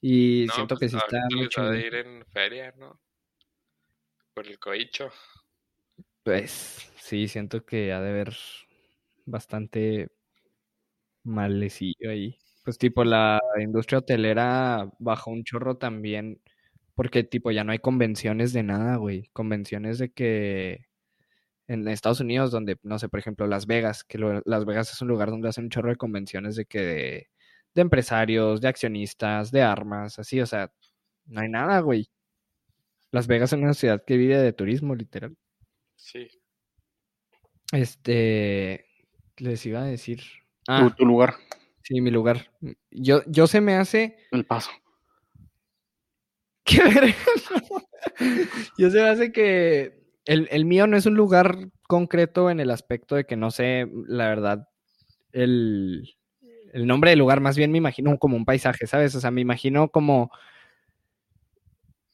Y 0.02 0.46
No, 0.48 0.54
siento 0.54 0.78
que 0.78 0.90
pues 0.90 0.92
sí 0.92 0.98
está 0.98 1.18
de 1.18 1.50
chingón. 1.50 1.76
ir 1.80 1.96
en 1.96 2.26
feria, 2.28 2.74
¿no? 2.78 3.00
Por 4.38 4.46
el 4.46 4.60
coicho. 4.60 5.10
Pues 6.22 6.92
sí, 7.02 7.28
siento 7.28 7.66
que 7.66 7.92
ha 7.92 8.00
de 8.02 8.10
haber 8.12 8.38
bastante 9.26 10.10
malecillo 11.24 12.10
ahí. 12.12 12.38
Pues 12.64 12.78
tipo 12.78 13.04
la 13.04 13.40
industria 13.60 14.00
hotelera 14.00 14.90
bajó 15.00 15.32
un 15.32 15.44
chorro 15.44 15.78
también, 15.78 16.40
porque 16.96 17.24
tipo 17.24 17.52
ya 17.52 17.64
no 17.64 17.72
hay 17.72 17.80
convenciones 17.80 18.54
de 18.54 18.64
nada, 18.64 18.98
güey. 18.98 19.30
Convenciones 19.34 19.98
de 20.00 20.12
que 20.12 20.86
en 21.68 21.88
Estados 21.88 22.22
Unidos, 22.22 22.52
donde, 22.52 22.78
no 22.84 23.00
sé, 23.00 23.10
por 23.10 23.20
ejemplo, 23.20 23.48
Las 23.48 23.68
Vegas, 23.68 24.04
que 24.04 24.18
lo- 24.20 24.42
Las 24.46 24.66
Vegas 24.66 24.92
es 24.94 25.02
un 25.02 25.10
lugar 25.10 25.32
donde 25.32 25.50
hacen 25.50 25.66
un 25.66 25.70
chorro 25.72 25.90
de 25.90 25.98
convenciones 25.98 26.56
de 26.58 26.66
que 26.66 26.80
de, 26.82 27.30
de 27.76 27.82
empresarios, 27.82 28.62
de 28.62 28.70
accionistas, 28.70 29.52
de 29.52 29.62
armas, 29.64 30.20
así, 30.20 30.42
o 30.42 30.46
sea, 30.48 30.72
no 31.28 31.42
hay 31.42 31.50
nada, 31.50 31.80
güey. 31.82 32.10
Las 33.12 33.28
Vegas 33.28 33.54
es 33.54 33.60
una 33.60 33.74
ciudad 33.74 34.04
que 34.06 34.18
vive 34.18 34.38
de 34.38 34.54
turismo, 34.54 34.96
literal. 34.96 35.36
Sí. 35.96 36.28
Este, 37.72 38.86
les 39.38 39.66
iba 39.66 39.82
a 39.82 39.86
decir. 39.86 40.20
Tu, 40.20 40.72
Ah, 40.72 40.94
tu 40.98 41.06
lugar. 41.06 41.36
sí, 41.84 42.02
mi 42.02 42.12
lugar. 42.12 42.52
Yo, 42.92 43.22
yo 43.28 43.48
se 43.48 43.62
me 43.62 43.76
hace. 43.76 44.18
El 44.32 44.46
paso. 44.46 44.72
¡Qué 46.66 46.84
verga! 46.84 47.16
Yo 48.78 48.90
se 48.90 48.98
me 49.02 49.08
hace 49.10 49.32
que 49.32 50.04
el, 50.26 50.50
el 50.52 50.66
mío 50.66 50.86
no 50.88 50.98
es 50.98 51.06
un 51.06 51.16
lugar 51.16 51.70
concreto 51.84 52.50
en 52.50 52.60
el 52.60 52.72
aspecto 52.72 53.16
de 53.16 53.26
que 53.26 53.38
no 53.38 53.52
sé, 53.52 53.88
la 54.08 54.28
verdad, 54.28 54.68
el, 55.32 56.18
el 56.74 56.86
nombre 56.86 57.12
del 57.12 57.20
lugar, 57.20 57.40
más 57.40 57.56
bien 57.56 57.72
me 57.72 57.78
imagino 57.78 58.18
como 58.20 58.36
un 58.36 58.44
paisaje, 58.44 58.86
¿sabes? 58.88 59.16
O 59.16 59.22
sea, 59.22 59.32
me 59.32 59.40
imagino 59.40 59.88
como 59.90 60.30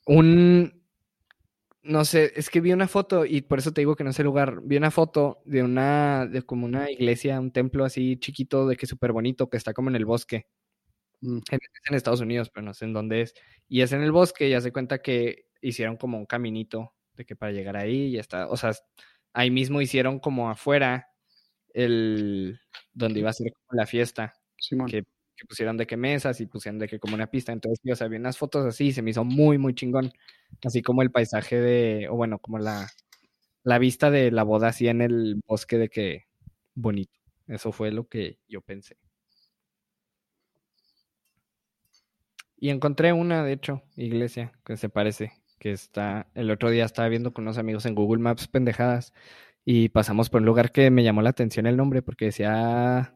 un, 0.05 0.82
no 1.83 2.05
sé, 2.05 2.31
es 2.35 2.49
que 2.49 2.61
vi 2.61 2.71
una 2.71 2.87
foto 2.87 3.25
y 3.25 3.41
por 3.41 3.59
eso 3.59 3.73
te 3.73 3.81
digo 3.81 3.95
que 3.95 4.05
no 4.05 4.13
sé 4.13 4.21
el 4.21 4.27
lugar. 4.27 4.61
Vi 4.63 4.77
una 4.77 4.91
foto 4.91 5.41
de 5.45 5.63
una, 5.63 6.25
de 6.25 6.41
como 6.43 6.65
una 6.65 6.89
iglesia, 6.89 7.39
un 7.39 7.51
templo 7.51 7.83
así 7.85 8.17
chiquito, 8.17 8.67
de 8.67 8.77
que 8.77 8.87
súper 8.87 9.11
bonito, 9.11 9.49
que 9.49 9.57
está 9.57 9.73
como 9.73 9.89
en 9.89 9.97
el 9.97 10.05
bosque. 10.05 10.47
Mm. 11.21 11.39
En, 11.51 11.59
es 11.61 11.89
en 11.89 11.95
Estados 11.95 12.21
Unidos, 12.21 12.49
pero 12.49 12.65
no 12.65 12.73
sé 12.73 12.85
en 12.85 12.93
dónde 12.93 13.21
es. 13.21 13.33
Y 13.67 13.81
es 13.81 13.91
en 13.91 14.01
el 14.01 14.11
bosque, 14.11 14.47
y 14.47 14.53
hace 14.53 14.71
cuenta 14.71 15.01
que 15.01 15.47
hicieron 15.61 15.97
como 15.97 16.17
un 16.17 16.25
caminito 16.25 16.93
de 17.15 17.25
que 17.25 17.35
para 17.35 17.51
llegar 17.51 17.77
ahí 17.77 18.07
y 18.07 18.17
está, 18.17 18.47
o 18.49 18.57
sea, 18.57 18.71
ahí 19.33 19.51
mismo 19.51 19.81
hicieron 19.81 20.19
como 20.19 20.49
afuera 20.49 21.09
el 21.73 22.59
donde 22.93 23.19
iba 23.19 23.29
a 23.29 23.33
ser 23.33 23.51
como 23.51 23.79
la 23.79 23.85
fiesta, 23.85 24.33
Simón. 24.57 24.87
que, 24.87 25.03
que 25.35 25.45
pusieron 25.47 25.77
de 25.77 25.87
que 25.87 25.97
mesas 25.97 26.39
y 26.41 26.45
pusieron 26.47 26.79
de 26.79 26.87
que 26.87 26.99
como 26.99 27.15
una 27.15 27.27
pista. 27.27 27.51
Entonces, 27.51 27.79
sí, 27.83 27.91
o 27.91 27.95
sea, 27.95 28.07
vi 28.07 28.17
unas 28.17 28.37
fotos 28.37 28.65
así 28.65 28.87
y 28.87 28.93
se 28.93 29.01
me 29.01 29.11
hizo 29.11 29.23
muy, 29.25 29.57
muy 29.57 29.73
chingón. 29.75 30.11
Así 30.63 30.81
como 30.81 31.01
el 31.01 31.11
paisaje 31.11 31.59
de, 31.59 32.07
o 32.09 32.15
bueno, 32.15 32.39
como 32.39 32.59
la, 32.59 32.87
la 33.63 33.79
vista 33.79 34.11
de 34.11 34.31
la 34.31 34.43
boda 34.43 34.69
así 34.69 34.87
en 34.87 35.01
el 35.01 35.41
bosque 35.47 35.77
de 35.77 35.89
que 35.89 36.25
bonito. 36.75 37.19
Eso 37.47 37.71
fue 37.71 37.91
lo 37.91 38.07
que 38.07 38.39
yo 38.47 38.61
pensé. 38.61 38.97
Y 42.57 42.69
encontré 42.69 43.11
una, 43.13 43.43
de 43.43 43.53
hecho, 43.53 43.83
iglesia 43.95 44.53
que 44.65 44.77
se 44.77 44.89
parece, 44.89 45.33
que 45.59 45.71
está, 45.71 46.29
el 46.33 46.49
otro 46.49 46.69
día 46.69 46.85
estaba 46.85 47.09
viendo 47.09 47.33
con 47.33 47.43
unos 47.43 47.57
amigos 47.57 47.85
en 47.85 47.95
Google 47.95 48.21
Maps 48.21 48.47
pendejadas 48.47 49.13
y 49.65 49.89
pasamos 49.89 50.29
por 50.29 50.41
un 50.41 50.45
lugar 50.47 50.71
que 50.71 50.89
me 50.91 51.03
llamó 51.03 51.21
la 51.21 51.31
atención 51.31 51.65
el 51.67 51.75
nombre 51.77 52.01
porque 52.01 52.25
decía, 52.25 53.15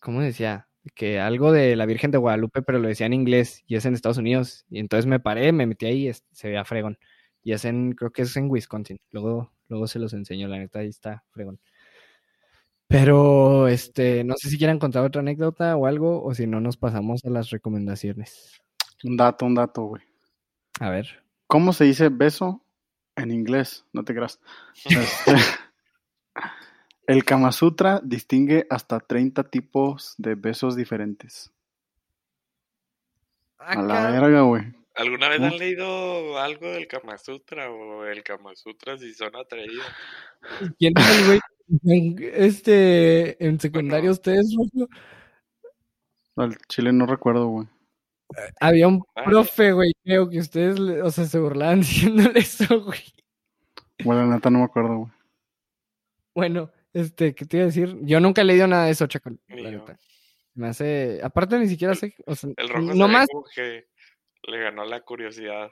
¿cómo 0.00 0.20
decía? 0.20 0.68
Que 0.94 1.20
algo 1.20 1.52
de 1.52 1.76
la 1.76 1.86
Virgen 1.86 2.10
de 2.10 2.18
Guadalupe, 2.18 2.62
pero 2.62 2.78
lo 2.78 2.88
decía 2.88 3.06
en 3.06 3.12
inglés 3.12 3.62
y 3.66 3.76
es 3.76 3.84
en 3.84 3.94
Estados 3.94 4.18
Unidos. 4.18 4.64
Y 4.68 4.78
entonces 4.78 5.06
me 5.06 5.20
paré, 5.20 5.52
me 5.52 5.66
metí 5.66 5.86
ahí 5.86 6.08
y 6.08 6.12
se 6.12 6.48
veía 6.48 6.64
fregón. 6.64 6.98
Y 7.44 7.52
es 7.52 7.64
en, 7.64 7.92
creo 7.92 8.12
que 8.12 8.22
es 8.22 8.36
en 8.36 8.50
Wisconsin. 8.50 9.00
Luego, 9.10 9.52
luego 9.68 9.86
se 9.86 9.98
los 9.98 10.12
enseño, 10.12 10.48
la 10.48 10.58
neta, 10.58 10.80
ahí 10.80 10.88
está 10.88 11.24
fregón. 11.30 11.60
Pero, 12.92 13.68
este, 13.68 14.22
no 14.22 14.34
sé 14.36 14.50
si 14.50 14.58
quieren 14.58 14.78
contar 14.78 15.02
otra 15.02 15.20
anécdota 15.20 15.76
o 15.76 15.86
algo, 15.86 16.22
o 16.22 16.34
si 16.34 16.46
no, 16.46 16.60
nos 16.60 16.76
pasamos 16.76 17.24
a 17.24 17.30
las 17.30 17.48
recomendaciones. 17.48 18.60
Un 19.02 19.16
dato, 19.16 19.46
un 19.46 19.54
dato, 19.54 19.84
güey. 19.84 20.02
A 20.78 20.90
ver. 20.90 21.24
¿Cómo 21.46 21.72
se 21.72 21.84
dice 21.84 22.10
beso 22.10 22.64
en 23.16 23.30
inglés? 23.30 23.86
No 23.92 24.04
te 24.04 24.14
creas. 24.14 24.40
Este, 24.84 25.34
el 27.12 27.24
Kama 27.24 27.52
Sutra 27.52 28.00
distingue 28.02 28.66
hasta 28.70 28.98
30 28.98 29.44
tipos 29.44 30.14
de 30.16 30.34
besos 30.34 30.76
diferentes. 30.76 31.52
A 33.58 33.80
la 33.82 34.10
verga, 34.10 34.40
güey. 34.42 34.62
¿Alguna 34.94 35.28
vez 35.28 35.40
han 35.40 35.58
leído 35.58 36.38
algo 36.38 36.68
del 36.68 36.86
Kama 36.86 37.18
Sutra 37.18 37.70
o 37.70 38.04
el 38.04 38.22
Kama 38.22 38.54
Sutra 38.54 38.96
si 38.98 39.12
son 39.12 39.36
atrevidos? 39.36 39.86
¿Quién 40.78 40.94
es 40.96 41.18
el 41.18 41.26
güey? 41.26 42.30
Este, 42.32 43.44
en 43.44 43.60
secundaria 43.60 44.10
ustedes, 44.10 44.54
Rufo? 44.56 44.88
Al 46.36 46.56
chile 46.68 46.92
no 46.92 47.06
recuerdo, 47.06 47.46
güey. 47.46 47.68
Había 48.58 48.88
un 48.88 49.04
profe, 49.26 49.72
güey, 49.72 49.92
creo 50.02 50.30
que 50.30 50.38
ustedes, 50.38 50.80
o 50.80 51.10
sea, 51.10 51.26
se 51.26 51.38
burlaban 51.38 51.80
diciéndole 51.80 52.40
eso, 52.40 52.82
güey. 52.82 53.00
Bueno, 54.02 54.26
la 54.26 54.36
neta 54.36 54.48
no 54.48 54.60
me 54.60 54.64
acuerdo, 54.64 54.96
güey. 54.96 55.12
Bueno, 56.34 56.70
este, 56.92 57.34
¿qué 57.34 57.44
te 57.46 57.56
iba 57.58 57.64
a 57.64 57.66
decir? 57.66 57.96
Yo 58.02 58.20
nunca 58.20 58.42
he 58.42 58.44
leído 58.44 58.66
nada 58.66 58.86
de 58.86 58.92
eso, 58.92 59.06
Chaco. 59.06 59.30
Ni 59.48 59.62
la 59.62 59.70
yo. 59.70 59.78
neta. 59.80 59.98
Me 60.54 60.68
hace. 60.68 61.20
Aparte, 61.22 61.58
ni 61.58 61.68
siquiera 61.68 61.94
sé. 61.94 62.14
O 62.26 62.34
sea, 62.34 62.50
El 62.56 62.68
rojo 62.68 62.82
no 62.82 62.92
se 62.94 63.02
ve 63.02 63.08
más. 63.08 63.26
como 63.30 63.44
que 63.54 63.86
le 64.42 64.58
ganó 64.60 64.84
la 64.84 65.00
curiosidad. 65.00 65.70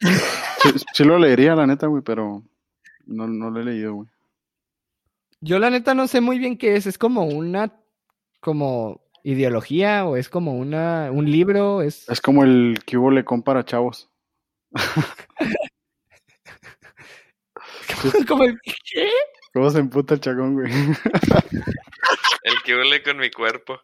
Sí, 0.00 0.70
sí 0.94 1.04
lo 1.04 1.18
leería, 1.18 1.54
la 1.54 1.66
neta, 1.66 1.86
güey, 1.86 2.02
pero 2.02 2.42
no, 3.06 3.26
no 3.26 3.50
lo 3.50 3.60
he 3.60 3.64
leído, 3.64 3.94
güey. 3.94 4.08
Yo, 5.40 5.58
la 5.58 5.68
neta, 5.70 5.94
no 5.94 6.06
sé 6.08 6.20
muy 6.22 6.38
bien 6.38 6.56
qué 6.56 6.76
es. 6.76 6.86
Es 6.86 6.96
como 6.98 7.24
una. 7.26 7.72
Como 8.40 9.02
ideología 9.24 10.04
o 10.06 10.16
es 10.16 10.28
como 10.28 10.56
una 10.56 11.10
un 11.10 11.28
libro. 11.30 11.82
Es. 11.82 12.08
Es 12.08 12.20
como 12.20 12.44
el 12.44 12.78
que 12.86 12.96
hubo 12.96 13.10
Lecón 13.10 13.42
para 13.42 13.64
chavos. 13.64 14.08
como 18.28 18.44
el- 18.44 18.58
¿Qué? 18.62 19.08
¿Cómo 19.56 19.70
se 19.70 19.78
emputa 19.78 20.12
el 20.12 20.20
chacón, 20.20 20.52
güey? 20.52 20.70
El 22.42 22.62
que 22.62 22.76
huele 22.76 23.02
con 23.02 23.16
mi 23.16 23.30
cuerpo. 23.30 23.80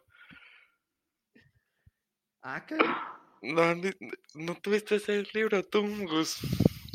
Ah, 2.43 2.63
cabrón. 2.63 2.95
No, 3.41 3.73
ni- 3.73 3.89
no 4.35 4.53
tuviste 4.53 4.97
ese 4.97 5.23
libro 5.33 5.63
tú, 5.63 5.81
Gus. 6.05 6.41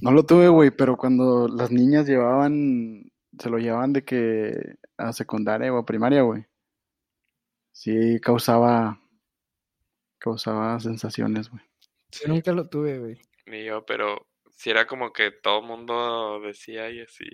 No 0.01 0.13
lo 0.13 0.25
tuve, 0.25 0.47
güey, 0.47 0.71
pero 0.71 0.97
cuando 0.97 1.49
las 1.49 1.73
niñas 1.73 2.07
llevaban, 2.07 3.11
se 3.37 3.51
lo 3.51 3.59
llevaban 3.59 3.93
de 3.93 4.05
que 4.05 4.77
a 4.97 5.13
secundaria 5.13 5.75
o 5.75 5.79
a 5.79 5.85
primaria, 5.85 6.23
güey. 6.23 6.47
Sí, 7.73 8.21
causaba, 8.21 9.01
causaba 10.19 10.79
sensaciones, 10.79 11.51
güey. 11.51 11.65
Yo 12.13 12.29
nunca 12.29 12.53
lo 12.53 12.69
tuve, 12.69 13.01
güey. 13.01 13.21
Ni 13.47 13.65
yo, 13.65 13.85
pero 13.85 14.29
si 14.53 14.71
era 14.71 14.87
como 14.87 15.13
que 15.13 15.33
todo 15.33 15.63
el 15.63 15.67
mundo 15.67 16.41
decía 16.43 16.89
y 16.91 17.01
así. 17.01 17.25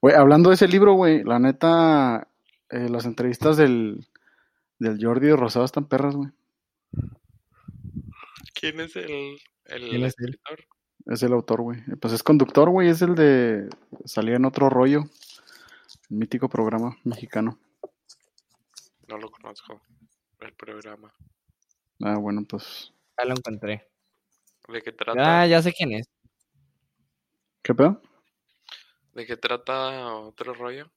Güey, 0.00 0.14
hablando 0.14 0.50
de 0.50 0.54
ese 0.54 0.68
libro, 0.68 0.94
güey, 0.94 1.22
la 1.24 1.38
neta, 1.38 2.28
eh, 2.70 2.88
las 2.88 3.04
entrevistas 3.04 3.56
del, 3.56 4.06
del 4.78 4.98
Jordi 5.04 5.28
de 5.28 5.36
Rosado 5.36 5.64
están 5.64 5.86
perras, 5.86 6.16
güey. 6.16 6.30
¿Quién 8.54 8.80
es 8.80 8.96
el, 8.96 9.38
el 9.66 9.88
¿Quién 9.90 10.04
es 10.04 10.14
él? 10.18 10.34
escritor? 10.34 10.66
Es 11.06 11.22
el 11.22 11.32
autor, 11.32 11.62
güey. 11.62 11.80
Pues 12.00 12.12
es 12.12 12.22
conductor, 12.22 12.70
güey, 12.70 12.88
es 12.88 13.02
el 13.02 13.14
de 13.14 13.68
Salía 14.04 14.36
en 14.36 14.44
otro 14.44 14.68
rollo. 14.70 15.04
Mítico 16.08 16.48
programa 16.48 16.96
mexicano. 17.04 17.58
No 19.08 19.18
lo 19.18 19.30
conozco. 19.30 19.80
El 20.40 20.52
programa. 20.54 21.12
Ah, 22.02 22.16
bueno, 22.16 22.42
pues. 22.48 22.92
Ya 23.18 23.24
lo 23.24 23.32
encontré. 23.32 23.88
¿De 24.68 24.82
qué 24.82 24.92
trata? 24.92 25.42
Ah, 25.42 25.46
ya 25.46 25.60
sé 25.62 25.72
quién 25.72 25.92
es. 25.92 26.08
¿Qué 27.62 27.74
pedo? 27.74 28.00
¿De 29.20 29.26
qué 29.26 29.36
trata 29.36 30.14
otro 30.14 30.54
rollo? 30.54 30.90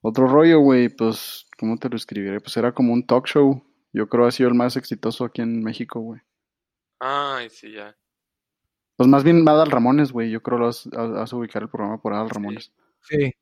Otro 0.00 0.26
rollo, 0.26 0.58
güey, 0.58 0.88
pues, 0.88 1.46
¿cómo 1.56 1.76
te 1.76 1.88
lo 1.88 1.94
escribiré? 1.94 2.40
Pues 2.40 2.56
era 2.56 2.72
como 2.72 2.92
un 2.92 3.06
talk 3.06 3.28
show. 3.28 3.64
Yo 3.92 4.08
creo 4.08 4.26
ha 4.26 4.32
sido 4.32 4.48
el 4.48 4.56
más 4.56 4.76
exitoso 4.76 5.24
aquí 5.24 5.42
en 5.42 5.62
México, 5.62 6.00
güey. 6.00 6.20
Ay, 6.98 7.48
sí, 7.50 7.70
ya. 7.70 7.96
Pues 8.96 9.08
más 9.08 9.22
bien 9.22 9.46
va 9.46 9.52
Adal 9.52 9.70
Ramones, 9.70 10.10
güey. 10.10 10.28
Yo 10.28 10.42
creo 10.42 10.58
que 10.58 10.64
vas, 10.64 10.88
a 11.32 11.36
ubicar 11.36 11.62
el 11.62 11.68
programa 11.68 12.02
por 12.02 12.14
Adal 12.14 12.30
Ramones. 12.30 12.72
Sí. 13.02 13.32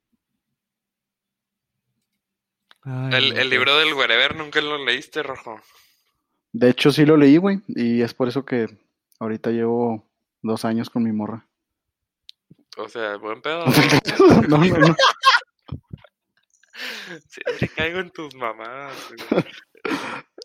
Ay, 2.82 3.14
El, 3.14 3.38
el 3.38 3.48
libro 3.48 3.74
del 3.78 3.94
Wherever 3.94 4.36
nunca 4.36 4.60
lo 4.60 4.84
leíste, 4.84 5.22
Rojo. 5.22 5.58
De 6.52 6.68
hecho, 6.68 6.92
sí 6.92 7.06
lo 7.06 7.16
leí, 7.16 7.38
güey. 7.38 7.62
Y 7.68 8.02
es 8.02 8.12
por 8.12 8.28
eso 8.28 8.44
que 8.44 8.66
ahorita 9.18 9.50
llevo 9.50 10.06
dos 10.42 10.66
años 10.66 10.90
con 10.90 11.04
mi 11.04 11.12
morra. 11.12 11.46
O 12.80 12.88
sea, 12.88 13.16
buen 13.16 13.42
pedo. 13.42 13.64
no, 14.48 14.58
no, 14.58 14.78
no. 14.78 14.96
Siempre 17.28 17.68
caigo 17.76 18.00
en 18.00 18.10
tus 18.10 18.34
mamadas. 18.34 18.96
güey. 19.30 19.44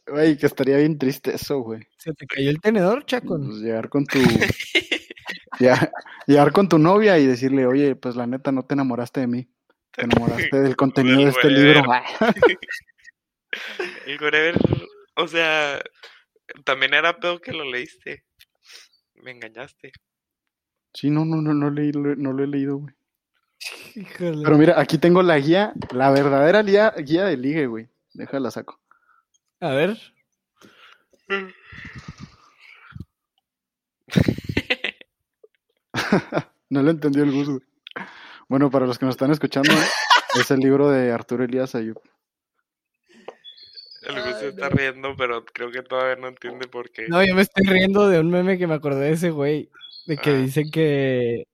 Güey, 0.07 0.37
que 0.37 0.45
estaría 0.45 0.77
bien 0.77 0.97
triste 0.97 1.33
eso, 1.33 1.59
güey. 1.59 1.87
¿Se 1.97 2.13
te 2.13 2.27
cayó 2.27 2.49
el 2.49 2.61
tenedor, 2.61 3.05
Chaco? 3.05 3.37
Pues 3.37 3.59
llegar 3.59 3.89
con 3.89 4.05
tu... 4.05 4.19
ya, 5.59 5.91
llegar 6.27 6.51
con 6.51 6.69
tu 6.69 6.77
novia 6.77 7.17
y 7.17 7.25
decirle, 7.25 7.65
oye, 7.65 7.95
pues 7.95 8.15
la 8.15 8.27
neta 8.27 8.51
no 8.51 8.65
te 8.65 8.75
enamoraste 8.75 9.21
de 9.21 9.27
mí. 9.27 9.49
Te 9.91 10.01
enamoraste 10.03 10.59
del 10.59 10.75
contenido 10.75 11.19
de 11.19 11.29
este 11.29 11.49
libro. 11.49 11.83
El 14.05 14.21
Wherever, 14.21 14.57
o 15.15 15.27
sea, 15.27 15.81
también 16.65 16.93
era 16.93 17.17
pedo 17.17 17.39
que 17.39 17.53
lo 17.53 17.63
leíste. 17.63 18.25
Me 19.13 19.31
engañaste. 19.31 19.93
Sí, 20.95 21.09
no, 21.09 21.25
no, 21.25 21.41
no, 21.41 21.53
no, 21.53 21.69
leí, 21.69 21.91
no 21.91 22.31
lo 22.31 22.43
he 22.43 22.47
leído, 22.47 22.77
güey. 22.77 22.95
Híjole. 23.95 24.43
Pero 24.43 24.57
mira, 24.57 24.79
aquí 24.79 24.97
tengo 24.97 25.21
la 25.21 25.37
guía, 25.37 25.73
la 25.91 26.09
verdadera 26.09 26.63
guía, 26.63 26.93
guía 26.97 27.25
de 27.25 27.37
ligue, 27.37 27.67
güey. 27.67 27.89
Déjala 28.13 28.49
saco. 28.49 28.79
A 29.59 29.69
ver. 29.71 29.97
No 36.69 36.81
lo 36.81 36.91
entendió 36.91 37.23
el 37.23 37.31
Gus, 37.31 37.47
güey. 37.47 37.61
Bueno, 38.49 38.69
para 38.71 38.85
los 38.85 38.97
que 38.97 39.05
nos 39.05 39.13
están 39.15 39.31
escuchando, 39.31 39.71
es 40.39 40.51
el 40.51 40.59
libro 40.59 40.89
de 40.89 41.11
Arturo 41.11 41.43
Elías 41.43 41.75
Ayub. 41.75 41.99
El 44.01 44.15
Gus 44.15 44.39
se 44.39 44.45
Ay, 44.45 44.49
está 44.49 44.69
no. 44.69 44.75
riendo, 44.75 45.15
pero 45.15 45.45
creo 45.45 45.71
que 45.71 45.81
todavía 45.83 46.15
no 46.15 46.27
entiende 46.27 46.67
por 46.67 46.89
qué. 46.89 47.07
No, 47.07 47.23
yo 47.23 47.35
me 47.35 47.41
estoy 47.41 47.65
riendo 47.65 48.07
de 48.09 48.19
un 48.19 48.29
meme 48.29 48.57
que 48.57 48.67
me 48.67 48.73
acordé 48.73 49.05
de 49.05 49.11
ese 49.11 49.29
güey. 49.29 49.69
De 50.05 50.17
que 50.17 50.29
Ah. 50.31 50.37
dice 50.37 50.63
que. 50.71 51.47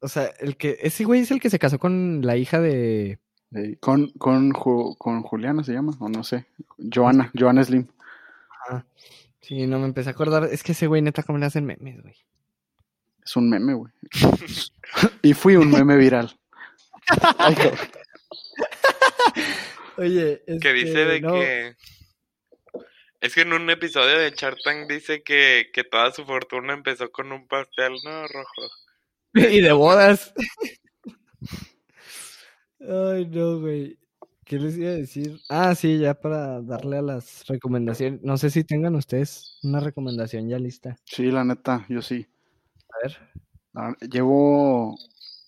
O 0.00 0.08
sea, 0.08 0.30
el 0.40 0.56
que. 0.56 0.78
Ese 0.82 1.04
güey 1.04 1.20
es 1.22 1.30
el 1.30 1.40
que 1.40 1.50
se 1.50 1.58
casó 1.58 1.78
con 1.78 2.20
la 2.24 2.36
hija 2.36 2.60
de. 2.60 3.18
Eh, 3.54 3.76
con, 3.80 4.10
con, 4.18 4.52
Ju- 4.52 4.96
con 4.98 5.22
Juliana 5.22 5.62
se 5.64 5.72
llama, 5.72 5.96
o 6.00 6.08
no 6.08 6.24
sé. 6.24 6.46
Joana, 6.92 7.30
Joana 7.38 7.64
Slim. 7.64 7.86
Sí, 9.40 9.66
no 9.68 9.78
me 9.78 9.86
empecé 9.86 10.08
a 10.08 10.12
acordar. 10.12 10.44
Es 10.50 10.62
que 10.64 10.72
ese 10.72 10.88
güey, 10.88 11.02
neta, 11.02 11.22
¿cómo 11.22 11.38
le 11.38 11.46
hacen 11.46 11.64
memes, 11.64 12.02
güey? 12.02 12.16
Es 13.24 13.36
un 13.36 13.48
meme, 13.48 13.74
güey. 13.74 13.92
y 15.22 15.32
fui 15.34 15.54
un 15.56 15.70
meme 15.70 15.96
viral. 15.96 16.36
Ay. 17.38 17.54
Oye, 19.98 20.42
que 20.60 20.72
dice 20.72 21.04
de 21.04 21.16
este, 21.16 21.20
no, 21.20 21.32
que... 21.34 21.76
Es 23.20 23.34
que 23.34 23.42
en 23.42 23.52
un 23.52 23.68
episodio 23.70 24.18
de 24.18 24.30
Shark 24.30 24.58
Tank 24.62 24.88
dice 24.88 25.22
que, 25.22 25.70
que 25.72 25.84
toda 25.84 26.12
su 26.12 26.24
fortuna 26.24 26.74
empezó 26.74 27.10
con 27.10 27.32
un 27.32 27.46
pastel, 27.46 27.94
¿no, 28.04 28.26
Rojo? 28.28 28.62
Y 29.56 29.60
de 29.60 29.72
bodas. 29.72 30.32
Ay, 32.80 33.26
no, 33.26 33.60
güey. 33.60 33.98
¿Qué 34.44 34.58
les 34.58 34.78
iba 34.78 34.90
a 34.90 34.94
decir? 34.94 35.40
Ah, 35.48 35.74
sí, 35.74 35.98
ya 35.98 36.14
para 36.14 36.62
darle 36.62 36.98
a 36.98 37.02
las 37.02 37.44
recomendaciones. 37.48 38.22
No 38.22 38.38
sé 38.38 38.48
si 38.48 38.62
tengan 38.62 38.94
ustedes 38.94 39.58
una 39.64 39.80
recomendación 39.80 40.48
ya 40.48 40.58
lista. 40.58 40.96
Sí, 41.04 41.32
la 41.32 41.44
neta, 41.44 41.84
yo 41.88 42.00
sí. 42.00 42.26
A 42.92 43.02
ver. 43.02 43.18
Llevo 44.08 44.96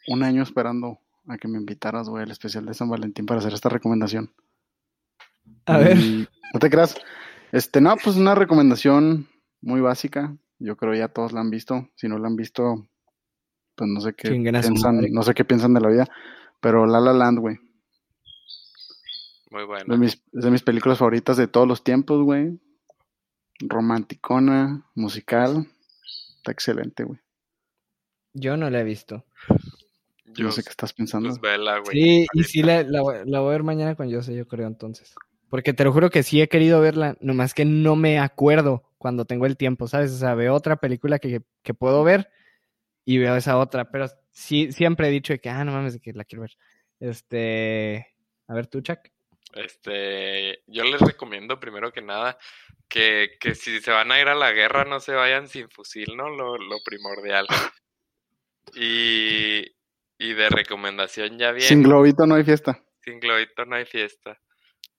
un 0.08 0.22
año 0.22 0.42
esperando 0.42 0.98
a 1.28 1.38
que 1.38 1.46
me 1.46 1.58
invitaras, 1.58 2.08
güey, 2.08 2.24
al 2.24 2.30
especial 2.30 2.66
de 2.66 2.74
San 2.74 2.90
Valentín 2.90 3.24
para 3.24 3.38
hacer 3.38 3.54
esta 3.54 3.68
recomendación. 3.68 4.32
A 5.66 5.78
ver. 5.78 5.96
No 5.96 6.60
te 6.60 6.68
creas. 6.68 6.96
Este, 7.52 7.80
no, 7.80 7.96
pues 8.02 8.16
una 8.16 8.34
recomendación 8.34 9.28
muy 9.60 9.80
básica. 9.80 10.36
Yo 10.58 10.76
creo 10.76 10.94
ya 10.94 11.08
todos 11.08 11.32
la 11.32 11.40
han 11.40 11.50
visto. 11.50 11.88
Si 11.96 12.08
no 12.08 12.18
la 12.18 12.26
han 12.28 12.36
visto, 12.36 12.88
pues 13.74 13.88
no 13.90 14.00
sé 14.00 14.12
qué 14.14 14.30
piensan, 14.30 15.00
no 15.10 15.22
sé 15.22 15.34
qué 15.34 15.44
piensan 15.44 15.74
de 15.74 15.80
la 15.80 15.88
vida. 15.88 16.08
Pero 16.60 16.86
La 16.86 17.00
La 17.00 17.12
Land, 17.12 17.38
güey. 17.38 17.56
Muy 19.50 19.60
De 19.62 19.66
bueno. 19.66 19.96
mis, 19.96 20.14
es 20.32 20.44
de 20.44 20.50
mis 20.50 20.62
películas 20.62 20.98
favoritas 20.98 21.36
de 21.36 21.46
todos 21.48 21.66
los 21.66 21.82
tiempos, 21.84 22.22
güey. 22.22 22.58
Romanticona, 23.60 24.84
musical. 24.94 25.66
Está 26.36 26.52
excelente, 26.52 27.04
güey. 27.04 27.18
Yo 28.34 28.56
no 28.56 28.68
la 28.70 28.80
he 28.80 28.84
visto. 28.84 29.24
Yo, 30.26 30.44
No 30.44 30.52
sé 30.52 30.62
qué 30.62 30.70
estás 30.70 30.92
pensando. 30.92 31.30
pues 31.30 31.40
vela, 31.40 31.78
güey. 31.78 31.92
Sí, 31.96 32.26
y 32.34 32.44
sí 32.44 32.62
la, 32.62 32.82
la 32.82 33.00
voy- 33.00 33.16
la 33.24 33.40
voy 33.40 33.48
a 33.48 33.52
ver 33.52 33.62
mañana 33.62 33.94
con 33.94 34.08
yo 34.08 34.22
sé, 34.22 34.34
yo 34.36 34.46
creo 34.46 34.66
entonces. 34.66 35.14
Porque 35.50 35.72
te 35.72 35.84
lo 35.84 35.92
juro 35.92 36.10
que 36.10 36.22
sí 36.22 36.40
he 36.42 36.48
querido 36.48 36.80
verla, 36.80 37.16
nomás 37.20 37.54
que 37.54 37.64
no 37.64 37.96
me 37.96 38.18
acuerdo 38.18 38.84
cuando 38.98 39.24
tengo 39.24 39.46
el 39.46 39.56
tiempo, 39.56 39.88
¿sabes? 39.88 40.12
O 40.12 40.18
sea, 40.18 40.34
veo 40.34 40.54
otra 40.54 40.76
película 40.76 41.18
que, 41.18 41.42
que 41.62 41.74
puedo 41.74 42.04
ver 42.04 42.30
y 43.04 43.18
veo 43.18 43.36
esa 43.36 43.56
otra, 43.56 43.90
pero 43.90 44.06
sí, 44.30 44.72
siempre 44.72 45.08
he 45.08 45.10
dicho 45.10 45.32
de 45.32 45.38
que, 45.40 45.48
ah, 45.48 45.64
no 45.64 45.72
mames, 45.72 45.94
de 45.94 46.00
que 46.00 46.12
la 46.12 46.24
quiero 46.24 46.42
ver. 46.42 46.56
Este, 47.00 48.06
a 48.46 48.54
ver 48.54 48.66
tú, 48.66 48.80
Chuck. 48.82 48.98
Este, 49.54 50.62
yo 50.66 50.84
les 50.84 51.00
recomiendo 51.00 51.58
primero 51.58 51.90
que 51.90 52.02
nada 52.02 52.36
que, 52.88 53.36
que 53.40 53.54
si 53.54 53.80
se 53.80 53.90
van 53.90 54.12
a 54.12 54.20
ir 54.20 54.28
a 54.28 54.34
la 54.34 54.52
guerra 54.52 54.84
no 54.84 55.00
se 55.00 55.12
vayan 55.12 55.48
sin 55.48 55.70
fusil, 55.70 56.14
¿no? 56.16 56.28
Lo, 56.28 56.58
lo 56.58 56.76
primordial. 56.84 57.46
Y, 58.74 59.64
y 60.18 60.34
de 60.34 60.48
recomendación 60.50 61.38
ya 61.38 61.52
bien, 61.52 61.66
Sin 61.66 61.82
globito 61.82 62.26
no 62.26 62.34
hay 62.34 62.44
fiesta. 62.44 62.84
sin 63.02 63.20
globito 63.20 63.64
no 63.64 63.76
hay 63.76 63.86
fiesta. 63.86 64.38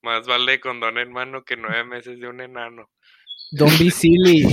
Más 0.01 0.25
vale 0.27 0.59
condón 0.59 0.97
en 0.97 1.11
mano 1.11 1.43
que 1.43 1.57
nueve 1.57 1.83
meses 1.83 2.19
de 2.19 2.27
un 2.27 2.41
enano. 2.41 2.89
Don't 3.51 3.77
be 3.79 3.89
silly. 3.89 4.45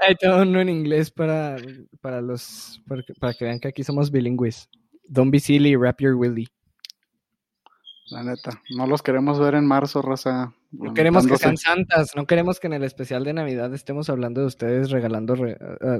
Ahí 0.00 0.14
tengo 0.18 0.42
uno 0.42 0.60
en 0.60 0.68
inglés 0.68 1.10
para, 1.10 1.56
para 2.00 2.20
los, 2.20 2.82
para 2.88 3.02
que, 3.02 3.14
para 3.14 3.34
que 3.34 3.44
vean 3.44 3.60
que 3.60 3.68
aquí 3.68 3.84
somos 3.84 4.10
bilingües. 4.10 4.68
Don't 5.04 5.30
be 5.30 5.38
silly, 5.38 5.76
wrap 5.76 6.00
your 6.00 6.14
willy. 6.14 6.48
La 8.06 8.22
neta. 8.22 8.62
No 8.70 8.86
los 8.86 9.02
queremos 9.02 9.40
ver 9.40 9.54
en 9.54 9.66
marzo, 9.66 10.02
raza. 10.02 10.54
No 10.70 10.92
queremos 10.92 11.26
que 11.26 11.36
sean 11.36 11.56
santas, 11.56 12.16
no 12.16 12.26
queremos 12.26 12.60
que 12.60 12.66
en 12.66 12.74
el 12.74 12.84
especial 12.84 13.24
de 13.24 13.32
Navidad 13.32 13.72
estemos 13.72 14.10
hablando 14.10 14.40
de 14.40 14.48
ustedes 14.48 14.90
regalando 14.90 15.36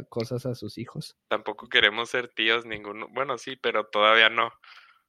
cosas 0.08 0.46
a 0.46 0.54
sus 0.54 0.78
hijos. 0.78 1.16
Tampoco 1.28 1.68
queremos 1.68 2.10
ser 2.10 2.28
tíos 2.28 2.66
ninguno. 2.66 3.06
Bueno, 3.10 3.38
sí, 3.38 3.56
pero 3.56 3.86
todavía 3.86 4.30
no. 4.30 4.50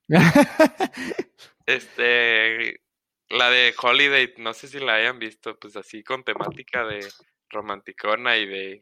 este, 1.66 2.82
la 3.30 3.49
de 3.49 3.73
Holiday, 3.81 4.34
no 4.38 4.53
sé 4.53 4.68
si 4.68 4.80
la 4.80 4.95
hayan 4.95 5.19
visto, 5.19 5.57
pues 5.60 5.76
así 5.76 6.03
con 6.03 6.23
temática 6.23 6.85
de 6.85 7.07
romanticona 7.49 8.38
y 8.38 8.45
de... 8.45 8.81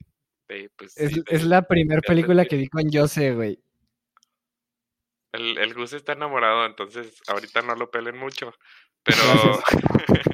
pues, 0.75 0.97
es, 0.97 1.43
la 1.43 1.61
primera 1.67 2.01
película 2.01 2.45
que 2.45 2.57
vi 2.57 2.67
con 2.67 2.91
Jose, 2.91 3.33
güey. 3.33 3.59
El, 5.31 5.57
el 5.57 5.73
Gus 5.73 5.93
está 5.93 6.13
enamorado, 6.13 6.65
entonces 6.65 7.21
ahorita 7.27 7.61
no 7.61 7.75
lo 7.75 7.89
pelen 7.89 8.17
mucho. 8.17 8.53
Pero... 9.03 9.17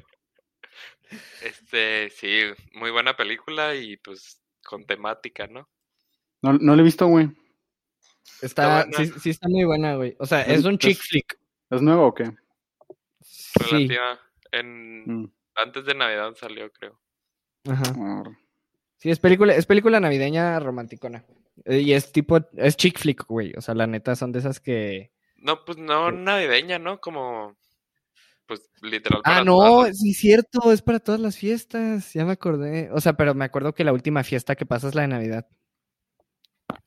este, 1.44 2.10
sí, 2.10 2.42
muy 2.74 2.92
buena 2.92 3.16
película 3.16 3.76
y 3.76 3.98
pues 3.98 4.42
con 4.64 4.86
temática, 4.86 5.48
¿no? 5.48 5.70
No, 6.42 6.54
no 6.54 6.76
la 6.76 6.82
he 6.82 6.86
visto, 6.86 7.08
güey. 7.08 7.30
Está, 8.42 8.88
sí, 8.96 9.12
sí, 9.20 9.32
está 9.32 9.50
muy 9.50 9.66
buena, 9.66 9.96
güey. 9.96 10.16
O 10.20 10.26
sea, 10.26 10.42
es 10.44 10.64
un 10.64 10.78
chick 10.78 10.98
flick. 10.98 11.38
¿Es 11.70 11.82
nuevo 11.82 12.08
o 12.08 12.14
qué? 12.14 12.32
Relativa. 13.56 14.20
En... 14.52 15.04
Mm. 15.04 15.32
Antes 15.56 15.86
de 15.86 15.94
Navidad 15.94 16.34
salió, 16.36 16.72
creo. 16.72 17.00
Ajá. 17.68 17.84
Sí, 18.98 19.10
es 19.10 19.20
película, 19.20 19.56
es 19.56 19.66
película 19.66 20.00
navideña 20.00 20.60
romanticona. 20.60 21.26
Eh, 21.66 21.80
y 21.80 21.94
es 21.94 22.12
tipo, 22.12 22.40
es 22.58 22.78
chick 22.78 22.98
flick, 22.98 23.26
güey. 23.26 23.54
O 23.58 23.62
sea, 23.62 23.76
la 23.76 23.88
neta 23.88 24.16
son 24.16 24.32
de 24.32 24.40
esas 24.40 24.60
que. 24.60 25.12
No, 25.38 25.64
pues 25.66 25.78
no 25.78 26.12
navideña, 26.12 26.80
¿no? 26.80 27.00
Como. 27.00 27.58
Pues 28.46 28.68
literal. 28.82 29.22
ah, 29.26 29.44
no, 29.44 29.86
sí, 29.94 30.14
cierto, 30.14 30.72
es 30.72 30.82
para 30.82 31.00
todas 31.00 31.22
las 31.22 31.38
fiestas. 31.38 32.14
Ya 32.14 32.26
me 32.26 32.32
acordé. 32.32 32.90
O 32.92 33.00
sea, 33.00 33.14
pero 33.14 33.36
me 33.36 33.46
acuerdo 33.46 33.74
que 33.74 33.84
la 33.84 33.94
última 33.94 34.24
fiesta 34.24 34.56
que 34.56 34.66
pasa 34.66 34.88
es 34.88 34.96
la 34.96 35.04
de 35.04 35.10
Navidad. 35.10 35.48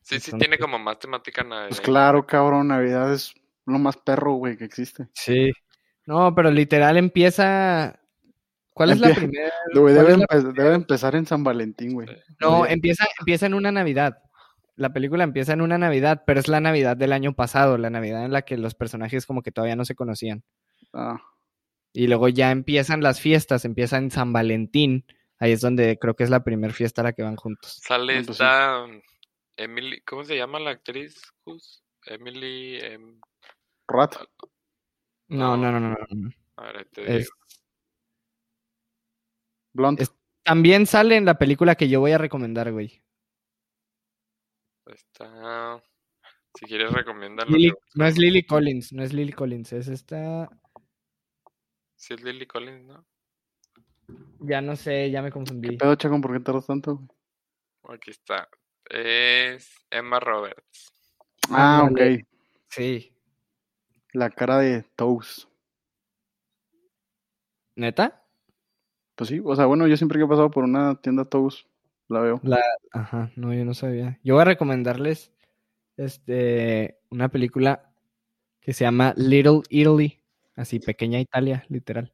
Sí, 0.00 0.18
sí, 0.18 0.32
tiene 0.38 0.59
como 0.59 0.78
más 0.78 0.98
temática 0.98 1.44
navideña. 1.44 1.68
Pues 1.68 1.80
claro, 1.80 2.26
cabrón, 2.26 2.68
Navidad 2.68 3.12
es 3.12 3.32
lo 3.64 3.78
más 3.78 3.96
perro, 3.96 4.34
güey, 4.34 4.56
que 4.56 4.64
existe. 4.64 5.09
Sí. 5.14 5.52
No, 6.06 6.34
pero 6.34 6.50
literal 6.50 6.96
empieza. 6.96 7.98
¿Cuál 8.74 8.90
es 8.90 9.00
la 9.00 9.14
primera? 9.14 9.52
debe, 9.74 10.74
empezar 10.74 11.14
en 11.14 11.26
San 11.26 11.44
Valentín, 11.44 11.92
güey. 11.92 12.08
No, 12.40 12.66
empieza, 12.66 13.04
empieza 13.18 13.46
en 13.46 13.54
una 13.54 13.70
Navidad. 13.70 14.18
La 14.76 14.92
película 14.92 15.24
empieza 15.24 15.52
en 15.52 15.60
una 15.60 15.76
Navidad, 15.76 16.22
pero 16.26 16.40
es 16.40 16.48
la 16.48 16.60
Navidad 16.60 16.96
del 16.96 17.12
año 17.12 17.34
pasado, 17.34 17.76
la 17.76 17.90
Navidad 17.90 18.24
en 18.24 18.32
la 18.32 18.42
que 18.42 18.56
los 18.56 18.74
personajes 18.74 19.26
como 19.26 19.42
que 19.42 19.52
todavía 19.52 19.76
no 19.76 19.84
se 19.84 19.94
conocían. 19.94 20.42
Ah. 20.94 21.20
Y 21.92 22.06
luego 22.06 22.28
ya 22.28 22.50
empiezan 22.50 23.02
las 23.02 23.20
fiestas, 23.20 23.66
empieza 23.66 23.98
en 23.98 24.10
San 24.10 24.32
Valentín. 24.32 25.04
Ahí 25.38 25.52
es 25.52 25.60
donde 25.60 25.98
creo 25.98 26.14
que 26.14 26.24
es 26.24 26.30
la 26.30 26.42
primera 26.42 26.72
fiesta 26.72 27.02
a 27.02 27.04
la 27.04 27.12
que 27.12 27.22
van 27.22 27.36
juntos. 27.36 27.80
Sale 27.82 28.18
esta 28.18 28.86
Emily, 29.56 30.00
¿cómo 30.02 30.24
se 30.24 30.36
llama 30.36 30.58
la 30.58 30.70
actriz? 30.70 31.20
Emily 32.06 32.78
em, 32.78 33.20
Rat. 33.86 34.16
No, 35.32 35.56
no, 35.56 35.72
no, 35.72 35.80
no. 35.80 35.96
no. 36.10 36.30
A 36.56 36.64
ver, 36.64 36.84
te 36.92 37.18
digo. 37.18 37.30
Blunt. 39.72 40.02
también 40.42 40.86
sale 40.86 41.16
en 41.16 41.24
la 41.24 41.38
película 41.38 41.74
que 41.74 41.88
yo 41.88 42.00
voy 42.00 42.12
a 42.12 42.18
recomendar, 42.18 42.70
güey. 42.70 43.02
Está. 44.86 45.82
Si 46.54 46.66
quieres 46.66 46.92
recomendar 46.92 47.48
no 47.48 48.06
es 48.06 48.18
Lily 48.18 48.44
Collins, 48.44 48.92
no 48.92 49.02
es 49.02 49.14
Lily 49.14 49.32
Collins, 49.32 49.72
es 49.72 49.88
esta. 49.88 50.50
Sí, 51.96 52.12
es 52.12 52.22
Lily 52.22 52.46
Collins, 52.46 52.84
¿no? 52.84 53.06
Ya 54.40 54.60
no 54.60 54.76
sé, 54.76 55.10
ya 55.10 55.22
me 55.22 55.32
confundí. 55.32 55.70
¿Qué 55.70 55.76
pedo, 55.78 55.94
Chacón? 55.94 56.20
¿Por 56.20 56.32
qué 56.34 56.40
tardas 56.40 56.66
tanto? 56.66 57.09
Aquí 57.88 58.10
está. 58.10 58.48
Es 58.84 59.86
Emma 59.90 60.20
Roberts. 60.20 60.92
Ah, 61.48 61.88
ok. 61.90 62.00
Sí. 62.68 63.11
La 64.12 64.30
cara 64.30 64.59
de 64.59 64.82
Toast. 64.97 65.48
¿Neta? 67.76 68.22
Pues 69.14 69.28
sí, 69.28 69.40
o 69.43 69.56
sea, 69.56 69.66
bueno, 69.66 69.86
yo 69.86 69.97
siempre 69.97 70.18
que 70.18 70.24
he 70.24 70.28
pasado 70.28 70.51
por 70.51 70.64
una 70.64 70.94
tienda 71.01 71.24
Toast, 71.24 71.66
la 72.09 72.20
veo. 72.20 72.40
La, 72.43 72.60
ajá, 72.93 73.30
no, 73.36 73.55
yo 73.55 73.64
no 73.64 73.74
sabía. 73.74 74.18
Yo 74.22 74.34
voy 74.34 74.43
a 74.43 74.47
recomendarles 74.47 75.32
este 75.97 76.98
una 77.10 77.28
película 77.28 77.93
que 78.60 78.72
se 78.72 78.84
llama 78.84 79.14
Little 79.16 79.62
Italy, 79.70 80.22
así 80.56 80.78
pequeña 80.78 81.20
Italia, 81.20 81.64
literal. 81.68 82.12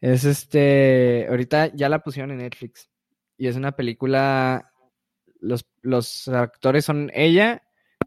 Es 0.00 0.24
este, 0.24 1.26
ahorita 1.28 1.74
ya 1.74 1.88
la 1.88 2.00
pusieron 2.00 2.30
en 2.30 2.38
Netflix 2.38 2.90
y 3.36 3.48
es 3.48 3.56
una 3.56 3.72
película 3.72 4.70
los, 5.40 5.66
los 5.82 6.28
actores 6.28 6.84
son 6.84 7.10
ella 7.14 7.63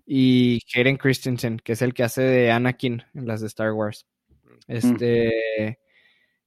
y 0.09 0.61
Hayden 0.73 0.95
Christensen, 0.95 1.59
que 1.59 1.73
es 1.73 1.81
el 1.81 1.93
que 1.93 2.03
hace 2.03 2.21
de 2.21 2.49
Anakin 2.49 3.03
en 3.13 3.27
las 3.27 3.41
de 3.41 3.47
Star 3.47 3.73
Wars. 3.73 4.07
Este, 4.65 5.79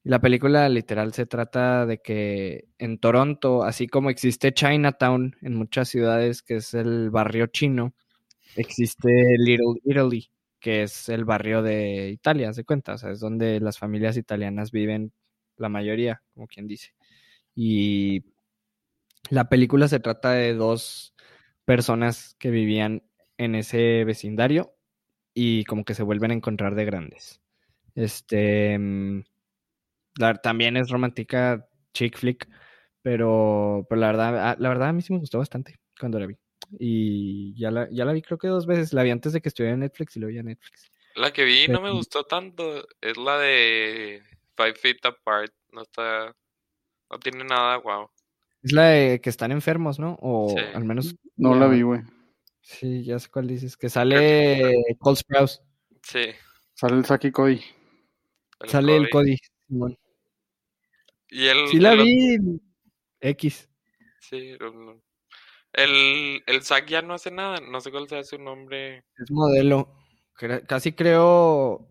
la 0.02 0.18
película 0.18 0.66
literal 0.70 1.12
se 1.12 1.26
trata 1.26 1.84
de 1.84 1.98
que 1.98 2.68
en 2.78 2.98
Toronto, 2.98 3.62
así 3.62 3.86
como 3.86 4.08
existe 4.08 4.54
Chinatown 4.54 5.36
en 5.42 5.54
muchas 5.54 5.90
ciudades, 5.90 6.42
que 6.42 6.56
es 6.56 6.72
el 6.72 7.10
barrio 7.10 7.48
chino, 7.48 7.94
existe 8.56 9.10
Little 9.36 9.78
Italy, 9.84 10.30
que 10.58 10.84
es 10.84 11.10
el 11.10 11.26
barrio 11.26 11.62
de 11.62 12.08
Italia, 12.08 12.54
se 12.54 12.64
cuenta, 12.64 12.94
o 12.94 12.98
sea, 12.98 13.10
es 13.10 13.20
donde 13.20 13.60
las 13.60 13.78
familias 13.78 14.16
italianas 14.16 14.70
viven 14.70 15.12
la 15.58 15.68
mayoría, 15.68 16.22
como 16.32 16.46
quien 16.46 16.66
dice. 16.66 16.94
Y 17.54 18.24
la 19.28 19.50
película 19.50 19.86
se 19.86 20.00
trata 20.00 20.32
de 20.32 20.54
dos 20.54 21.14
personas 21.66 22.34
que 22.38 22.50
vivían 22.50 23.02
en 23.40 23.54
ese 23.54 24.04
vecindario 24.04 24.76
y 25.32 25.64
como 25.64 25.84
que 25.84 25.94
se 25.94 26.02
vuelven 26.02 26.30
a 26.30 26.34
encontrar 26.34 26.74
de 26.74 26.84
grandes. 26.84 27.40
Este 27.94 28.78
mm, 28.78 29.22
también 30.42 30.76
es 30.76 30.90
romántica 30.90 31.66
chick 31.94 32.18
flick, 32.18 32.46
pero, 33.00 33.86
pero 33.88 34.00
la 34.00 34.06
verdad, 34.08 34.50
ah, 34.50 34.56
la 34.58 34.68
verdad 34.68 34.90
a 34.90 34.92
mí 34.92 35.00
sí 35.00 35.14
me 35.14 35.18
gustó 35.18 35.38
bastante 35.38 35.80
cuando 35.98 36.20
la 36.20 36.26
vi. 36.26 36.36
Y 36.78 37.58
ya 37.58 37.70
la, 37.70 37.88
ya 37.90 38.04
la 38.04 38.12
vi 38.12 38.20
creo 38.20 38.36
que 38.36 38.46
dos 38.46 38.66
veces. 38.66 38.92
La 38.92 39.02
vi 39.02 39.10
antes 39.10 39.32
de 39.32 39.40
que 39.40 39.48
estuviera 39.48 39.72
en 39.72 39.80
Netflix 39.80 40.16
y 40.16 40.20
lo 40.20 40.26
vi 40.26 40.38
en 40.38 40.46
Netflix. 40.46 40.92
La 41.16 41.32
que 41.32 41.44
vi 41.44 41.66
no 41.66 41.80
me 41.80 41.90
gustó 41.90 42.24
tanto. 42.24 42.86
Es 43.00 43.16
la 43.16 43.38
de 43.38 44.22
Five 44.54 44.74
Feet 44.74 45.04
Apart. 45.04 45.52
No 45.72 45.80
está. 45.80 46.36
No 47.10 47.18
tiene 47.18 47.42
nada 47.44 47.78
wow. 47.78 48.10
Es 48.62 48.72
la 48.72 48.88
de 48.90 49.20
que 49.22 49.30
están 49.30 49.50
enfermos, 49.50 49.98
¿no? 49.98 50.18
O 50.20 50.54
al 50.74 50.84
menos. 50.84 51.16
No 51.36 51.54
la 51.54 51.66
vi, 51.66 51.80
güey. 51.80 52.02
Sí, 52.60 53.04
ya 53.04 53.18
sé 53.18 53.28
cuál 53.30 53.48
dices. 53.48 53.76
Que 53.76 53.88
sale 53.88 54.74
Cole 54.98 55.16
Sprouse. 55.16 55.62
Sí. 56.02 56.26
Sale 56.74 56.96
el 56.96 57.04
Saki 57.04 57.30
Cody. 57.30 57.60
sale 58.66 58.96
el 58.96 59.10
Cody. 59.10 59.36
Y 61.28 61.46
el, 61.46 61.68
sí 61.68 61.78
la 61.78 61.94
vi. 61.94 62.38
X. 63.20 63.68
Sí. 64.20 64.56
El, 65.72 66.42
el 66.46 66.62
Zack 66.62 66.88
ya 66.88 67.02
no 67.02 67.14
hace 67.14 67.30
nada. 67.30 67.60
No 67.60 67.80
sé 67.80 67.90
cuál 67.90 68.08
sea 68.08 68.24
su 68.24 68.38
nombre. 68.38 69.04
Es 69.18 69.30
modelo. 69.30 69.94
Casi 70.66 70.92
creo 70.92 71.88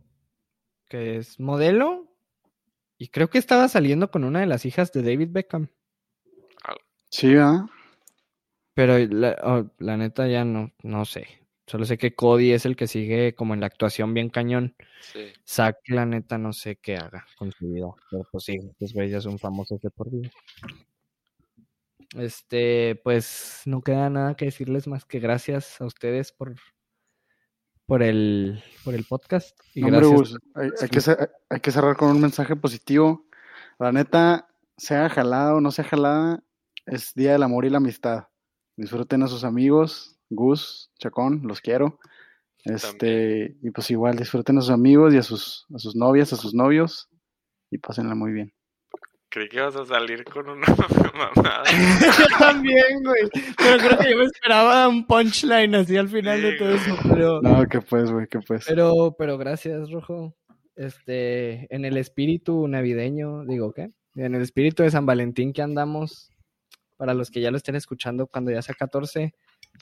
que 0.88 1.18
es 1.18 1.40
modelo. 1.40 2.08
Y 2.98 3.08
creo 3.10 3.30
que 3.30 3.38
estaba 3.38 3.70
saliendo 3.70 4.12
con 4.12 4.24
una 4.24 4.42
de 4.42 4.48
las 4.48 4.66
hijas 4.66 4.92
de 4.92 5.04
David 5.04 5.30
Beckham. 5.32 5.70
Sí, 7.10 7.34
¿ah? 7.38 7.66
Pero 8.80 8.96
oh, 9.44 9.70
la, 9.80 9.98
neta 9.98 10.26
ya 10.30 10.46
no, 10.46 10.72
no 10.84 11.04
sé. 11.04 11.28
Solo 11.68 11.84
sé 11.84 11.98
que 11.98 12.16
Cody 12.16 12.54
es 12.54 12.66
el 12.66 12.78
que 12.78 12.88
sigue 12.88 13.36
como 13.36 13.54
en 13.54 13.60
la 13.60 13.66
actuación 13.66 14.14
bien 14.14 14.30
cañón. 14.30 14.74
Sí. 15.02 15.34
Zack, 15.46 15.80
la 15.90 16.06
neta, 16.06 16.38
no 16.38 16.54
sé 16.54 16.78
qué 16.78 16.96
haga 16.96 17.26
con 17.38 17.52
su 17.52 17.68
vida. 17.68 17.88
Pero 18.10 18.26
pues 18.32 18.46
sí, 18.46 18.58
los 18.80 18.94
güeyes 18.94 19.12
ya 19.12 19.20
son 19.20 19.38
famosos 19.38 19.82
de 19.82 19.90
por 19.90 20.10
vida. 20.10 20.30
Este, 22.16 23.02
pues 23.04 23.64
no 23.66 23.82
queda 23.82 24.10
nada 24.10 24.36
que 24.36 24.46
decirles 24.46 24.88
más 24.88 25.04
que 25.04 25.20
gracias 25.20 25.82
a 25.82 25.86
ustedes 25.86 26.32
por, 26.32 26.56
por 27.86 28.02
el, 28.02 28.64
por 28.86 28.96
el 28.96 29.04
podcast. 29.04 29.60
Y 29.76 29.82
gracias. 29.82 30.38
hay, 30.56 30.88
que, 30.88 31.28
hay 31.50 31.60
que 31.60 31.72
cerrar 31.72 31.98
con 31.98 32.12
un 32.12 32.22
mensaje 32.22 32.56
positivo. 32.56 33.28
La 33.78 33.92
neta, 33.92 34.48
sea 34.78 35.10
jalada 35.10 35.56
o 35.56 35.60
no 35.60 35.70
sea 35.72 35.84
jalada, 35.84 36.42
es 36.86 37.14
Día 37.14 37.34
del 37.34 37.44
Amor 37.44 37.66
y 37.66 37.72
la 37.72 37.80
Amistad. 37.80 38.30
Disfruten 38.80 39.24
a 39.24 39.28
sus 39.28 39.44
amigos, 39.44 40.16
Gus, 40.30 40.90
Chacón, 41.00 41.42
los 41.44 41.60
quiero. 41.60 42.00
Este, 42.64 43.58
y 43.62 43.72
pues 43.72 43.92
igual 43.92 44.16
disfruten 44.16 44.58
a 44.58 44.62
sus 44.62 44.70
amigos 44.70 45.14
y 45.14 45.18
a 45.18 45.22
sus, 45.22 45.66
a 45.76 45.80
sus 45.80 45.98
novias, 45.98 46.32
a 46.32 46.38
sus 46.38 46.54
novios 46.54 47.10
y 47.70 47.78
pásenla 47.78 48.16
muy 48.16 48.32
bien. 48.32 48.54
Creí 49.28 49.50
que 49.50 49.58
ibas 49.58 49.76
a 49.76 49.86
salir 49.86 50.24
con 50.24 50.48
una 50.48 50.66
mamada. 51.14 51.64
yo 52.18 52.38
también, 52.40 53.04
güey. 53.04 53.30
Pero 53.58 53.78
creo 53.80 53.98
que 54.00 54.12
yo 54.12 54.18
me 54.18 54.24
esperaba 54.24 54.88
un 54.88 55.06
punchline 55.06 55.76
así 55.76 55.98
al 55.98 56.08
final 56.08 56.42
de 56.42 56.54
todo 56.54 56.70
eso, 56.70 56.96
pero... 57.04 57.42
No, 57.42 57.68
que 57.68 57.82
pues, 57.82 58.10
güey, 58.10 58.28
que 58.28 58.40
pues. 58.40 58.64
Pero, 58.66 59.14
pero 59.20 59.38
gracias, 59.38 59.92
Rojo. 59.92 60.38
Este, 60.78 61.68
en 61.76 61.84
el 61.84 61.98
espíritu 61.98 62.66
navideño, 62.70 63.44
digo, 63.44 63.74
¿qué? 63.74 63.92
en 64.16 64.36
el 64.36 64.42
espíritu 64.42 64.84
de 64.84 64.92
San 64.92 65.06
Valentín 65.06 65.52
que 65.52 65.62
andamos, 65.62 66.32
para 67.00 67.14
los 67.14 67.32
que 67.32 67.40
ya 67.40 67.50
lo 67.50 67.56
estén 67.56 67.78
escuchando 67.78 68.28
cuando 68.28 68.52
ya 68.52 68.62
sea 68.62 68.76
14, 68.76 69.34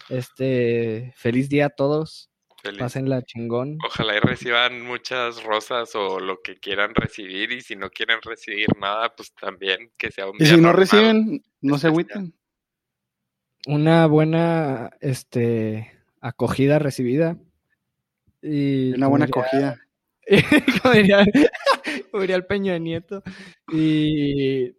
este, 0.10 1.12
feliz 1.16 1.50
día 1.50 1.66
a 1.66 1.70
todos. 1.70 2.30
Pasen 2.78 3.10
la 3.10 3.24
chingón. 3.24 3.80
Ojalá 3.84 4.18
y 4.18 4.20
reciban 4.20 4.84
muchas 4.84 5.42
rosas 5.44 5.96
o 5.96 6.20
lo 6.20 6.42
que 6.44 6.58
quieran 6.58 6.94
recibir 6.94 7.52
y 7.54 7.62
si 7.62 7.76
no 7.76 7.90
quieren 7.90 8.20
recibir 8.22 8.68
nada, 8.80 9.16
pues 9.16 9.34
también 9.34 9.92
que 9.98 10.12
sea 10.12 10.30
un 10.30 10.38
día 10.38 10.48
Y 10.48 10.52
si 10.52 10.62
no 10.62 10.74
reciben, 10.74 11.44
no 11.62 11.80
se 11.80 11.88
agüiten. 11.88 12.36
Una 13.66 14.06
buena 14.06 14.92
este 15.00 15.92
acogida 16.22 16.78
recibida. 16.78 17.40
Y 18.44 18.94
una 18.94 19.08
buena 19.08 19.26
acogida. 19.26 19.80
como, 20.84 20.94
diría, 20.94 22.36
el 22.36 22.46
Peño 22.46 22.74
de 22.74 22.80
Nieto. 22.80 23.24
Y, 23.72 24.76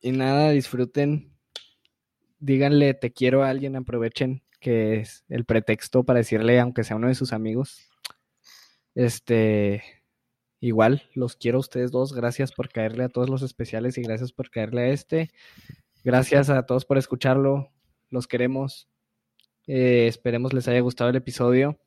y 0.00 0.12
nada, 0.12 0.50
disfruten. 0.52 1.31
Díganle 2.42 2.92
te 2.94 3.12
quiero 3.12 3.44
a 3.44 3.50
alguien, 3.50 3.76
aprovechen 3.76 4.42
que 4.58 4.96
es 4.96 5.24
el 5.28 5.44
pretexto 5.44 6.02
para 6.02 6.18
decirle, 6.18 6.58
aunque 6.58 6.82
sea 6.82 6.96
uno 6.96 7.06
de 7.06 7.14
sus 7.14 7.32
amigos, 7.32 7.88
este, 8.96 9.84
igual, 10.58 11.04
los 11.14 11.36
quiero 11.36 11.58
a 11.58 11.60
ustedes 11.60 11.92
dos, 11.92 12.12
gracias 12.12 12.50
por 12.50 12.68
caerle 12.68 13.04
a 13.04 13.08
todos 13.08 13.30
los 13.30 13.42
especiales 13.42 13.96
y 13.96 14.02
gracias 14.02 14.32
por 14.32 14.50
caerle 14.50 14.82
a 14.82 14.88
este, 14.88 15.30
gracias 16.02 16.50
a 16.50 16.66
todos 16.66 16.84
por 16.84 16.98
escucharlo, 16.98 17.70
los 18.10 18.26
queremos, 18.26 18.88
eh, 19.68 20.08
esperemos 20.08 20.52
les 20.52 20.66
haya 20.66 20.80
gustado 20.80 21.10
el 21.10 21.16
episodio 21.16 21.78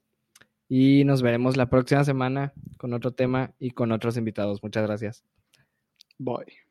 y 0.69 1.03
nos 1.03 1.21
veremos 1.21 1.57
la 1.57 1.69
próxima 1.69 2.05
semana 2.05 2.53
con 2.77 2.93
otro 2.93 3.11
tema 3.11 3.53
y 3.59 3.71
con 3.71 3.91
otros 3.91 4.15
invitados, 4.15 4.63
muchas 4.63 4.87
gracias. 4.87 5.25
Bye. 6.17 6.64